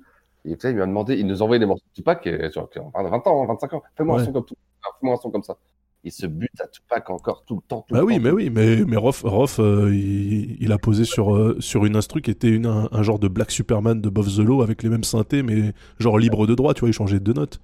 [0.45, 3.09] Et il m'a demandé, il nous envoyait des morceaux de Tupac, et, genre, on a
[3.09, 4.21] 20 ans, 25 ans, fais-moi Ouais.
[4.21, 4.63] un son comme Tupac,
[4.99, 5.57] fais-moi un son comme ça.
[6.03, 7.85] Il se bute à Tupac encore tout le temps.
[7.87, 10.71] Tout bah le oui temps, mais tout oui mais mais Roth, Roth, euh, il, il
[10.71, 13.51] a posé sur euh, sur une instru qui était une, un, un genre de Black
[13.51, 16.89] Superman de Bob Law avec les mêmes synthés mais genre libre de droit tu vois
[16.89, 17.61] il changeait de notes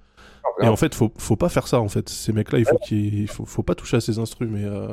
[0.60, 2.78] et en fait faut faut pas faire ça en fait ces mecs là il faut
[2.78, 4.88] qu'il faut, faut pas toucher à ces instrus mais euh,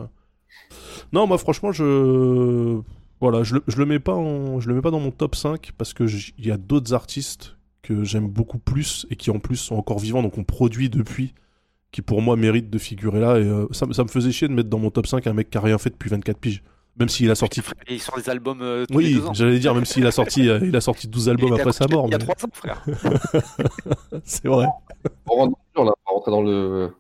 [1.14, 2.80] non moi franchement je
[3.20, 5.36] voilà je le, je le mets pas en je le mets pas dans mon top
[5.36, 6.06] 5 parce que
[6.38, 7.57] il y a d'autres artistes
[7.88, 11.34] que j'aime beaucoup plus et qui en plus sont encore vivants donc on produit depuis
[11.92, 14.48] qui pour moi méritent de figurer là et euh, ça, me- ça me faisait chier
[14.48, 16.64] de mettre dans mon top 5 un mec qui a rien fait depuis 24 piges
[17.00, 19.86] même s'il a sorti Et il sort des albums euh, tous oui j'allais dire même
[19.86, 22.18] s'il a sorti euh, il a sorti 12 albums après sa mort Il y a
[22.18, 22.84] ans, frère.
[24.24, 24.68] c'est vrai
[25.30, 25.52] On va
[26.06, 26.92] rentrer dans le.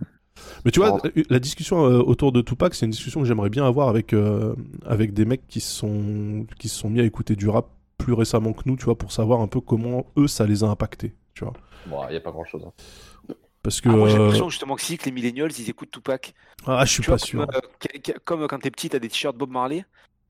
[0.66, 3.66] Mais tu vois, la discussion euh, autour de Tupac, c'est une discussion que j'aimerais bien
[3.66, 4.54] avoir avec, euh,
[4.86, 7.68] avec des mecs qui se sont, qui se sont mis à écouter du rap
[7.98, 10.68] plus récemment que nous, tu vois, pour savoir un peu comment eux, ça les a
[10.68, 11.54] impactés, tu vois.
[11.88, 12.66] Bon, il n'y a pas grand-chose.
[13.64, 13.90] Parce que...
[13.90, 16.34] Ah, moi, j'ai euh, l'impression justement que si que les millennials, ils écoutent Tupac.
[16.66, 17.46] Ah, je suis Tu vois, pas sûr.
[17.48, 19.84] Comme, euh, comme quand t'es petit, t'as des t-shirts Bob Marley.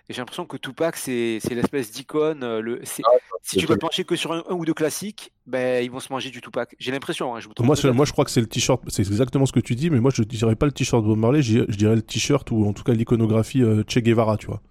[0.10, 2.42] Et j'ai l'impression que Tupac, c'est c'est l'espèce d'icône.
[2.42, 3.04] euh, Le, c'est-
[3.44, 3.76] si tu vrai.
[3.76, 6.40] te pencher que sur un, un ou deux classiques, ben, ils vont se manger du
[6.40, 6.76] Tupac.
[6.80, 7.36] J'ai l'impression.
[7.36, 9.90] Hein, Moi, moi, je crois que c'est le t-shirt, c'est exactement ce que tu dis,
[9.90, 12.66] mais moi, je dirais pas le t-shirt Bob Marley, je je dirais le t-shirt ou
[12.66, 14.62] en tout cas l'iconographie euh, Che Guevara, tu vois.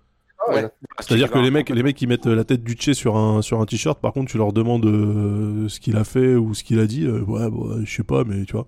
[0.49, 0.69] Ouais.
[1.01, 3.61] C'est-à-dire que les mecs, les mecs qui mettent la tête du Che sur un, sur
[3.61, 6.79] un t-shirt, par contre, tu leur demandes euh, ce qu'il a fait ou ce qu'il
[6.79, 8.67] a dit, euh, ouais, bon, je sais pas, mais tu vois.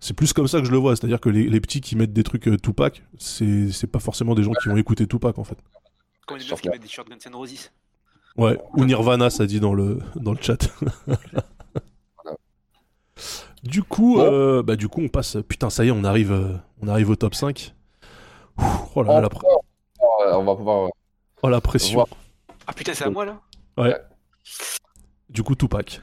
[0.00, 2.12] C'est plus comme ça que je le vois, c'est-à-dire que les, les petits qui mettent
[2.12, 5.44] des trucs euh, Tupac, c'est c'est pas forcément des gens qui vont écouter Tupac en
[5.44, 5.58] fait.
[6.26, 7.70] Comme les meufs qui mettent des t-shirts Guns N' Roses.
[8.36, 10.68] Ouais, ou Nirvana, ça dit dans le, dans le chat.
[13.64, 15.38] du coup, euh, bah, du coup, on passe.
[15.48, 17.74] Putain, ça y est, on arrive, euh, on arrive au top 5.
[18.58, 18.62] Ouh,
[18.94, 19.28] Oh là là,
[20.34, 20.90] On va pouvoir.
[21.42, 22.06] Oh, la pression.
[22.66, 23.40] Ah putain, c'est à moi là
[23.76, 23.94] Ouais.
[25.28, 26.00] Du coup, Tupac.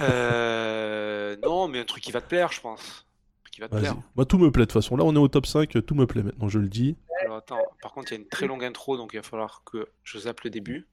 [0.00, 2.80] euh, Non, mais un truc qui va te plaire, je pense.
[2.80, 3.96] Un truc qui va te plaire.
[4.16, 4.96] Moi, tout me plaît de toute façon.
[4.96, 6.96] Là, on est au top 5, tout me plaît maintenant, je le dis.
[7.22, 9.62] Alors attends, par contre, il y a une très longue intro, donc il va falloir
[9.64, 10.88] que je zappe le début.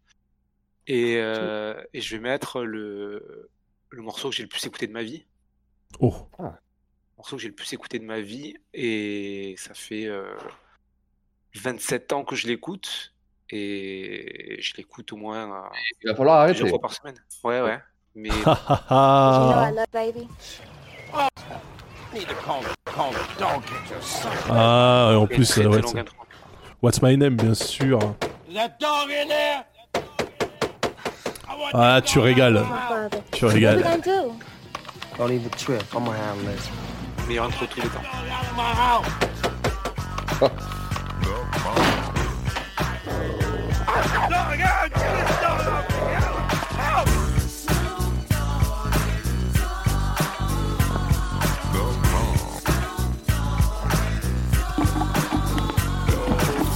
[0.88, 3.50] Et, euh, et je vais mettre le,
[3.90, 5.26] le morceau que j'ai le plus écouté de ma vie.
[6.00, 6.14] Oh.
[6.40, 6.46] Le
[7.18, 8.56] morceau que j'ai le plus écouté de ma vie.
[8.74, 10.34] Et ça fait euh,
[11.56, 13.14] 27 ans que je l'écoute.
[13.50, 15.62] Et je l'écoute au moins euh,
[16.04, 16.60] Il va falloir arrêter.
[16.60, 17.16] plusieurs fois par semaine.
[17.44, 17.80] Ouais, ouais.
[18.16, 18.30] Mais
[19.94, 20.28] baby.
[24.50, 26.16] Ah, et en plus, ouais, longue c'est- intro.
[26.82, 28.00] What's My Name, bien sûr.
[31.74, 32.64] Ah, tu régales.
[33.32, 33.84] Tu régales.
[37.28, 38.02] meilleure intro tous les temps.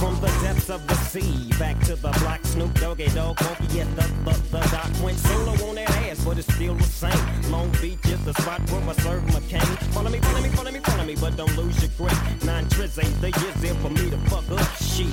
[0.02, 3.96] From the depths of the sea, back to the block, Snoop Doggy Dogg, funky at
[3.96, 4.90] the, the, the dock.
[5.04, 7.52] Went solo on that ass, but it's still the same.
[7.52, 9.76] Long Beach is the spot where I serve my cane.
[9.92, 12.16] Follow me, follow me, follow me, follow me, but don't lose your grip.
[12.44, 15.12] Nine trips ain't the years there for me to fuck up shit.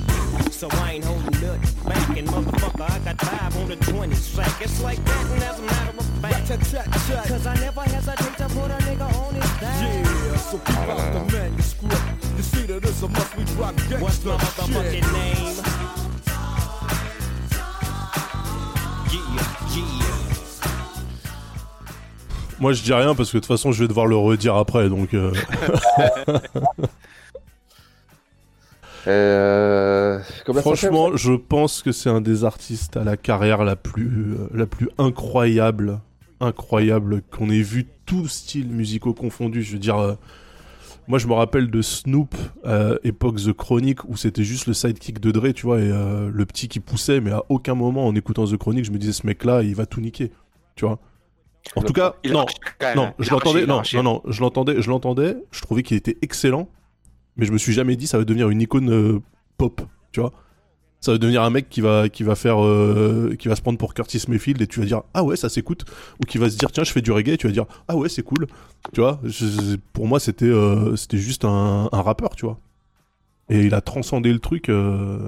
[0.52, 4.62] So I ain't holding nothing back, and motherfucker, I got five on the 20 sack.
[4.62, 8.70] It's like that, and as a matter of fact, cause I never hesitate to put
[8.70, 9.82] a nigga on his back.
[9.84, 12.02] Yeah, so keep out the manuscript.
[12.36, 15.12] You see that it's a must we drop gangsta What's my motherfucking shit.
[15.12, 15.69] name?
[22.58, 24.88] Moi, je dis rien parce que de toute façon, je vais devoir le redire après,
[24.88, 25.14] donc.
[25.14, 25.32] euh,
[29.06, 30.20] Euh,
[30.60, 34.66] Franchement, je pense que c'est un des artistes à la carrière la plus, euh, la
[34.66, 36.00] plus incroyable
[36.40, 39.62] incroyable qu'on ait vu tous styles musicaux confondus.
[39.62, 40.14] Je veux dire, euh,
[41.10, 45.18] moi je me rappelle de Snoop, euh, époque The Chronic, où c'était juste le sidekick
[45.18, 48.14] de Dre, tu vois, et euh, le petit qui poussait, mais à aucun moment en
[48.14, 50.30] écoutant The Chronic, je me disais ce mec-là, il va tout niquer,
[50.76, 51.00] tu vois.
[51.74, 52.46] En tout cas, Il a non,
[52.80, 53.14] même, non, hein.
[53.18, 53.96] Je l'entendais, non, arraché.
[53.96, 56.68] non, non, je l'entendais, je l'entendais, je trouvais qu'il était excellent,
[57.36, 59.20] mais je me suis jamais dit ça va devenir une icône euh,
[59.58, 59.82] pop,
[60.12, 60.30] tu vois.
[61.00, 63.78] Ça va devenir un mec qui va, qui va faire, euh, qui va se prendre
[63.78, 65.86] pour Curtis Mayfield et tu vas dire ah ouais ça s'écoute,
[66.20, 67.96] ou qui va se dire tiens je fais du reggae et tu vas dire ah
[67.96, 68.46] ouais c'est cool,
[68.92, 69.18] tu vois.
[69.94, 72.58] Pour moi c'était, euh, c'était juste un, un rappeur, tu vois.
[73.48, 74.68] Et il a transcendé le truc.
[74.68, 75.26] euh,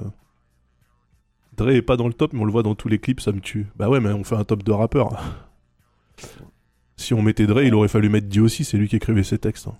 [1.57, 3.31] Dre est pas dans le top, mais on le voit dans tous les clips, ça
[3.31, 3.67] me tue.
[3.75, 5.21] Bah ouais, mais on fait un top de rappeurs.
[6.97, 9.67] Si on mettait Dre, il aurait fallu mettre aussi, c'est lui qui écrivait ses textes.
[9.67, 9.75] hein.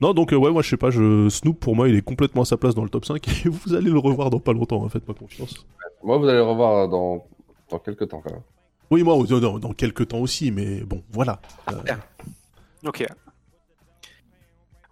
[0.00, 1.28] Non, donc euh, ouais, moi je sais pas, je...
[1.28, 3.74] Snoop pour moi il est complètement à sa place dans le top 5 et vous
[3.74, 5.66] allez le revoir dans pas longtemps, hein, faites-moi confiance.
[6.02, 7.24] Moi, vous allez le revoir dans,
[7.70, 8.42] dans quelques temps quand même.
[8.90, 11.40] Oui, moi dans, dans- dans quelques temps aussi, mais bon, voilà.
[11.72, 11.80] Euh,
[12.86, 13.06] Ok.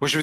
[0.01, 0.19] Moi, je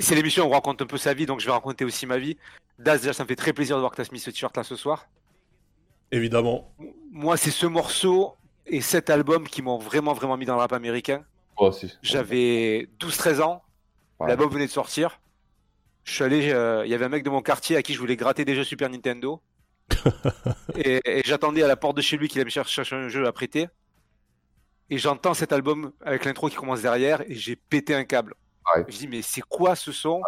[0.00, 2.18] c'est l'émission où on raconte un peu sa vie, donc je vais raconter aussi ma
[2.18, 2.36] vie.
[2.78, 4.56] Daz, déjà, ça me fait très plaisir de voir que tu as mis ce t-shirt
[4.56, 5.06] là ce soir.
[6.12, 6.72] Évidemment.
[7.10, 8.34] Moi, c'est ce morceau
[8.66, 11.24] et cet album qui m'ont vraiment, vraiment mis dans le rap américain.
[11.58, 11.92] Moi aussi.
[12.02, 13.62] J'avais 12-13 ans,
[14.20, 14.28] Ouais.
[14.28, 15.20] l'album venait de sortir.
[16.04, 17.98] Je suis allé, euh, il y avait un mec de mon quartier à qui je
[18.00, 19.42] voulais gratter des jeux Super Nintendo.
[20.76, 23.08] et et j'attendais à la porte de chez lui qu'il allait me cher- chercher un
[23.08, 23.68] jeu à prêter.
[24.90, 28.34] Et j'entends cet album avec l'intro qui commence derrière et j'ai pété un câble.
[28.88, 30.22] Je dis mais c'est quoi ce son?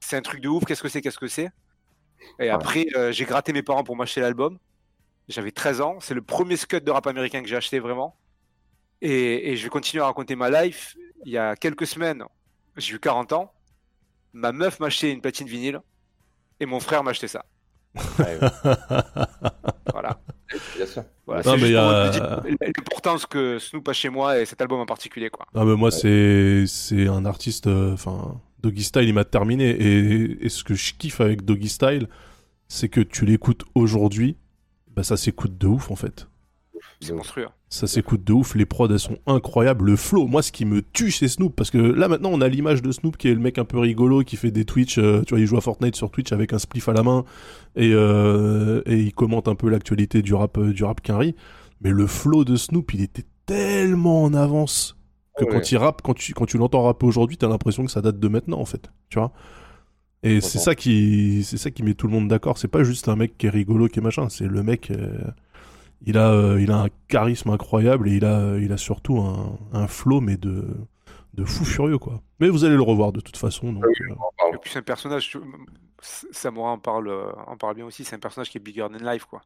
[0.00, 1.50] C'est un truc de ouf, qu'est-ce que c'est, qu'est-ce que c'est?
[2.40, 4.58] Et après euh, j'ai gratté mes parents pour m'acheter l'album.
[5.28, 8.16] J'avais 13 ans, c'est le premier scud de rap américain que j'ai acheté vraiment.
[9.00, 10.96] Et, et je vais continuer à raconter ma life.
[11.24, 12.24] Il y a quelques semaines,
[12.78, 13.52] j'ai eu 40 ans.
[14.32, 15.80] Ma meuf m'a acheté une platine vinyle
[16.60, 17.44] et mon frère m'a acheté ça.
[19.92, 20.20] voilà.
[20.76, 21.04] Bien sûr.
[21.26, 22.10] Voilà, Non, mais a-
[22.76, 25.30] l'importance que Snoop a chez moi et cet album en particulier.
[25.30, 25.46] Quoi.
[25.54, 30.44] Ah mais moi c'est c'est un artiste euh, enfin Doggy Style il m'a terminé et,
[30.44, 32.08] et ce que je kiffe avec Doggy Style
[32.68, 34.36] c'est que tu l'écoutes aujourd'hui
[34.94, 36.28] bah ça s'écoute de ouf en fait.
[37.00, 37.46] C'est monstrueux.
[37.68, 40.82] Ça s'écoute de ouf, les prods elles sont incroyables, le flow, moi ce qui me
[40.82, 43.40] tue chez Snoop, parce que là maintenant on a l'image de Snoop qui est le
[43.40, 45.94] mec un peu rigolo, qui fait des Twitch, euh, tu vois il joue à Fortnite
[45.94, 47.24] sur Twitch avec un spliff à la main,
[47.76, 51.36] et, euh, et il commente un peu l'actualité du rap, euh, du rap quinri,
[51.82, 54.96] mais le flow de Snoop il était tellement en avance
[55.38, 55.50] que Ouais.
[55.52, 58.18] quand il rappe, quand tu, quand tu l'entends rapper aujourd'hui, t'as l'impression que ça date
[58.18, 59.32] de maintenant en fait, tu vois
[60.24, 62.58] et c'est ça qui c'est ça qui met tout le monde d'accord.
[62.58, 64.28] C'est pas juste un mec qui est rigolo, qui est machin.
[64.28, 64.90] C'est le mec.
[64.90, 65.16] euh,
[66.06, 69.58] il a euh, il a un charisme incroyable et il a il a surtout un,
[69.72, 70.64] un flow mais de
[71.34, 72.22] de fou furieux quoi.
[72.40, 73.72] Mais vous allez le revoir de toute façon.
[73.72, 75.38] Donc, euh, Et puis c'est un personnage,
[76.00, 79.04] Samora en parle, euh, en parle bien aussi, c'est un personnage qui est bigger than
[79.10, 79.24] life.
[79.24, 79.42] Quoi.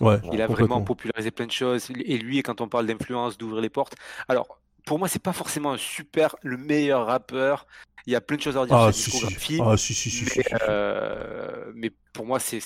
[0.00, 1.90] Ouais, Il a vraiment popularisé plein de choses.
[1.90, 3.94] Et lui, quand on parle d'influence, d'ouvrir les portes.
[4.28, 7.66] Alors, pour moi, c'est pas forcément un super, le meilleur rappeur.
[8.06, 9.60] Il y a plein de choses à redire Ah, sur si, si.
[9.62, 12.60] Ah, si, si, si, mais, si, euh, mais pour moi, c'est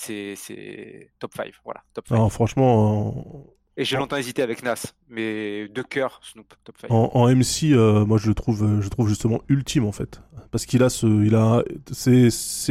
[1.19, 1.51] top 5.
[1.65, 2.15] Voilà, top 5.
[2.15, 3.47] non, franchement.
[3.77, 6.91] Et j'ai longtemps hésité avec Nas, mais de cœur, Snoop, top 5.
[6.91, 10.21] En, en MC, euh, moi je le trouve, euh, je trouve justement ultime en fait,
[10.51, 12.27] parce qu'il a ce, il a, c'est,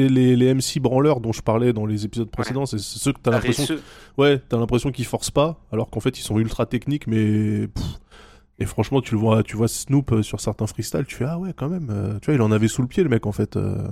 [0.08, 3.18] les, les MC branleurs dont je parlais dans les épisodes précédents, c'est c'est ceux que
[3.20, 3.82] t'as l'impression, Paresseux.
[4.18, 7.84] ouais, t'as l'impression qu'ils forcent pas, alors qu'en fait ils sont ultra techniques, mais pff,
[8.60, 11.38] et franchement tu le vois, tu vois Snoop euh, sur certains freestyles, tu fais ah
[11.38, 13.32] ouais quand même, euh, tu vois il en avait sous le pied le mec en
[13.32, 13.56] fait.
[13.56, 13.88] euh,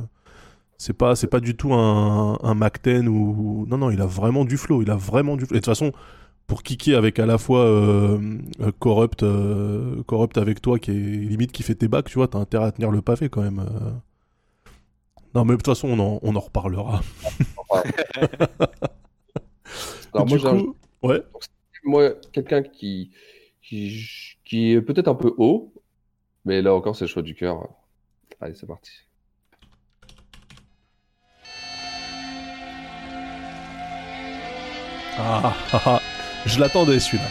[0.79, 4.07] c'est pas, c'est pas du tout un, un Mac 10 ou non non, il a
[4.07, 5.57] vraiment du flow, il a vraiment du flow.
[5.57, 5.93] Et de toute façon,
[6.47, 8.39] pour kicker avec à la fois euh,
[8.81, 12.39] corrupt, euh, corrupt avec toi qui est limite qui fait tes bacs, tu vois, t'as
[12.39, 13.65] intérêt à tenir le pavé quand même.
[15.35, 17.03] Non mais de toute façon on en, on en reparlera.
[20.13, 21.23] Alors, moi, coup, ouais.
[21.85, 23.11] Moi, quelqu'un qui,
[23.63, 25.75] qui, qui est peut-être un peu haut,
[26.47, 27.69] mais là encore, c'est le choix du cœur.
[28.41, 28.91] Allez, c'est parti.
[35.19, 36.01] Ah, ah, ah.
[36.47, 37.29] je l'attendais celui-là.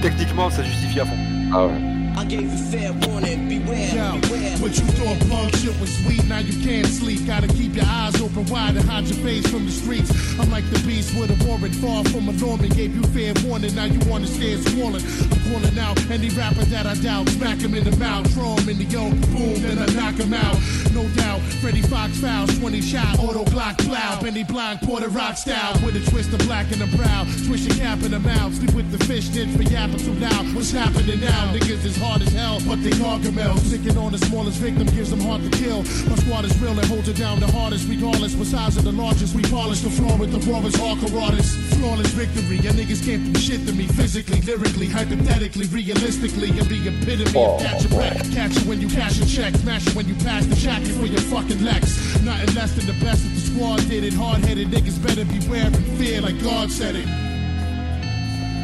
[0.00, 1.16] Techniquement, ça justifie à fond.
[1.52, 1.95] Ah ouais.
[2.16, 3.48] I gave you fair warning.
[3.48, 4.56] Beware, Yo, beware.
[4.58, 7.26] what you thought punk shit was sweet, now you can't sleep.
[7.26, 10.10] Gotta keep your eyes open wide and hide your face from the streets.
[10.40, 12.70] I'm like the beast with a warrant, far from a Norman.
[12.70, 15.02] Gave you fair warning, now you wanna stand swollen.
[15.04, 17.28] I'm calling out any rapper that I doubt.
[17.28, 20.32] Smack him in the mouth, throw him in the yoke, boom, then I knock him
[20.32, 20.56] out.
[20.94, 25.36] No doubt, Freddie Fox fouls, 20 shot, auto glock block plow, Benny Blanc, Porter Rock
[25.36, 28.54] style, with a twist of black in the brow, twist your cap in the mouth,
[28.54, 30.54] sleep with the fish nets for yapping too loud.
[30.54, 31.52] What's happening now?
[31.52, 33.58] Niggas is hard as hell, but they gargamel.
[33.58, 35.82] Sticking on the smallest victim gives them hard to kill.
[36.08, 38.34] My squad is real and holds it down the hardest, regardless.
[38.34, 41.54] Besides of the largest, we polish the floor with the rawest hardcore artists.
[41.76, 46.50] Flawless victory, your niggas can't do shit to me physically, lyrically, hypothetically, realistically.
[46.50, 47.98] I'm the epitome of oh, catch a oh.
[47.98, 48.16] wreck.
[48.32, 51.06] Catch you when you cash a check, smash you when you pass the jacket for
[51.06, 52.22] your fucking Lex.
[52.22, 54.14] Nothing less than the best of the squad did it.
[54.14, 57.35] Hard headed niggas better beware and fear like God said it.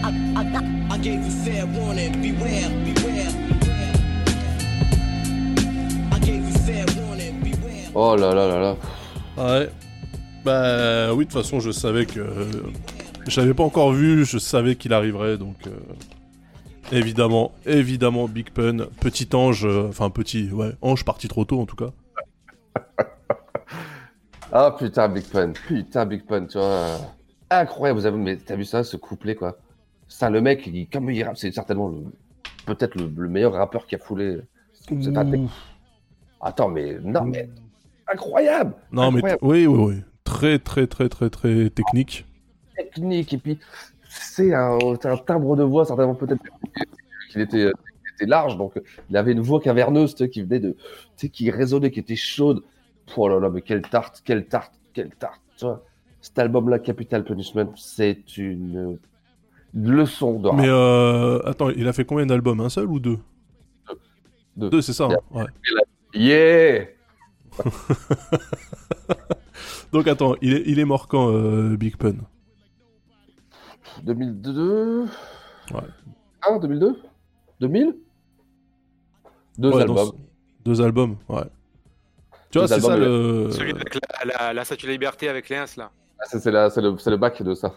[0.05, 2.13] I, I, I gave you fair warning.
[2.21, 3.31] Beware, beware,
[3.61, 3.93] beware.
[6.13, 7.41] I gave you fair warning.
[7.43, 7.91] Beware.
[7.95, 8.77] Oh là là là là.
[9.37, 9.69] Ouais.
[10.45, 12.21] Bah oui, de toute façon, je savais que.
[13.29, 15.57] Je l'avais pas encore vu, je savais qu'il arriverait, donc.
[15.67, 15.71] euh,
[16.91, 21.65] Évidemment, évidemment, Big Pun, petit ange, euh, enfin petit, ouais, ange parti trop tôt en
[21.67, 21.91] tout cas.
[24.55, 25.53] Ah putain, Big Pun.
[25.53, 26.67] Putain, Big Pun, tu vois.
[26.67, 26.99] euh,
[27.51, 29.57] Incroyable, vous avez, mais t'as vu ça, ce couplet, quoi?
[30.13, 32.05] Ça, le mec, il, comme il rappe, c'est certainement le,
[32.67, 34.41] peut-être le, le meilleur rappeur qui a foulé.
[34.73, 35.47] cette année.
[36.41, 37.49] Attends, mais non, mais
[38.07, 38.75] incroyable.
[38.93, 39.41] Non, mais incroyable.
[39.43, 40.03] oui, oui, oui.
[40.25, 42.27] Très, très, très, très, très technique.
[42.77, 43.59] technique et puis
[44.09, 44.79] c'est un,
[45.27, 46.43] timbre de voix certainement peut-être
[47.31, 47.71] qu'il était,
[48.15, 48.75] était large donc
[49.09, 50.79] il avait une voix caverneuse qui venait de tu
[51.17, 52.63] sais qui résonnait qui était chaude
[53.17, 55.41] oh là là mais quelle tarte quelle tarte quelle tarte
[56.21, 58.99] cet album là Capital Punishment c'est une
[59.75, 60.57] leçon de rap.
[60.59, 63.19] Mais euh, attends, il a fait combien d'albums Un seul ou deux?
[64.57, 64.83] Deux.
[64.83, 65.09] c'est ça.
[65.11, 65.47] Hein, ouais.
[66.15, 66.85] yeah
[69.93, 72.15] Donc attends, il est, il est mort quand, euh, Big Pun?
[74.03, 75.03] 2002
[75.73, 75.81] Ouais.
[76.43, 76.97] Ah 2002
[77.61, 77.95] 2000
[79.59, 79.71] deux?
[79.71, 81.43] Ouais, albums ce- Deux albums, ouais.
[82.51, 83.51] Tu vois, Deux c'est ça albums, le.
[83.51, 85.91] Celui avec la, la, la statue de la liberté avec les ins, là.
[86.19, 87.75] Ah, le, c'est le bac de ça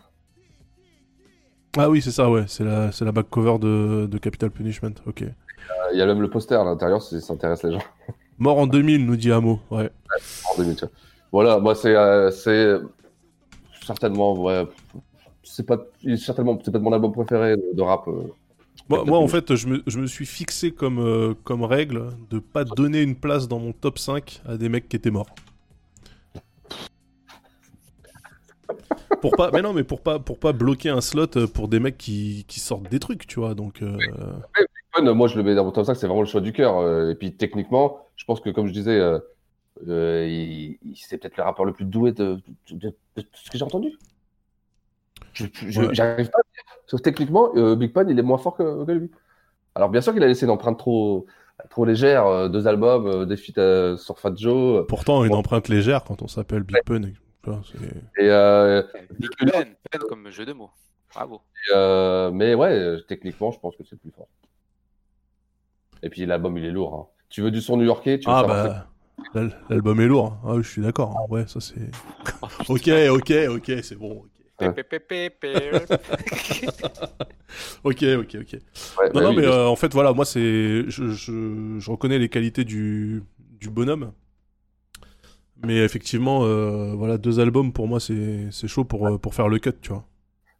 [1.77, 2.45] Ah oui, c'est ça, ouais.
[2.47, 5.23] C'est la, c'est la back cover de, de Capital Punishment, ok.
[5.23, 5.31] Euh,
[5.93, 7.83] il y a même le poster à l'intérieur si ça intéresse les gens
[8.37, 9.89] Mort en 2000, nous dit Amo, ouais.
[10.53, 10.91] en 2000, tu vois.
[11.31, 12.77] Voilà, moi c'est euh, c'est
[13.85, 14.65] certainement ouais,
[15.43, 15.77] c'est pas
[16.17, 18.07] certainement c'est pas mon album préféré de, de rap.
[18.07, 18.23] euh.
[18.87, 22.37] Moi, moi, en fait, je me, je me suis fixé comme, euh, comme règle de
[22.39, 25.27] pas donner une place dans mon top 5 à des mecs qui étaient morts.
[29.21, 31.79] Pour pas, mais non, mais pour pas, pour pas bloquer un slot euh, pour des
[31.79, 33.53] mecs qui, qui sortent des trucs, tu vois.
[33.55, 33.97] Donc, euh,
[34.95, 36.77] Fun, moi je le mets dans mon top 5, c'est vraiment le choix du cœur.
[36.77, 39.19] euh, et puis techniquement, je pense que comme je disais, euh,
[39.87, 43.27] euh, il, il- c'est peut-être le rappeur le plus doué de, de- de- de tout
[43.43, 43.91] ce que j'ai entendu.
[45.33, 45.89] Je- je- Ouais.
[45.93, 46.63] J'arrive pas à dire.
[46.87, 49.11] Sauf que techniquement, Big Pun il est moins fort que, que lui.
[49.75, 51.25] Alors bien sûr qu'il a laissé une empreinte trop,
[51.69, 54.85] trop légère, deux albums, des feats sur Fat Joe.
[54.87, 57.01] pourtant, une empreinte légère quand on s'appelle Big Pun.
[58.17, 58.81] Et, euh,
[60.09, 60.71] comme jeu de mots.
[61.13, 61.41] Bravo.
[61.69, 64.27] Et, euh, mais ouais, euh, techniquement, je pense que c'est plus fort.
[66.03, 66.93] Et puis l'album, il est lourd.
[66.95, 67.07] hein.
[67.29, 68.87] Tu veux du son new-yorkais Ah bah,
[69.33, 70.37] l'al- l'album est lourd.
[70.45, 71.17] Ah oui, je suis d'accord.
[71.17, 71.25] hein.
[71.29, 71.75] Ouais, ça c'est.
[72.69, 74.23] ok, ok, ok, c'est bon.
[74.23, 74.29] ok.
[77.83, 78.35] Ok, ok.
[78.35, 80.39] Ouais, non, bah non, oui, mais euh, en fait, voilà, moi, c'est.
[80.89, 84.11] Je, je, je reconnais les qualités du, du bonhomme.
[85.65, 89.47] Mais effectivement, euh, voilà, deux albums, pour moi, c'est c'est chaud pour, euh, pour faire
[89.49, 90.05] le cut, tu vois.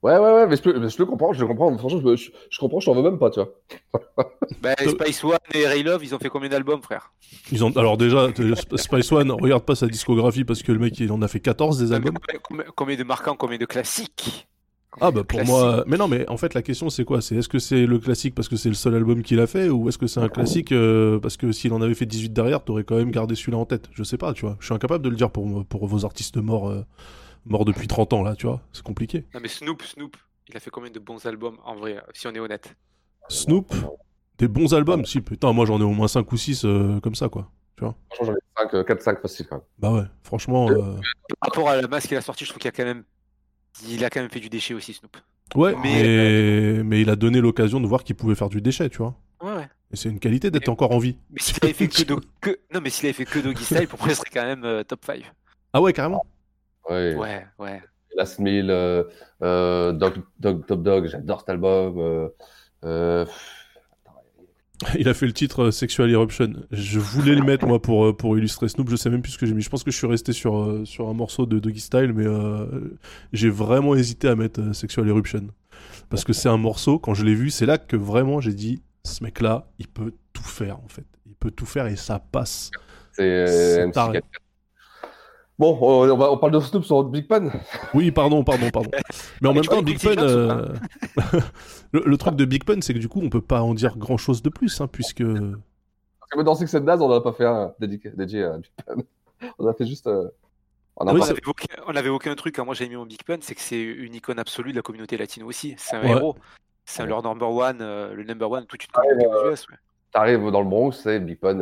[0.04, 1.76] Ouais, ouais, ouais, mais je, peux- mais je le comprends, je le comprends.
[1.78, 3.50] Franchement, je, je- je comprends, je t'en veux même pas, tu vois.
[4.62, 7.12] Bah, Spice One et Ray Love, ils ont fait combien d'albums, frère?
[7.52, 11.00] Ils ont, alors, déjà, Sp- Spice One, regarde pas sa discographie parce que le mec,
[11.00, 12.14] il en a fait 14 des albums.
[12.14, 14.48] combien, combien- combien de marquants, combien de classiques?
[15.02, 15.54] Ah bah pour Classique.
[15.54, 17.22] moi, mais non mais en fait la question c'est quoi?
[17.22, 19.70] C'est est-ce que c'est le classique parce que c'est le seul album qu'il a fait
[19.70, 22.64] ou est-ce que c'est un classique euh, parce que s'il en avait fait 18 derrière,
[22.64, 23.90] t'aurais quand même gardé celui-là en tête?
[23.92, 24.56] Je sais pas, tu vois.
[24.60, 26.86] Je suis incapable de le dire pour, pour vos artistes morts euh,
[27.46, 28.62] morts depuis 30 ans là, tu vois.
[28.72, 29.26] C'est compliqué.
[29.34, 30.16] Non, mais Snoop, Snoop,
[30.48, 32.76] il a fait combien de bons albums, en vrai, si on est honnête?
[33.28, 33.74] Snoop,
[34.38, 37.16] des bons albums, si putain, moi j'en ai au moins 5 ou 6 euh, comme
[37.16, 37.96] ça quoi, tu vois.
[38.14, 39.66] Franchement, j'en ai 5, 4, 5 facile quand même.
[39.80, 40.96] Bah ouais, franchement euh,
[41.40, 43.04] Par rapport à la masse qu'il a sorti, je trouve qu'il a quand même.
[43.90, 45.18] Il a quand même fait du déchet aussi, Snoop.
[45.56, 46.84] ouais, Mais- mais...
[46.84, 49.16] mais il a donné l'occasion de voir qu'il pouvait faire du déchet, tu vois.
[49.42, 49.70] Ouais, ouais.
[49.92, 51.18] Et c'est une qualité d'être encore en vie.
[51.32, 52.58] Mais s'il avait fait que, Do- que...
[52.74, 54.84] Non, mais s'il avait fait que Doggy Style, pour moi, il serait quand même euh,
[54.84, 55.32] top 5.
[55.74, 56.26] Ah ouais, carrément.
[56.90, 57.16] Ouais.
[57.16, 57.82] Ouais, ouais.
[58.16, 59.04] Last Meal, euh,
[59.44, 61.98] euh, Dog, Dog, Top Dog, j'adore cet album.
[62.00, 62.30] euh,
[62.86, 63.26] euh,
[65.00, 66.54] Il a fait le titre euh, Sexual Eruption.
[66.72, 69.38] Je voulais le mettre moi pour, euh, pour illustrer Snoop, je sais même plus ce
[69.38, 69.62] que j'ai mis.
[69.62, 72.26] Je pense que je suis resté sur, euh, sur un morceau de Doggy Style, mais
[72.26, 72.66] euh,
[73.34, 75.48] j'ai vraiment hésité à mettre euh, Sexual Eruption.
[76.10, 78.82] Parce que c'est un morceau, quand je l'ai vu, c'est là que vraiment j'ai dit
[79.04, 81.06] ce mec-là, il peut tout faire en fait.
[81.26, 82.70] Il peut tout faire et ça passe.
[83.14, 84.22] C'est C'est MC4.
[85.58, 87.50] Bon, on, on va- on parle de Snoop sur Big Pan.
[87.94, 88.90] Oui, pardon, pardon, pardon.
[89.42, 90.74] Mais en même temps, Big Pun, euh,
[91.92, 93.98] le, le truc de Big Pun, c'est que du coup, on peut pas en dire
[93.98, 95.24] grand chose de plus, hein, puisque.
[95.24, 98.58] Parce que dans Six and Daz, on n'en a pas fait un dédié, dédié à
[98.58, 98.96] Big Pan.
[99.60, 100.08] On a fait juste.
[100.08, 100.30] euh,
[100.98, 103.06] on a on pas- avait aucun, on avait aucun truc quand moi j'ai mis mon
[103.06, 105.76] Big Pun, c'est que c'est une icône absolue de la communauté latino aussi.
[105.78, 106.10] C'est un Ouais.
[106.12, 106.36] héros.
[106.86, 107.10] C'est Ouais.
[107.10, 109.68] leur number one, euh, le number one de toute une communauté aux US.
[110.16, 111.60] T'arrives dans le Bronx, c'est Big Pan.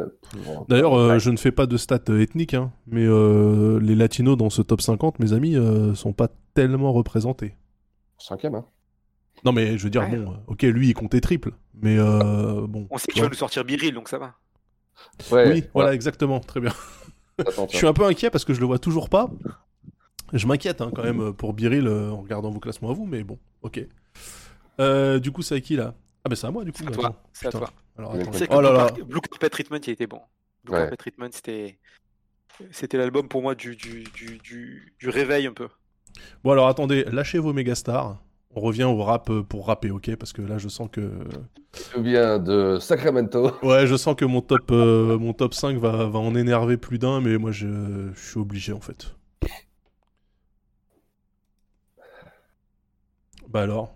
[0.69, 4.37] D'ailleurs, euh, je ne fais pas de stats euh, ethniques, hein, mais euh, les latinos
[4.37, 7.55] dans ce top 50, mes amis, euh, sont pas tellement représentés.
[8.19, 8.65] Cinquième, hein.
[9.43, 12.85] Non, mais je veux dire, bon, ok, lui, il comptait triple, mais euh, bon.
[12.91, 14.35] On sait tu qu'il va nous sortir Biril, donc ça va.
[15.31, 16.73] oui, voilà, exactement, très bien.
[17.39, 19.31] Attends, je suis un peu inquiet parce que je le vois toujours pas.
[20.31, 23.23] Je m'inquiète hein, quand même pour Biril euh, en regardant vos classements à vous, mais
[23.23, 23.83] bon, ok.
[24.79, 25.95] Euh, du coup, c'est à qui là?
[26.23, 26.77] Ah, bah c'est à moi du coup.
[26.83, 27.01] C'est à attends.
[27.01, 27.23] toi.
[27.33, 27.59] C'est à Putain.
[27.59, 27.69] toi.
[27.97, 28.33] Alors, Tu attends.
[28.33, 28.85] sais que Oh là Blue là.
[28.87, 30.21] Carpet- Blue Carpet Treatment, il était bon.
[30.63, 30.79] Blue Ouais.
[30.81, 31.79] Carpet Treatment, c'était.
[32.71, 35.67] C'était l'album pour moi du, du, du, du, du réveil un peu.
[36.43, 38.21] Bon alors attendez, lâchez vos mégastars.
[38.55, 40.15] On revient au rap euh, pour rapper, ok?
[40.15, 41.11] Parce que là, je sens que.
[41.95, 43.51] Je viens de Sacramento.
[43.63, 46.99] Ouais, je sens que mon top, euh, mon top 5 va, va en énerver plus
[46.99, 49.15] d'un, mais moi, je, je suis obligé en fait.
[53.47, 53.95] Bah alors,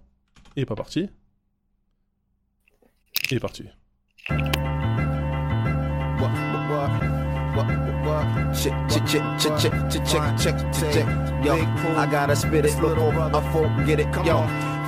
[0.56, 1.10] il est pas parti
[3.30, 3.66] Il est parti.
[4.30, 4.36] What,
[8.54, 11.06] check, check, check, check, check, check, check, check.
[11.46, 11.56] Yo,
[11.96, 14.08] I gotta spit it, look over, I forget it.
[14.26, 14.46] Yo,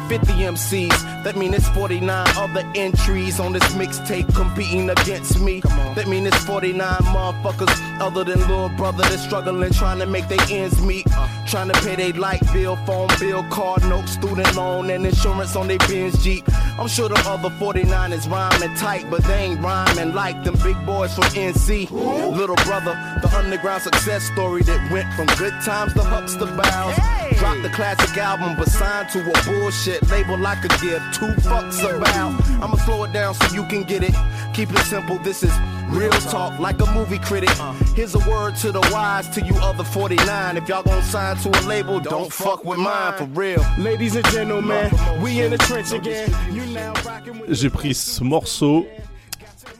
[0.09, 5.59] 50 MCs, that mean it's 49 other entries on this mixtape competing against me.
[5.95, 10.41] That mean it's 49 motherfuckers other than little brother that's struggling, trying to make their
[10.49, 11.05] ends meet.
[11.11, 11.27] Uh.
[11.45, 15.67] Trying to pay their light bill, phone bill, card note, student loan, and insurance on
[15.67, 16.43] their Benz Jeep.
[16.79, 20.83] I'm sure the other 49 is rhyming tight, but they ain't rhyming like them big
[20.85, 21.89] boys from NC.
[21.91, 26.95] Little brother, the underground success story that went from good times to hucks to bows.
[27.37, 31.83] Dropped the classic album, but signed to a bullshit label I could give two fucks
[31.83, 32.39] about.
[32.61, 34.13] I'ma slow it down so you can get it.
[34.53, 35.53] Keep it simple, this is
[35.89, 37.49] real talk like a movie critic.
[37.95, 40.57] Here's a word to the wise, to you other 49.
[40.57, 43.63] If y'all gon' sign to a label, don't fuck with mine for real.
[43.77, 46.29] Ladies and gentlemen, we in the trench again.
[46.51, 48.85] You now rocking with J'ai pris ce morceau.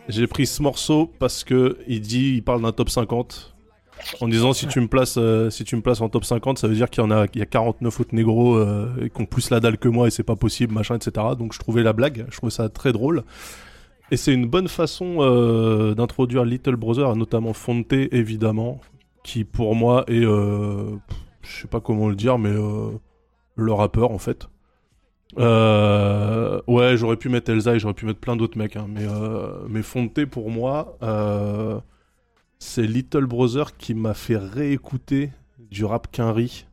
[0.08, 3.54] J'ai pris ce morceau parce que il dit, il parle d'un top 50.
[4.22, 6.68] En disant si tu me places, euh, si tu me places en top 50, ça
[6.68, 9.26] veut dire qu'il y en a, il y a 49 autres négros euh, qui ont
[9.26, 11.28] plus la dalle que moi et c'est pas possible, machin, etc.
[11.38, 13.24] Donc je trouvais la blague, je trouvais ça très drôle.
[14.12, 18.80] Et c'est une bonne façon euh, d'introduire Little Brother, notamment Fonte évidemment,
[19.24, 20.96] qui pour moi est, euh,
[21.42, 22.54] je sais pas comment le dire, mais
[23.56, 24.48] le rappeur en fait.
[25.38, 29.06] Ouais, j'aurais pu mettre Elsa et j'aurais pu mettre plein d'autres mecs, hein, mais,
[29.68, 30.98] mais Fonte pour moi,
[32.60, 35.32] c'est Little Brother qui m'a fait réécouter
[35.72, 36.66] du rap Quinry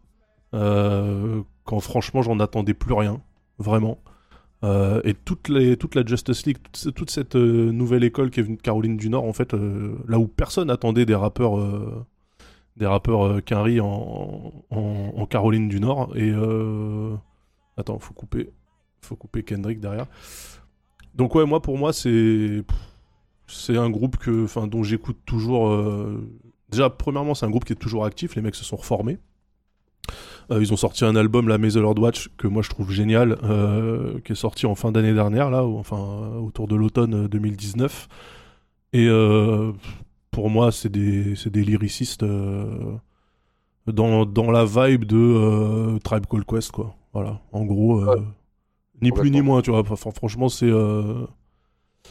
[0.54, 3.20] euh, quand franchement j'en attendais plus rien,
[3.58, 3.98] vraiment.
[4.64, 6.58] Euh, et toute, la Justice League,
[6.94, 10.18] toute, cette euh, nouvelle école qui est venue de Caroline du Nord, en fait, là
[10.18, 11.58] où personne attendait des rappeurs,
[12.76, 16.16] des rappeurs Quinry en, Caroline du Nord.
[16.16, 16.32] Et
[17.76, 18.50] attends, faut couper,
[19.02, 20.06] faut couper Kendrick derrière.
[21.14, 22.62] Donc ouais, moi pour moi c'est
[23.46, 25.68] c'est un groupe que, enfin, dont j'écoute toujours.
[25.68, 26.28] euh,
[26.70, 28.34] Déjà, premièrement, c'est un groupe qui est toujours actif.
[28.34, 29.18] Les mecs se sont reformés.
[30.50, 33.38] Euh, ils ont sorti un album, la Maison Lord Watch, que moi je trouve génial,
[33.42, 35.96] euh, qui est sorti en fin d'année dernière, là, ou enfin
[36.40, 38.08] autour de l'automne euh, 2019.
[38.92, 39.72] Et euh,
[40.30, 42.24] pour moi, c'est des, des lyricistes
[43.86, 46.94] dans, dans la vibe de Tribe Called Quest, quoi.
[47.12, 48.04] Voilà, en gros,
[49.02, 49.80] ni plus ni moins, tu vois.
[49.80, 50.70] Enfin, franchement, c'est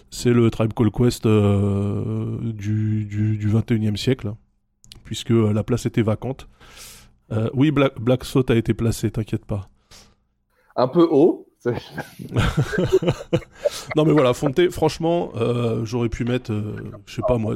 [0.10, 4.34] c'est le Tribe Called Quest euh, du, du, du 21e siècle,
[5.04, 6.48] puisque euh, la place était vacante.
[7.32, 9.70] Euh, oui, Black, Black Salt a été placé, t'inquiète pas.
[10.76, 11.48] Un peu haut.
[13.96, 16.76] non mais voilà, Fonte, franchement, euh, j'aurais pu mettre, euh,
[17.08, 17.56] je sais pas moi,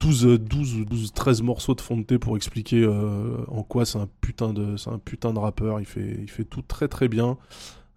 [0.00, 4.52] 12, euh, 12, 12, 13 morceaux de Fonte pour expliquer en quoi c'est un putain
[4.52, 5.80] de, c'est un putain de rappeur.
[5.80, 7.36] Il fait, il fait tout très très bien.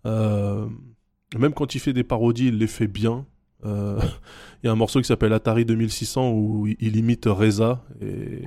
[0.05, 3.25] Même quand il fait des parodies, il les fait bien.
[3.65, 3.99] Euh,
[4.63, 8.43] Il y a un morceau qui s'appelle Atari 2600 où il, imite Reza et,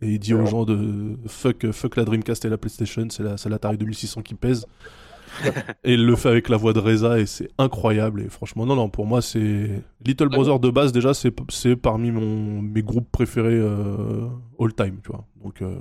[0.00, 3.36] et il dit aux gens de fuck, fuck la Dreamcast et la PlayStation, c'est la-
[3.36, 4.66] c'est l'Atari 2600 qui pèse.
[5.84, 8.22] et il le fait avec la voix de Reza et c'est incroyable.
[8.22, 9.82] Et franchement, non, non, pour moi, c'est.
[10.04, 11.30] Little Brother de base, déjà, c'est
[11.76, 14.26] parmi mon, mes groupes préférés euh,
[14.60, 15.24] all time, tu vois.
[15.42, 15.76] Donc, euh,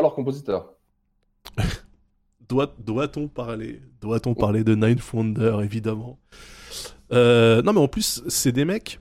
[0.00, 0.72] leur compositeur.
[2.48, 6.18] doit- doit-on parler Doit-on parler de Nine Wonder, évidemment
[7.12, 9.00] Euh, Non, mais en plus, c'est des mecs.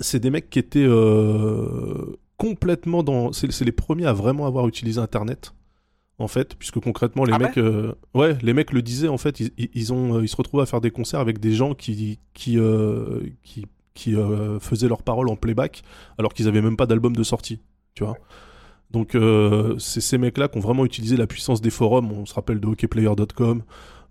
[0.00, 0.84] C'est des mecs qui étaient.
[0.86, 3.32] euh, complètement dans.
[3.32, 5.54] C'est les premiers à vraiment avoir utilisé Internet.
[6.20, 9.06] En fait, puisque concrètement, les Ah mecs, euh, ouais, les mecs le disaient.
[9.08, 11.74] En fait, ils, ils- ont, ils se retrouvaient à faire des concerts avec des gens
[11.74, 12.58] qui, qui,
[13.44, 14.14] qui, qui
[14.60, 15.82] faisaient leurs paroles en playback,
[16.18, 17.60] alors qu'ils avaient même pas d'album de sortie.
[17.94, 18.16] Tu vois.
[18.90, 19.16] Donc,
[19.78, 22.10] c'est ces mecs-là qui ont vraiment utilisé la puissance des forums.
[22.10, 23.62] On se rappelle de hockeyplayer.com.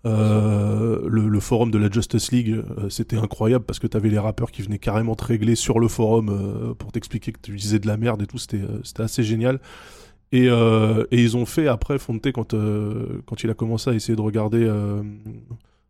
[0.05, 4.19] Euh, le, le forum de la Justice League, euh, c'était incroyable parce que t'avais les
[4.19, 7.79] rappeurs qui venaient carrément te régler sur le forum euh, pour t'expliquer que tu disais
[7.79, 8.37] de la merde et tout.
[8.37, 9.59] C'était c'était assez génial.
[10.33, 12.53] Et, et ils ont fait après Fonte quand
[13.25, 14.67] quand il a commencé à essayer de regarder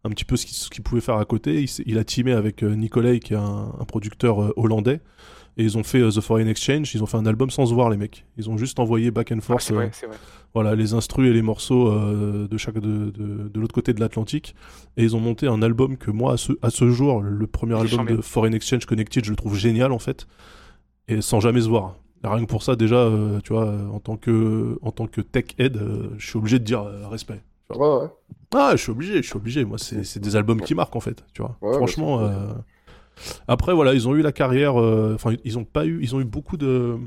[0.03, 1.65] un petit peu ce qu'il pouvait faire à côté.
[1.87, 5.01] Il, a teamé avec Nicolai qui est un, un producteur hollandais.
[5.57, 6.93] Et ils ont fait The Foreign Exchange.
[6.93, 8.25] Ils ont fait un album sans se voir les mecs.
[8.37, 9.71] Ils ont juste envoyé back and forth.
[9.71, 10.17] vrai, c'est vrai.
[10.53, 13.99] Voilà, les instrus et les morceaux euh, de chaque de, de, de l'autre côté de
[13.99, 14.55] l'Atlantique.
[14.97, 17.75] Et ils ont monté un album que moi, à ce, à ce jour, le premier
[17.75, 20.27] album de Foreign Exchange Connected, je le trouve génial en fait.
[21.07, 21.95] Et sans jamais se voir.
[22.23, 25.21] Rien que pour ça, déjà, euh, tu vois, euh, en tant que, en tant que
[25.21, 27.41] tech head, euh, je suis obligé de dire euh, respect.
[27.69, 28.07] Ouais, ouais.
[28.55, 29.63] Ah, je suis obligé, je suis obligé.
[29.65, 31.57] Moi, c'est c'est des albums qui marquent en fait, tu vois.
[31.61, 32.21] Ouais, Franchement.
[32.21, 32.53] euh,
[33.47, 34.79] Après, voilà, ils ont eu la carrière.
[34.81, 36.97] euh, Enfin, ils ont pas eu, ils ont eu beaucoup de,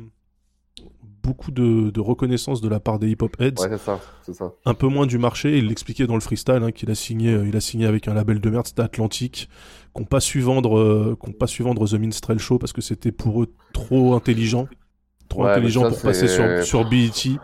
[1.23, 3.61] beaucoup de, de reconnaissance de la part des hip-hop heads.
[3.61, 4.53] Ouais, c'est ça, c'est ça.
[4.65, 5.59] Un peu moins du marché.
[5.59, 8.15] Il l'expliquait dans le freestyle hein, qu'il a signé, euh, il a signé avec un
[8.15, 9.49] label de merde, c'était Atlantique,
[9.93, 13.13] qu'on pas su vendre, euh, qu'on pas su vendre The Minstrel Show parce que c'était
[13.13, 14.69] pour eux trop intelligent,
[15.29, 17.39] trop Ouais, intelligent ça, pour passer sur, sur BET.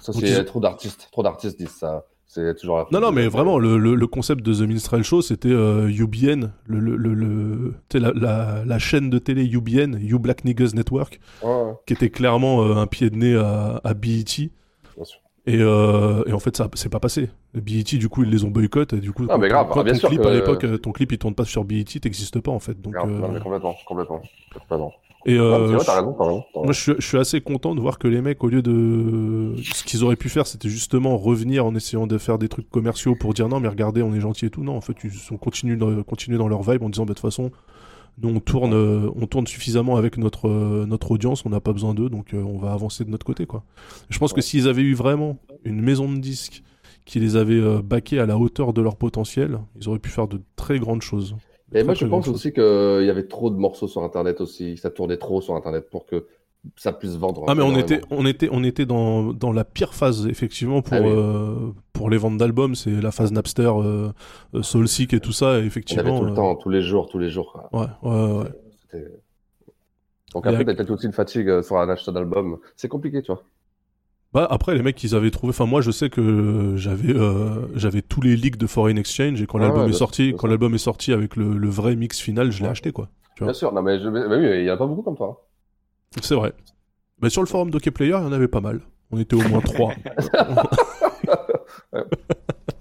[0.00, 1.08] Ça, c'est ils- trop d'artistes.
[1.12, 2.04] Trop d'artistes disent ça.
[2.34, 5.20] C'est toujours la Non, non, mais vraiment, le, le- le concept de The Minstrel Show,
[5.20, 10.70] c'était euh, UBN, le, le, la, la- la chaîne de télé UBN, You Black Niggas
[10.74, 14.24] Network, Ouais, qui était clairement euh, un pied de nez à, à BET.
[14.96, 15.18] Bien sûr.
[15.44, 17.28] Et, euh, et en fait, ça c'est pas passé.
[17.52, 18.92] BET, du coup, ils les ont boycott.
[18.94, 20.78] Et du coup, Ah, mais grave, ah, bien ton sûr clip que- à l'époque, euh,
[20.78, 22.80] ton clip il tourne pas sur BET, t'existes pas en fait.
[22.80, 24.22] Donc, Grave, non, mais complètement, complètement.
[24.54, 24.92] complètement.
[25.24, 27.98] Et euh, vrai, raison, raison, t'as moi, je suis, je suis assez content de voir
[27.98, 29.54] que les mecs, au lieu de.
[29.72, 33.14] Ce qu'ils auraient pu faire, c'était justement revenir en essayant de faire des trucs commerciaux
[33.14, 34.64] pour dire non, mais regardez, on est gentil et tout.
[34.64, 37.50] Non, en fait, ils ont continué, dans leur vibe en disant, bah, de toute façon,
[38.18, 41.72] nous, on tourne, euh, on tourne suffisamment avec notre, euh, notre audience, on n'a pas
[41.72, 43.64] besoin d'eux, donc euh, on va avancer de notre côté, quoi.
[44.10, 46.62] Je pense que s'ils avaient eu vraiment une maison de disques
[47.04, 50.40] qui les avait backés à la hauteur de leur potentiel, ils auraient pu faire de
[50.54, 51.34] très grandes choses.
[51.74, 52.62] Et moi, je pense aussi qu'il
[53.06, 54.76] y avait trop de morceaux sur Internet aussi.
[54.76, 56.26] Ça tournait trop sur Internet pour que
[56.76, 57.44] ça puisse vendre.
[57.48, 60.94] Ah mais on était on était on était dans, dans la pire phase effectivement pour
[60.96, 61.08] Ah oui.
[61.10, 64.12] euh, pour les ventes d'albums c'est la phase Napster euh,
[64.54, 66.82] euh, Soulseek et tout ça et On avait effectivement tout le euh, temps, tous les
[66.82, 67.52] jours, tous les jours.
[67.52, 67.68] quoi.
[67.72, 68.32] ouais ouais
[68.92, 69.04] ouais
[70.34, 72.58] Donc a- après, t'as peut-être aussi une fatigue euh, sur un achat d'album.
[72.76, 73.42] C'est compliqué, tu vois.
[74.34, 78.00] Bah après les mecs ils avaient trouvé enfin moi je sais que j'avais euh, j'avais
[78.02, 80.74] tous les leaks de Foreign Exchange et quand Ah l'album ouais, est sorti quand l'album
[80.74, 83.58] est sorti avec le, le vrai mix final je l'ai acheté quoi tu vois Bien
[83.58, 84.08] sûr, non mais, je...
[84.08, 85.42] oui, il y en a pas beaucoup comme toi.
[86.16, 86.20] hein.
[86.22, 86.52] c'est vrai
[87.20, 88.80] mais sur le forum d'Hockey Player il y en avait pas mal
[89.10, 89.92] on était au moins trois.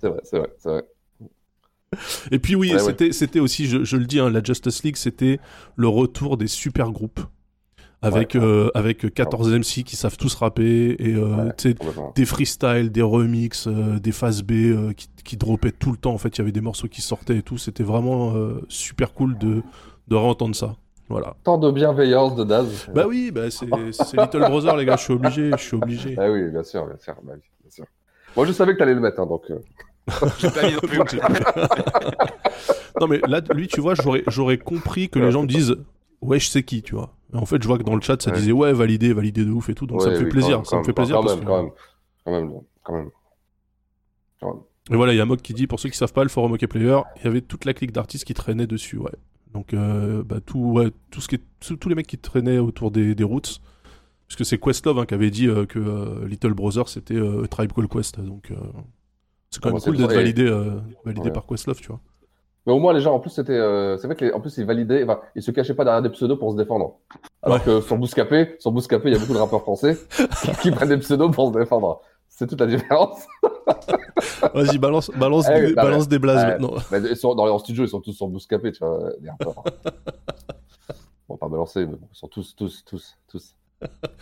[0.01, 0.83] C'est vrai, c'est vrai, c'est vrai.
[2.31, 4.95] Et puis oui, Ouais, c'était c'était aussi, je, je le dis, hein, la Justice League,
[4.95, 5.39] c'était
[5.75, 7.19] le retour des super groupes.
[8.03, 12.11] Avec, euh, avec 14 MC qui savent tous rapper, et euh, tu sais, complètement.
[12.15, 16.11] des freestyles, des remixes, euh, des phases B euh, qui, qui droppaient tout le temps.
[16.13, 17.59] En fait, il y avait des morceaux qui sortaient et tout.
[17.59, 19.61] C'était vraiment euh, super cool de,
[20.07, 20.77] de réentendre ça.
[21.09, 21.35] Voilà.
[21.43, 22.87] Tant de bienveillance de Daz.
[22.95, 26.15] Bah oui, bah c'est Little Brother, les gars, je suis obligé, je suis obligé.
[26.17, 27.85] Ah oui, bien sûr, bien sûr, bah bien sûr.
[28.35, 29.43] Moi, je savais que t'allais le mettre, hein, donc.
[29.51, 29.59] euh.
[32.99, 35.75] non mais là, lui, tu vois, j'aurais, j'aurais compris que les gens me disent,
[36.21, 37.15] ouais, je sais qui, tu vois.
[37.33, 38.37] Et en fait, je vois que dans le chat, ça Ouais.
[38.37, 40.77] disait, ouais, validé, validé de ouf et tout, donc ça me fait oui, plaisir, ça
[40.77, 41.15] me fait plaisir.
[41.17, 41.71] Quand parce même, que- quand même,
[42.25, 43.09] quand même, quand même.
[44.39, 44.63] Quand même.
[44.89, 46.51] Et voilà, il y a Mog qui dit, pour ceux qui savent pas, le forum
[46.53, 49.11] OK Player, il y avait toute la clique d'artistes qui traînaient dessus, ouais.
[49.53, 52.57] Donc, euh, bah, tout, ouais, tout ce qui est- tous tous les mecs qui traînaient
[52.57, 53.61] autour des, des routes,
[54.27, 57.19] parce que c'est Questlove hein, qui avait dit euh, que euh, Little Brother c'était
[57.49, 58.51] Tribe Called Quest, donc
[59.49, 60.45] c'est quand Ah, même cool d'être validé,
[61.05, 61.31] validé Ouais.
[61.31, 61.99] par Questlove, tu vois.
[62.67, 63.53] Mais au moins, les gens, en plus, c'était.
[63.53, 65.03] euh, c'est vrai que les- en plus, ils validaient.
[65.03, 66.97] Enfin, ils se cachaient pas derrière des pseudos pour se défendre.
[67.41, 69.97] Alors que sur Bouscapé, sur Bouscapé, il y a beaucoup de rappeurs français
[70.43, 72.01] qui, qui prennent des pseudos pour se défendre.
[72.29, 73.25] C'est toute la différence.
[74.53, 77.35] Vas-y, balance, balance, Eh, des, balance des blazes ouais, maintenant.
[77.35, 79.63] dans leur studio, ils sont tous sur Bouscapé, tu vois, les rappeurs.
[81.27, 83.55] Bon, pas balancer, mais bon, ils sont tous, tous, tous, tous.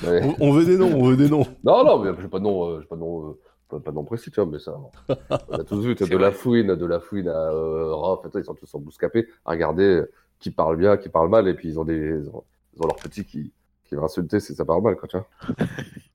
[0.03, 1.45] Mais- On, on veut des noms, on veut des noms.
[1.63, 3.91] Non, non, mais j'ai pas de nom, euh, j'ai pas de nom, euh, pas, pas
[3.91, 4.75] de nom précis, tu vois, mais ça.
[5.49, 8.55] On a tous vu, de la fouine, de la fouine à euh, Rof, ils sont
[8.55, 10.03] tous sur Bouscapé à regarder
[10.39, 12.43] qui parle bien, qui parle mal, et puis ils ont des, ils ont,
[12.75, 13.51] ils ont leur petit qui,
[13.85, 15.27] qui va insulter si ça parle mal, quoi, tu vois.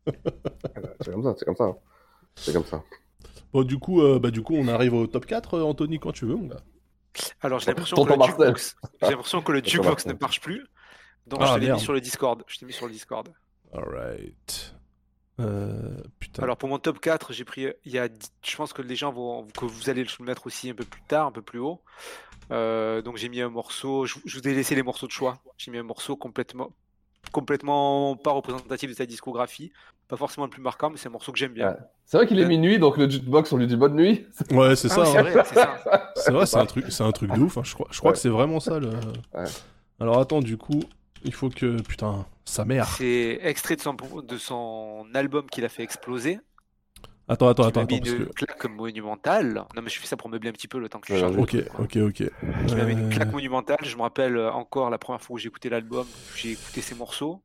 [1.00, 1.64] c'est comme ça, c'est comme ça.
[1.64, 1.76] hein.
[2.36, 2.82] C'est comme ça.
[3.52, 6.12] Bon, du coup, euh, bah, du coup, on arrive au top 4, euh, Anthony, quand
[6.12, 6.60] tu veux, mon gars.
[7.40, 8.76] Alors j'ai l'impression que, le jukebox...
[10.02, 10.66] que le ne marche plus.
[11.28, 11.78] Donc Ah, je merde.
[11.78, 12.42] mis sur le Discord.
[12.48, 13.28] Je t'ai mis sur le Discord.
[13.72, 14.74] Alright.
[15.40, 16.42] Euh, putain.
[16.44, 17.66] Alors pour mon top 4, j'ai pris.
[17.84, 18.08] Il y a,
[18.46, 19.46] je pense que les gens vont.
[19.58, 21.80] que vous allez le mettre aussi un peu plus tard, un peu plus haut.
[22.50, 24.06] Euh, donc j'ai mis un morceau.
[24.06, 25.38] Je, je vous ai laissé les morceaux de choix.
[25.58, 26.70] J'ai mis un morceau complètement,
[27.32, 29.72] complètement pas représentatif de sa discographie.
[30.06, 31.70] Pas forcément le plus marquant, mais c'est un morceau que j'aime bien.
[31.70, 31.76] Ouais.
[32.04, 34.26] C'est vrai qu'il est minuit, donc le jukebox, on lui dit bonne nuit.
[34.50, 35.00] Ouais, c'est Ah ça.
[35.02, 35.22] oui, c'est hein.
[35.22, 36.12] vrai, c'est ça.
[36.16, 37.56] C'est vrai, c'est un truc, c'est un truc de ouf.
[37.56, 37.62] hein.
[37.64, 38.14] Je crois, je crois Ouais.
[38.14, 38.90] que c'est vraiment ça le.
[39.32, 39.44] Ouais.
[40.00, 40.80] Alors attends, du coup,
[41.24, 42.86] il faut que putain, sa mère.
[42.86, 46.38] C'est extrait de son, de son album qu'il a fait exploser.
[47.26, 48.32] Attends, attends, attends, mis attends, parce une que.
[48.32, 49.64] claque monumentale.
[49.74, 51.36] Non, mais je fais ça pour meubler un petit peu le temps que tu changes.
[51.36, 52.22] Ok, ok, ok.
[52.66, 53.78] Qui m'a mis une Euh, claque monumentale.
[53.82, 56.94] Je me rappelle euh, encore la première fois où j'ai écouté l'album, j'ai écouté ses
[56.94, 57.42] morceaux.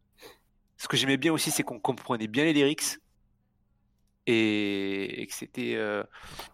[0.78, 2.98] Ce que j'aimais bien aussi, c'est qu'on comprenait bien les lyrics
[4.28, 6.04] et, et que c'était euh,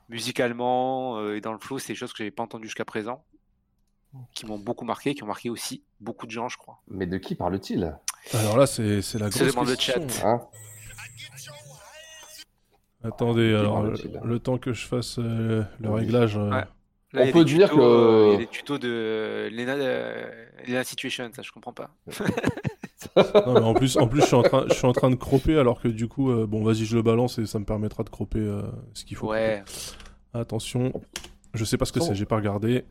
[0.09, 3.25] musicalement euh, et dans le flow, c'est des choses que j'avais pas entendues jusqu'à présent,
[4.33, 6.79] qui m'ont beaucoup marqué, qui ont marqué aussi beaucoup de gens, je crois.
[6.87, 7.95] Mais de qui parle-t-il?
[8.33, 10.07] Alors là, c'est c'est la Se grosse demande le question.
[10.09, 10.27] chat.
[10.27, 10.41] Hein?
[13.03, 16.37] Attendez, alors le, le temps que je fasse euh, le réglage.
[16.37, 16.63] euh, Ouais.
[17.13, 19.73] On Là, a peut dire tutos, que- euh, il y a des tutos de Lena,
[19.75, 21.89] euh, Lena Situation, ça je comprends pas.
[23.15, 25.15] Non, mais en plus, en plus, je suis en train, je suis en train de
[25.15, 28.03] croper, alors que du coup, euh, bon, vas-y, je le balance et ça me permettra
[28.03, 28.63] de croper euh,
[28.93, 29.29] ce qu'il faut.
[29.29, 29.63] Ouais,
[30.33, 30.91] Attention,
[31.53, 32.05] je sais pas ce que Oh.
[32.07, 32.83] c'est, j'ai pas regardé.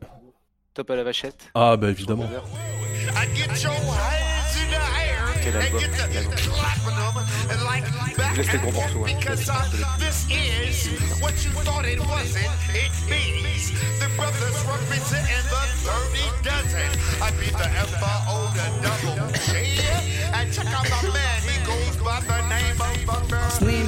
[0.74, 1.50] Top à la vachette.
[1.54, 2.24] Ah bah évidemment.
[2.24, 6.34] I get your hands in the air Quel and album, get quel the album.
[6.34, 7.14] clapping them
[7.50, 9.14] and like back Laisse les gros morceaux, hein.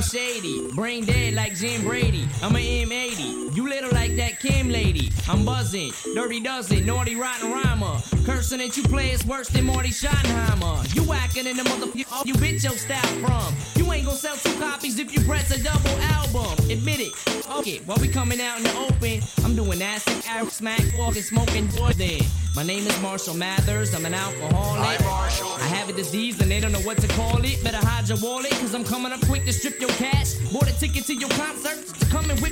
[0.02, 2.28] Slim Shady, brain dead like Jim Brady.
[2.42, 3.56] I'm a M80.
[3.56, 5.10] You little like that Kim lady.
[5.26, 7.98] I'm buzzing, dirty dozen, naughty rotten rhymer.
[8.26, 10.94] Cursing that you play is worse than Marty Schottenheimer.
[10.94, 13.54] You whacking in the motherfucker you bitch your style from.
[13.76, 16.52] You ain't gonna sell two copies if you press a double album.
[16.70, 17.46] Admit it.
[17.58, 21.68] Okay, while we coming out in the open, I'm doing acid, Arab smack, walking, smoking,
[21.96, 22.20] then.
[22.56, 25.00] My name is Marshall Mathers, I'm an alcoholic.
[25.00, 27.62] I have a disease and they don't know what to call it.
[27.62, 30.34] Better hide your wallet, cause I'm coming up quick to strip your cash.
[30.52, 31.96] Bought a ticket to your concert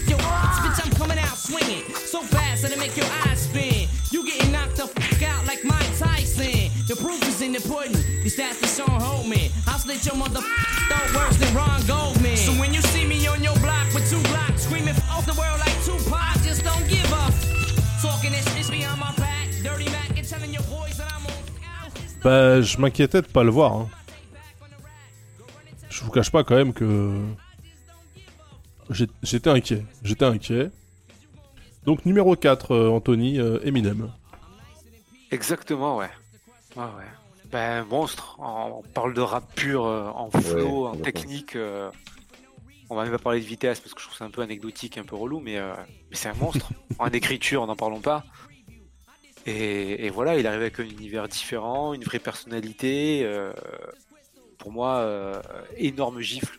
[0.08, 0.58] your ass.
[0.64, 3.88] Bitch, I'm coming out swinging so fast that it make your eyes spin.
[4.10, 6.70] You getting knocked the fuck out like Mike Tyson.
[6.88, 7.96] The proof is in the pudding.
[8.22, 9.50] These stats for Sean Holman.
[9.66, 10.40] I'll slit your mother
[10.88, 12.36] throat worse than Ron Goldman.
[12.36, 15.58] So when you see me on your block with two blocks screaming off the world
[15.60, 17.32] like Tupac, just don't give up.
[18.02, 21.32] Talking this behind my back, dirty Mac, and telling your boys that I'm on.
[22.22, 23.72] Bah, je m'inquiétais de pas le voir.
[23.72, 24.03] hein.
[25.94, 27.22] Je vous cache pas quand même que
[29.22, 29.84] j'étais inquiet.
[30.02, 30.70] J'étais inquiet.
[31.84, 34.10] Donc numéro 4, euh, Anthony, euh, Eminem.
[35.30, 36.10] Exactement, ouais.
[36.76, 37.06] Ouais, ouais.
[37.52, 38.36] Ben, monstre.
[38.40, 41.54] On parle de rap pur, euh, en flow, en technique.
[41.54, 41.90] euh,
[42.90, 44.98] On va même pas parler de vitesse parce que je trouve ça un peu anecdotique,
[44.98, 45.74] un peu relou, mais, euh,
[46.10, 46.70] mais c'est un monstre.
[46.98, 48.24] en écriture, n'en parlons pas.
[49.46, 53.20] Et, et voilà, il arrive avec un univers différent, une vraie personnalité.
[53.24, 53.52] euh,
[54.64, 55.34] pour moi, euh,
[55.76, 56.58] énorme gifle.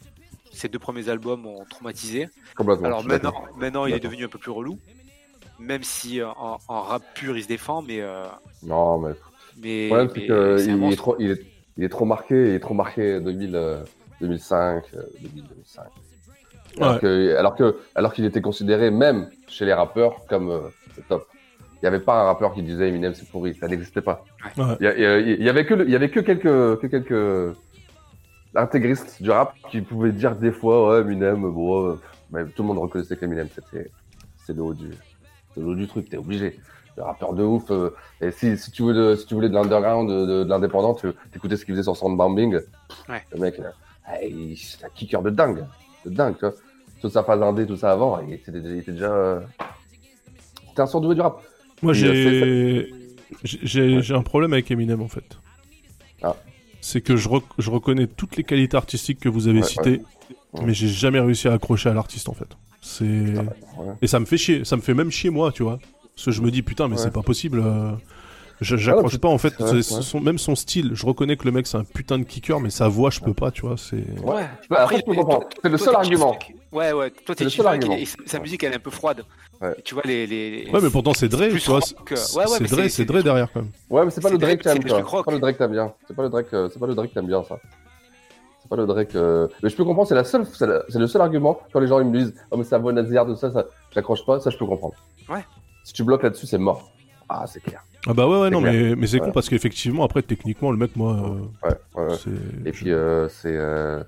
[0.51, 2.29] Ces deux premiers albums m'ont traumatisé.
[2.55, 4.77] Complètement, Alors maintenant, maintenant il est devenu un peu plus relou.
[5.59, 8.25] Même si euh, en, en rap pur il se défend, mais, euh,
[8.61, 8.99] Non,
[9.57, 11.41] mais problème, que il est, trop, il, est,
[11.77, 13.79] il est trop marqué, il est trop marqué 2000, euh,
[14.21, 15.83] 2005, euh, 2000, 2005.
[16.77, 16.99] Alors Ouais.
[16.99, 20.59] que, alors que, alors qu'il était considéré même chez les rappeurs comme euh,
[21.09, 21.25] top.
[21.75, 24.23] Il n'y avait pas un rappeur qui disait Eminem c'est pourri, ça n'existait pas.
[24.57, 24.63] Ouais.
[24.79, 27.57] Il y, il y y avait que, le- il y avait que quelques, que quelques
[28.55, 31.99] intégristes du rap qui pouvaient dire des fois ouais Eminem, bon, euh,
[32.31, 33.89] mais tout le monde reconnaissait qu'Eminem c'était,
[34.45, 34.89] c'est le haut du,
[35.57, 36.59] le haut du truc, t'es obligé.
[36.97, 37.69] Le rappeur de ouf.
[37.71, 37.89] euh,
[38.21, 40.93] et si, si tu veux de, si tu voulais de l'underground, de, de, de l'indépendant,
[40.93, 42.59] tu écoutais ce qu'il faisait sur Soundbombing.
[43.09, 43.21] Ouais.
[43.33, 43.59] Le mec,
[44.23, 45.65] il- c'est un kicker de dingue,
[46.05, 46.53] de dingue, tu vois.
[47.01, 49.41] Toute sa phase indé, tout ça avant, il était, il était déjà, euh,
[50.69, 51.41] c'était un surdoué du rap.
[51.81, 52.85] Moi, euh,
[53.43, 55.37] j'ai j'ai j'ai un problème avec Eminem en fait.
[56.23, 56.35] Ah.
[56.87, 60.01] C'est que je, rec- je reconnais toutes les qualités artistiques que vous avez Ouais, citées,
[60.53, 60.61] ouais.
[60.67, 62.45] mais j'ai jamais réussi à accrocher à l'artiste en fait.
[62.79, 63.43] C'est ouais.
[64.03, 65.79] et ça me fait chier, ça me fait même chier moi, tu vois.
[66.15, 67.01] Parce que je me dis putain, mais Ouais.
[67.01, 67.59] c'est pas possible.
[67.59, 67.91] euh,
[68.61, 69.53] je- J'accroche pas en fait.
[69.81, 72.69] son- même son style, je reconnais que le mec c'est un putain de kicker, mais
[72.69, 73.77] sa voix je peux pas, tu vois.
[73.77, 74.45] C'est Ouais.
[74.69, 75.47] Bah, après, je peux comprendre.
[75.63, 76.37] C'est le seul argument.
[76.75, 77.09] Ouais, ouais.
[77.11, 77.95] Toi, t'es le seul cheesecake argument.
[77.97, 79.23] et, et sa- sa musique, elle est un peu froide.
[79.61, 79.75] Ouais.
[79.83, 80.27] Tu vois, les.
[80.27, 80.69] les...
[80.71, 81.79] Ouais, mais pourtant c'est Dre, tu vois.
[81.81, 83.71] c'est- Dre, c'est- Dre derrière quand même.
[83.89, 85.71] Ouais, mais c'est pas C'est le Drake Drake, que t'aimes, c'est pas le que t'aimes
[85.71, 85.93] bien.
[86.07, 87.57] C'est pas le Drake, euh, c'est pas le Drake que t'aimes bien, ça.
[88.61, 89.15] C'est pas le Drake.
[89.15, 91.99] euh, Mais je peux comprendre, c'est la seule, c'est le seul argument quand les gens
[91.99, 94.49] ils me disent, oh mais c'est un bon nasillarde de ça, ça, j'accroche pas, ça
[94.49, 94.95] je peux comprendre.
[95.29, 95.45] Ouais.
[95.83, 96.91] Si tu bloques là-dessus, c'est mort.
[97.29, 97.83] Ah, c'est clair.
[98.07, 98.73] Ah bah ouais, ouais, non, clair.
[98.73, 101.13] mais, mais c'est con parce qu'effectivement, après, techniquement, le mec, moi.
[101.63, 102.15] euh, Ouais, ouais,
[102.65, 103.55] Et puis, euh, c'est.
[103.55, 104.03] euh,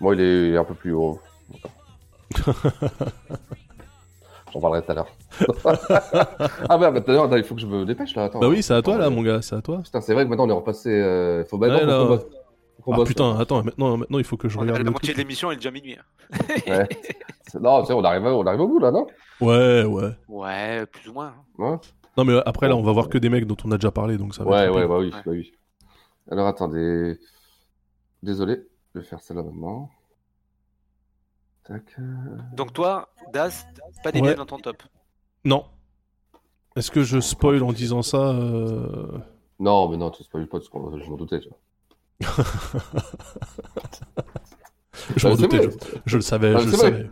[0.00, 1.20] Moi, il est, il est un peu plus haut.
[4.52, 5.08] J'en parlerai tout à l'heure.
[6.68, 8.24] ah bah, bah, tout à l'heure, il faut que je me dépêche là.
[8.24, 8.38] Attends.
[8.40, 9.80] Bah oui, c'est à toi là, mon gars, c'est à toi.
[9.82, 10.90] Putain, c'est vrai que maintenant on est repassé.
[10.90, 12.26] euh, Faut maintenant Ouais, qu'on bosse.
[12.86, 13.40] Ah bosse, putain, là.
[13.40, 15.16] attends, maintenant, maintenant il faut que je regarde La le moitié truc.
[15.16, 15.96] de l'émission, est déjà minuit.
[15.98, 16.36] hein.
[16.68, 16.88] Ouais.
[17.60, 19.06] Non, tu sais, on arrive, on arrive au bout là, non?
[19.40, 20.10] Ouais, ouais.
[20.28, 21.28] Ouais, plus ou moins.
[21.28, 21.42] hein.
[21.58, 21.76] Ouais.
[22.16, 24.16] Non, mais après, là, on va voir que des mecs dont on a déjà parlé,
[24.18, 25.52] donc ça va Ouais, être ouais, bah oui, bah oui.
[26.30, 27.18] Alors attendez.
[28.22, 28.60] Désolé,
[28.94, 29.88] je vais faire ça là maintenant.
[31.64, 31.82] Tac.
[31.98, 32.02] euh,
[32.52, 33.66] Donc toi, Daz,
[34.02, 34.28] pas des Ouais.
[34.28, 34.82] biens dans ton top.
[35.44, 35.64] Non.
[36.76, 39.18] Est-ce que je spoil en disant ça euh,
[39.60, 41.40] Non, mais non, tu spoil pas, parce que je m'en doutais.
[41.40, 41.58] Tu vois.
[45.16, 45.70] Je m'en Ah, doutais, je,
[46.06, 46.78] je le savais, Ah, je le vrai.
[46.78, 47.10] savais.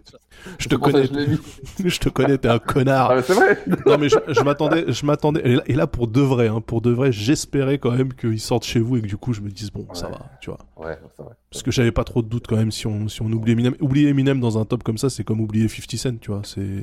[0.58, 1.04] Je te connais,
[1.84, 3.10] je te connais, t'es un connard.
[3.12, 3.58] Ah, c'est vrai.
[3.86, 5.40] Non mais je, je m'attendais, je m'attendais.
[5.44, 8.40] Et là, et là, pour de vrai, hein, pour de vrai, j'espérais quand même qu'ils
[8.40, 10.58] sortent chez vous et que du coup je me dise bon, ça va, tu vois.
[10.76, 10.98] Ouais.
[11.50, 13.74] Parce que j'avais pas trop de doutes quand même si on, si on oublie Eminem.
[13.80, 16.42] Oublier Eminem dans un top comme ça, c'est comme oublier 50 Cent, tu vois.
[16.44, 16.82] C'est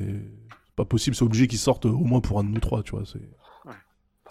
[0.76, 3.02] pas possible, c'est obligé qu'ils sortent au moins pour un de nous trois, tu vois.
[3.04, 3.20] C'est...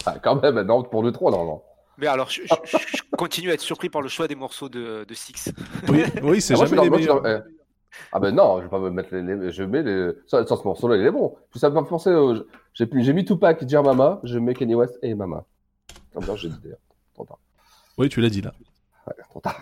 [0.06, 1.62] Ah, quand même, non, pour le 3, non, non.
[2.00, 5.04] Mais alors, je, je- je continue à être surpris par le choix des morceaux de,
[5.06, 5.52] de Six.
[5.88, 7.26] Oui, oui, c'est Ah, jamais dans- les meilleurs.
[7.26, 7.38] eh.
[8.12, 10.56] Ah ben non, je vais pas me mettre les, les- je mets les ça, ça,
[10.56, 11.36] ce morceau-là, il est bon.
[11.50, 12.36] Puis ça me penser au-
[12.72, 15.44] j'ai j'ai mis Tupac, Dear Mama, je mets Kanye West et Mama.
[16.14, 16.78] Comme ça, j'ai dit d'ailleurs.
[17.14, 17.38] Trop tard.
[17.98, 18.52] Oui, tu l'as dit là.
[19.06, 19.60] Ouais, trop tard.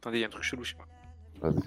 [0.00, 1.48] Attendez, il y a un truc chelou, je sais pas.
[1.48, 1.62] Vas-y.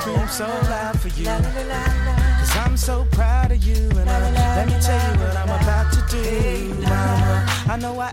[0.00, 1.26] Scream so loud for you.
[1.26, 3.88] Cause I'm so proud of you.
[3.90, 6.74] And uh, let me tell you what I'm about to do.
[6.74, 8.10] Mama, I know I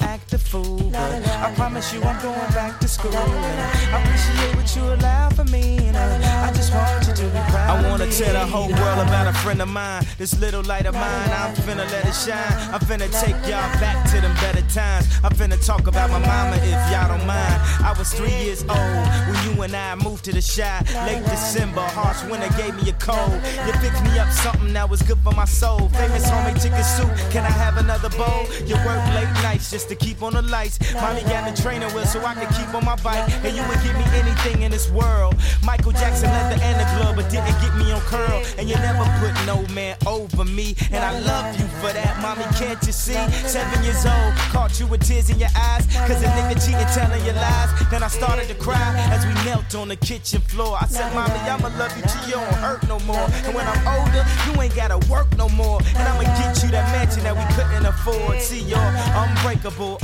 [0.48, 3.14] fool, but I promise you I'm going back to school.
[3.14, 3.60] And
[3.94, 5.78] I appreciate what you allow for me.
[5.88, 7.84] And I just want you to be proud.
[7.84, 10.06] I wanna tell the whole world about a friend of mine.
[10.18, 12.56] This little light of mine, I'm finna let it shine.
[12.74, 15.06] I'm finna take y'all back to them better times.
[15.24, 17.58] I'm finna talk about my mama if y'all don't mind.
[17.84, 20.80] I was three years old when you and I moved to the shy.
[21.06, 23.36] Late December, harsh winter gave me a cold.
[23.66, 25.90] You picked me up something that was good for my soul.
[25.90, 28.46] Famous homemade chicken soup, can I have another bowl?
[28.66, 30.80] You work late nights just to keep on the lights.
[30.94, 33.26] Mommy got the training wheels so I could keep on my bike.
[33.44, 35.36] And you would give me anything in this world.
[35.64, 38.44] Michael Jackson leather and the glove, but didn't get me on curl.
[38.58, 40.76] And you never put no man over me.
[40.92, 42.46] And I love you for that, mommy.
[42.56, 43.18] Can't you see?
[43.48, 45.86] Seven years old, caught you with tears in your eyes.
[46.08, 47.70] Cause a nigga cheating, telling you lies.
[47.90, 50.78] Then I started to cry as we knelt on the kitchen floor.
[50.80, 53.28] I said, Mommy, I'ma love you till you don't hurt no more.
[53.46, 55.80] And when I'm older, you ain't gotta work no more.
[55.96, 58.40] And I'ma get you that mansion that we couldn't afford.
[58.42, 59.98] See, you're unbreakable,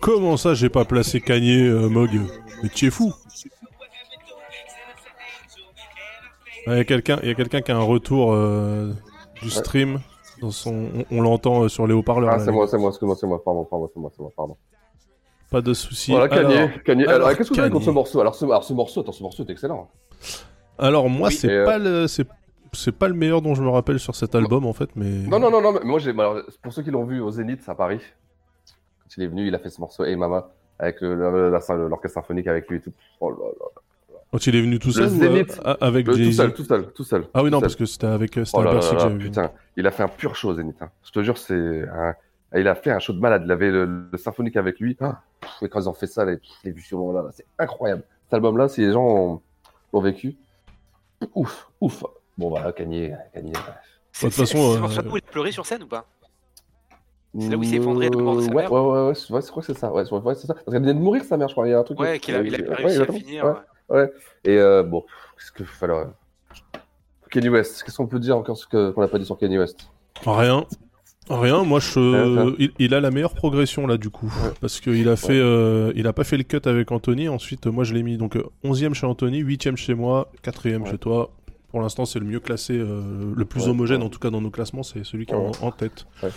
[0.00, 2.10] Comment ça, j'ai pas placé Kanye, euh, Mog?
[2.62, 3.12] Mais tu es fou.
[6.66, 8.92] Il y a quelqu'un y a quelqu'un qui a un retour euh,
[9.42, 10.00] du stream.
[10.42, 12.30] Dans son, on, on l'entend euh, sur les haut-parleurs.
[12.34, 14.56] Ah, c'est moi, c'est moi, excuse-moi, c'est moi, pardon, pardon, c'est moi, c'est moi, pardon.
[15.50, 16.10] Pas de soucis.
[16.10, 17.04] Voilà, Kanye, Alors- Kanye.
[17.04, 18.20] Alors, alors, qu'est-ce que vous avez contre ce morceau?
[18.20, 19.88] Alors ce, alors, ce morceau, attends, ce morceau est excellent.
[20.78, 21.34] Alors moi, Oui.
[21.34, 22.26] c'est euh, pas le, c'est,
[22.72, 25.04] c'est pas le meilleur dont je me rappelle sur cet album en fait, mais.
[25.28, 26.12] Non, non, non, non, mais moi, j'ai,
[26.62, 28.00] pour ceux qui l'ont vu au Zénith à Paris,
[29.02, 30.48] quand il est venu, il a fait ce morceau Hey Mama,
[30.78, 32.92] avec l'orchestre symphonique avec lui et tout.
[33.20, 33.66] Oh là là.
[34.32, 35.60] Quand il est venu tout seul ou, Zénith.
[35.66, 37.26] euh, avec Le- tout Jay-Z seul, tout seul, tout seul.
[37.34, 37.60] Ah oui, tout non, seul.
[37.68, 40.08] parce que c'était avec euh, c'était Oh là là que putain, il a fait un
[40.08, 40.80] pur show Zénith.
[40.80, 40.90] hein.
[41.04, 42.14] Je te jure, c'est un...
[42.54, 43.42] Il a fait un show de malade.
[43.46, 44.96] Il avait le, le symphonique avec lui.
[45.00, 47.46] Ah, pff, et quand ils ont fait ça, les, les vues sur là, là, c'est
[47.58, 48.02] incroyable.
[48.24, 49.40] Cet album-là, si les gens ont,
[49.92, 50.36] l'ont vécu,
[51.34, 52.02] ouf, ouf.
[52.38, 53.52] Bon, voilà, Kanye, Kanye.
[53.52, 53.58] De
[54.20, 56.06] toute façon, C'est euh, ce morceau où il a pleuré sur scène ou pas?
[57.38, 59.08] C'est là où il s'est effondré de la mort de sa ouais, mère Ouais, ouais,
[59.08, 59.90] ouais, je crois que c'est ça.
[59.92, 60.52] Ouais, c'est ça.
[60.54, 61.66] Parce qu'elle venait de mourir, sa mère, je crois.
[61.66, 61.98] Il y a un truc.
[61.98, 64.12] Ouais, qu'il a- il a Ouais, réussi à finir, Ouais, ouais.
[64.44, 65.04] Et euh, bon,
[65.38, 65.64] qu'est-ce que.
[65.84, 66.06] Alors,
[67.30, 69.88] Kanye West, qu'est-ce qu'on peut dire encore ce qu'on n'a pas dit sur Kanye West?
[70.26, 70.66] Rien.
[71.30, 72.00] Rien, moi je,
[72.50, 74.30] Ouais, il, il a la meilleure progression là du coup,
[74.60, 77.28] parce qu'il a fait, euh, il a pas fait le cut avec Anthony.
[77.28, 80.84] Ensuite, euh, moi je l'ai mis donc euh, 11e chez Anthony, 8e chez moi, 4e
[80.90, 81.30] chez toi.
[81.70, 84.06] Pour l'instant, c'est le mieux classé, euh, le plus Ouais, homogène ouais.
[84.06, 85.50] en tout cas dans nos classements, c'est celui qui est Ouais.
[85.62, 86.06] en, en tête.
[86.24, 86.28] Ouais.
[86.30, 86.34] je,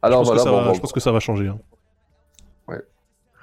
[0.00, 1.48] Alors pense voilà, que ça bon, va, bon, je pense que ça va changer.
[1.48, 1.58] hein.
[2.68, 2.80] Ouais.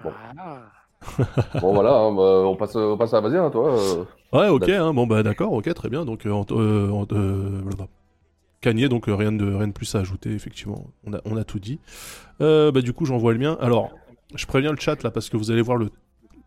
[0.03, 0.11] Bon.
[0.39, 0.61] Ah.
[1.61, 3.73] bon, voilà, hein, bah, on, passe, on passe à vas-y, hein, toi.
[3.77, 4.03] euh.
[4.33, 6.05] Ouais, ok, hein, bon bah d'accord, ok, très bien.
[6.05, 7.61] Donc, euh, Anto- euh, euh,
[8.89, 10.85] donc rien, de, rien de plus à ajouter, effectivement.
[11.05, 11.79] On a, on a tout dit.
[12.39, 13.57] Bah, du coup, j'envoie le mien.
[13.59, 13.91] Alors,
[14.35, 15.89] je préviens le chat là parce que vous allez voir le,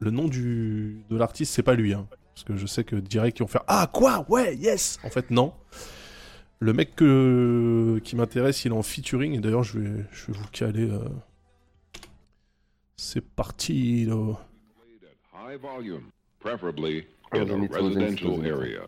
[0.01, 1.93] le nom du, de l'artiste, c'est pas lui.
[1.93, 4.25] Hein, parce que je sais que direct, ils vont faire Ah, quoi?
[4.29, 5.53] Ouais, yes En fait, non.
[6.61, 9.35] Le mec que, qui m'intéresse, il est en featuring.
[9.35, 10.89] Et d'ailleurs, je vais, je vais vous caler.
[12.97, 14.05] C'est parti.
[14.07, 14.35] là.
[15.33, 18.87] High volume, preferably in a residential area.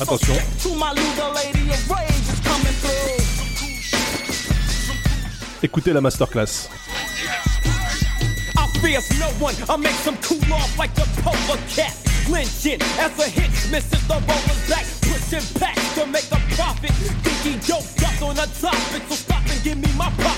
[0.00, 0.34] Attention.
[5.62, 6.68] Écoutez la masterclass.
[8.56, 9.54] I fears no one.
[9.68, 12.05] I make some cool off like the polar cat.
[12.28, 16.90] Lynching as a hit, misses the roller's back, pushing back to make a profit.
[17.22, 20.36] Think he doped on a topic, so stop and give me my pop.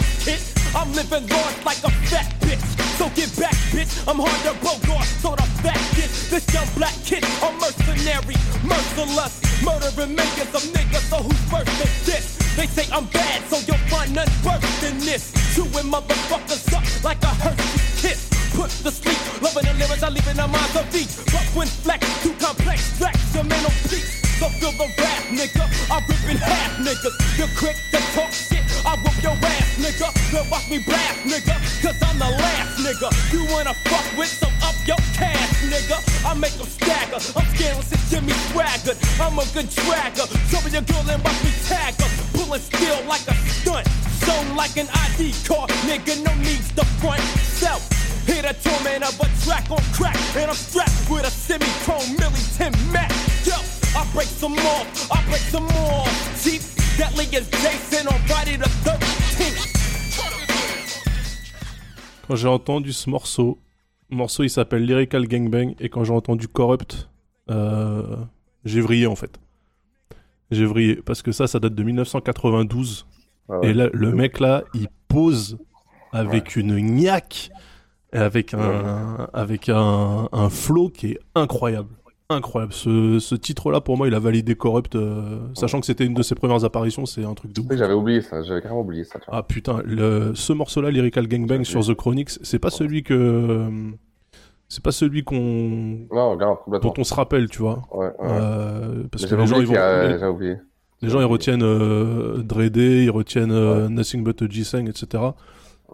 [0.76, 2.60] I'm living large like a fat bitch,
[2.99, 3.89] so get back, bitch.
[4.07, 9.41] I'm hard to bogart, so the fact is, this young black kid, a mercenary, merciless,
[9.65, 11.08] murdering millions of niggas.
[11.08, 12.36] So who's first in this?
[12.55, 15.33] They say I'm bad, so you'll find none worse than this.
[15.55, 18.38] Chewing motherfuckers up like a Hershey kiss.
[18.58, 21.14] Put to sleep, loving the lyrics, I leave in the minds of each.
[21.30, 24.18] But when flex, too complex, flex, the mental peace.
[24.34, 25.62] So feel the rap, nigga.
[25.86, 27.14] I rip in half, niggas.
[27.38, 30.10] You're quick to talk shit, I whoop your ass, nigga.
[30.34, 31.54] Then watch me blast, nigga.
[31.86, 33.06] Cause I'm the last, nigga.
[33.30, 36.02] You wanna fuck with, so up your cash, nigga.
[36.26, 37.22] I make them stagger.
[37.38, 38.98] I'm scared since Jimmy Swaggart.
[39.22, 40.26] I'm a good dragger.
[40.66, 42.10] Me your girl and watch me tag her.
[42.34, 43.86] Pulling steel like a stunt.
[44.26, 46.18] Shown like an ID card, nigga.
[46.26, 47.22] No needs to front
[47.54, 48.07] self.
[48.28, 52.74] Hit a torment of a track on crack, and I'm strapped with a semi-chrome Millington
[52.92, 53.10] Mac.
[53.47, 53.57] Yo,
[53.97, 56.05] I break some more, I break some more.
[56.42, 56.62] Chief,
[56.98, 59.74] deadly as Jason on Friday the 13th.
[62.28, 63.58] Quand j'ai entendu ce morceau,
[64.10, 67.08] le morceau il s'appelle Lyrical Gangbang, et quand j'ai entendu Corrupt,
[67.48, 68.16] euh,
[68.66, 69.40] j'ai vrillé en fait.
[70.50, 73.07] J'ai vrillé, parce que ça, ça date de 1992.
[73.48, 73.70] Ah ouais.
[73.70, 75.57] Et là, le mec là, il pose
[76.12, 77.50] avec une niaque,
[78.12, 81.90] et avec un, avec un, un flow qui est incroyable.
[82.30, 82.74] Incroyable.
[82.74, 86.22] Ce, ce titre-là, pour moi, il a validé Corrupt, euh, sachant que c'était une de
[86.22, 87.66] ses premières apparitions, c'est un truc de ouf.
[87.70, 89.18] J'avais oublié ça, j'avais carrément oublié ça.
[89.28, 93.66] Ah putain, le, ce morceau-là, Lyrical Gangbang sur The Chronics, c'est pas celui que.
[94.68, 96.06] C'est pas celui qu'on.
[96.10, 97.82] Dont on se rappelle, tu vois.
[97.90, 98.12] Ouais, ouais.
[98.20, 99.74] Euh, parce que les gens, ils vont.
[99.76, 100.56] a- oublié.
[101.00, 105.22] Les gens, ils retiennent euh, Dre Day, ils retiennent euh, Nothing But a G-Sang, etc.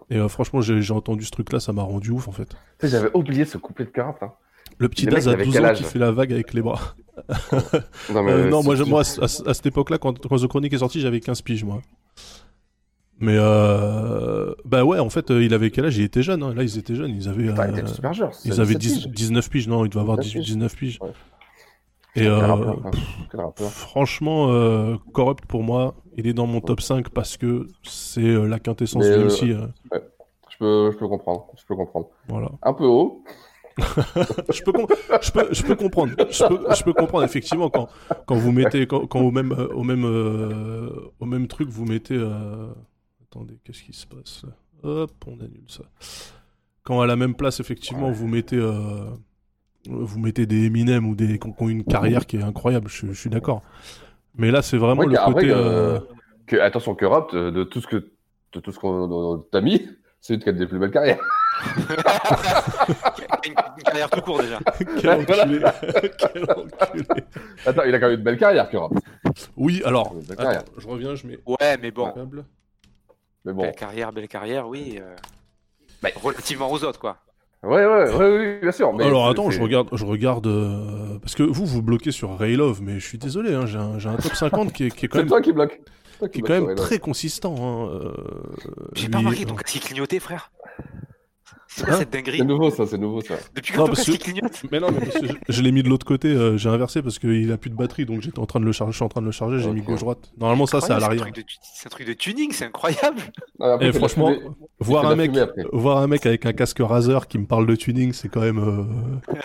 [0.09, 2.49] Et euh, franchement, j'ai entendu ce truc-là, ça m'a rendu ouf en fait.
[2.83, 4.21] J'avais oublié ce couplet de Carap.
[4.23, 4.31] Hein.
[4.77, 6.79] Le petit Daz à avaient 12 quel ans qui fait la vague avec les bras.
[8.13, 10.27] Non, mais Euh, non, c'est- moi, je- c'est- moi à, à- à cette époque-là, quand,
[10.27, 11.81] quand The Chronic est sorti, j'avais 15 piges, moi.
[13.19, 15.95] Mais euh, bah ouais, en fait, euh, il avait quel âge?
[15.97, 16.43] Il était jeune.
[16.43, 16.53] hein.
[16.53, 17.11] Là, ils étaient jeunes.
[17.15, 18.11] Ils avaient, Putain, il euh, super
[18.43, 19.15] ils avaient 17 10 piges.
[19.15, 19.67] 19 piges.
[19.69, 20.99] Non, il devait avoir 18, 19 piges.
[22.17, 22.91] Et euh, rappeur, hein.
[23.33, 23.69] Rappeur.
[23.71, 28.45] franchement, euh, Corrupt pour moi, il est dans mon top 5 parce que c'est euh,
[28.47, 29.43] la quintessence Mais, du euh, MC.
[29.51, 29.67] euh.
[29.91, 30.03] ouais.
[30.49, 31.47] Je peux, je peux comprendre.
[31.57, 32.07] Je peux comprendre.
[32.29, 32.49] Voilà.
[32.63, 33.23] Un peu haut.
[33.77, 34.71] je, peux
[35.21, 36.13] je, peux, je peux comprendre.
[36.29, 37.89] Je peux, je peux comprendre, effectivement, quand,
[38.25, 41.83] quand vous mettez, quand, quand au, même, euh, au, même, euh, au même truc, vous
[41.85, 42.15] mettez.
[42.15, 42.69] euh,
[43.23, 44.89] Attendez, qu'est-ce qui se passe là?
[44.89, 45.83] Hop, on annule ça.
[46.83, 48.59] Quand à la même place, effectivement, vous mettez.
[49.87, 52.87] Vous mettez des Eminem ou des qui ont qui ont une carrière qui est incroyable,
[52.89, 53.61] je, je suis d'accord.
[54.37, 55.47] Mais là, c'est vraiment Ouais, le côté.
[55.47, 55.99] que- euh,
[56.47, 58.11] que, attention, que Rap, de tout ce que,
[58.53, 59.87] de tout ce qu'on t'a mis,
[60.21, 61.19] c'est une qui a des plus belles carrières.
[61.77, 61.95] une,
[63.77, 64.59] une carrière tout court déjà.
[64.99, 65.61] Quel enculé.
[66.17, 67.23] Quel enculé.
[67.65, 68.91] Attends, il a quand même une belle carrière, que Rap.
[69.55, 71.39] Oui, alors, attends, je reviens, je mets.
[71.45, 72.11] Ouais, mais bon.
[73.45, 73.61] Mais bon.
[73.63, 74.99] Belle carrière, belle carrière, oui.
[75.01, 75.15] euh,
[76.21, 77.17] Relativement aux autres, quoi.
[77.65, 78.93] Ouais, ouais, ouais, ouais, bien sûr.
[78.93, 82.55] Mais Alors attends, je regarde, je regarde euh, parce que vous vous bloquez sur Ray
[82.55, 85.17] Love, mais je suis désolé, hein, j'ai un, top 50 qui est, qui est quand
[85.17, 85.81] C'est même, toi qui bloque.
[86.19, 87.55] Toi qui est bloque quand même très consistant.
[87.57, 88.13] Hein, euh,
[88.93, 90.51] J'ai pas remarqué ton casque qui clignotait, frère.
[91.77, 93.33] C'est quoi Hein cette dinguerie C'est nouveau, ça, c'est nouveau, ça.
[93.53, 95.89] Depuis quand parce qui clignote Mais non, mais parce que je, je l'ai mis de
[95.89, 98.61] l'autre côté, euh, j'ai inversé parce qu'il a plus de batterie, donc j'étais en train
[98.61, 100.31] de le charger, je suis en train de le charger, j'ai mis gauche droite.
[100.37, 101.25] Normalement ça c'est à l'arrière.
[101.25, 103.19] C'est un, truc de tu- c'est un truc de tuning, c'est incroyable.
[103.81, 104.33] Et franchement,
[104.79, 105.31] voir un mec,
[105.73, 108.59] voir un mec avec un casque Razer qui me parle de tuning, c'est quand même.
[108.59, 109.35] euh,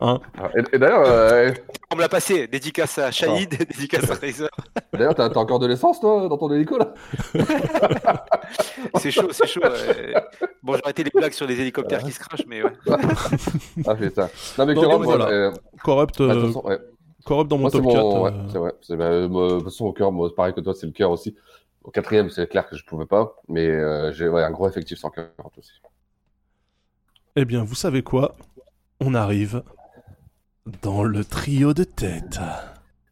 [0.00, 0.20] Hein
[0.56, 1.50] Et, et d'ailleurs, euh,
[1.92, 2.46] On me l'a passé.
[2.48, 4.48] Dédicace à Shahid, dédicace à Razer.
[4.92, 6.94] d'ailleurs, t'as encore de l'essence, toi, dans ton hélico, là?
[8.98, 9.60] C'est chaud, c'est chaud.
[10.62, 12.72] Bon, j'ai arrêté les blagues sur les hélicoptères qui se crachent, mais ouais.
[13.86, 14.30] Ah, putain.
[14.58, 15.26] Non, mais Donc, Rap, voilà.
[15.28, 15.50] euh,
[15.82, 16.78] Corrupt, bah, euh, toute façon, ouais.
[17.24, 18.16] Corrupt dans mon Moi, c'est top 4.
[18.16, 18.72] mon- ouais, euh, c'est vrai.
[18.82, 21.36] C'est- bah, de toute façon, au cœur, moi, pareil que toi, c'est le cœur aussi.
[21.84, 24.98] Au quatrième, c'est clair que je pouvais pas, mais euh, j'ai ouais, un gros effectif
[24.98, 25.72] sans cœur aussi.
[27.36, 28.34] Eh bien, vous savez quoi?
[29.00, 29.62] On arrive
[30.82, 32.38] dans le trio de tête.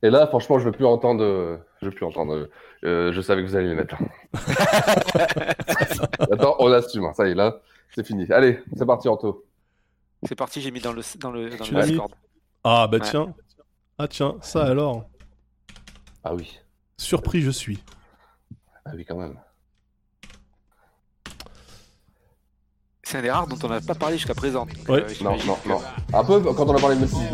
[0.03, 1.61] Et là, franchement, je veux plus entendre.
[1.81, 2.49] Je veux plus entendre.
[2.85, 3.97] Euh, je savais que vous alliez les mettre.
[6.33, 7.05] Attends, on assume.
[7.05, 7.61] hein, Ça y est, là,
[7.95, 8.31] c'est fini.
[8.33, 9.45] Allez, c'est parti, Anto.
[10.27, 12.13] C'est parti, j'ai mis dans le, dans le, dans Tu le l'as mis Discord.
[12.65, 13.05] Ah bah Ouais.
[13.09, 13.35] tiens.
[13.99, 15.05] Ah tiens, ça alors.
[16.25, 16.59] Ah oui.
[16.97, 17.83] Surpris je suis.
[18.87, 19.39] Ah oui, quand même.
[23.03, 24.67] C'est un des rares dont on n'a pas parlé jusqu'à présent.
[24.89, 25.05] Ouais.
[25.05, 25.81] euh, Non, non, non.
[26.15, 27.17] Un peu quand on a parlé de Messi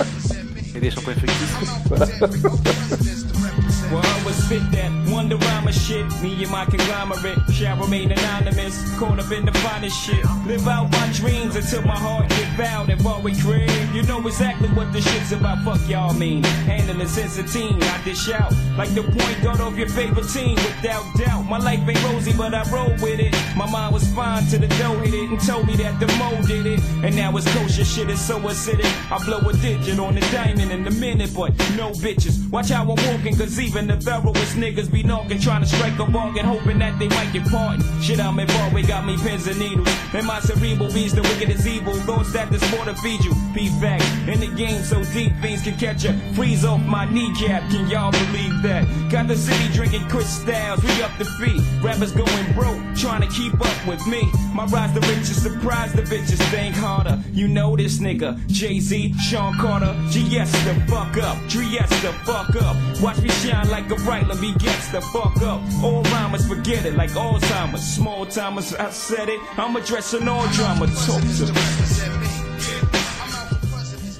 [0.73, 0.77] League.
[0.77, 1.61] Et des shampoings fictifs.
[3.91, 6.05] Well, I was spit that wonder rhyme shit.
[6.21, 8.75] Me and my conglomerate shall remain anonymous.
[8.97, 10.23] Caught up in the finest shit.
[10.45, 13.69] Live out my dreams until my heart get bowed and bought with crib.
[13.93, 15.63] You know exactly what the shit's about.
[15.63, 16.43] Fuck y'all mean.
[16.43, 20.55] Handling since a teen, I dish out like the point guard of your favorite team.
[20.55, 23.33] Without doubt, my life ain't rosy, but I roll with it.
[23.55, 26.41] My mind was fine till the dough hit it and told me that the mo
[26.47, 26.79] did it.
[27.03, 28.91] And now it's kosher shit is so acidic.
[29.11, 32.49] I blow a digit on the diamond in a minute, but no bitches.
[32.49, 36.05] Watch how I'm walking, cause even the thoroughest niggas be knocking, trying to strike a
[36.05, 37.83] bargain, hoping that they might get pardoned.
[38.03, 39.87] Shit, I'm involved, we got me pins and needles.
[40.13, 41.93] And my cerebral beats the wicked is evil.
[41.93, 43.33] Thoughts that this more to feed you.
[43.53, 46.11] Be back in the game so deep, things can catch ya.
[46.33, 48.85] Freeze off my kneecap, can y'all believe that?
[49.09, 51.61] Got the city drinking crystals, we up the feet.
[51.81, 54.21] Rappers going broke, trying to keep up with me.
[54.53, 57.21] My rise the riches, surprise the bitches, think harder.
[57.31, 62.75] You know this nigga, Jay-Z, Sean Carter, GS the fuck up, Dries the fuck up.
[63.01, 65.61] Watch me shine like a bright, let the fuck up.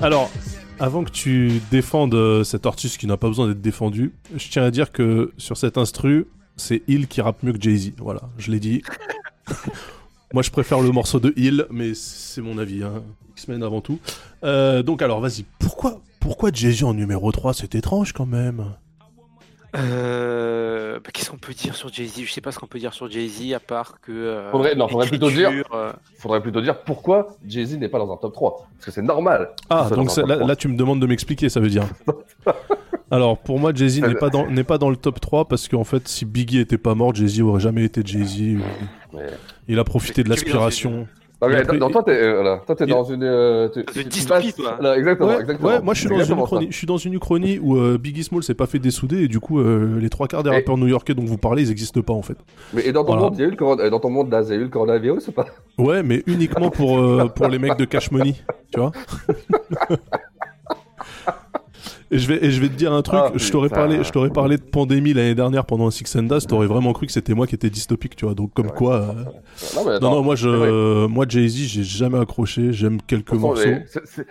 [0.01, 0.31] Alors,
[0.79, 4.63] avant que tu défendes euh, cet artiste qui n'a pas besoin d'être défendu, je tiens
[4.63, 7.91] à dire que sur cet instru, c'est Hill qui rappe mieux que Jay-Z.
[7.97, 8.81] Voilà, je l'ai dit.
[10.33, 12.83] Moi, je préfère le morceau de Hill, mais c'est mon avis.
[12.83, 13.03] Hein.
[13.31, 13.99] X-Men avant tout.
[14.45, 15.43] Euh, donc, alors, vas-y.
[15.59, 18.65] Pourquoi, pourquoi Jay-Z en numéro 3 C'est étrange quand même.
[19.75, 22.23] Euh, bah, Qu'est-ce qu'on peut dire sur Jay-Z?
[22.25, 24.11] Je sais pas ce qu'on peut dire sur Jay-Z à part que.
[24.11, 25.51] euh, Faudrait, non, faudrait plutôt dire.
[25.73, 28.67] euh, Faudrait plutôt dire pourquoi Jay-Z n'est pas dans un top 3.
[28.75, 29.51] Parce que c'est normal.
[29.69, 30.47] Ah, donc là, 3.
[30.47, 31.85] là, tu me demandes de m'expliquer, ça veut dire.
[33.11, 35.83] Alors, pour moi, Jay-Z n'est pas, dans, n'est pas dans le top 3 parce qu'en
[35.83, 38.59] fait, si Biggie était pas mort, Jay-Z aurait jamais été Jay-Z.
[39.67, 41.07] Il a profité de l'aspiration.
[41.41, 43.23] Non, mais dans- toi, t'es euh, voilà, toi, t'es il- dans une.
[43.23, 44.77] euh, tu dystopie, passes- toi.
[44.79, 45.69] Là, exactement, Ouais, exactement.
[45.69, 48.23] ouais, moi je suis dans une uchronie, je suis dans une uchronie où euh, Biggie
[48.23, 50.77] Small s'est pas fait dessouder et du coup euh, les trois quarts des Et- rappeurs
[50.77, 52.37] new-yorkais dont vous parlez ils existent pas en fait.
[52.73, 53.21] Mais et dans ton Voilà.
[53.23, 54.55] monde, il y a eu le corona- euh, dans ton monde là, il y a
[54.55, 55.47] eu le coronavirus ou pas?
[55.79, 58.35] Ouais, mais uniquement pour euh, pour les mecs de Cash Money,
[58.73, 58.91] tu vois.
[62.13, 64.11] Et je vais et je vais te dire un truc, Ah, je t'aurais parlé je
[64.11, 67.11] t'aurais parlé de pandémie l'année dernière pendant un Six and Dust, t'aurais vraiment cru que
[67.13, 68.33] c'était moi qui étais dystopique, tu vois.
[68.35, 69.13] Donc comme quoi euh,
[69.75, 73.39] Non, mais attends, Non non, moi je moi Jay-Z, j'ai jamais accroché, j'aime quelques façon,
[73.41, 73.63] morceaux.
[73.63, 73.85] les-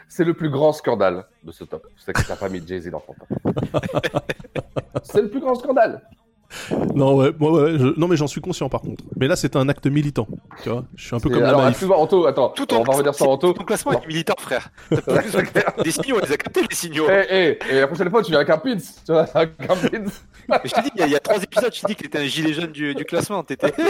[0.08, 1.86] C'est le plus grand scandale de ce top.
[1.96, 3.54] C'est que t'as pas mis Jay-Z dans ton top.
[5.02, 6.02] c'est le plus grand scandale.
[6.94, 9.04] Non ouais, moi, ouais, je- non mais j'en suis conscient par contre.
[9.16, 10.26] Mais là c'est un acte militant,
[10.62, 10.84] tu vois.
[10.96, 11.70] Je suis un peu comme la Alors, Maïf.
[11.72, 13.52] excuse-moi, Anto, attends, on va revenir sur Anto.
[13.52, 14.70] Ton classement est militant, frère.
[15.84, 17.06] Des signaux, on les a captés, les signaux.
[17.08, 18.76] Eh, eh, et la prochaine fois, tu viens avec un pins.
[18.76, 19.88] Tu vois, avec un pins.
[20.48, 21.94] Mais je t'ai dit, il y, a- il y a trois épisodes, je t'ai dit
[21.96, 23.42] que t'étais un gilet jaune du, du classement.
[23.44, 23.72] T'étais.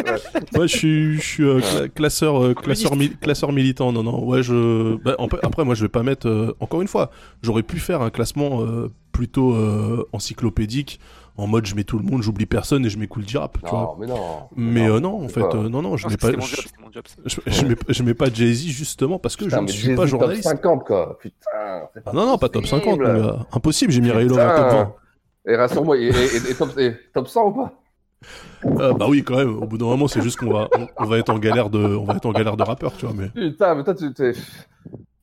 [0.59, 3.93] Ouais, je suis, je suis euh, cla- classeur, euh, classeur, mi- classeur militant.
[3.93, 4.25] Non, non.
[4.25, 4.97] Ouais, je.
[4.97, 6.29] bah, en- après, moi, je vais pas mettre.
[6.29, 7.11] euh, encore une fois,
[7.43, 11.01] j'aurais pu faire un classement euh, plutôt euh, encyclopédique,
[11.37, 13.59] en mode je mets tout le monde, j'oublie personne et je mets cool rap.
[13.59, 13.97] Tu Non, vois.
[13.99, 14.17] mais non.
[14.57, 16.33] Mais Non, euh, non, en fait, pas- euh, non, non, je Non, mets pas.
[16.33, 17.05] mon je- job, c'était mon job.
[17.07, 17.17] ça.
[17.25, 20.11] Je, je mets, je mets pas Jay-Z justement parce que je ne suis pas Jay-Z
[20.11, 20.43] top journaliste.
[20.45, 21.19] 50, quoi.
[21.21, 21.37] Putain.
[21.55, 23.13] Ah non, non, pas top 50, possible.
[23.19, 23.47] mon gars.
[23.53, 24.95] Impossible, j'ai mis Ray Love en top 20.
[25.47, 27.73] Et rassure-moi, et, et- et- et top, et top 100 ou pas?
[28.67, 29.57] Euh, bah oui, quand même.
[29.57, 31.79] Au bout d'un moment, c'est juste qu'on va, on, on va être en galère de,
[31.79, 33.15] on va être en galère de rappeur, tu vois.
[33.17, 34.33] Mais Putain, mais toi, tu t'es.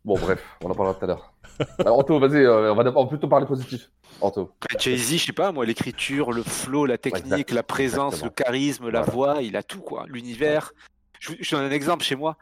[0.04, 1.34] Bon, bref, on en parlera tout à l'heure.
[1.80, 3.90] Alors, Anto, vas-y, euh, on va d'abord plutôt parler positif.
[4.22, 4.52] Anto.
[4.80, 8.32] Jay-Z, je sais pas, moi, l'écriture, le flow, la technique, la présence, exactement.
[8.38, 9.12] le charisme, la Voilà.
[9.34, 10.06] voix, il a tout, quoi.
[10.08, 10.74] L'univers.
[11.20, 12.38] Je, je donne un exemple chez moi.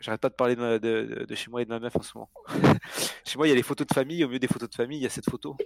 [0.00, 1.94] J'arrête pas de parler de, ma- de- de- de chez moi et de ma meuf
[1.96, 2.30] en ce moment.
[3.24, 4.24] chez moi, il y a les photos de famille.
[4.24, 5.56] Au milieu des photos de famille, il y a cette photo.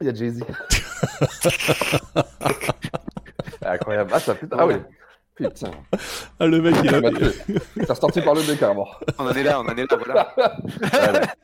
[0.00, 0.42] Il y a Jay-Z.
[3.62, 4.10] Incroyable.
[4.14, 4.56] Ah, ça putain.
[4.58, 4.74] Ah oui.
[5.48, 5.70] Putain.
[6.38, 7.00] ah, le mec, il a.
[7.86, 8.86] T'as sorti par le nez carrément.
[9.18, 11.26] On en est là, on en est là, voilà.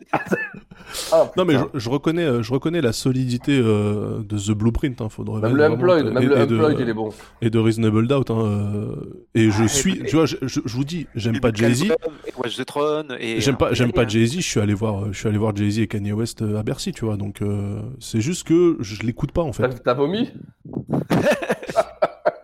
[1.13, 5.01] Ah, Non mais je, reconnais, euh, je reconnais la solidité euh, de The Blueprint.
[5.01, 7.09] Hein, faudrait Même le Unplugged, même et- le et de- Unplugged, il est bon.
[7.43, 8.31] Et de Reasonable Doubt.
[8.31, 8.95] Hein, euh,
[9.35, 11.51] et je Ah, et- suis, et- tu vois, je, je- je vous dis, j'aime pas
[11.53, 11.83] Jay Z.
[11.83, 13.17] Album, et Watch the Throne.
[13.19, 14.09] et- J'aime pas, j'aime pas hein.
[14.09, 14.37] Jay Z.
[14.37, 16.57] Je suis allé voir, euh, je suis allé voir Jay Z et Kanye West euh,
[16.59, 17.17] à Bercy, tu vois.
[17.17, 19.83] Donc euh, c'est juste que je l'écoute pas en fait.
[19.83, 20.31] t'as vomi?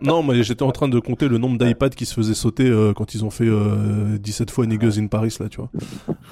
[0.03, 2.93] Non, mais j'étais en train de compter le nombre d'iPads qui se faisaient sauter euh,
[2.93, 5.69] quand ils ont fait euh, 17 fois Niggas in Paris, là, tu vois.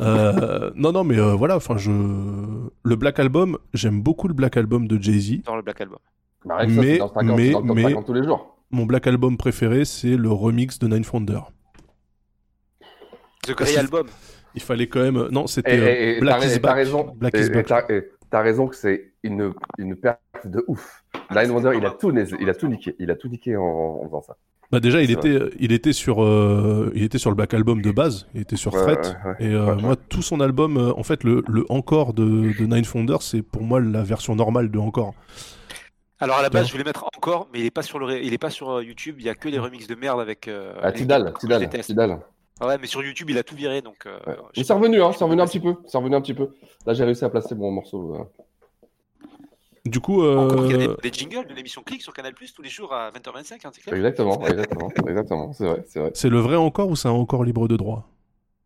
[0.01, 1.89] Euh, non, non, mais euh, voilà, enfin, je.
[1.91, 5.43] Le Black Album, j'aime beaucoup le Black Album de Jay-Z.
[5.45, 5.99] Dans le Black Album.
[6.45, 8.57] Bah, ça, Mais, dans le 50, mais, mais, 50 tous les jours.
[8.71, 11.39] mon Black Album préféré, c'est le remix de Nine Founder.
[13.43, 14.07] The Grey Album.
[14.53, 15.27] Il fallait quand même.
[15.31, 17.13] Non, c'était euh, Black is raison.
[17.15, 21.03] Black et- is et T'as raison que c'est une, une perte de ouf.
[21.35, 22.95] Nine Wonder, il a tout, il a tout niqué.
[22.99, 24.35] Il a tout niqué en, en faisant ça.
[24.71, 27.91] Bah déjà, il était, il était sur, euh, il était sur le Black Album de
[27.91, 28.27] base.
[28.33, 28.97] Il était sur Ouais, Fret.
[29.01, 29.35] ouais, ouais.
[29.39, 29.81] Et euh, Ouais, ouais.
[29.81, 33.41] moi, tout son album, euh, en fait, le, le encore de, de Nine Founder, c'est
[33.41, 35.13] pour moi la version normale de encore.
[36.19, 38.21] Alors à la base, je voulais mettre encore, mais il est pas sur le, ré-
[38.23, 39.15] il est pas sur YouTube.
[39.19, 40.47] Il y a que les remixes de merde avec.
[40.47, 41.67] euh, Ah, Tidal, Tidal.
[41.69, 42.19] Tidal.
[42.61, 44.05] Ouais, mais sur YouTube, il a tout viré, donc.
[44.05, 44.19] euh,
[44.55, 45.73] Mais c'est revenu, hein, c'est revenu un petit peu.
[45.87, 46.49] C'est revenu un petit peu.
[46.85, 48.27] Là, j'ai réussi à placer mon morceau.
[49.87, 49.89] Euh.
[49.89, 52.33] Du coup, Encore qu'il y a euh, des, des jingles de l'émission Click sur Canal
[52.33, 55.53] Plus tous les jours à 20h25, hein, c'est clair Exactement, exactement, exactement.
[55.53, 56.11] C'est vrai, c'est vrai.
[56.13, 58.07] c'est le vrai encore ou c'est un encore libre de droit?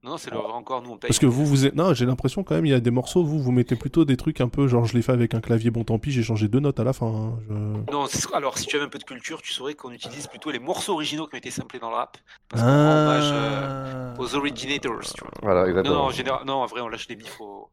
[0.03, 1.07] Non, non, c'est le encore, nous on paye.
[1.09, 1.73] Parce que vous, vous êtes...
[1.73, 4.17] Non, j'ai l'impression quand même, il y a des morceaux, vous, vous mettez plutôt des
[4.17, 6.47] trucs un peu, genre je l'ai fait avec un clavier, bon tant pis, j'ai changé
[6.47, 7.07] deux notes à la fin.
[7.07, 10.27] hein, je- Non, alors si tu avais un peu de culture, tu saurais qu'on utilise
[10.27, 12.17] plutôt les morceaux originaux qui ont été samplés dans le rap.
[12.49, 15.31] Parce qu'on rend hommage euh, aux originators, tu vois.
[15.41, 15.95] Voilà, exactement.
[15.95, 17.69] Non, non, en général, non, en vrai, on lâche les bifs au-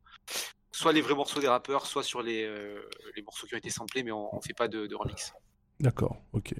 [0.73, 2.81] soit les vrais morceaux des rappeurs, soit sur les, euh,
[3.15, 5.33] les morceaux qui ont été samplés, mais on, on fait pas de, de remix.
[5.81, 6.55] D'accord, ok.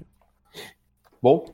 [1.21, 1.45] Bon.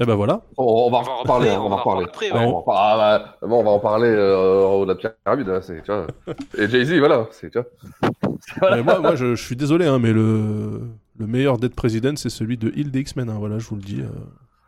[0.00, 0.42] Eh ben voilà.
[0.56, 2.06] On, on va en reparler, hein, on va en reparler.
[2.32, 5.46] on va en par- bon, on va en parler euh, en haut de la pyramide,
[5.46, 6.06] là, c'est, tu vois.
[6.58, 8.70] Et Jay-Z, voilà, c'est, tu vois.
[8.76, 10.82] Mais moi, moi je, je suis désolé, hein, mais le,
[11.16, 13.82] le meilleur Dead President, c'est celui de Hill des X-Men, hein, voilà, je vous le
[13.82, 14.00] dis.
[14.00, 14.08] euh,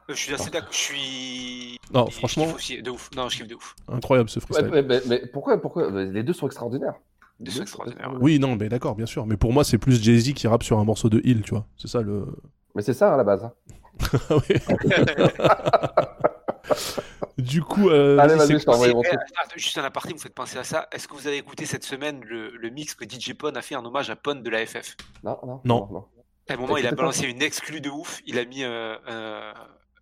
[0.08, 1.78] Je suis assez d'accord, je suis.
[1.92, 3.10] Non, je franchement- aussi, de ouf.
[3.16, 3.75] Non, je kiffe de ouf.
[3.89, 4.70] Incroyable ce Ouais, freestyle.
[4.73, 6.94] mais, mais- mais pourquoi, pourquoi Les deux sont extraordinaires.
[7.40, 7.65] Ouais.
[8.20, 9.26] Oui, non, mais d'accord, bien sûr.
[9.26, 11.66] Mais pour moi, c'est plus Jay-Z qui rappe sur un morceau de Hill, tu vois.
[11.76, 12.26] C'est ça le.
[12.74, 13.44] Mais c'est ça, à la base.
[13.44, 13.52] hein.
[17.39, 20.89] Du coup, euh, Allez, vas-y, je eh, juste un aparté, vous faites penser à ça.
[20.90, 23.76] Est-ce que vous avez écouté cette semaine le, le mix que DJ Pon a fait
[23.76, 25.89] en hommage à Pon de la FF Non, non, Non.
[25.92, 26.05] non.
[26.48, 28.20] À un moment, il a balancé une exclue de ouf.
[28.24, 29.52] Il a mis euh, euh,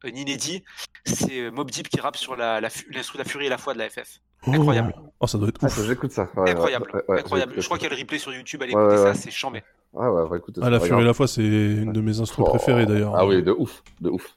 [0.05, 0.63] un inédit.
[1.05, 3.49] C'est euh, Mob Deep qui rappe sur la, la, fu- l'instru de la furie et
[3.49, 4.21] la foi de la FF.
[4.47, 4.95] Incroyable.
[5.21, 5.87] Oh, ça doit être Ah, ouf.
[5.87, 6.29] j'écoute ça.
[6.37, 6.91] Ouais, Incroyable.
[6.95, 7.55] ouais, ouais, Incroyable.
[7.57, 8.63] Je crois qu'il y a le replay sur YouTube.
[8.63, 9.15] Allez Ouais, écouter ouais, ça, ouais.
[9.15, 9.63] c'est chambé.
[9.95, 10.59] Ouais, ouais, ouais, écoute.
[10.63, 13.15] Ah, la furie et la foi, c'est une de mes instruments Oh, préférés d'ailleurs.
[13.17, 14.37] Ah oui, de ouf, de ouf.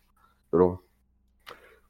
[0.54, 0.80] De loin.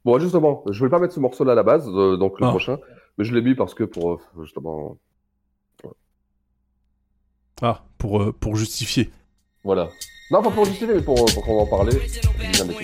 [0.06, 2.50] Bon, justement, je voulais pas mettre ce morceau-là à la base, euh, donc le Ah.
[2.50, 2.78] prochain,
[3.18, 4.98] mais je l'ai mis parce que pour euh, justement,
[7.62, 9.10] Ah, pour, euh, pour justifier.
[9.64, 9.90] voilà.
[10.32, 11.90] Non, pas pour justifier, mais pour, pour qu'on en parle.
[11.90, 12.76] Original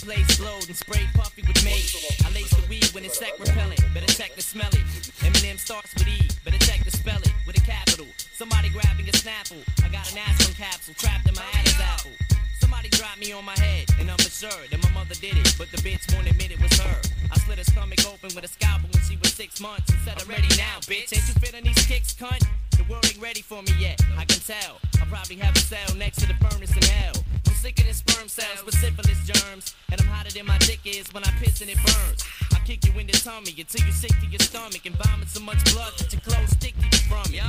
[0.00, 1.92] place, glowed and sprayed puffy with mace.
[2.24, 3.80] I lace the weed when it's sack repellent.
[3.94, 4.86] Better check the smell it.
[5.20, 8.06] Eminem starts with E, better check the spell it with a capital.
[8.32, 9.60] Somebody grabbing a snapple.
[9.84, 12.12] I got an aspirin capsule trapped in my Adam's apple.
[12.60, 15.70] Somebody dropped me on my head, and I'm assured that my mother did it, but
[15.70, 16.96] the bitch won't admit it was her.
[17.32, 20.16] I slit her stomach open with a scalpel when she was six months and said,
[20.20, 21.12] I'm ready now, bitch.
[21.12, 22.44] Ain't you feeling these kicks, cunt?
[22.80, 24.80] The world ain't ready for me yet, I can tell.
[24.96, 27.12] I probably have a cell next to the furnace in hell.
[27.44, 31.12] I'm sicker than sperm cells with syphilis germs, and I'm hotter than my dick is
[31.12, 32.24] when I piss and it burns.
[32.56, 35.44] I kick you in the tummy until you're sick to your stomach and vomit so
[35.44, 37.44] much blood that your clothes stick to your from it.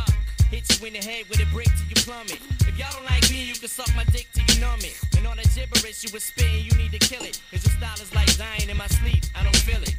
[0.51, 2.35] Hit you in the head with a brick till you plummet.
[2.68, 5.00] If y'all don't like me, you can suck my dick till you numb it.
[5.16, 7.40] And all that gibberish you was spitting, you need to kill it.
[7.56, 9.95] Cause your style is like dying in my sleep, I don't feel it.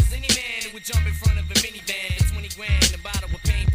[0.00, 3.00] Cause any man who would jump in front of a minivan for 20 grand, a
[3.04, 3.69] bottle of pain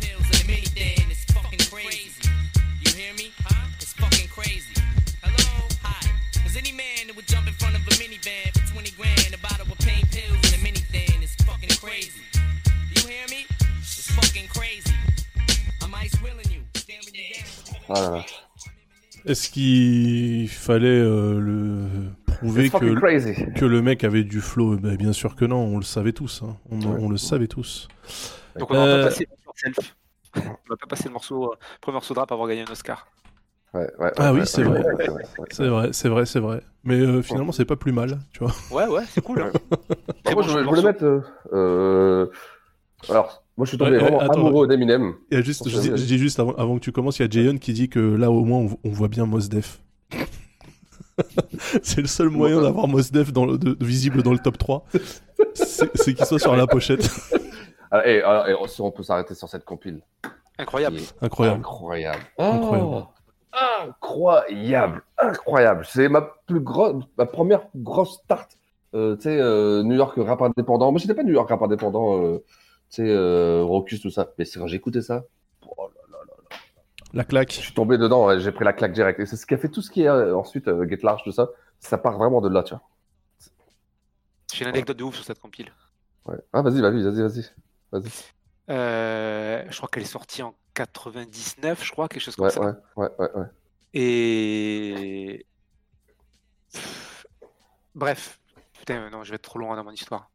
[6.55, 9.37] Cause any man who would jump in front of a minivan for 20 grand, a
[9.39, 12.21] bottle of pain pills and a mini den, it's fucking crazy.
[12.95, 13.45] You hear me?
[13.81, 14.93] It's fucking crazy.
[15.83, 17.33] I'm ice willing you, staring you
[17.89, 18.09] down.
[18.09, 18.25] Là là.
[19.25, 23.33] Est-ce qu'il fallait euh, le prouver que, crazy.
[23.53, 24.77] que le mec avait du flow?
[24.77, 26.41] Ben, Bien sûr que non, on le savait tous.
[26.41, 26.55] hein.
[26.71, 27.89] On, on le savait tous.
[28.57, 29.95] Donc on va Euh, pas passer le self.
[30.37, 33.07] On va pas passer le morceau, euh, premier morceau de rap avant gagner un Oscar.
[33.75, 34.81] Ouais, ouais, Ah ouais, oui, c'est vrai.
[35.51, 36.61] C'est vrai, c'est vrai, c'est vrai.
[36.85, 38.53] Mais euh, finalement, c'est pas plus mal, tu vois.
[38.71, 39.41] Ouais, ouais, c'est cool.
[39.41, 39.51] hein.
[40.23, 41.03] Bah, moi, je, bon je voulais mettre.
[41.03, 41.21] euh,
[41.51, 42.27] euh,
[43.09, 45.15] Alors, moi, je suis tombé Ouais, vraiment attends, amoureux d'Eminem.
[45.29, 47.23] Il y a juste, je, dis, je dis juste avant, avant que tu commences, il
[47.23, 49.81] y a Jayon qui dit que là au moins on, on voit bien Mos Def.
[51.83, 54.57] c'est le seul moyen d'avoir Mos Def dans le, de- de- visible dans le top
[54.57, 54.85] 3.
[55.53, 57.09] C'est qu'il soit sur la pochette.
[57.91, 60.01] Ah, et, alors, et si on peut s'arrêter sur cette compile.
[60.57, 60.97] Incroyable.
[61.21, 61.59] Incroyable.
[61.59, 61.59] Incroyable.
[61.61, 62.25] Incroyable.
[62.37, 63.05] Oh, incroyable.
[65.17, 65.85] Incroyable.
[65.85, 68.57] C'est ma plus grosse, ma première grosse start.
[68.93, 70.91] Euh, tu sais, euh, New York rap indépendant.
[70.91, 72.21] Moi, j'étais pas New York rap indépendant.
[72.21, 72.43] euh,
[72.89, 74.29] tu sais, euh, Rocus, tout ça.
[74.37, 75.23] Mais c'est quand j'ai écouté ça.
[77.13, 77.51] La claque.
[77.51, 79.19] Je suis tombé dedans, ouais, j'ai pris la claque direct.
[79.19, 81.23] Et c'est ce qui a fait tout ce qui est euh, ensuite euh, Get Large,
[81.23, 81.49] tout ça.
[81.79, 82.81] Ça part vraiment de là, tu vois.
[84.53, 85.71] J'ai une anecdote de ouf sur cette compile.
[86.25, 86.37] Ouais.
[86.51, 87.45] Ah, vas-y, vas-y, vas-y, vas-y.
[87.91, 88.11] Vas-y.
[88.69, 92.61] Euh, je crois qu'elle est sortie en 99, je crois, quelque chose comme Ouais, ça.
[92.61, 93.45] ouais, ouais, ouais, ouais.
[93.93, 95.45] Et.
[97.93, 98.39] Bref.
[98.79, 100.29] Putain, non, je vais être trop loin dans mon histoire.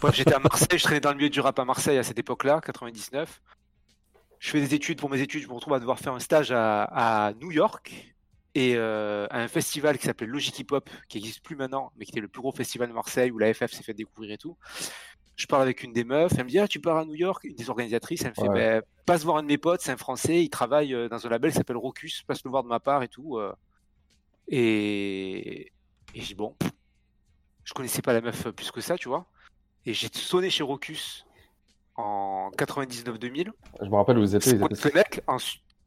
[0.00, 2.18] Bref, j'étais à Marseille, je traînais dans le milieu du rap à Marseille à cette
[2.18, 3.40] époque-là, 99.
[4.38, 6.50] Je fais des études pour mes études, je me retrouve à devoir faire un stage
[6.52, 8.12] à, à New York
[8.54, 12.04] et euh, à un festival qui s'appelait Logic Hip Hop, qui n'existe plus maintenant, mais
[12.04, 14.38] qui était le plus gros festival de Marseille où la FF s'est fait découvrir et
[14.38, 14.56] tout.
[15.36, 17.44] Je parle avec une des meufs, elle me dit Ah, tu pars à New York?
[17.44, 18.54] Une des organisatrices, elle me fait Ouais.
[18.80, 21.28] Ben, Passe voir un de mes potes, c'est un français, il travaille euh, dans un
[21.30, 23.36] label qui s'appelle Rocus, passe le voir de ma part et tout.
[23.36, 23.52] euh.
[24.48, 25.66] Et,
[26.14, 26.54] et j'ai dit Bon,
[27.64, 29.26] je connaissais pas la meuf plus que ça, tu vois.
[29.84, 31.26] Et j'ai sonné chez Rocus
[31.96, 33.50] en 99-2000.
[33.80, 34.50] Je me rappelle où ils étaient.
[34.50, 35.22] Ils étaient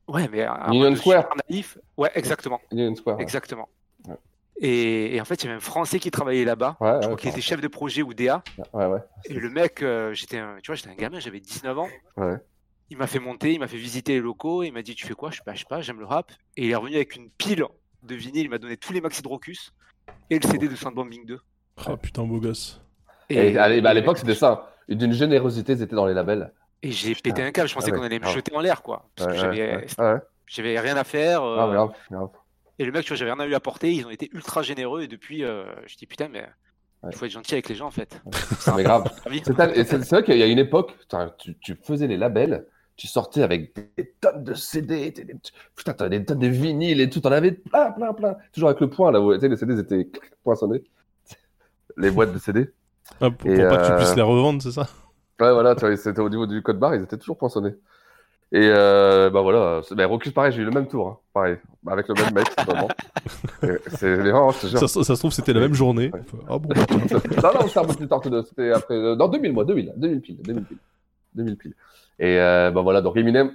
[0.07, 1.29] Ouais, mais un Union Square.
[1.49, 1.77] naïf.
[1.97, 2.59] Ouais, exactement.
[2.71, 3.17] Union Square.
[3.17, 3.23] ouais.
[3.23, 3.69] Exactement.
[4.61, 6.75] Et, et en fait, il y avait un Français qui travaillait là-bas.
[6.81, 8.43] Ouais, je ouais, crois qu'il était chef de projet ou DA.
[8.73, 8.99] Ouais, ouais.
[9.25, 11.87] Et le mec, euh, j'étais un, tu vois, j'étais un gamin, j'avais 19 ans.
[12.17, 12.35] Ouais.
[12.89, 15.13] Il m'a fait monter, il m'a fait visiter les locaux, il m'a dit tu fais
[15.13, 15.29] quoi?
[15.31, 16.31] Je sais pas, je sais pas, j'aime le rap.
[16.57, 17.63] Et il est revenu avec une pile
[18.03, 19.71] de vinyle, il m'a donné tous les maxi de Rocus
[20.29, 21.39] et le CD de Soundbombing 2.
[21.87, 22.81] Oh putain, beau gosse.
[23.29, 24.73] Et, bah, à l'époque, c'était ça.
[24.89, 26.51] D'une générosité, ils étaient dans les labels.
[26.81, 28.33] Et j'ai pété un câble, je pensais Ah ouais, qu'on allait me grave.
[28.35, 29.07] jeter en l'air, quoi.
[29.15, 30.19] Parce Ouais, que ouais, j'avais ouais, ouais.
[30.47, 31.43] j'avais rien à faire.
[31.43, 32.29] euh, Ah, grave, grave.
[32.79, 33.93] Et le mec, tu vois, j'avais rien à lui apporter.
[33.93, 35.01] Ils ont été ultra généreux.
[35.03, 36.45] Et depuis, euh, je dis putain, mais
[37.09, 38.21] il faut être gentil avec les gens, en fait.
[38.75, 39.03] Mais grave.
[39.43, 40.93] C'est c'est- c'est vrai qu'il y a une époque,
[41.37, 45.25] tu, tu faisais les labels, tu sortais avec des tonnes de CD, des-
[45.75, 48.35] putain, t'avais des tonnes de vinyles et tout, t'en avais plein, plein, plein.
[48.53, 50.09] Toujours avec le point, là, où tu sais, les CD ils étaient
[50.43, 50.83] poinçonnés.
[51.97, 52.69] Les boîtes de CD.
[53.21, 54.87] Ah, pour, pas que tu euh, puisses les revendre, c'est ça?
[55.39, 57.75] Ouais, voilà, tu vois, c'était au niveau du code barre, ils étaient toujours poinçonnés.
[58.51, 61.57] Et euh, bah voilà, c'est- bah, Rocus, pareil, j'ai eu le même tour, hein, pareil,
[61.85, 62.47] avec le même mec.
[63.63, 66.11] Et C'est vraiment, ça, se- ça se trouve, c'était la même journée.
[66.47, 66.73] Ah bon bah,
[67.53, 69.93] non, non, c'était un peu plus tard, que c'était après, euh, non, 2000, moi, 2000,
[69.97, 70.77] 2000 piles, 2000 piles,
[71.35, 71.75] 2000 piles.
[72.17, 73.51] Et euh, bah voilà, donc Eminem,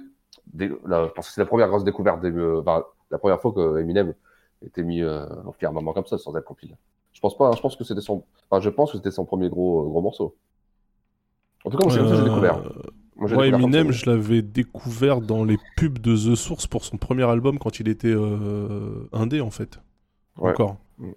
[0.53, 3.51] dès- là, je pense que c'est la première grosse découverte, des, enfin, la première fois
[3.51, 4.13] que Eminem
[4.65, 6.73] était mis euh, en firmament comme ça, sans être compilé.
[7.11, 9.25] Je pense pas, hein, je pense que c'était son, enfin, je pense que c'était son
[9.25, 10.35] premier gros, euh, gros morceau.
[11.65, 12.61] En tout cas, moi, j'ai découvert.
[13.17, 17.59] Moi, Eminem, je l'avais découvert dans les pubs de The Source pour son premier album
[17.59, 19.79] quand il était euh, indé, en fait.
[20.37, 20.51] Ouais.
[20.51, 20.77] Encore.
[20.97, 21.11] Mm.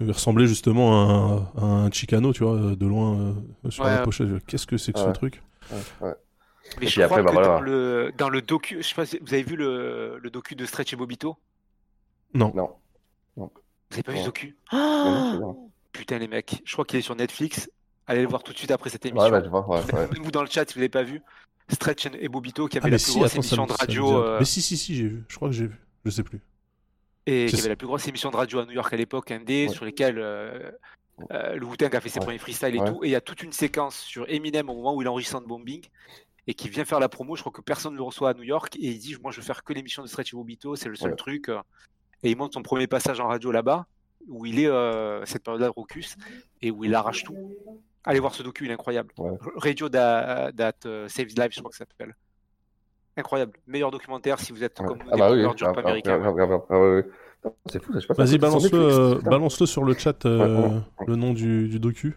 [0.00, 3.90] Il ressemblait justement à un, à un Chicano, tu vois, de loin euh, sur Ouais.
[3.92, 4.28] la pochette.
[4.46, 5.78] Qu'est-ce que c'est que ce truc Ouais,
[6.08, 6.14] ouais.
[6.80, 7.48] Mais Et je puis crois après, bah, que voilà.
[7.48, 10.54] dans, le, dans le docu, je sais pas si vous avez vu le, le docu
[10.54, 11.36] de Stretch et Bobito?
[12.34, 12.52] Non.
[12.54, 12.70] Non.
[13.38, 13.50] non.
[13.90, 14.56] Vous avez pas vu ce docu?
[14.70, 15.56] Bien.
[15.92, 17.70] Putain les mecs, je crois qu'il est sur Netflix.
[18.06, 19.24] Allez le voir tout de suite après cette émission.
[19.24, 20.08] Ouais, bah, je vois, ouais, ouais.
[20.12, 21.22] Même vous dans le chat si vous l'avez pas vu.
[21.68, 23.72] Stretch et Bobito qui Ah, avait mais la plus si, grosse attends, émission me- de
[23.72, 25.24] radio euh, Mais si, si, si, j'ai vu.
[25.28, 25.80] Je crois que j'ai vu.
[26.04, 26.40] Je sais plus.
[27.28, 29.40] et qui avait la plus grosse émission de radio à New York à l'époque, un
[29.40, 29.74] D, Ouais.
[29.74, 30.70] sur lesquels euh,
[31.32, 32.24] euh, le Wu-Tang a fait ses Ouais.
[32.26, 32.88] premiers freestyles et Ouais.
[32.92, 33.02] tout.
[33.02, 35.82] Et il y a toute une séquence sur Eminem au moment où il enregistre Bombing
[36.46, 37.34] et qui vient faire la promo.
[37.34, 39.38] Je crois que personne ne le reçoit à New York et il dit Moi je
[39.40, 41.16] veux faire que l'émission de Stretch et Bobito, c'est le seul Ouais.
[41.16, 41.48] truc.
[41.48, 41.58] euh.
[42.22, 43.86] Et il monte son premier passage en radio là-bas
[44.28, 46.14] où il est euh, cette période-là de Rocus
[46.62, 47.56] et où il arrache tout.
[48.06, 49.12] Allez voir ce docu, il est incroyable.
[49.18, 49.36] Ouais.
[49.56, 52.14] Radio that, that uh, Saves Lives, je crois que ça s'appelle.
[53.16, 53.52] Incroyable.
[53.66, 54.86] Meilleur documentaire si vous êtes Ouais.
[54.86, 56.18] comme nous, Ah bah oui, du rap grave, américain.
[56.18, 56.60] grave, grave.
[56.70, 57.04] Ah ouais,
[57.70, 58.22] C'est fou, ça, je sais pas.
[58.24, 60.80] Vas-y, balance-le euh, balance-le sur le chat, euh, Ouais, ouais, ouais.
[61.08, 62.16] le nom du, du docu.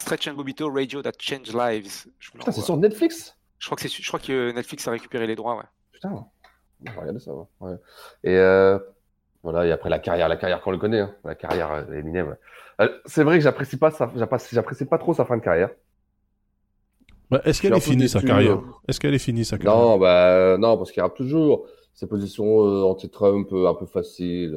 [0.00, 2.06] Stretch and Bobito, Radio That Changed Lives.
[2.18, 3.34] Je, Putain, c'est sur Netflix?
[3.58, 5.56] Je crois que c'est, je crois que Netflix a récupéré les droits.
[5.56, 5.64] Ouais.
[5.92, 6.26] Putain, on
[6.92, 7.32] va regarder ça.
[7.60, 7.72] ouais.
[8.22, 8.78] Et euh,
[9.42, 12.28] voilà, et après la carrière, la carrière qu'on le connaît, hein, la carrière euh, Eminem.
[12.28, 12.34] ouais.
[12.80, 15.70] Euh, c'est vrai que j'apprécie pas, sa- j'apprécie pas trop sa fin de carrière.
[17.30, 18.62] Bah, Est-ce qu'elle est finie sa carrière euh.
[18.88, 21.66] Est-ce qu'elle est finie sa carrière Non, bah euh, non, parce qu'il rappe toujours.
[21.94, 24.56] Ses positions euh, anti-Trump euh, un peu faciles.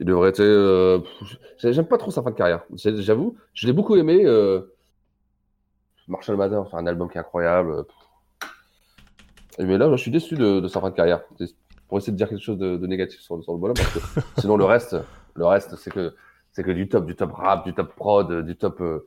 [0.00, 0.40] Il devrait être.
[0.40, 0.98] euh,
[1.58, 2.64] J'aime pas trop sa fin de carrière.
[2.74, 4.22] J'avoue, je l'ai beaucoup aimé.
[4.24, 4.62] Euh...
[6.08, 7.84] Marshall Mathers, c'est un album qui est incroyable.
[9.58, 11.22] Mais là, je suis déçu de, de sa fin de carrière.
[11.88, 13.92] Pour essayer de dire quelque chose de, de négatif sur, le- sur le bonhomme, parce
[13.92, 14.96] que sinon le reste,
[15.34, 16.14] le reste, c'est que
[16.56, 18.80] c'est que du top, du top rap, du top prod, euh, du top.
[18.80, 19.06] euh,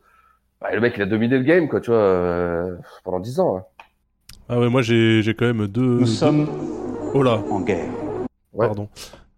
[0.62, 3.58] bah, le mec, il a dominé le game, quoi, tu vois, euh, pendant 10 ans.
[3.58, 3.64] hein.
[4.48, 5.82] Ah ouais, moi j'ai j'ai quand même deux.
[6.00, 6.48] Nous sommes
[7.16, 7.90] Oh là en guerre.
[8.56, 8.88] Pardon.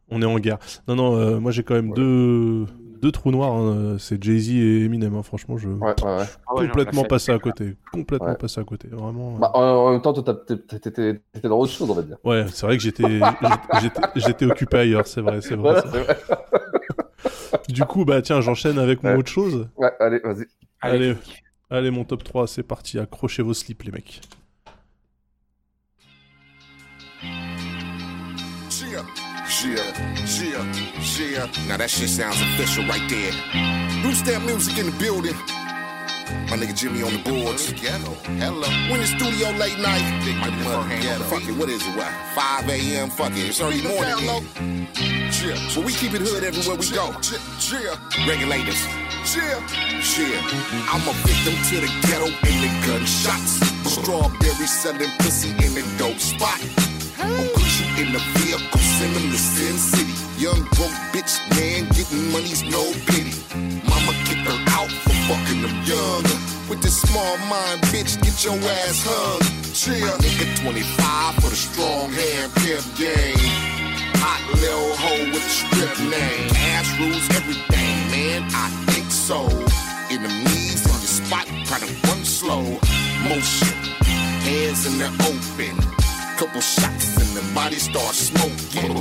[0.09, 0.57] On est en guerre.
[0.89, 2.65] Non, non, euh, moi j'ai quand même deux,
[3.01, 3.53] deux trous noirs.
[3.53, 5.15] hein, C'est Jay-Z et Eminem.
[5.15, 5.67] hein, Franchement, je.
[5.69, 6.25] Ouais, ouais, ouais.
[6.47, 7.75] Ah Complètement passé à côté.
[7.93, 8.35] Complètement Ouais.
[8.35, 8.87] passé à côté.
[8.89, 9.35] Vraiment.
[9.35, 9.39] euh.
[9.39, 12.17] Bah, en, même temps, toi, t'étais t'étais dans autre chose, on va dire.
[12.25, 15.81] Ouais, c'est vrai que j'étais j'étais- j'étais- j'étais occupé ailleurs, c'est vrai, c'est vrai.
[15.81, 16.15] Voilà,
[17.69, 19.69] du coup, bah tiens, j'enchaîne avec mon autre chose.
[19.77, 20.45] Ouais, allez, vas-y.
[20.81, 21.15] Allez,
[21.69, 22.99] allez, mon top 3, c'est parti.
[22.99, 24.21] Accrochez vos slips, les mecs.
[31.67, 33.31] Now that shit sounds official right there.
[34.01, 35.35] Blue Stamp Music in the building.
[36.49, 37.71] My nigga Jimmy on the boards.
[37.71, 38.13] Hello.
[38.39, 38.67] Hello.
[38.93, 40.03] In the studio late night.
[40.39, 42.11] My mother, fuck it, what is it, what?
[42.35, 44.19] 5 a.m., fuck it, it's early morning.
[45.41, 45.55] Yeah.
[45.73, 47.15] But we keep it hood everywhere we go.
[47.71, 47.95] Yeah.
[48.27, 48.83] Regulators.
[49.31, 49.59] Yeah.
[50.19, 50.41] Yeah.
[50.91, 53.63] I'm a victim to the ghetto and the gunshots.
[53.87, 56.59] Strawberry selling pussy in the dope spot.
[57.19, 60.13] I'll put you in the vehicle, send them to Sin City.
[60.41, 63.33] Young broke bitch, man, getting money's no pity.
[65.27, 66.23] Fucking them young.
[66.69, 69.41] With this small mind, bitch, get your ass hung.
[70.01, 73.37] My nigga 25 for the strong hand pimp game.
[74.23, 76.49] Hot little hoe with the strip name.
[76.73, 78.43] Ass rules everything, man.
[78.53, 79.47] I think so.
[80.09, 82.63] In the knees in your spot, try to run slow.
[83.27, 83.77] Motion,
[84.45, 86.00] hands in the open.
[86.41, 88.97] Couple shots and the body starts smoking.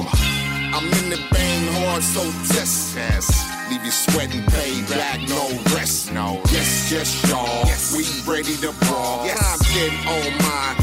[0.77, 2.21] I'm in the bang hard, so
[2.53, 3.33] test test.
[3.71, 6.13] Leave you sweating, pay back, no rest.
[6.13, 6.43] No.
[6.53, 7.65] Yes, yes, y'all.
[7.97, 9.25] We ready to brawl.
[9.25, 9.41] Yes.
[9.41, 10.77] I'm getting on mine.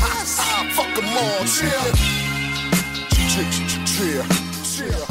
[0.74, 1.70] Fuck them all, chill.
[3.14, 3.46] Chill,
[3.86, 4.24] chill,
[4.66, 5.06] chill.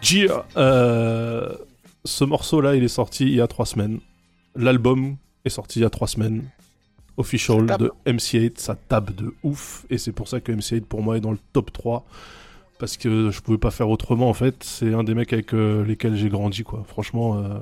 [0.00, 1.56] Gia, euh,
[2.06, 4.00] ce morceau-là, il est sorti il y a trois semaines.
[4.54, 6.48] L'album est sorti il y a trois semaines.
[7.16, 9.86] Official de MC8, ça tape de ouf.
[9.90, 12.04] Et c'est pour ça que MC8, pour moi, est dans le top 3.
[12.78, 14.56] Parce que je pouvais pas faire autrement, en fait.
[14.62, 16.84] C'est un des mecs avec euh, lesquels j'ai grandi, quoi.
[16.86, 17.38] Franchement.
[17.38, 17.58] euh,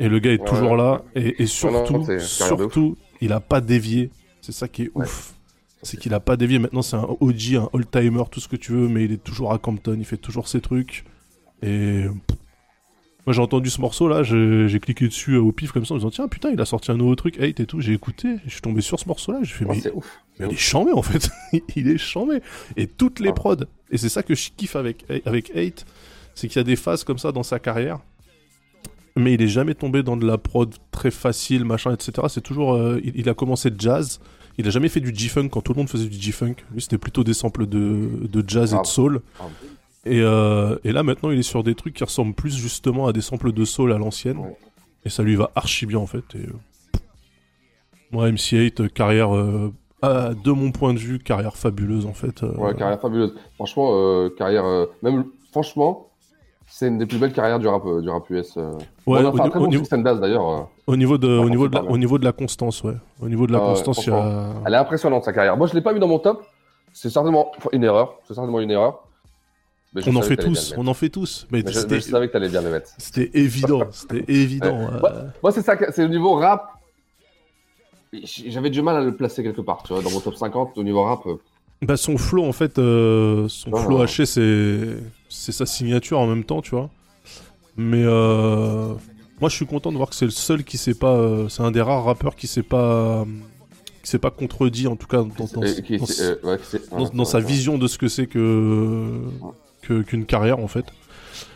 [0.00, 0.76] Et le gars est Ouais, toujours ouais.
[0.78, 1.02] là.
[1.14, 4.10] Et, et surtout, non, surtout, il a pas dévié.
[4.40, 5.34] C'est ça qui est ouf.
[5.82, 6.58] C'est qu'il a pas dévié.
[6.58, 8.88] Maintenant, c'est un OG, un all-timer, tout ce que tu veux.
[8.88, 9.94] Mais il est toujours à Compton.
[9.96, 11.04] Il fait toujours ses trucs.
[11.62, 12.06] Et.
[13.26, 15.96] Moi j'ai entendu ce morceau là, j'ai cliqué dessus euh, au pif comme ça en
[15.96, 18.36] me disant tiens putain il a sorti un nouveau truc, hate et tout, j'ai écouté,
[18.46, 20.20] je suis tombé sur ce morceau là, j'ai fait Ouais, mais, c'est ouf.
[20.38, 21.28] mais il est chambé en fait,
[21.76, 22.40] il est chambé.
[22.76, 23.56] Et toutes les prods,
[23.90, 25.84] et c'est ça que je kiffe avec, avec hate,
[26.34, 27.98] c'est qu'il y a des phases comme ça dans sa carrière,
[29.16, 32.12] mais il est jamais tombé dans de la prod très facile, machin, etc.
[32.28, 34.20] C'est toujours, euh, il, il a commencé jazz,
[34.56, 36.98] il a jamais fait du G-funk quand tout le monde faisait du G-funk, lui c'était
[36.98, 38.82] plutôt des samples de, de jazz et Ah.
[38.82, 39.20] de soul.
[39.40, 39.44] Ah.
[40.06, 43.12] Et, euh, et là maintenant il est sur des trucs qui ressemblent plus justement à
[43.12, 44.38] des samples de soul à l'ancienne.
[45.04, 46.24] Et ça lui va archi bien en fait.
[46.34, 46.52] Et, euh,
[48.12, 49.70] Moi MC8, euh, carrière, euh,
[50.02, 52.42] de mon point de vue, carrière fabuleuse en fait.
[52.42, 53.34] Ouais, carrière fabuleuse.
[53.56, 54.64] Franchement, euh, carrière.
[54.64, 56.06] euh, même, franchement,
[56.66, 58.56] c'est une des plus belles carrières du rap, du rap US.
[58.56, 58.62] Ouais,
[59.06, 59.84] on a au au bon niveau-
[60.20, 60.68] d'ailleurs.
[60.86, 62.94] Au niveau de, au niveau de la, au niveau de la constance, ouais.
[63.20, 64.46] Au niveau de la Ah constance, il y a.
[64.66, 65.56] Elle est impressionnante sa carrière.
[65.56, 66.42] Moi, je l'ai pas mis dans mon top.
[66.92, 68.14] C'est certainement une erreur.
[68.26, 69.04] C'est certainement une erreur.
[69.92, 71.46] Mais On en fait tous, on en fait tous.
[71.50, 72.90] Mais, Mais je, savais que t'allais bien le mettre.
[72.98, 74.78] C'était évident, c'était évident.
[74.78, 74.94] Ouais.
[74.94, 75.12] euh, Moi,
[75.42, 76.70] moi, c'est ça, c'est au niveau rap.
[78.46, 80.82] J'avais du mal à le placer quelque part, tu vois, dans mon top 50 au
[80.82, 81.26] niveau rap.
[81.26, 81.36] euh,
[81.82, 83.82] Bah son flow en fait, euh, son Ah.
[83.82, 84.96] flow haché c'est
[85.28, 86.90] c'est sa signature en même temps, tu vois.
[87.76, 91.62] Mais moi je suis content de voir que c'est le seul qui s'est pas, c'est
[91.62, 93.24] un des rares rappeurs qui s'est pas
[94.02, 98.26] qui s'est pas contredit en tout cas dans, dans, sa vision de ce que c'est
[98.26, 99.12] que
[99.90, 100.84] que- qu'une carrière en fait.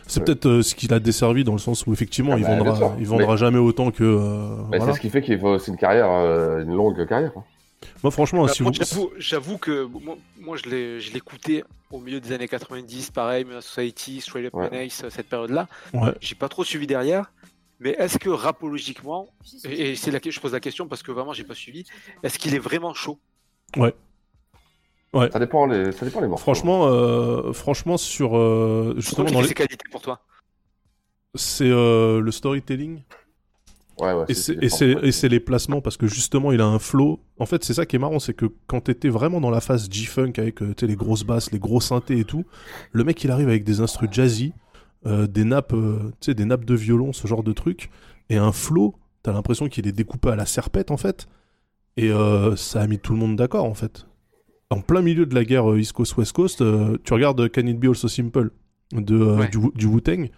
[0.07, 2.55] C'est peut-être euh, ce qu'il a desservi dans le sens où effectivement Ah il bah,
[2.55, 4.91] bien vendra il vendra Mais- jamais autant que euh, Mais voilà.
[4.93, 7.31] c'est ce qui fait qu'il faut aussi une carrière, euh, une longue carrière.
[7.35, 7.43] hein.
[8.03, 11.63] Moi franchement Bah, si moi, vous j'avoue- J'avoue que moi, moi, je l'ai je l'écoutais
[11.91, 14.87] au milieu des années 90, pareil, Society, Straight Up Ouais.
[14.89, 15.67] Cette période-là.
[15.93, 16.13] Ouais.
[16.21, 17.31] J'ai pas trop suivi derrière.
[17.79, 19.27] Mais est-ce que rapologiquement,
[19.65, 21.83] et, et c'est là que je pose la question parce que vraiment j'ai pas suivi,
[22.23, 23.19] est-ce qu'il est vraiment chaud?
[23.75, 23.93] Ouais.
[25.15, 25.31] Ouais.
[25.31, 26.43] Ça dépend les, ça dépend les morceaux.
[26.43, 29.53] Franchement, euh, franchement sur euh, C'est justement dans les...
[29.53, 30.21] qualités pour toi
[31.37, 33.01] c'est euh, le storytelling
[33.99, 37.21] Ouais, ouais, et c'est- les placements parce que justement il a un flow.
[37.39, 39.89] En fait, c'est ça qui est marrant, c'est que quand t'étais vraiment dans la phase
[39.89, 42.43] G-funk avec tu sais, les grosses basses, les gros synthés et tout,
[42.91, 44.53] le mec il arrive avec des instrus jazzy,
[45.05, 47.89] euh, des nappes, euh, tu sais, des nappes de violon, ce genre de truc,
[48.29, 48.95] et un flow.
[49.23, 51.27] T'as l'impression qu'il est découpé à la serpette en fait,
[51.95, 54.07] et euh, ça a mis tout le monde d'accord en fait.
[54.71, 57.67] En plein milieu de la guerre euh, East Coast West Coast, euh, tu regardes Can
[57.67, 58.49] It Be Also Simple
[58.93, 59.47] de euh, Ouais.
[59.49, 60.29] du, Wu- du Wu-Tang.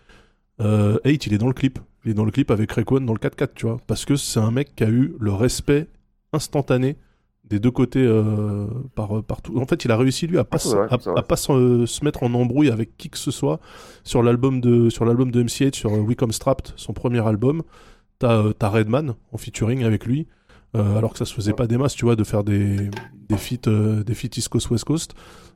[0.59, 1.79] Euh, Eight, il est dans le clip.
[2.03, 3.77] Il est dans le clip avec Rayquan dans le 4x4, tu vois.
[3.87, 5.87] Parce que c'est un mec qui a eu le respect
[6.33, 6.97] instantané
[7.45, 9.57] des deux côtés euh, par, partout.
[9.57, 12.33] En fait, il a réussi, lui, à pas, vrai, à, pas se, se mettre en
[12.33, 13.61] embrouille avec qui que ce soit
[14.03, 17.63] sur l'album de, sur l'album de MC8, sur euh, We Come Strapped, son premier album.
[18.19, 20.27] T'as euh, t'as Redman en featuring avec lui.
[20.75, 22.89] Euh, alors que ça se faisait pas des masses, tu vois, de faire des,
[23.29, 25.13] des feats, euh, des feats East Coast, West Coast.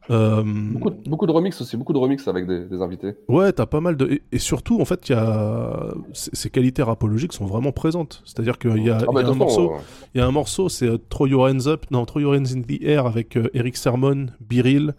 [0.10, 3.14] Euh, Beaucoup, de- beaucoup de remix aussi, beaucoup de remix avec des, des invités.
[3.30, 4.08] Ouais, t'as pas mal de.
[4.08, 5.94] Et, et surtout, en fait, y a.
[6.14, 8.24] Ces qualités rapologiques sont vraiment présentes.
[8.26, 9.74] C'est-à-dire qu'il y a, Ah il bah, y a de un morceau.
[10.16, 11.86] Il y a un morceau, c'est Throw Your Hands Up.
[11.92, 14.96] Non, Throw Your Hands in the Air avec Eric Sermon, Biril,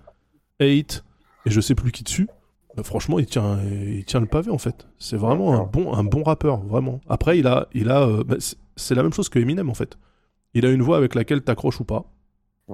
[0.61, 1.03] Eight,
[1.47, 2.29] et je sais plus qui dessus.
[2.77, 4.87] Bah, franchement, il tient, il tient le pavé en fait.
[4.99, 7.01] C'est vraiment un bon, un bon rappeur, vraiment.
[7.09, 8.37] Après, il a, il a, bah,
[8.77, 9.99] c'est- la même chose que Eminem en fait.
[10.55, 12.05] Il a une voix avec laquelle t'accroches ou pas.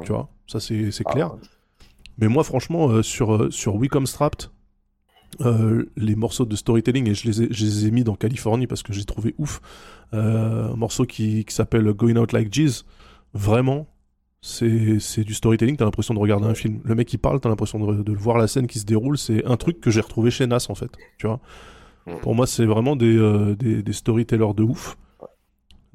[0.04, 1.30] Tu vois, ça c'est c'est clair.
[2.18, 4.50] Mais moi, franchement, euh, sur, euh, sur We Come Strapped,
[5.40, 8.66] euh, les morceaux de storytelling, et je les ai, je les ai mis dans Californie
[8.66, 9.60] parce que j'ai trouvé ouf.
[10.14, 12.82] Euh, un morceau qui, qui s'appelle Going Out Like Jeez.
[13.34, 13.86] Vraiment,
[14.40, 16.80] c'est c'est du storytelling, t'as l'impression de regarder un film.
[16.84, 19.18] Le mec qui parle, t'as l'impression de, de voir la scène qui se déroule.
[19.18, 20.90] C'est un truc que j'ai retrouvé chez Nas en fait.
[21.18, 21.40] Tu vois.
[22.22, 24.96] Pour moi, c'est vraiment des, euh, des, des storytellers de ouf.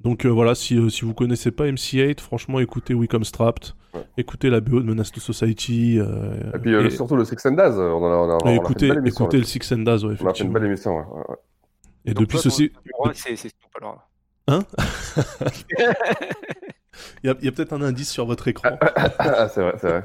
[0.03, 3.73] Donc euh, voilà, si, euh, si vous connaissez pas MC8, franchement, écoutez We Come Strapped,
[4.17, 5.97] écoutez la BO de Menace to Society.
[5.99, 8.33] euh, Et puis euh, et- surtout le Six and Daz, on en a, on a-
[8.33, 9.43] on a fait et une écoutez, émission écoutez le.
[9.45, 10.53] Six and Daz, ouais, On a fait une effectivement.
[10.53, 11.03] belle émission, ouais.
[11.03, 11.35] ouais, ouais.
[12.05, 12.71] Et Donc depuis toi, ton ceci.
[13.13, 14.09] c'est Snoop alors.
[14.49, 14.59] Hein
[17.23, 18.69] Il y a, peut-être un indice sur votre écran.
[19.19, 20.03] Ah, c'est vrai, c'est vrai.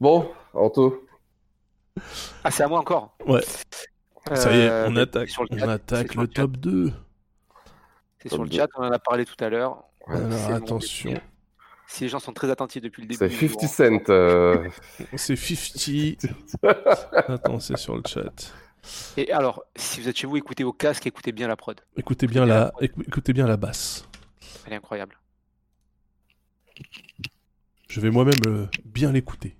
[0.00, 1.04] Bon, Anto.
[2.44, 3.42] Ah, c'est à moi encore Ouais.
[4.34, 6.92] Ça y est, on attaque, sur le on attaque le top 2.
[8.22, 9.82] C'est sur le chat, on en a parlé tout à l'heure.
[10.06, 11.10] Alors, C'est attention.
[11.14, 11.22] c'est-
[11.88, 13.18] Si les gens sont très attentifs depuis le début.
[13.38, 13.68] C'est ils 50 vont-
[14.06, 14.12] Cent.
[14.12, 14.68] euh,
[15.16, 16.26] C'est 50.
[17.28, 18.52] Attends, c'est sur le chat.
[19.16, 21.80] Et alors, si vous êtes chez vous, écoutez au casque, écoutez bien la prod.
[21.96, 24.08] Écoutez bien la, écou- écoutez bien la basse.
[24.66, 25.18] Elle est incroyable.
[27.88, 29.56] Je vais moi-même euh, bien l'écouter.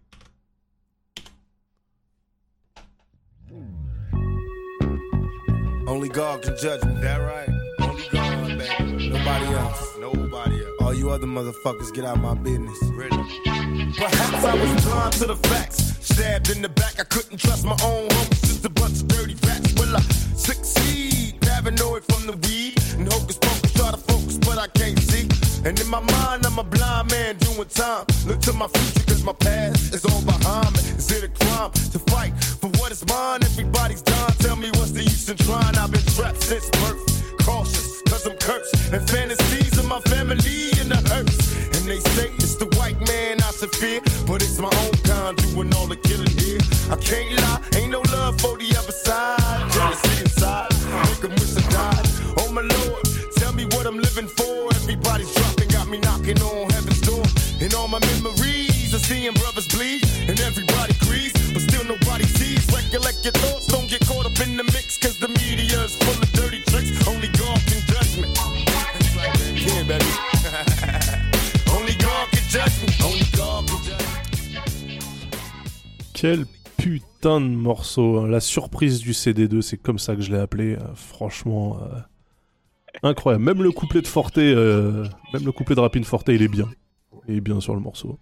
[5.86, 7.00] Only God can judge me.
[7.00, 7.50] That right?
[9.12, 9.52] Only God, baby.
[9.52, 9.98] Nobody else.
[9.98, 10.76] Nobody else.
[10.80, 12.78] All you other motherfuckers, get out my business.
[12.92, 13.10] Really?
[13.96, 15.98] Perhaps I was blind to the facts.
[16.00, 18.40] Stabbed in the back, I couldn't trust my own homies.
[18.40, 19.72] Just a bunch of dirty rats.
[19.74, 21.40] Will I succeed?
[21.40, 22.74] Paranoid from the weed.
[22.98, 25.28] And hocus pocus, try to focus, but I can't see.
[25.64, 28.06] And in my mind, I'm a blind man doing time.
[28.26, 30.80] Look to my future, cause my past is all behind me.
[30.96, 33.44] Is it a crime to fight for what is mine?
[33.44, 34.34] Everybody's dying.
[34.38, 35.76] Tell me what's the use in trying?
[35.76, 37.11] I've been trapped since birth.
[38.22, 38.92] Cause I'm cursed.
[38.92, 41.42] And fantasies of my family in the hearse.
[41.74, 44.00] And they say it's the white man I should fear.
[44.26, 46.60] But it's my own kind doing all the killing here.
[46.90, 49.72] I can't lie, ain't no love for the other side.
[49.72, 50.70] Jealousy inside,
[51.02, 52.06] make 'em wish I died.
[52.38, 53.02] Oh my lord,
[53.38, 54.70] tell me what I'm living for.
[54.80, 57.24] Everybody's dropping, got me knocking on heaven's door.
[57.60, 60.06] And all my memories of seeing brothers bleed.
[60.28, 62.62] And everybody agrees, but still nobody sees.
[62.70, 64.96] Recollect your thoughts, don't get caught up in the mix.
[64.96, 66.31] Cause the media's full of
[76.22, 76.44] Quel
[76.78, 78.20] putain de morceau.
[78.20, 78.28] hein.
[78.28, 80.74] La surprise du CD2, c'est comme ça que je l'ai appelé.
[80.76, 81.98] euh, franchement, euh,
[83.02, 83.42] incroyable.
[83.44, 86.70] Même le couplet de Forte, euh, même le couplet de Rapine Forte, il est bien.
[87.26, 88.20] Il est bien sur le morceau.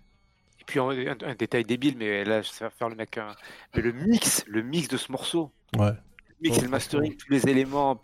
[0.60, 3.18] Et puis un, un- un détail débile, mais là, ça va faire le mec.
[3.18, 3.28] hein.
[3.76, 5.50] Mais le mix, le mix de ce morceau.
[5.76, 5.92] Ouais.
[6.40, 8.00] Le mix et le mastering, tous les éléments.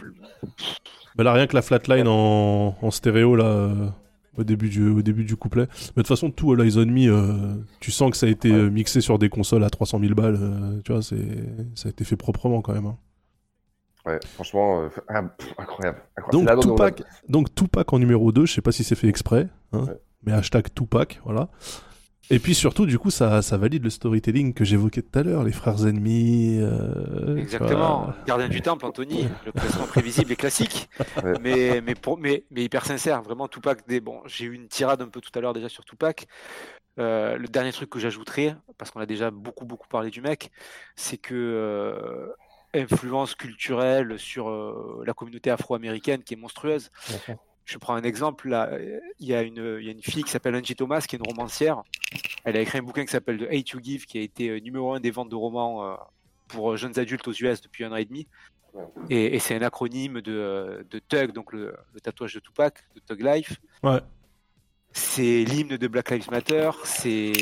[1.14, 3.94] Bah là, rien que la flatline en, en stéréo, là,
[4.38, 5.66] au, début du, au début du couplet.
[5.70, 8.28] Mais de toute façon, tout All Eyes on Me, euh, tu sens que ça a
[8.28, 10.38] été euh, mixé sur des consoles à 300 000 balles.
[10.40, 11.16] euh, tu vois, c'est,
[11.74, 12.86] ça a été fait proprement quand même.
[12.86, 12.96] hein.
[14.06, 15.98] Ouais, franchement, euh, ah, pff, incroyable.
[16.16, 16.60] incroyable.
[16.60, 19.86] Donc Tupac, donc Tupac en numéro 2, je sais pas si c'est fait exprès, hein,
[20.24, 21.48] mais hashtag Tupac, voilà.
[22.28, 25.44] Et puis surtout, du coup, ça, ça valide le storytelling que j'évoquais tout à l'heure,
[25.44, 26.58] les frères ennemis.
[26.60, 28.12] euh, Exactement.
[28.26, 29.28] Gardien du temple, Anthony.
[29.46, 30.88] Le classement prévisible et classique.
[31.40, 33.22] Mais, mais, pour, mais, mais hyper sincère.
[33.22, 33.86] Vraiment, Tupac.
[33.86, 34.00] Des...
[34.00, 36.26] Bon, j'ai eu une tirade un peu tout à l'heure déjà sur Tupac.
[36.98, 40.50] Euh, le dernier truc que j'ajouterais, parce qu'on a déjà beaucoup, beaucoup parlé du mec,
[40.96, 42.32] c'est que euh,
[42.74, 46.90] influence culturelle sur euh, la communauté afro-américaine qui est monstrueuse.
[47.66, 50.22] Je prends un exemple, là, euh, il y, a une- il y a une fille
[50.22, 51.82] qui s'appelle Angie Thomas, qui est une romancière.
[52.44, 54.60] Elle a écrit un bouquin qui s'appelle The Hate You Give, qui a été euh,
[54.60, 55.96] numéro un des ventes de romans euh,
[56.48, 58.26] pour euh, jeunes adultes aux US depuis un an et demi.
[59.10, 62.84] Et, et c'est un acronyme de, euh, de TUG, donc le, le tatouage de Tupac,
[62.94, 63.58] de Tug Life.
[63.82, 64.00] Ouais.
[64.92, 66.70] C'est l'hymne de Black Lives Matter.
[66.84, 67.32] C'est,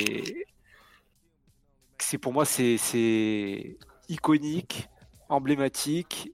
[1.99, 3.77] c'est pour moi, c'est, c'est
[4.09, 4.89] iconique,
[5.29, 6.33] emblématique,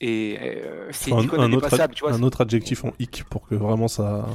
[0.00, 2.12] et euh, c'est une un, autre, indépassable, tu vois.
[2.12, 4.26] un autre adjectif en hic pour que vraiment ça.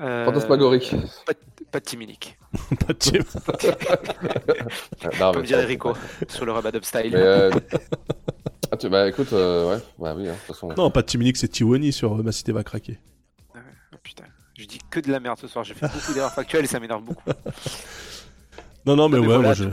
[0.00, 0.94] Euh, Fantasmagorique.
[1.26, 2.38] Pas, de- pas de Timinique.
[2.86, 3.24] pas de Tim.
[5.32, 5.94] Comme dirait Rico
[6.28, 7.10] sur le Rabadub Style.
[7.12, 7.50] Mais, euh,
[8.70, 10.68] ah, tu- bah écoute, euh, ouais, bah oui, hein, de toute façon.
[10.76, 12.98] Non, pas de Timinique, c'est Tiwani sur Ma Cité va craquer.
[13.54, 14.24] Oh, putain,
[14.56, 15.64] je dis que de la merde ce soir.
[15.64, 17.30] J'ai fait beaucoup d'erreurs factuelles et ça m'énerve beaucoup.
[18.86, 19.64] Non, non, mais ouais, voilà, moi je.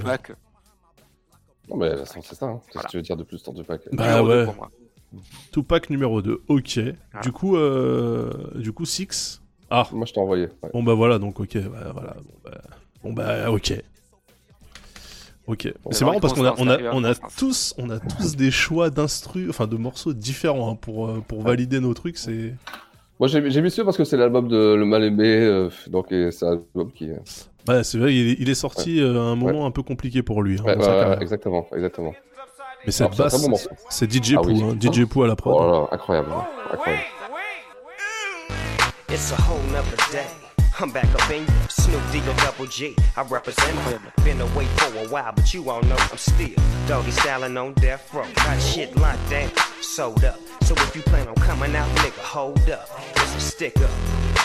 [1.69, 2.45] Non, mais de toute façon, c'est ça.
[2.47, 2.61] Hein.
[2.71, 4.45] Qu'est-ce que tu veux dire de plus sur Tupac Bah ouais.
[5.51, 6.79] Tupac numéro 2, ok.
[7.23, 9.41] Du coup, euh, du coup, Six.
[9.69, 9.87] Ah.
[9.91, 10.45] Moi, je t'ai envoyé.
[10.63, 10.69] ouais.
[10.73, 12.15] Bon bah voilà, donc ok, bah, voilà.
[12.15, 12.61] Bon bah,
[13.03, 13.73] bon bah ok.
[15.47, 15.73] Ok.
[15.83, 18.51] Bon, c'est marrant parce qu'on a, on a, on a tous, on a tous des
[18.51, 22.17] choix d'instru, enfin de morceaux différents hein, pour, euh, pour valider nos trucs.
[22.17, 22.53] C'est.
[23.19, 26.43] Moi, j'ai mis celui parce que c'est l'album de Le Mal Aimé, euh, donc c'est
[26.43, 27.09] un album qui.
[27.09, 27.19] Ouais,
[27.67, 30.21] Ouais, c'est vrai, il est, il est sorti euh, à un moment un peu compliqué
[30.23, 30.57] pour lui.
[30.59, 32.13] hein, ouais, exactement, exactement.
[32.87, 34.63] Mais cette Alors, c'est un basse, c'est DJ Ah Poo, oui.
[34.63, 35.53] hein, DJ Poo à la prod.
[35.55, 37.03] Oh là là, incroyable, hein, incroyable.
[39.09, 40.25] It's a whole nother day.
[40.79, 42.95] I'm back up in you, Snoop Deagle Double G.
[43.17, 43.99] I represent him.
[44.23, 46.49] Been away for a while, but you all know I'm still
[46.87, 48.25] doggy styling on death row.
[48.35, 49.49] Got shit locked down,
[49.81, 50.39] sold up.
[50.63, 52.87] So if you plan on coming out, nigga, hold up.
[53.17, 53.89] It's a stick up,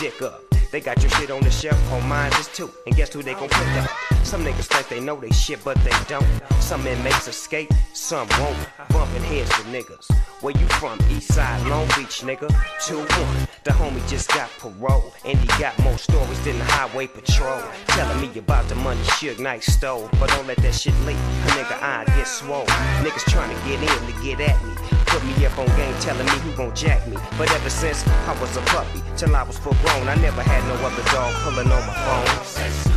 [0.01, 0.41] dick up.
[0.73, 2.67] They got your shit on the shelf, on mine is too.
[2.87, 3.91] And guess who they gon' pick up?
[4.23, 6.25] Some niggas think they know they shit, but they don't.
[6.59, 8.57] Some inmates escape, some won't.
[8.89, 10.09] Bumping heads with niggas.
[10.41, 10.99] Where you from?
[11.11, 12.49] East side, Long Beach, nigga.
[12.87, 13.47] 2-1.
[13.63, 15.13] The homie just got parole.
[15.23, 17.61] And he got more stories than the highway patrol.
[17.89, 20.09] Telling me about the money Suge Knight stole.
[20.19, 21.17] But don't let that shit leak.
[21.17, 22.65] A nigga, I get swole.
[23.05, 24.82] Niggas trying to get in to get at me.
[25.07, 27.17] Put me up on game telling me who gon' jack me.
[27.37, 30.63] But ever since I was a puppy, till I was full grown, I never had
[30.67, 32.93] no other dog pulling on my phone.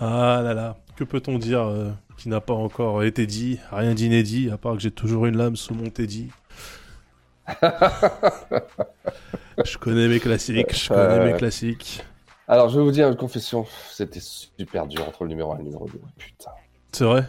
[0.00, 4.50] Ah là là, que peut-on dire euh, qui n'a pas encore été dit Rien d'inédit,
[4.50, 6.30] à part que j'ai toujours une lame sous mon teddy.
[9.64, 12.04] je connais mes classiques, je connais Euh, mes classiques.
[12.46, 15.58] Alors, je vais vous dire une confession, c'était super dur entre le numéro 1 et
[15.58, 16.00] le numéro 2.
[16.16, 16.50] Putain.
[16.98, 17.22] C'est vrai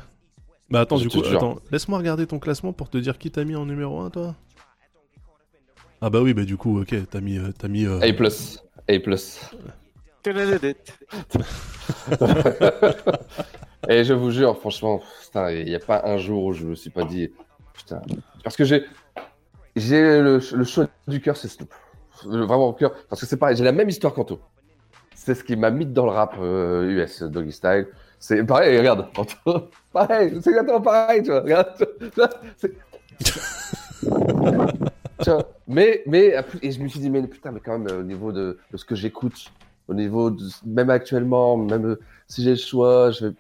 [0.72, 3.46] Bah attends, Je du coup, attends, laisse-moi regarder ton classement pour te dire qui t'a
[3.46, 4.34] mis en numéro 1, toi
[6.02, 7.38] Ah bah oui, bah du coup, ok, t'as mis...
[7.38, 8.06] euh, t'as mis euh, A+.
[8.08, 8.10] A+.
[13.90, 16.74] Et je vous jure, franchement, putain, il n'y a pas un jour où je me
[16.74, 17.30] suis pas dit,
[17.74, 18.02] putain,
[18.44, 18.86] parce que j'ai,
[19.76, 21.72] j'ai le, le choix du cœur, c'est Snoop.
[22.26, 24.42] Vraiment au cœur, parce que c'est pareil, j'ai la même histoire qu'Anto.
[25.14, 27.86] C'est ce qui m'a mis dans le rap euh, US, Doggy Style.
[28.20, 29.06] C'est pareil, regarde,
[29.94, 32.74] pareil, c'est exactement pareil, tu vois, regarde, tu vois, c'est-
[35.22, 38.04] Tu vois, mais, mais, et je me suis dit, mais putain, mais quand même, au
[38.04, 39.52] niveau de, de ce que j'écoute,
[39.90, 43.34] au niveau de, même actuellement, même euh, si j'ai le choix, je vais,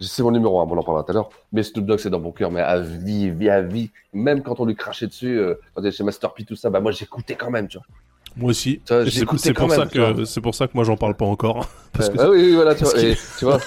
[0.00, 2.20] c'est mon numéro 1, on en parlera tout à l'heure, mais Snoop Dogg, c'est dans
[2.20, 5.54] mon cœur, mais à vie, vie à vie, même quand on lui crachait dessus, euh,
[5.74, 7.86] quand il était chez Master P, tout ça, bah moi j'écoutais quand même, tu vois.
[8.36, 8.80] Moi aussi.
[8.86, 11.68] C'est- pour, ça même, que- pour ça que moi j'en parle pas encore.
[11.92, 13.58] Parce que- bah oui, oui, voilà, tu parce vois, que- et, tu vois.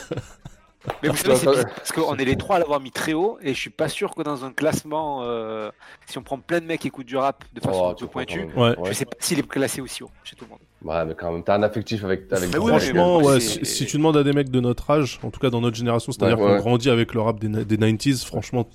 [1.01, 3.53] Mais vous savez, bizarre, parce qu'on est les trois à l'avoir mis très haut, et
[3.53, 5.71] je suis pas sûr que dans un classement, euh,
[6.07, 8.03] si on prend plein de mecs qui écoutent du rap de façon Oh, un tu
[8.05, 8.47] peu pointue,
[8.85, 10.59] je sais pas s'il est classé aussi haut chez tout le monde.
[10.83, 13.85] Ouais, mais quand même, t'as un affectif avec, avec oui, Franchement, mais ouais, si, si
[13.85, 16.39] tu demandes à des mecs de notre âge, en tout cas dans notre génération, c'est-à-dire
[16.39, 18.67] Ouais, qu'on grandit avec le rap des, des 90s, franchement,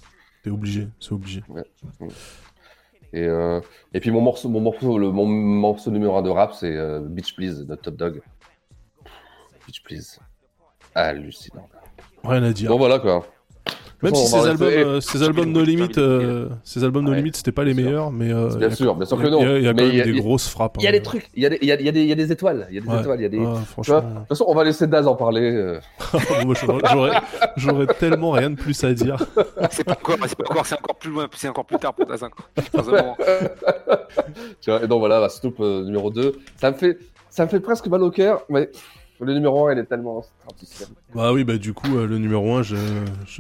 [0.42, 1.42] t'es obligé, c'est obligé.
[1.48, 1.64] Ouais.
[3.12, 3.60] Et, euh,
[3.92, 7.00] et puis mon morceau, mon morceau, le, mon morceau numéro 1 de rap, c'est euh,
[7.00, 8.22] Beach Please de Top Dog.
[9.66, 10.18] Beach Please.
[10.94, 11.68] Hallucinant.
[12.24, 12.70] Rien à dire.
[12.70, 13.24] Bon voilà quoi.
[14.00, 17.16] Même Bon, si ces albums, euh, ces albums No Limit, euh, ces albums No Ouais,
[17.16, 19.40] Limit, c'était pas les meilleurs, mais euh, Bien sûr, bien sûr que non.
[19.40, 20.76] Il y a, il y a quand même y a- des y a- grosses frappes.
[20.78, 20.92] Il y a hein.
[20.92, 22.68] des trucs, il y a des, il y a, des, il y a des étoiles,
[22.70, 23.00] il y a des Ouais.
[23.00, 23.38] étoiles, il y a des.
[23.38, 23.96] Vois franchement.
[24.00, 25.50] de toute façon, on va laisser Daz en parler.
[25.52, 25.80] euh.
[26.44, 26.54] Moi,
[27.56, 29.16] j'aurais- tellement rien de plus à dire.
[29.72, 32.20] C'est pas encore, c'est encore, c'est encore plus loin, c'est encore plus tard pour Daz
[34.60, 36.38] tu vois, et donc voilà, bah, Snoop euh, numéro 2.
[36.60, 36.98] Ça me fait,
[37.30, 38.70] ça me fait presque mal au cœur, mais
[39.20, 40.24] le numéro 1, il est tellement.
[41.14, 42.76] Bah oui, bah du coup, euh, le numéro 1, je,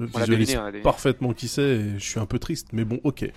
[0.00, 3.30] visualise deviné, parfaitement qui c'est et je suis un peu triste, mais bon, ok.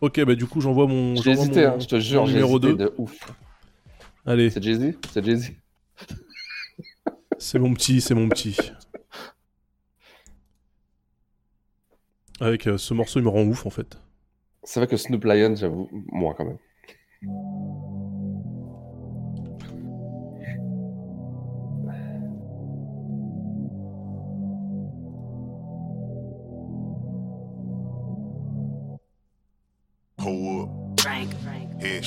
[0.00, 2.72] Ok, bah du coup, j'envoie mon, J'ai hésité, mon- hein, je te jure, numéro hésité
[2.72, 2.76] 2.
[2.76, 3.18] de ouf.
[4.26, 4.94] Allez, C'est Jay-Z?
[5.12, 5.52] C'est Jay-Z?
[7.38, 8.56] C'est mon petit, c'est mon petit.
[12.40, 13.98] Avec euh, ce morceau, il me rend ouf en fait.
[14.64, 16.58] C'est vrai que Snoop Lion, j'avoue, moi quand même.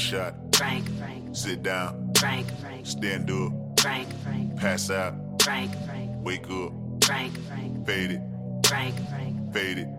[0.09, 2.11] Frank, Frank, Frank, Sit down.
[2.17, 3.79] Frank, Frank, Stand up.
[3.79, 5.13] Frank, Frank, Pass out.
[5.43, 6.73] Frank, Frank, Wake up.
[7.03, 8.21] Frank, Frank, Fade it.
[8.65, 9.98] Frank, Frank, Fade it.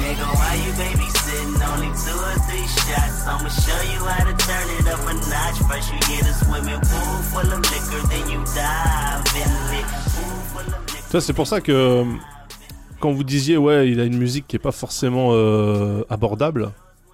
[0.21, 1.51] Nigga, why you babysitting?
[1.73, 3.25] Only two or three shots.
[3.27, 5.57] I'ma show you how to turn it up a notch.
[5.69, 9.85] First you get a swimming pool full of liquor, then you dive in it.
[10.13, 11.09] Pool full of liquor.
[11.11, 12.03] Ça, c'est pour ça que euh,
[12.99, 16.71] quand vous disiez, ouais, il a une musique qui est pas forcément euh, abordable,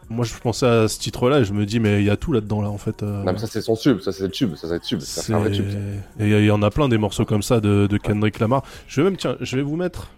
[0.10, 2.32] moi je pensais à ce titre-là et je me dis, mais il y a tout
[2.34, 3.04] là-dedans, là, en fait.
[3.04, 4.02] euh, Non, mais ça, c'est son tube.
[4.02, 4.54] Ça, c'est le tube.
[4.56, 5.00] Ça, c'est le tube.
[5.00, 5.70] C'est c'est- un vrai tube.
[5.72, 6.24] ça.
[6.26, 8.64] Et il y en a plein des morceaux comme ça de, de Kendrick Lamar.
[8.88, 10.10] Je vais même, tiens, je vais vous mettre.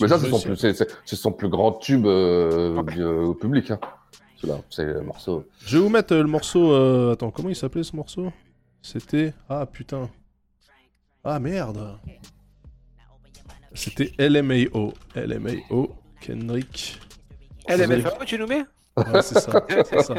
[0.00, 3.70] Mais ça, c'est son, plus, son plus grand tube euh, euh, au public.
[3.70, 3.80] Hein.
[4.36, 5.44] Celui-là, c'est le morceau.
[5.66, 6.72] Je vais vous mettre euh, le morceau.
[6.72, 8.32] euh, Attends, comment il s'appelait ce morceau?
[8.82, 9.32] C'était.
[9.48, 10.08] Ah putain.
[11.24, 11.98] Ah merde.
[13.74, 14.92] C'était LMAO.
[15.14, 15.94] LMAO.
[16.20, 16.98] Kendrick.
[17.68, 18.64] LMFAO, tu nous mets
[18.96, 19.64] Ouais, c'est ça.
[20.02, 20.14] ça.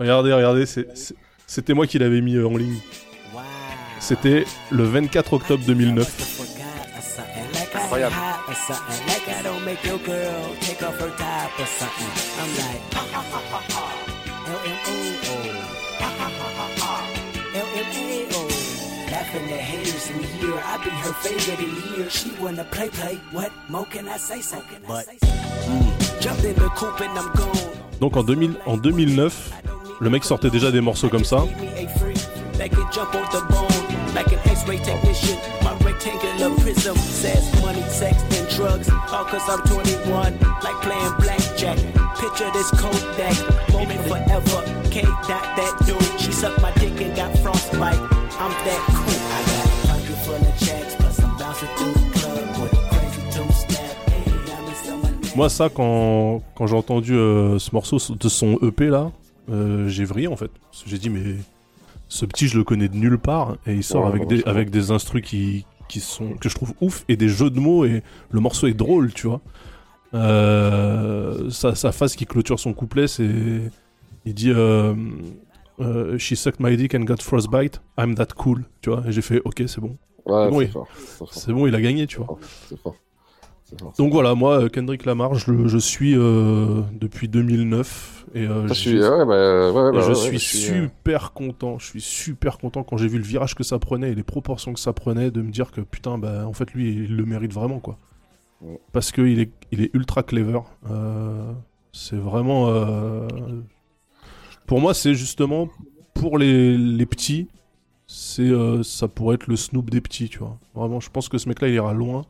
[0.00, 0.64] Regardez, regardez,
[1.46, 2.78] c'était moi qui l'avais mis euh, en ligne.
[4.00, 6.57] C'était le 24 octobre 2009.
[7.88, 8.16] Incroyable.
[8.48, 12.06] Or something like I don't make your girl take off her top or something.
[12.38, 12.82] I'm like,
[14.46, 15.40] L-M-O-O.
[17.54, 18.40] L-M-A-O.
[19.10, 20.60] Laughing at haters in here.
[20.62, 22.10] I be her favorite in here.
[22.10, 23.14] She wanna play, play.
[23.32, 24.42] What more can I say?
[24.42, 27.56] So but mm, jumped in the coupe and I'm gone.
[28.00, 29.50] Donc en, 2000, en 2009,
[30.00, 31.38] le mec sortait déjà des morceaux comme ça.
[31.38, 32.18] Me a freak
[32.58, 35.38] that can jump on the bone like an X-ray technician.
[35.62, 37.57] My rectangular prism says money, sex, and
[38.58, 38.88] drugs.
[39.14, 41.78] All cause I'm 21, like playing blackjack.
[42.18, 43.36] Picture this Kodak,
[43.72, 44.58] moment forever.
[44.90, 46.20] K dot that dude.
[46.20, 48.00] She sucked my dick and got frostbite.
[48.42, 49.22] I'm that cool.
[49.36, 52.82] I got a pocket full of checks, plus I'm bouncing through the club with a
[52.90, 53.22] crazy
[54.90, 55.36] my neck.
[55.36, 59.12] Moi, ça, quand, quand j'ai entendu euh, ce morceau de son EP là,
[59.50, 60.50] euh, j'ai vrillé en fait.
[60.84, 61.36] J'ai dit, mais
[62.08, 63.56] ce petit, je le connais de nulle part.
[63.66, 66.54] Et il sort Ouais, avec, ouais, des, avec des instrus qui, qui sont, que je
[66.54, 67.84] trouve ouf et des jeux de mots.
[67.84, 69.40] Et le morceau est drôle, tu vois.
[70.14, 73.30] Euh, sa, sa phase qui clôture son couplet, c'est.
[74.24, 74.50] Il dit.
[74.50, 74.94] euh,
[75.80, 77.80] euh, She sucked my dick and got frostbite.
[77.98, 78.64] I'm that cool.
[78.82, 79.02] Tu vois.
[79.06, 79.96] Et j'ai fait, ok, c'est bon.
[80.26, 82.38] Ouais, c'est bon, il- bon, il a gagné, tu vois.
[82.68, 82.96] C'est fort.
[83.98, 88.66] Donc voilà, moi, euh, Kendrick Lamar, je, le- je suis euh, depuis 2009 et euh,
[88.68, 91.78] je suis- ouais, bah, ouais, et bah, je ouais, suis euh, super content.
[91.78, 94.72] Je suis super content quand j'ai vu le virage que ça prenait et les proportions
[94.72, 97.52] que ça prenait de me dire que putain, bah en fait lui, il le mérite
[97.52, 97.98] vraiment quoi.
[98.92, 100.60] Parce que il est, il est ultra clever.
[101.92, 102.68] C'est vraiment,
[104.66, 105.68] pour moi, c'est justement
[106.14, 107.48] pour les, les petits.
[108.06, 110.58] C'est, euh, ça pourrait être le Snoop des petits, tu vois.
[110.74, 112.24] Vraiment, je pense que ce mec-là, il ira loin.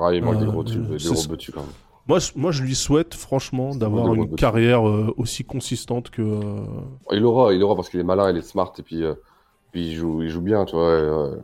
[0.00, 1.70] Ah, il manque des gros tubes, des gros quand même.
[2.06, 6.20] Moi, je, moi, je lui souhaite franchement d'avoir une carrière euh, aussi consistante que.
[6.22, 6.66] euh,
[7.12, 9.14] Il aura, il aura parce qu'il est malin, il est smart et puis, euh,
[9.72, 10.88] puis il, joue, il joue bien, tu vois.
[10.90, 11.36] euh,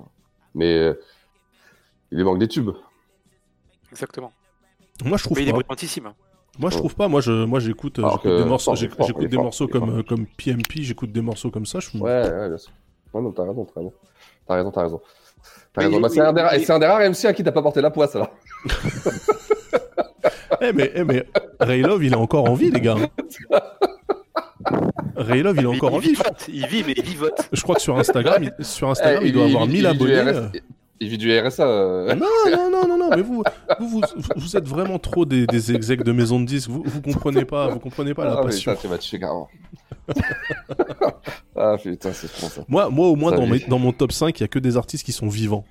[0.54, 0.94] mais euh,
[2.10, 2.70] il lui manque des tubes.
[3.90, 4.32] Exactement.
[5.04, 5.58] Moi, je trouve Mais il est pas.
[5.60, 6.12] brillantissime.
[6.58, 7.08] Moi, je trouve pas.
[7.08, 9.44] Moi, je, moi, j'écoute, euh, Alors j'écoute que- des morceaux, non, j'écoute fort, des fort,
[9.44, 9.80] morceaux fort.
[9.80, 11.80] comme, euh, comme PMP, j'écoute des morceaux comme ça.
[11.80, 12.72] Je Ouais, ouais, bien sûr.
[13.14, 13.92] Ouais, non, t'as raison, t'as raison.
[14.46, 15.00] T'as raison, t'as raison.
[15.74, 18.14] Bah, c'est un, c'est un des rares MC à qui t'as pas porté la poisse,
[18.16, 18.30] alors.
[20.62, 21.24] Eh mais, eh, mais
[21.58, 22.96] Ray Love, il est encore en vie, les gars.
[25.16, 26.14] Ray Love, il est encore il, en vie.
[26.48, 27.48] il vit, mais il vivote.
[27.52, 29.96] Je crois que sur Instagram, il, sur Instagram, Eh, il doit avoir vit- 1000 vit
[29.98, 30.38] du abonnés.
[30.38, 30.48] Euh.
[31.02, 31.66] Il vit du RSA.
[31.66, 32.14] euh.
[32.14, 33.42] Non, non, non, non, non, mais vous,
[33.80, 34.02] vous, vous,
[34.36, 36.68] vous êtes vraiment trop des, des execs de maison de disques.
[36.68, 38.74] Vous, vous comprenez pas, vous comprenez pas la Ah, passion.
[38.76, 39.48] putain, tu vas carrément.
[41.56, 42.62] ah, putain, c'est trop ça.
[42.68, 44.58] Moi, moi, au moins, Ça dans, mes- dans mon top 5, il y a que
[44.58, 45.64] des artistes qui sont vivants.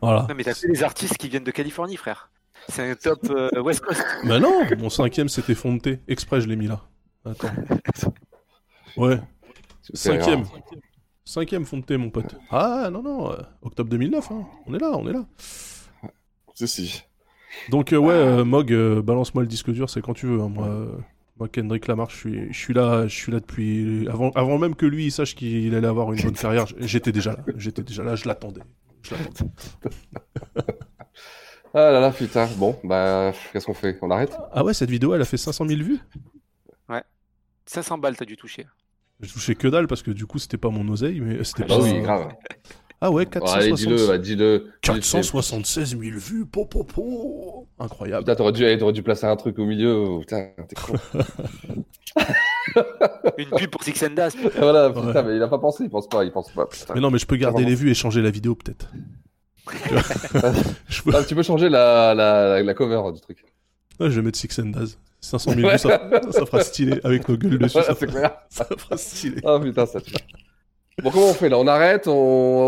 [0.00, 0.26] Voilà.
[0.28, 2.30] Non, mais t'as que des artistes qui viennent de Californie, frère.
[2.68, 4.04] C'est un top euh, West Coast.
[4.24, 5.86] Bah non, mon cinquième c'était Fonte.
[6.08, 6.82] Exprès, je l'ai mis là.
[7.24, 7.48] Attends.
[8.96, 9.20] Ouais.
[9.94, 10.42] Cinquième.
[10.42, 10.60] rare.
[11.28, 12.36] Cinquième Fonte, mon pote.
[12.50, 14.46] Ah non, non, euh, octobre 2009, hein.
[14.66, 15.26] on est là, on est là.
[16.54, 17.02] Si.
[17.68, 20.40] Donc, euh, ouais, euh, Mog, euh, balance-moi le disque dur, c'est quand tu veux.
[20.40, 20.48] hein.
[20.48, 20.96] Moi, euh,
[21.38, 24.08] moi, Kendrick Lamar, je suis, je suis là, je suis là depuis.
[24.08, 27.32] Avant, avant même que lui il sache qu'il allait avoir une bonne carrière, j'étais déjà
[27.32, 27.44] là.
[27.56, 28.62] J'étais déjà là, je l'attendais.
[29.02, 29.52] Je l'attendais.
[31.74, 32.48] Ah là là, putain.
[32.56, 33.98] Bon, bah, qu'est-ce qu'on fait?
[34.00, 34.34] On arrête?
[34.52, 35.98] Ah ouais, cette vidéo, elle a fait 500 000 vues?
[36.88, 37.02] Ouais.
[37.66, 38.66] 500 balles, t'as dû toucher.
[39.20, 41.66] J'ai touché que dalle parce que du coup, c'était pas mon oseille, mais c'était Ah
[41.68, 41.80] pas.
[41.80, 42.28] oui, grave.
[43.00, 44.72] Ah ouais, Bon, allez, 476 dis-le, bah, dis-le.
[44.82, 47.68] 476 000 vues, po, po, po.
[47.78, 48.24] Incroyable.
[48.24, 50.18] Putain, t'aurais dû, t'aurais dû placer un truc au milieu.
[50.20, 50.94] Putain, t'es con.
[53.38, 54.34] Une pub pour Six and Das.
[54.56, 55.22] voilà, putain, Ouais.
[55.24, 56.66] mais il a pas pensé, il pense pas, il pense pas.
[56.66, 56.94] putain.
[56.94, 58.90] Mais non, mais je peux garder les vues et changer la vidéo peut-être.
[60.88, 63.44] Je peux- Ah, tu peux changer la, la, la cover du truc.
[64.00, 64.98] Ouais, je vais mettre Six and Daz.
[65.20, 67.72] 500 000 vues, ça, ça fera stylé avec nos gueules dessus.
[67.78, 68.36] Voilà, ça, c'est fera, clair.
[68.48, 69.40] ça fera stylé.
[69.44, 70.14] Ah putain, ça tue.
[71.02, 71.58] Bon, comment on fait là?
[71.58, 72.06] On arrête?
[72.08, 72.12] On,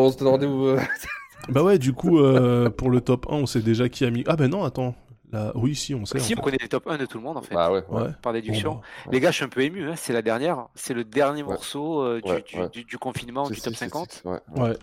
[0.06, 0.80] on se donne rendez-vous euh,
[1.48, 4.24] Bah ouais, du coup, euh, pour le top 1, on sait déjà qui a mis.
[4.26, 4.94] Ah ben non, attends.
[5.32, 5.52] Là...
[5.54, 6.18] Oui, si, on sait.
[6.18, 6.42] Si, on fait.
[6.42, 7.54] connaît les top 1 de tout le monde, en fait.
[7.54, 8.08] Bah ouais, ouais.
[8.20, 8.74] Par déduction.
[8.74, 9.88] Bon, bah, Les gars, je suis un peu ému.
[9.88, 10.66] hein, C'est la dernière.
[10.74, 12.68] C'est le dernier morceau euh, du, Ouais, du, ouais.
[12.70, 14.12] du- du confinement, du top si, si, 50.
[14.12, 14.76] si, ouais, Ouais.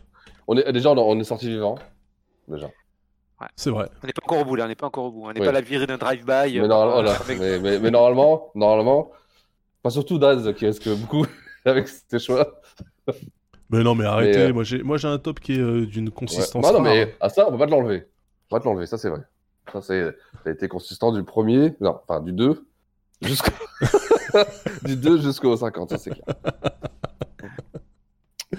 [0.48, 1.78] On est, déjà, on, on est sorti vivant.
[2.48, 2.70] Déjà.
[3.40, 3.48] Ouais.
[3.56, 3.88] C'est vrai.
[4.04, 5.26] On n'est pas encore au bout là, on n'est pas encore au bout.
[5.26, 5.46] On n'est Oui.
[5.46, 6.54] pas à la virée d'un drive-by.
[6.54, 7.12] Mais, euh, normal- voilà.
[7.22, 9.12] avec- mais, mais- mais normalement, normalement,
[9.84, 11.26] pas surtout Daz qui risque beaucoup
[11.66, 12.60] avec ses choix.
[13.70, 14.40] Mais non, mais arrêtez.
[14.40, 16.14] euh, Moi, j'ai, moi, j'ai un top qui est euh, d'une Ouais.
[16.14, 16.64] consistance.
[16.64, 16.84] Bah non, rare.
[16.94, 18.08] mais à ça, on peut pas te l'enlever.
[18.50, 19.20] On va te l'enlever, ça c'est vrai.
[19.72, 20.04] Ça, c'est...
[20.44, 22.66] ça a été consistant du premier, non, enfin du 2
[23.22, 23.52] jusqu'au
[24.86, 26.36] du 2 jusqu'au 50, ça c'est clair.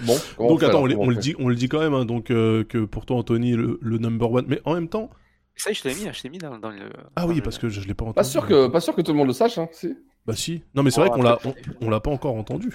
[0.01, 2.85] Bon, Donc attends, on, le dit, on le dit quand même, hein, donc euh, que
[2.85, 4.45] pour toi Anthony le, le number one.
[4.47, 5.09] Mais en même temps,
[5.55, 6.89] Ça, je t'ai mis, je t'ai mis dans, dans le.
[7.15, 8.15] ah oui, parce que je, je l'ai pas entendu.
[8.15, 9.95] Pas sûr que, pas sûr que tout le monde le sache, hein, si.
[10.25, 10.63] Bah si.
[10.75, 11.39] Non mais c'est Oh, vrai qu'on l'a,
[11.81, 12.69] on, l'a pas encore entendu.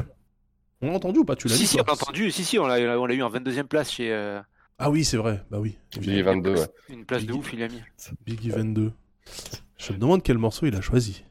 [0.82, 2.30] On l'a entendu ou pas Tu l'as Si, dit si, on l'a entendu.
[2.30, 4.12] Si, si, on l'a on l'a eu en 22ème place chez.
[4.12, 4.40] euh,
[4.78, 5.42] Ah oui, c'est vrai.
[5.50, 5.78] Bah oui.
[5.98, 6.66] Billy 22, ouais.
[6.90, 7.80] Une place de ouf, il a mis.
[8.26, 8.92] Biggie 22.
[9.78, 11.24] Je me demande quel morceau il a choisi.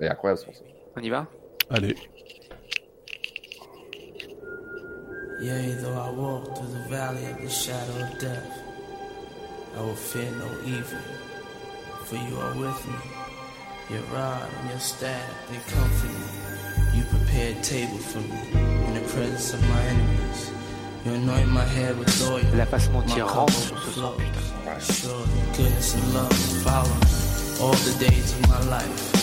[0.00, 0.64] Et incroyable, ce morceau.
[0.96, 1.26] On y va?
[1.70, 1.94] Allez.
[5.38, 8.62] Yea, though I walk through the valley of the shadow of death,
[9.76, 10.98] I will fear no evil,
[12.04, 12.96] for you are with me.
[13.90, 16.98] Your rod and your staff, they comfort me.
[16.98, 18.40] You prepare a table for me
[18.86, 20.50] in the presence of my enemies.
[21.04, 22.40] You anoint my head with oil.
[22.54, 24.00] La My mentir, cup rentre sur ce overflows.
[24.00, 24.80] son, putain.
[24.80, 26.32] Surely goodness and love
[26.64, 29.15] follow me all the days of my life.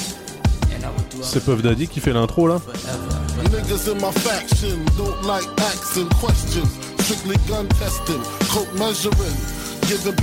[1.22, 2.60] C'est Puff Daddy qui fait l'intro là
[3.52, 6.68] Niggas in my faction don't like asking questions.
[7.04, 9.36] Strictly gun testing, coke measuring,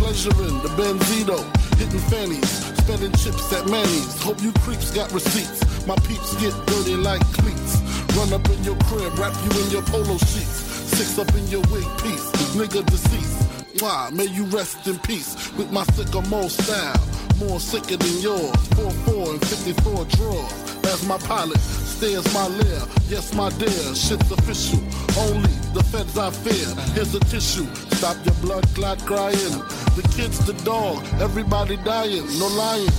[0.01, 1.39] pleasure in the Benzito,
[1.79, 2.49] hitting fannies,
[2.79, 4.23] spending chips at Manny's.
[4.23, 5.61] Hope you creeps got receipts.
[5.87, 7.77] My peeps get dirty like cleats.
[8.17, 10.65] Run up in your crib, wrap you in your polo sheets.
[10.97, 13.50] Six up in your wig piece, nigga deceased.
[13.78, 14.10] Why?
[14.12, 17.00] May you rest in peace with my sycamore style.
[17.39, 18.50] More sicker than yours.
[18.76, 20.84] 4-4 and 54 drawers.
[20.84, 22.82] As my pilot stares my lair.
[23.08, 24.81] Yes, my dear, shit's official.
[25.18, 26.74] Only the feds I fear.
[26.94, 27.66] Here's a tissue.
[27.97, 29.57] Stop your blood clot crying.
[29.97, 32.26] The kids, the dog, everybody dying.
[32.39, 32.90] No lying.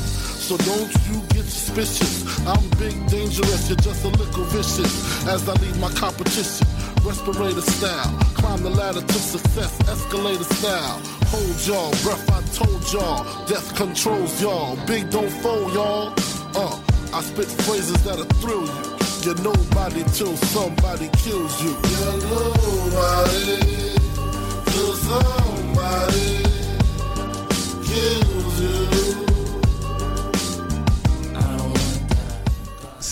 [0.42, 2.46] So don't you get suspicious.
[2.48, 5.28] I'm big, dangerous, you're just a little vicious.
[5.28, 6.68] As I leave my competition,
[7.06, 8.12] respirator style.
[8.34, 11.00] Climb the ladder to success, escalator style.
[11.28, 13.46] Hold y'all, breath I told y'all.
[13.46, 14.76] Death controls y'all.
[14.88, 16.12] Big don't fold y'all.
[16.56, 16.82] Uh,
[17.14, 18.98] I spit phrases that'll thrill you.
[19.22, 21.78] You're nobody till somebody kills you.
[22.02, 23.62] You're nobody
[24.74, 26.44] till somebody
[27.86, 29.41] kills you.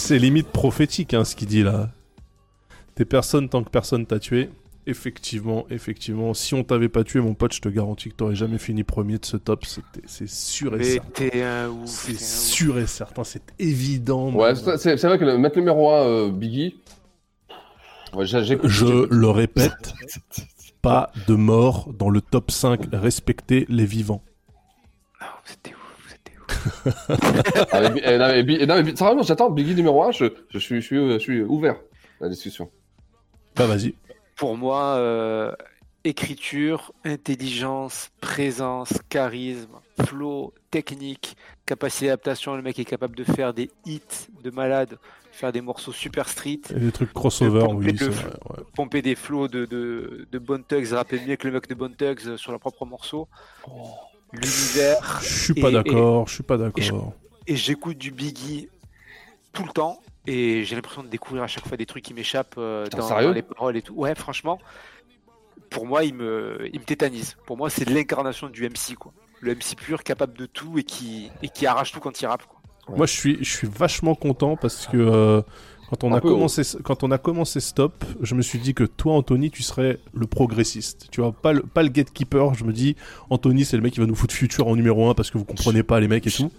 [0.10, 1.92] C'est limite prophétique hein, ce qu'il dit là.
[2.96, 4.50] T'es personne tant que personne t'a tué.
[4.88, 6.34] Effectivement, effectivement.
[6.34, 9.20] Si on t'avait pas tué, mon pote, je te garantis que t'aurais jamais fini premier
[9.20, 9.66] de ce top.
[9.66, 11.76] C'était- C'est sûr et Mais certain.
[11.86, 13.24] C'est sûr et certain.
[13.24, 14.34] C'est évident.
[14.34, 16.78] Ouais, c'est vrai que le, mettre numéro 1 Biggie.
[18.16, 19.94] Ouais, j'ai- j'écoute- Je le répète,
[20.82, 22.88] pas de mort dans le top 5.
[22.92, 24.24] Respectez les vivants.
[27.94, 30.26] Bi- eh, non, mais Bi- eh, non, mais Bi- sérieusement, j'attends Biggie numéro 1, je,
[30.50, 31.76] je, suis, je, suis, je suis ouvert
[32.20, 32.70] à la discussion.
[33.56, 33.96] Bah vas-y.
[34.36, 35.52] Pour moi, euh,
[36.04, 42.56] écriture, intelligence, présence, charisme, flow, technique, capacité d'adaptation.
[42.56, 44.02] Le mec est capable de faire des hits
[44.44, 44.98] de malade,
[45.32, 46.62] faire des morceaux super street.
[46.74, 48.64] Et des trucs crossover, de pomper, oui, vrai, ouais.
[48.76, 51.96] pomper des flows de, de, de Bone Thugs, rapper mieux que le mec de Bone
[51.96, 53.28] Thugs euh, sur leur propre morceau.
[54.34, 55.20] L'univers.
[55.22, 57.14] Je suis pas et- d'accord, je suis pas d'accord.
[57.48, 58.70] Et j'écoute du Biggie
[59.54, 62.56] tout le temps et j'ai l'impression de découvrir à chaque fois des trucs qui m'échappent
[62.58, 63.96] euh, dans, les paroles et tout.
[63.96, 64.60] Ouais, franchement,
[65.72, 67.38] pour moi, il me, il me tétanise.
[67.48, 69.12] Pour moi, c'est l'incarnation du MC, quoi.
[69.42, 72.46] Le MC pur, capable de tout et qui, et qui arrache tout quand il rappe,
[72.46, 72.60] quoi.
[72.96, 75.42] Moi, je suis, je suis vachement content parce que euh,
[75.90, 78.76] quand, on Un a peu, commencé, quand on a commencé Stop, je me suis dit
[78.76, 81.08] que toi, Anthony, tu serais le progressiste.
[81.12, 82.54] Tu vois, pas le, pas le gatekeeper.
[82.54, 82.96] Je me dis,
[83.32, 85.46] Anthony, c'est le mec qui va nous foutre futur en numéro 1 parce que vous
[85.46, 86.52] comprenez pas les mecs et tout.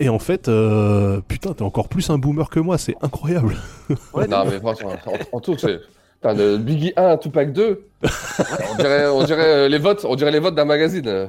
[0.00, 3.56] Et en fait, euh, putain, t'es encore plus un boomer que moi, c'est incroyable.
[3.90, 5.80] non, mais franchement, en, en tout, c'est.
[6.22, 10.30] Putain, de Biggie 1 Tupac 2, on dirait, on dirait euh, les votes, on dirait
[10.30, 11.28] les votes d'un magazine.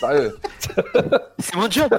[0.00, 0.38] Sérieux.
[1.38, 1.98] C'est mon job.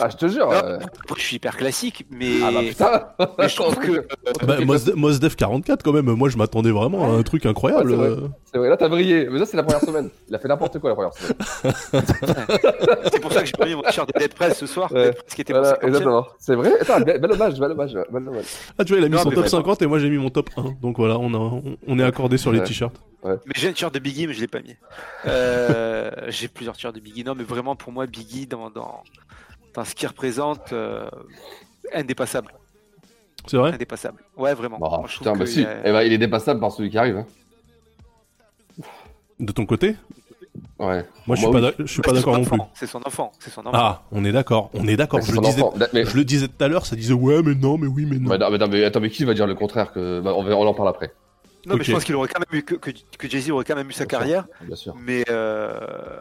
[0.00, 0.46] Ah, je te jure.
[0.50, 0.78] Non, euh.
[1.16, 2.40] je suis hyper classique, mais.
[2.44, 3.08] Ah bah putain.
[3.38, 4.06] mais je trouve que.
[4.44, 4.56] bah,
[4.94, 7.92] Mos, Def 44, quand même, moi, je m'attendais vraiment à un truc incroyable.
[7.92, 8.16] Ouais,
[8.52, 8.68] c'est vrai.
[8.68, 9.28] là t'as brillé.
[9.30, 10.10] Mais ça, c'est la première semaine.
[10.28, 11.34] Il a fait n'importe quoi la première semaine.
[13.12, 14.90] C'est pour ça que j'ai pas mis mon t-shirt de Dead Press ce soir.
[14.92, 15.04] Ouais.
[15.06, 15.86] Dead Press qui était Voilà, mon 50e.
[15.88, 16.26] exactement.
[16.38, 16.72] C'est vrai.
[16.80, 18.44] Attends, bel bel hommage, bel hommage, bel hommage.
[18.78, 19.48] Ah, tu vois, il a mis Non, son top vraiment.
[19.50, 20.76] 50 et moi, j'ai mis mon top 1.
[20.80, 22.64] Donc voilà, on, a, on, on est accordé sur les Ouais.
[22.64, 23.00] t-shirts.
[23.24, 24.76] Mais j'ai un t-shirt de Biggie, mais je l'ai pas mis.
[25.26, 27.24] Euh, j'ai plusieurs t-shirts de Biggie.
[27.24, 29.02] Non, mais vraiment, pour moi, Biggie, dans, dans,
[29.84, 31.08] ce qu'il représente, euh,
[31.94, 32.52] indépassable.
[33.46, 33.72] C'est vrai?
[33.72, 34.22] Indépassable.
[34.36, 34.78] Ouais, vraiment.
[34.80, 35.64] Oh, Moi, putain, bah que si.
[35.64, 37.16] a- Eh ben, il est dépassable par celui qui arrive.
[37.18, 37.26] hein.
[39.40, 39.96] De ton côté?
[40.78, 41.04] Ouais.
[41.26, 41.62] Moi, je suis Moi, pas, oui.
[41.62, 42.54] d'ac- je suis pas d'accord non plus.
[42.54, 43.32] enfant, C'est son enfant.
[43.38, 43.70] C'est son enfant.
[43.72, 45.20] Ah, on est d'accord, on est d'accord.
[45.22, 45.62] Je, disais-.
[45.92, 48.18] Mais- je le disais tout à l'heure, ça disait ouais, mais non, mais oui, mais
[48.18, 48.28] non.
[48.30, 50.20] Bah, non, mais, non, mais attends, mais qui va dire le contraire que...
[50.20, 51.12] bah, on, en parle après.
[51.66, 53.76] Non, mais je pense qu'il aurait quand même eu que, que, que Jay-Z aurait quand
[53.76, 54.46] même eu sa carrière.
[54.62, 54.94] Bien sûr.
[54.96, 55.78] Mais euh...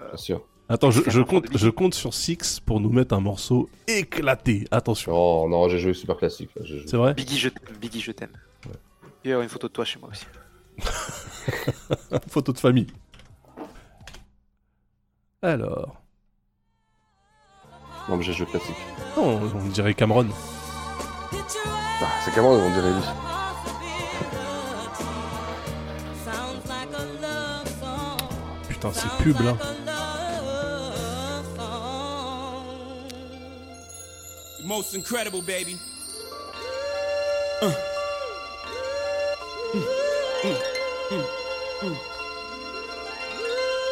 [0.10, 0.42] Bien sûr.
[0.70, 4.68] Attends, je, compte, je compte sur Six pour nous mettre un morceau éclaté.
[4.70, 5.14] Attention.
[5.14, 6.50] Non, non, j'ai joué super classique.
[6.58, 6.88] là, j'ai joué.
[6.88, 7.78] C'est vrai Biggie, je t'aime.
[7.80, 8.34] Biggie, je t'aime.
[9.24, 10.26] Il y a une photo de toi chez moi aussi.
[12.30, 12.88] Photo de famille.
[15.42, 16.02] Alors.
[18.10, 18.76] Non, mais j'ai joué classique.
[19.16, 20.28] Non, on dirait Cameron.
[21.34, 23.02] Ah, c'est comment on dirait lui
[28.68, 29.56] Putain, c'est pub là.
[34.68, 35.78] Most incredible, baby.
[37.62, 37.74] Uh.
[40.44, 40.58] Mm,
[41.10, 41.26] mm,
[41.84, 41.98] mm.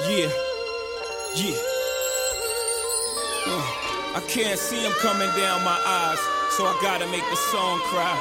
[0.09, 0.29] Yeah,
[1.35, 1.55] yeah.
[3.47, 6.19] Uh, I can't see him coming down my eyes,
[6.57, 8.19] so I gotta make the song cry.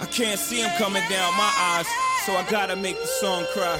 [0.00, 1.86] I can't see him coming down my eyes,
[2.24, 3.78] so I gotta make the song cry.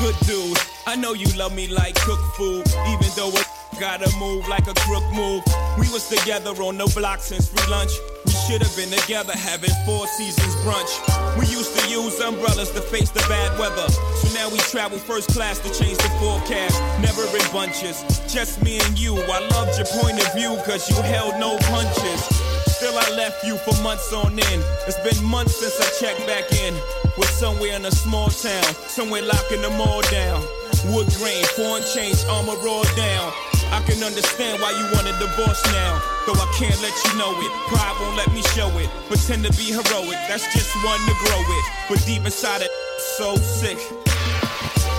[0.00, 3.41] Good dude, I know you love me like cook food, even though it
[3.78, 5.42] gotta move like a crook move.
[5.78, 7.92] We was together on the block since free lunch.
[8.26, 10.92] We should have been together having four seasons brunch.
[11.38, 13.88] We used to use umbrellas to face the bad weather.
[13.88, 16.80] So now we travel first class to change the forecast.
[17.00, 18.02] Never in bunches,
[18.32, 19.16] just me and you.
[19.16, 22.52] I loved your point of view cause you held no punches.
[22.66, 24.62] Still, I left you for months on end.
[24.86, 26.74] It's been months since I checked back in.
[27.16, 30.42] We're somewhere in a small town, somewhere locking them all down.
[30.90, 33.32] Wood grain, foreign change, armor rolled down.
[33.70, 36.00] I can understand why you want a divorce now.
[36.26, 37.50] Though I can't let you know it.
[37.68, 38.88] Pride won't let me show it.
[39.08, 41.64] Pretend to be heroic, that's just one to grow it.
[41.88, 42.70] But deep inside it,
[43.16, 43.78] so sick.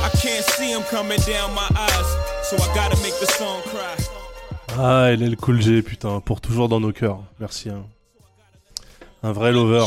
[0.02, 2.10] I can't see him coming down my eyes.
[2.50, 3.96] So I gotta make the song cry.
[4.76, 7.20] Ah, il est le cool G, putain, pour toujours dans nos cœurs.
[7.40, 7.70] Merci.
[7.70, 7.86] hein.
[9.22, 9.86] Un vrai lover.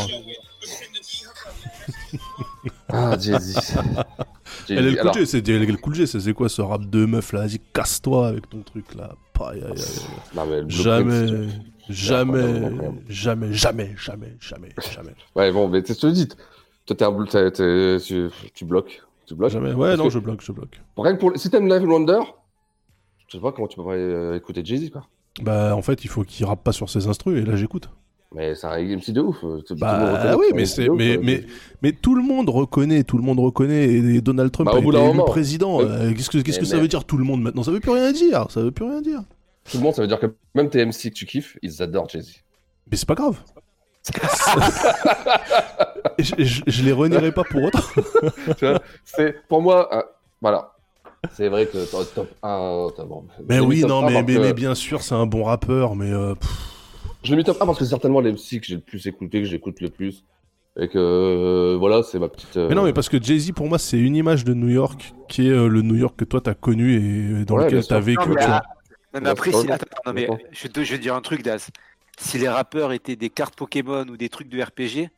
[2.88, 3.78] Ah, Jay-Z.
[4.68, 5.42] Elle est le cool G, c'est
[5.76, 7.40] cool G, c'est quoi ce rap de meuf là?
[7.46, 9.14] Vas-y, casse-toi avec ton truc là.
[9.40, 10.34] Aïe, aïe, aïe, aïe.
[10.34, 11.48] Non, mais le Jamais,
[11.88, 12.98] jamais, incroyable.
[13.08, 15.14] jamais, jamais, jamais, jamais, jamais.
[15.34, 16.28] Ouais, bon, mais que je dis.
[16.86, 17.10] Toi, t'es un
[18.00, 19.02] tu, tu bloques.
[19.26, 19.50] Tu bloques?
[19.50, 19.72] Jamais.
[19.72, 20.80] Ouais, Parce non, que- je bloque, je bloque.
[20.96, 21.32] Rien que pour...
[21.36, 22.20] Si t'aimes Live Wonder,
[23.28, 25.06] je sais pas comment tu pourrais euh, écouter Jay-Z, quoi.
[25.42, 27.90] Bah, en fait, il faut qu'il rappe pas sur ses instrus, et là, j'écoute.
[28.34, 29.36] Mais c'est un MC de ouf.
[29.44, 31.40] euh, Bah reconnaît oui, mais mais, ouf, mais, euh,
[31.82, 34.88] mais tout le monde reconnaît, tout le monde reconnaît et Donald Trump Bah, au été
[35.10, 35.78] élu président.
[35.78, 37.62] Mais- Euh, Qu'est-ce que, qu'est-ce que mais ça veut dire tout le monde maintenant?
[37.62, 38.46] Ça veut plus rien dire.
[38.50, 39.20] Ça veut plus rien dire.
[39.70, 42.08] Tout le monde, ça veut dire que même tes MC que tu kiffes, ils adorent
[42.08, 42.42] Jay-Z.
[42.90, 43.38] Mais c'est pas grave.
[46.18, 47.80] je, je, je les renierai pas pour autant.
[49.04, 49.88] C'est pour moi,
[50.40, 50.72] voilà.
[51.32, 53.24] C'est vrai que top, top 1, t'as bon.
[53.48, 55.96] Mais oui, top non, 1 mais, mais, que- mais bien sûr, c'est un bon rappeur,
[55.96, 56.48] mais euh, pff,
[57.26, 59.40] Je l'ai mis top 1 parce que c'est certainement l'MC que j'ai le plus écouté,
[59.42, 60.24] que j'écoute le plus.
[60.78, 62.56] Et que euh, voilà, c'est ma petite.
[62.56, 65.12] euh, Mais non, mais parce que Jay-Z, pour moi, c'est une image de New York
[65.28, 66.94] qui est euh, le New York que toi t'as connu
[67.40, 68.28] et dans Ouais, lequel t'as vécu.
[68.28, 68.56] Non, mais, tu vois.
[68.62, 68.62] ah,
[69.14, 69.66] non, mais après, si...
[69.66, 69.72] ouais.
[69.72, 70.44] attends, non, mais Ouais.
[70.52, 71.68] je, te- je vais te dire un truc, Daz.
[72.18, 75.08] Si les rappeurs étaient des cartes Pokémon ou des trucs de RPG,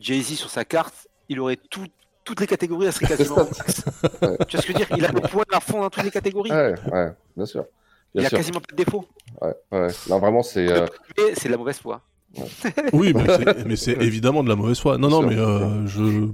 [0.00, 1.86] Jay-Z sur sa carte, il aurait tout-
[2.24, 3.44] toutes les catégories, elle serait quasiment.
[3.44, 4.86] Tu vois ce que je veux dire?
[4.96, 6.50] Il a le point à fond dans toutes les catégories.
[6.50, 7.66] Ouais, ouais, bien sûr.
[8.14, 8.38] Il Bien a sûr.
[8.38, 9.04] quasiment pas de défaut.
[9.40, 9.88] Ouais, ouais.
[10.10, 10.70] Non, vraiment, c'est.
[10.70, 10.86] euh,
[11.34, 12.00] c'est de la mauvaise foi.
[12.92, 13.12] Oui,
[13.66, 14.98] mais c'est- évidemment de la mauvaise foi.
[14.98, 16.28] Non, non, mais euh, je.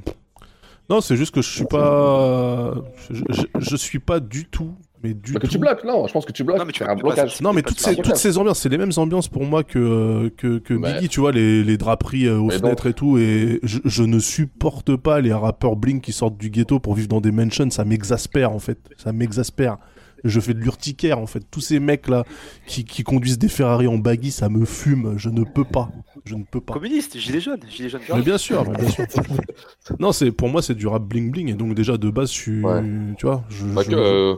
[0.91, 2.75] Non, c'est juste que je suis pas.
[3.11, 4.75] Je, je, je suis pas du tout.
[5.05, 5.53] Mais du bah, que tout.
[5.53, 6.59] tu bloques, non, je pense que tu bloques.
[6.59, 7.41] Non, mais tu peux- un blocage.
[7.41, 10.59] Non, mais toutes ces, toutes ces ambiances, c'est les mêmes ambiances pour moi que, que,
[10.59, 10.95] que Ouais.
[10.95, 13.17] Biggie, tu vois, les, les draperies euh, aux Mais fenêtres et tout.
[13.17, 17.07] Et je, je ne supporte pas les rappeurs Blink qui sortent du ghetto pour vivre
[17.07, 17.71] dans des mansions.
[17.71, 18.79] Ça m'exaspère, en fait.
[18.97, 19.79] Ça m'exaspère.
[20.25, 21.43] Je fais de l'urticaire, en fait.
[21.51, 22.25] Tous ces mecs-là
[22.67, 25.15] qui, qui conduisent des Ferrari en baggy, ça me fume.
[25.17, 25.91] Je ne peux pas.
[26.25, 26.75] Je ne peux pas.
[26.75, 28.01] Communiste, gilet jaune, gilet jaune.
[28.15, 29.05] Mais bien sûr, bien sûr.
[29.99, 32.37] Non, c'est pour moi c'est du rap bling bling et donc déjà de base je
[32.37, 32.83] suis, Ouais.
[33.17, 34.35] tu vois, je, Bah, je- que, euh,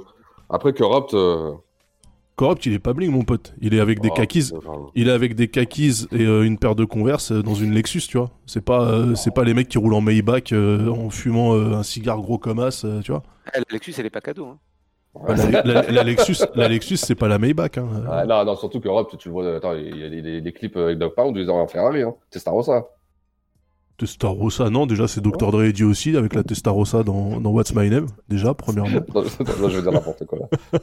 [0.49, 1.15] Après, Corrupt.
[1.15, 1.52] euh,
[2.36, 3.55] Corrupt, il est pas bling mon pote.
[3.60, 6.57] Il est avec des oh, kakis, vraiment- il est avec des kakis et euh, une
[6.59, 8.31] paire de Converse euh, dans une Lexus, tu vois.
[8.47, 11.75] C'est pas euh, c'est pas les mecs qui roulent en Maybach euh, en fumant euh,
[11.75, 13.23] un cigare gros comme as, euh, tu vois.
[13.55, 14.47] Eh, la Lexus, elle est pas cadeau.
[14.47, 14.59] Hein.
[15.14, 17.89] Bah, la, la- la Lexus, la Lexus c'est pas la Maybach hein.
[18.08, 19.56] Ah, non, non, surtout que Corrupt, tu le vois.
[19.56, 20.05] Attends, il y
[20.36, 22.02] a des, clips avec Dog Pound où ils ont un Ferrari.
[22.02, 22.14] Hein.
[22.30, 22.86] Testarossa.
[23.98, 27.90] Testarossa, non, déjà c'est Dr Dre dit aussi avec la Testarossa dans, dans What's My
[27.90, 29.00] Name, déjà premièrement.
[29.14, 29.24] non,
[29.68, 30.78] je veux dire n'importe quoi là.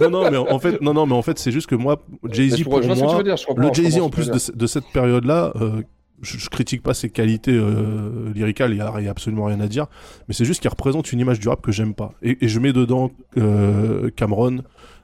[0.00, 2.64] non, non, mais en fait, non, non, mais en fait, c'est juste que moi, Jay-Z
[2.64, 4.10] pour vois- je vois ce que tu moi, veux dire, je comprends, le Jay-Z en
[4.10, 5.82] plus de cette période-là, euh,
[6.22, 9.86] je, critique pas ses qualités euh, lyricales, il y, a absolument rien à dire,
[10.28, 12.12] mais c'est juste qu'il représente une image du rap que j'aime pas.
[12.22, 14.62] Et, et je mets dedans euh, Cameron,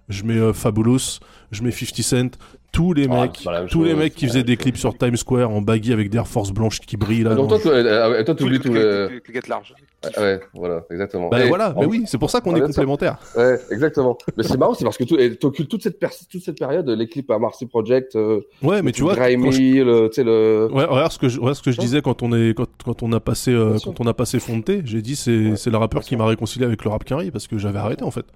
[0.08, 1.20] je mets euh, Fabulous,
[1.50, 2.38] je mets 50 Cent,
[2.72, 3.98] tous les Ah, mecs, tous les chose.
[3.98, 6.80] mecs qui faisaient des clips sur Times Square en baggy avec des Air Force blanches
[6.80, 7.34] qui brillent là.
[7.34, 9.20] Donc toi, toi, euh, ouais, toi, t'oublies tout le.
[9.48, 9.74] Large.
[10.04, 11.28] Ouais, ouais, voilà, exactement.
[11.30, 13.18] Bah Et- voilà, mais en- oui, c'est pour ça qu'on Ouais, est complémentaires.
[13.36, 14.16] Ouais, exactement.
[14.36, 17.06] Mais c'est marrant, c'est parce que tu occultes toute cette, per- toute cette période, les
[17.08, 18.14] clips à Marcy Project.
[18.16, 20.68] euh, Ouais, mais le tu vois, Grimy, je- le, tu sais, le.
[20.72, 23.02] Ouais, regarde ce que je, regarde ce que je disais quand on est quand, quand
[23.02, 26.02] on a passé euh, quand on a passé Fonté, j'ai dit c'est c'est le rappeur
[26.02, 28.26] qui m'a réconcilié avec le rap Quinry parce que j'avais arrêté en fait.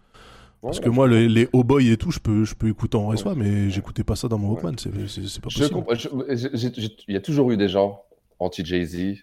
[0.62, 3.08] Parce que moi les, les oh boy et tout, je peux je peux écouter en
[3.08, 4.90] RSO mais j'écoutais pas ça dans mon Walkman, c'est
[5.40, 5.80] pas possible.
[7.08, 8.02] Il y a toujours eu des gens
[8.38, 9.18] anti-Jay-Z,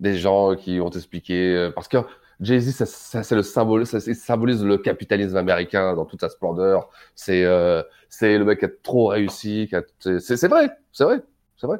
[0.00, 1.34] des gens qui ont expliqué.
[1.54, 1.98] euh, Parce que
[2.40, 6.88] Jay-Z, ça, ça, c'est le symbole, ça, symbolise le capitalisme américain dans toute sa splendeur.
[7.14, 9.68] C'est euh, c'est le mec qui a trop réussi.
[9.98, 11.20] C'est vrai, c'est vrai,
[11.56, 11.78] c'est vrai.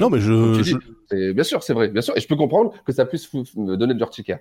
[0.00, 0.18] Non, mais
[0.64, 2.16] je- Bien sûr, c'est vrai, bien sûr.
[2.16, 4.40] Et je peux comprendre que ça puisse me donner de l'urticaire.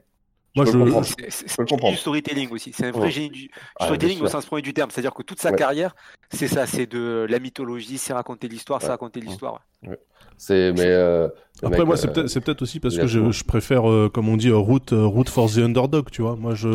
[0.55, 1.93] Moi, je- Je peux comprendre.
[1.93, 2.71] du storytelling aussi.
[2.73, 3.11] C'est un vrai Ouais.
[3.11, 3.49] génie du
[3.79, 4.91] Ah, storytelling au sens premier du terme.
[4.91, 5.55] C'est-à-dire que toute sa Ouais.
[5.57, 5.95] carrière,
[6.31, 8.91] c'est ça, c'est de la mythologie, c'est raconter l'histoire, c'est Ouais.
[8.91, 9.61] raconter l'histoire.
[9.85, 9.97] Ouais.
[10.37, 11.27] C'est mais euh,
[11.61, 14.29] Après mec, moi c'est euh, peut-être c'est peut-être aussi parce que je, préfère euh, comme
[14.29, 16.35] on dit euh, route euh, route for the underdog, tu vois.
[16.35, 16.67] Moi je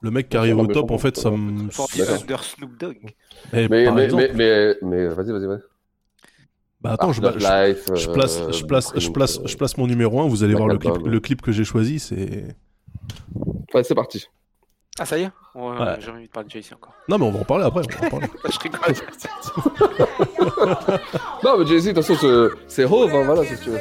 [0.00, 1.38] le mec qui arrive au top en fait ça comprends.
[1.38, 2.20] me For the D'accord.
[2.22, 2.96] Under Snoop Dogg.
[3.54, 4.30] Eh, mais, par mais, exemple.
[4.34, 5.60] mais, mais, mais, vas-y, vas-y, vas-y.
[6.84, 9.76] Bah attends, je, of je- Life, je place, euh, je place, je place, je place
[9.78, 11.10] mon numéro 1, vous allez voir le clip, Album.
[11.10, 12.54] le clip que j'ai choisi, c'est...
[13.72, 14.28] Ouais, c'est parti.
[14.98, 15.96] Ah, ça y est Ouais, Ouais.
[15.98, 16.92] J'ai envie de parler de Jay-Z encore.
[17.08, 18.26] Non mais on va en parler après, on va en parler.
[18.52, 18.80] Je rigole.
[21.42, 23.80] Non, mais Jay-Z, de toute façon, c'est- Hove, hein, voilà, c'est ce que tu veux.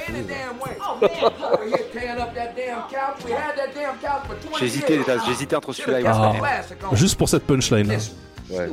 [4.60, 6.34] J'ai hésité, les gars, j'ai hésité entre celui-là et Ah,
[6.94, 7.96] juste pour cette punchline là.
[8.50, 8.70] Ouais.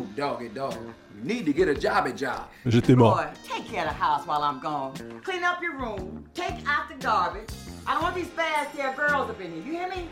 [1.21, 1.29] Doggy dog.
[1.29, 2.49] You need to get a jobby job.
[2.67, 3.17] J'étais mort.
[3.17, 4.95] Boy, take care of the house while I'm gone.
[5.25, 6.25] Clean up your room.
[6.35, 7.51] Take out the garbage.
[7.87, 9.63] I don't want these fast hair girls up in here.
[9.63, 10.09] You hear me?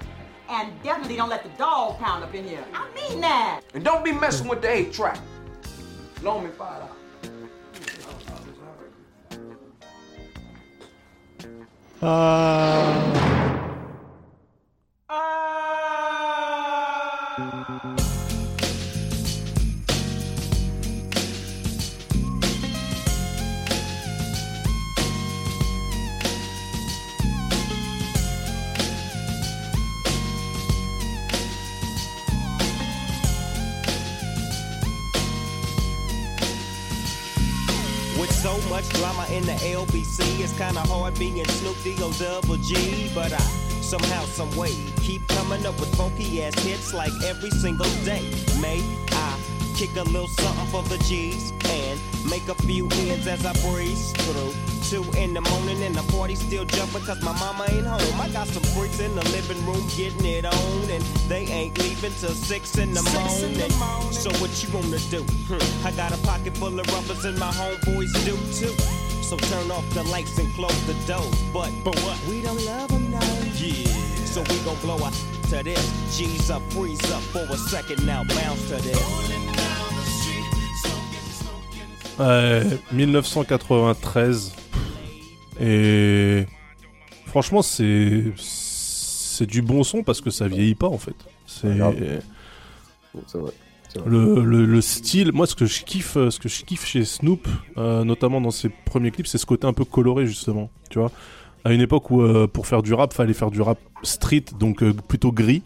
[0.51, 2.65] And definitely don't let the dog pound up in here.
[2.73, 3.61] I mean that.
[3.75, 5.19] And don't be messing with the eight track.
[6.23, 6.95] Loan me five dollars.
[12.01, 13.28] With
[38.79, 43.11] much drama in the LBC, it's kinda hard being Snoop D-O double G.
[43.13, 43.41] But I
[43.81, 48.23] somehow, some way, keep coming up with funky ass hits like every single day.
[48.61, 49.37] May I
[49.75, 51.99] kick a little something for the G's and
[52.31, 54.78] make a few ends as I breeze through.
[54.89, 58.21] Two in the morning and the party still jumping cause my mama ain't home.
[58.21, 62.13] I got some freaks in the living room getting it on and they ain't leaving
[62.13, 63.71] till six in the morning.
[64.13, 65.23] So what you wanna do?
[65.45, 68.73] Hmm, I got a pocket full of rubbers and my homeboys do too.
[69.23, 71.29] So turn off the lights and close the door.
[71.53, 72.17] But but what?
[72.27, 73.21] We don't love them now.
[73.61, 73.85] Yeah.
[74.25, 75.11] So we gon' blow a
[75.51, 76.17] to this.
[76.17, 78.25] G's up, freeze up for a second now.
[78.25, 78.97] Bounce to this.
[82.19, 84.58] Ouais, 1993.
[85.61, 86.47] Et
[87.27, 91.17] franchement, c'est c'est du bon son parce que ça vieillit pas en fait.
[91.47, 91.69] C'est
[93.39, 93.53] vrai.
[94.07, 95.33] le, le, le style.
[95.33, 98.51] Moi, ce que je kiffe, euh, ce que je kiffe chez Snoop, euh, notamment dans
[98.51, 100.71] ses premiers clips, c'est ce côté un peu coloré justement.
[100.91, 101.11] Tu vois,
[101.65, 104.83] à une époque où euh, pour faire du rap, fallait faire du rap street, donc
[104.83, 105.63] euh, plutôt gris.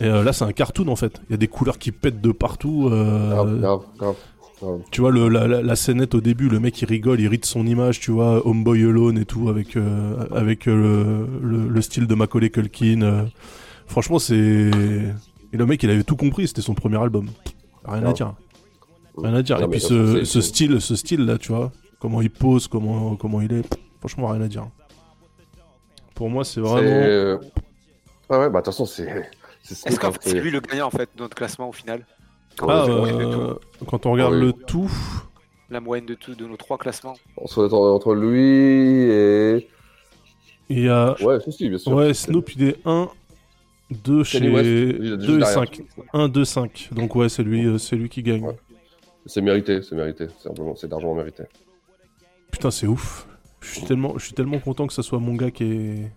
[0.00, 1.20] Et là, c'est un cartoon en fait.
[1.28, 2.88] Il y a des couleurs qui pètent de partout.
[2.90, 4.16] Grave, grave, grave.
[4.90, 7.38] Tu vois, le, la, la, la scénette au début, le mec il rigole, il rit
[7.38, 11.68] de son image, tu vois, Homeboy Alone et tout, avec, euh, avec euh, le, le,
[11.68, 13.02] le style de Macaulay Culkin.
[13.02, 13.24] euh.
[13.86, 14.34] Franchement, c'est.
[14.34, 17.28] Et le mec il avait tout compris, c'était son premier album.
[17.84, 18.34] Rien à dire.
[19.16, 19.58] Rien à dire.
[19.60, 23.40] Non, et puis ce, style, ce style là, tu vois, comment il pose, comment, comment
[23.42, 23.68] il est,
[23.98, 24.66] franchement, rien à dire.
[26.14, 26.78] Pour moi, c'est vraiment.
[26.80, 27.38] euh,
[28.30, 29.08] Ouais, ouais, bah, de toute façon, c'est.
[29.70, 32.06] Est-ce qu'en fait c'est lui le gagnant en fait de notre classement au final?
[32.60, 33.54] Ah, fait euh,
[33.88, 34.40] quand on regarde Oui.
[34.40, 34.90] le tout,
[35.70, 37.14] La moyenne de tout de nos trois classements.
[37.36, 38.40] Entre, entre, entre lui
[39.10, 39.68] et.
[40.68, 41.16] il y a.
[41.22, 41.92] Ouais, si, si, bien sûr.
[41.92, 43.08] Ouais, Snoop, il est 1,
[44.04, 44.38] 2 chez.
[44.40, 45.48] Kanye West, il est 2 juste et derrière.
[45.48, 45.82] 5.
[46.12, 46.88] 1, 2, 5.
[46.92, 48.44] Donc, ouais, c'est lui, euh, c'est lui qui gagne.
[48.44, 48.56] Ouais.
[49.26, 50.26] C'est mérité, c'est mérité.
[50.36, 51.44] C'est simplement, c'est largement mérité.
[52.50, 53.26] Putain, c'est ouf.
[53.60, 56.12] Je suis tellement, je suis tellement content que ça soit mon gars qui est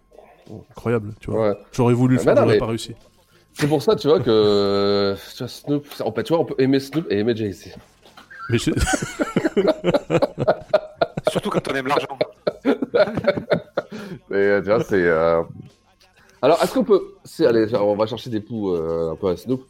[0.71, 1.49] incroyable, tu vois.
[1.51, 1.55] Ouais.
[1.71, 2.93] J'aurais voulu le Ah, faire, non, j'aurais mais- pas réussi.
[3.57, 5.15] C'est pour ça, tu vois, que.
[5.33, 5.87] Tu vois, Snoop.
[6.03, 7.73] On peut, tu vois, on peut aimer Snoop et aimer Jay-Z.
[8.49, 8.71] Mais je-
[11.31, 12.17] Surtout quand on aime l'argent.
[14.29, 15.01] Mais euh, tu vois, c'est.
[15.05, 15.41] euh,
[16.41, 17.01] Alors, est-ce qu'on peut.
[17.23, 19.63] c'est- Allez, on va chercher des poux euh, un peu à Snoop.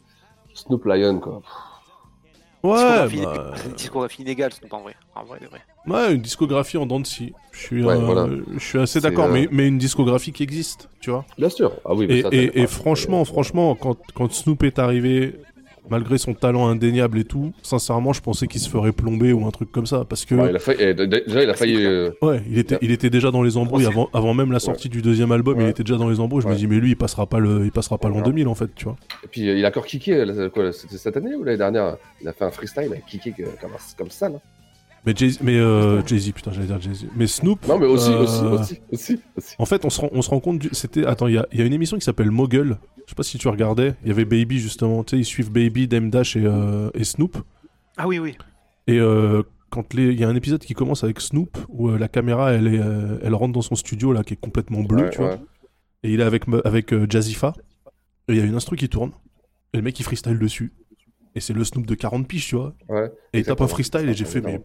[0.52, 1.42] Snoop Lion, quoi.
[2.62, 4.96] Ouais, Discographie- bah, inégale, Snoop, en vrai?
[5.14, 5.60] En vrai, de vrai.
[5.88, 7.32] Ouais, une discographie en dents de scie.
[7.52, 8.28] Je suis, Ouais, euh, voilà.
[8.54, 11.24] je suis assez d'accord, euh, mais, mais une discographie qui existe, tu vois.
[11.38, 11.72] Bien sûr.
[11.84, 15.36] Ah oui, mais et, ça, et- t'as- et franchement, franchement, quand, quand Snoop est arrivé,
[15.88, 19.50] malgré son talent indéniable et tout, sincèrement, je pensais qu'il se ferait plomber ou un
[19.52, 20.34] truc comme ça, parce que.
[20.34, 21.76] Ouais, il a failli- eh, déjà, il a failli.
[21.86, 24.88] euh, Ouais, il était, il était déjà dans les embrouilles avant, avant même la sortie
[24.90, 25.58] du deuxième album.
[25.60, 26.42] Il était déjà dans les embrouilles.
[26.42, 28.22] Je me dis, mais lui, il passera pas le, il passera pas l'an Ouais.
[28.22, 28.96] 2000 en fait, tu vois.
[29.24, 30.24] Et puis, euh, il a encore kické.
[30.52, 33.70] quoi, cette année ou l'année dernière Il a fait un freestyle, il a kické comme,
[33.96, 34.40] comme ça, là.
[35.42, 37.06] Mais euh, Jay-Z, putain, j'allais dire Jay-Z.
[37.16, 37.66] Mais Snoop.
[37.68, 39.54] Non, mais aussi, euh, aussi, aussi, aussi, aussi.
[39.58, 40.58] En fait, on se rend, on se rend compte.
[40.58, 42.76] du- C'était, attends, il y a, il y a une émission qui s'appelle Mogul.
[43.04, 43.94] Je sais pas si tu regardais.
[44.02, 45.04] Il y avait Baby justement.
[45.04, 47.38] Tu sais, ils suivent Baby, Dame Dash et, euh, et Snoop.
[47.96, 48.36] Ah oui, oui.
[48.88, 51.98] Et euh, quand les, il y a un épisode qui commence avec Snoop où euh,
[51.98, 55.04] la caméra, elle est, euh, elle rentre dans son studio là, qui est complètement bleu,
[55.04, 55.38] Ouais, tu vois.
[56.02, 57.52] Et il est avec avec euh, Jazzifa.
[58.28, 59.12] Et il y a une instru qui tourne.
[59.72, 60.72] Et le mec il freestyle dessus.
[61.36, 62.74] Et c'est le Snoop de 40 piges, tu vois.
[62.88, 63.10] Ouais.
[63.34, 64.60] Et il tape un freestyle et j'ai fait mais.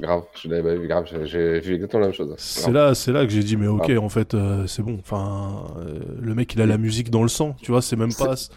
[0.00, 2.34] Grave, je l'avais pas vu, grave, j'ai- vu exactement la même chose.
[2.38, 3.98] C'est là, c'est là que j'ai dit mais ok Grave.
[4.04, 4.98] en fait euh, c'est bon.
[5.00, 7.82] Enfin euh, le mec il a la musique dans le sang, tu vois.
[7.82, 8.50] C'est même pas, c'est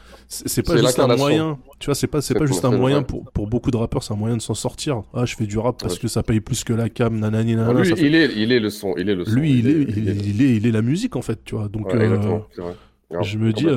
[0.47, 1.57] c'est pas c'est juste un moyen.
[1.79, 3.77] Tu vois, c'est pas c'est C'est pas juste un c'est moyen pour pour beaucoup de
[3.77, 5.03] rappeurs, c'est un moyen de s'en sortir.
[5.13, 5.99] Ah je fais du rap parce Ouais.
[6.01, 7.81] que ça paye plus que la cam, nanani nanana.
[7.81, 9.31] lui, fait- il, est, il est le son, il est le son.
[9.31, 11.67] Lui il est il est, il est il est la musique en fait, tu vois.
[11.67, 12.73] Donc Ouais, euh, exactement, c'est vrai.
[13.11, 13.67] Grave, je me dis.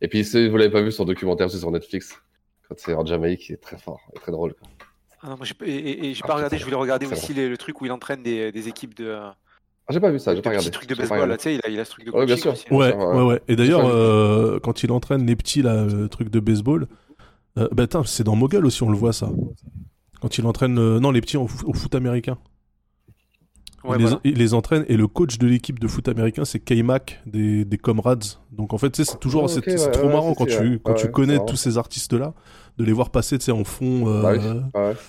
[0.00, 2.14] Et puis, si vous l'avez pas vu son documentaire aussi sur Netflix,
[2.68, 4.54] quand c'est en Jamaïque, il est très fort, très drôle.
[4.54, 4.68] quoi.
[5.22, 6.76] Ah non, moi, j'ai pas- et, et- et j'ai Ah, pas regardé, c'est je voulais
[6.76, 9.10] regarder aussi les- le truc où il entraîne des, des équipes de.
[9.10, 9.34] Ah,
[9.90, 10.70] j'ai pas vu ça, j'ai pas de regardé.
[10.70, 11.30] trucs de baseball, regardé.
[11.32, 12.52] là, tu sais, il a, il a ce truc de Ouais, bien coaching sûr.
[12.52, 12.72] aussi.
[12.72, 13.42] Ouais, ouais, ouais.
[13.48, 16.86] Et d'ailleurs, euh, quand il entraîne les petits, là, le truc de baseball,
[17.58, 19.30] euh, bah, c'est dans Mogul aussi, on le voit, ça.
[20.20, 22.38] Quand il entraîne, euh, non, les petits au foot américain.
[23.88, 24.20] Ouais, il, les, voilà.
[24.24, 27.78] il les entraîne et le coach de l'équipe de foot américain, c'est K-Mac des, des
[27.78, 28.24] Comrades.
[28.52, 30.80] Donc en fait, c'est toujours, Ah, ouais, trop ouais, marrant quand tu, ouais.
[30.82, 32.34] quand tu connais tous ces artistes-là,
[32.78, 34.08] de les voir passer, tu en fond.
[34.08, 34.94] euh, Bah oui, ouais.
[34.94, 35.00] tu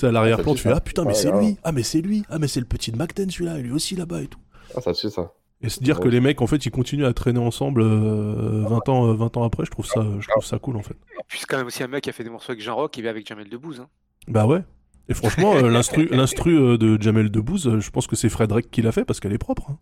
[0.00, 2.24] sais, à l'arrière-plan, ça tu fais ah putain, mais c'est lui, ah mais c'est lui,
[2.28, 4.40] ah mais c'est le petit de McTen celui-là, et lui aussi là-bas et tout.
[4.76, 5.32] Ah, ça tue ça.
[5.62, 8.88] Et se dire que les mecs, en fait, ils continuent à traîner ensemble euh, 20,
[8.90, 10.96] ans, euh, 20 ans après, je trouve ça, je trouve ça cool, en fait.
[11.28, 12.98] Puis c'est quand même aussi un mec qui a fait des morceaux avec Jean Rock,
[12.98, 13.80] il est avec Jamel Debbouze.
[13.80, 13.88] Hein.
[14.28, 14.60] Bah ouais.
[15.08, 18.70] Et franchement, euh, l'instru, l'instru euh, de Jamel Debbouze, euh, je pense que c'est Frédéric
[18.70, 19.70] qui l'a fait parce qu'elle est propre.
[19.70, 19.78] hein.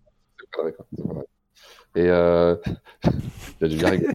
[1.94, 2.56] Et euh...
[3.60, 4.12] il a dû bien rigoler.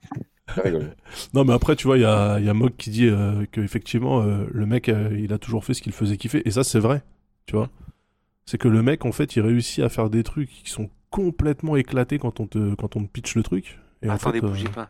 [0.56, 0.88] Bien rigoler.
[1.34, 3.46] Non, mais après, tu vois, il y a, il y a Mog qui dit euh,
[3.52, 6.42] que effectivement, euh, le mec, euh, il a toujours fait ce qu'il faisait kiffer.
[6.48, 7.04] Et ça, c'est vrai,
[7.46, 7.70] tu vois.
[8.46, 11.76] C'est que le mec, en fait, il réussit à faire des trucs qui sont complètement
[11.76, 13.80] éclatés quand on te, quand on te pitch le truc.
[14.02, 14.90] Et en Attendez, fait, euh, bougez pas.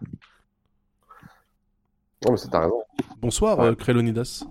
[2.25, 2.81] Non, mais c'est t'as raison.
[3.21, 3.65] Bonsoir, Ouais.
[3.67, 4.43] euh, Krélonidas.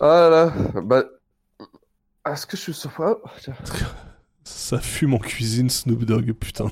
[0.00, 1.04] Ah là là, bah.
[2.26, 2.90] Est-ce que je suis sur.
[3.00, 3.54] Ah, tiens.
[4.44, 6.70] Ça fume en cuisine, Snoop Dogg, putain.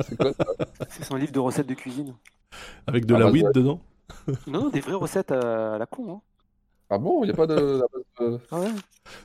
[0.00, 0.44] C'est quoi ça?
[0.88, 2.14] C'est son livre de recettes de cuisine.
[2.86, 3.52] Avec de Ah, la bah, weed ouais.
[3.52, 3.80] dedans?
[4.46, 6.14] Non, des vraies recettes à, la con.
[6.16, 6.20] Hein.
[6.90, 7.82] Ah bon, il a pas de.
[8.50, 8.70] Ah ouais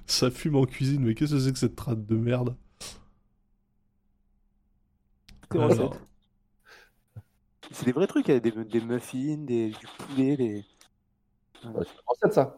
[0.08, 2.56] Ça fume en cuisine, mais qu'est-ce que c'est que cette trade de merde?
[5.52, 6.02] Des Alors, recettes.
[7.72, 10.66] C'est des vrais trucs, il y a des, des muffins, des, du poulet, des.
[11.61, 11.75] C'est une
[12.07, 12.57] recette ça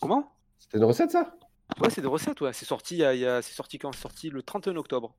[0.00, 0.32] Comment?
[0.58, 1.34] C'était une recette ça?
[1.80, 2.52] Ouais, c'est des recettes, ouais.
[2.52, 3.92] C'est sorti, il y a, il y a- c'est sorti quand?
[3.92, 5.14] C'est sorti le 31 octobre.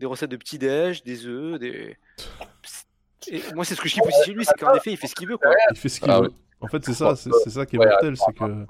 [0.00, 1.96] Des recettes de petit-déj, des œufs, des.
[3.28, 5.06] Et moi, c'est ce que je kiffe aussi chez lui, c'est qu'en effet, il fait
[5.06, 5.52] ce qu'il veut, quoi.
[5.70, 6.32] Il fait ce qu'il Ah veut.
[6.60, 8.66] En fait, c'est ça, c'est c'est ça qui est Ouais, mortel, c'est que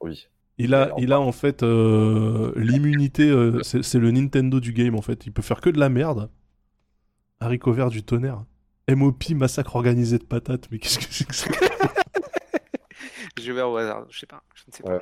[0.00, 0.28] Oui.
[0.58, 4.94] il a, il a en fait euh, l'immunité, euh, c'est c'est le Nintendo du game
[4.94, 5.26] en fait.
[5.26, 6.30] Il peut faire que de la merde.
[7.40, 8.44] Haricot vert du tonnerre.
[8.90, 11.50] MOP, massacre organisé de patates, mais qu'est-ce que c'est que ça
[13.40, 14.90] Je vais au hasard, je sais pas, je ne sais pas.
[14.96, 15.00] Ouais.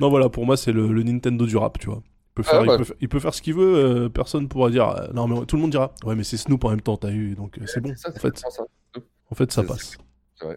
[0.00, 2.02] Non, voilà, pour moi, c'est le, le Nintendo du rap, tu vois.
[2.04, 4.48] Il peut faire, Ah, il peut, fa- il peut faire ce qu'il veut, euh, personne
[4.48, 4.88] pourra dire.
[4.88, 5.92] euh, non, mais tout le monde dira.
[6.04, 7.94] Ouais, mais c'est Snoop en même temps, t'as eu, donc euh, c'est bon.
[7.96, 8.48] Ça, En fait, ça.
[9.30, 9.98] en fait, ça C'est- passe.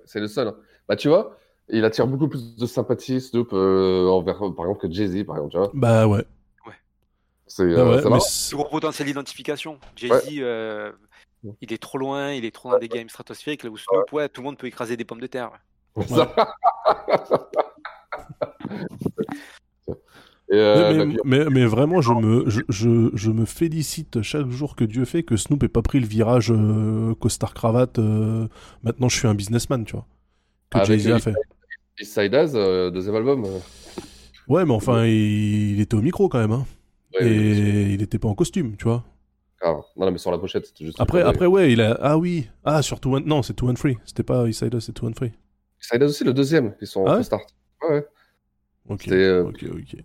[0.06, 0.48] C'est le seul.
[0.48, 0.56] hein.
[0.88, 1.38] Bah, tu vois,
[1.70, 5.52] il attire beaucoup plus de sympathie, Snoop, euh, envers, par exemple, que Jay-Z, par exemple,
[5.52, 5.72] tu vois.
[5.76, 6.26] Bah ouais.
[7.48, 9.78] C'est Ah euh, ouais, c'est- Plus gros potentiel d'identification.
[9.96, 10.92] Jay-Z, euh,
[11.62, 13.64] il est trop loin, il est trop dans des games stratosphériques.
[13.64, 15.52] Là où Snoop, ouais, tout le monde peut écraser des pommes de terre.
[20.52, 24.22] Et, euh, mais, bah, mais, mais- mais vraiment, je me, je, je, je me félicite
[24.22, 27.98] chaque jour que Dieu fait que Snoop ait pas pris le virage euh, costard-cravate.
[27.98, 28.48] euh,
[28.84, 30.06] maintenant, je suis un businessman, tu vois.
[30.70, 31.34] Que Jay-Z a fait.
[32.00, 33.44] East Side As, euh, deuxième album.
[34.48, 36.52] Ouais, mais enfin, il, il était au micro quand même.
[36.52, 36.66] Hein.
[37.20, 39.04] Ouais, Et il était pas en costume, tu vois.
[39.62, 39.82] grave.
[39.96, 41.00] Non, mais sur la pochette, c'était juste.
[41.00, 41.98] Après, Ouais, après ouais, il a.
[42.02, 42.50] Ah oui.
[42.64, 43.26] Ah, sur Two One.
[43.26, 43.98] Non, c'est Two One Free.
[44.06, 45.32] C'était pas East Side Us, c'est Two One Free.
[45.80, 47.44] Ça aide aussi le deuxième, qui sont Ah en ouais start.
[47.84, 48.06] Ouais, ouais.
[48.90, 49.94] Ok, euh, ok, ok.
[49.96, 50.04] et,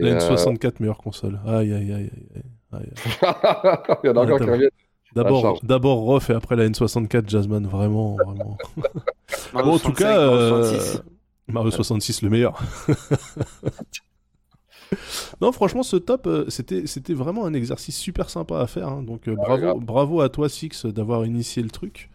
[0.00, 1.40] La euh, N64, meilleure console.
[1.46, 2.10] Aïe, aïe, aïe, aïe.
[2.34, 2.42] aïe.
[2.72, 2.92] aïe.
[4.04, 4.70] Il y en a encore qui reviennent.
[5.14, 8.56] D'abord, d'abord Roth et après la N64, Jazzman, vraiment, vraiment.
[9.52, 11.02] Mario bon, en tout 65, cas, Mario euh, 66.
[11.48, 12.58] Mario 66, le meilleur.
[15.40, 18.88] non, franchement, ce top, euh, c'était, c'était vraiment un exercice super sympa à faire.
[18.88, 19.02] hein.
[19.02, 22.10] Donc, euh, Ah, bravo, bravo à toi, Six, d'avoir initié le truc.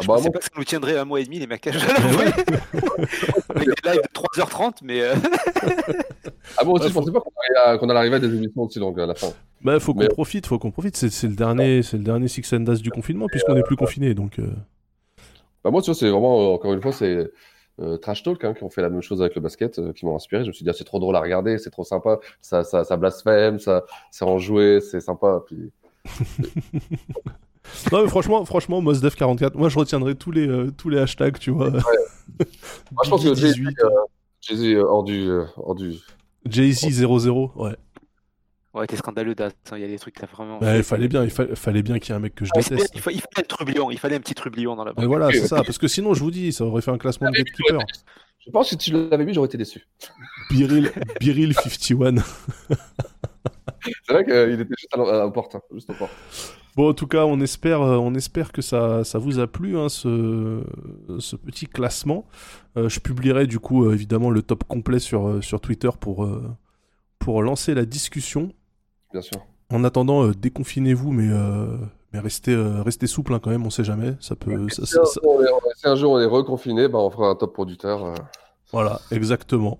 [0.00, 2.26] Je bah, pensais moi- pas que ça nous tiendrait un mois et demi, les l'avouais.
[3.48, 5.00] Avec des lives de 3h30, mais.
[5.02, 5.14] euh,
[6.56, 8.28] Ah bon, aussi, Ouais, je pensais pas qu'on allait, à- qu'on allait arriver à des
[8.34, 9.28] émissions aussi longues à la fin.
[9.60, 10.96] Bah, faut qu'on Mais- profite, faut qu'on profite.
[10.96, 13.76] C'est, c'est le dernier, c'est le dernier Six and Das du confinement, puisqu'on n'est plus
[13.76, 14.14] confiné.
[14.14, 14.46] Donc, euh,
[15.64, 17.28] Bah, moi, tu vois, c'est vraiment, encore une fois, c'est
[17.80, 20.04] euh, Trash Talk hein, qui ont fait la même chose avec le basket, euh, qui
[20.06, 20.42] m'ont inspiré.
[20.42, 22.84] Je me suis dit, ah, c'est trop drôle à regarder, c'est trop sympa, ça, ça,
[22.84, 25.42] ça blasphème, ça, c'est enjoué, c'est sympa.
[25.46, 25.70] Puis...
[27.92, 31.50] non, mais franchement, franchement, Mosdev44, moi, je retiendrai tous les, euh, tous les hashtags, tu
[31.50, 31.70] vois.
[31.70, 31.82] Moi,
[33.04, 33.76] je pense que Jay-Z 18,
[34.40, 35.30] Jay-Z, euh, hors du.
[35.56, 35.94] hors du...
[36.46, 37.76] Jay-Z 00, ouais.
[38.78, 39.52] Ouais, t'es scandaleux, Das.
[39.70, 40.58] hein, Il y a des trucs, t'as vraiment.
[40.58, 42.50] Bah, il fallait bien, il, fa- fallait bien qu'il y ait un mec que je
[42.52, 42.92] bien, déteste.
[42.94, 45.30] il, fa- il fallait un trublion, il fallait un petit trublion dans la Et voilà,
[45.32, 45.62] c'est ça.
[45.64, 47.80] Parce que sinon, je vous dis, ça aurait fait un classement de gatekeeper.
[48.46, 49.86] Je pense que si tu l'avais vu, j'aurais été déçu.
[50.50, 50.90] Biril,
[51.20, 52.14] Biril 51.
[54.06, 56.12] C'est vrai qu'il était juste à la, à porte, hein, juste aux portes.
[56.76, 59.76] Bon, en tout cas, on espère, euh, on espère que ça, ça vous a plu,
[59.78, 60.62] hein, ce,
[61.18, 62.26] ce petit classement.
[62.76, 66.42] Euh, je publierai du coup, euh, évidemment, le top complet sur, sur Twitter pour, euh,
[67.18, 68.52] pour lancer la discussion.
[69.12, 69.40] Bien sûr.
[69.70, 71.76] En attendant, euh, déconfinez-vous, mais, euh,
[72.12, 74.14] mais restez, euh, restez souple hein, quand même, on sait jamais.
[74.20, 75.46] Ça peut, ça- Si ça- un, jour on est,
[75.76, 78.14] si un jour on est reconfiné, bah, on fera un top producteur.
[78.72, 79.78] Voilà, exactement.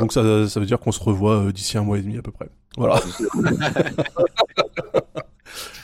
[0.00, 2.32] Donc ça, ça veut dire qu'on se revoit d'ici un mois et demi à peu
[2.32, 2.48] près.
[2.76, 3.00] Voilà.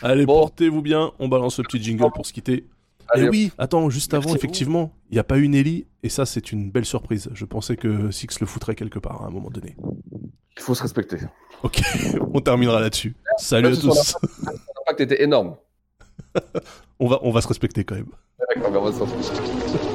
[0.02, 1.12] Allez, portez-vous bien.
[1.18, 2.66] On balance le petit jingle pour se quitter.
[3.14, 6.24] Et oui, attends, juste Merci avant, effectivement, il n'y a pas eu Nelly, et ça,
[6.24, 7.28] c'est une belle surprise.
[7.34, 9.76] Je pensais que Six le foutrait quelque part à un moment donné.
[10.56, 11.18] Il faut se respecter.
[11.62, 11.80] Ok,
[12.34, 13.14] on terminera là-dessus.
[13.38, 13.86] Salut à tous.
[13.88, 14.50] impact- son
[14.86, 15.56] impact était énorme.
[16.98, 18.06] On va, on va se respecter quand même.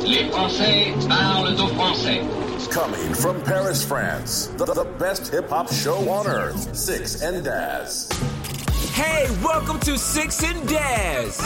[0.06, 2.22] Les Français parlent aux Français.
[2.70, 8.10] Coming from Paris, France, the, the best hip hop show on earth, Six and Daz.
[8.94, 11.38] Hey, welcome to Six and Daz.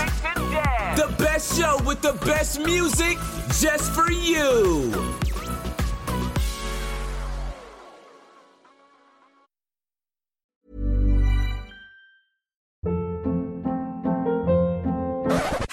[0.95, 3.17] The best show with the best music
[3.59, 4.91] just for you.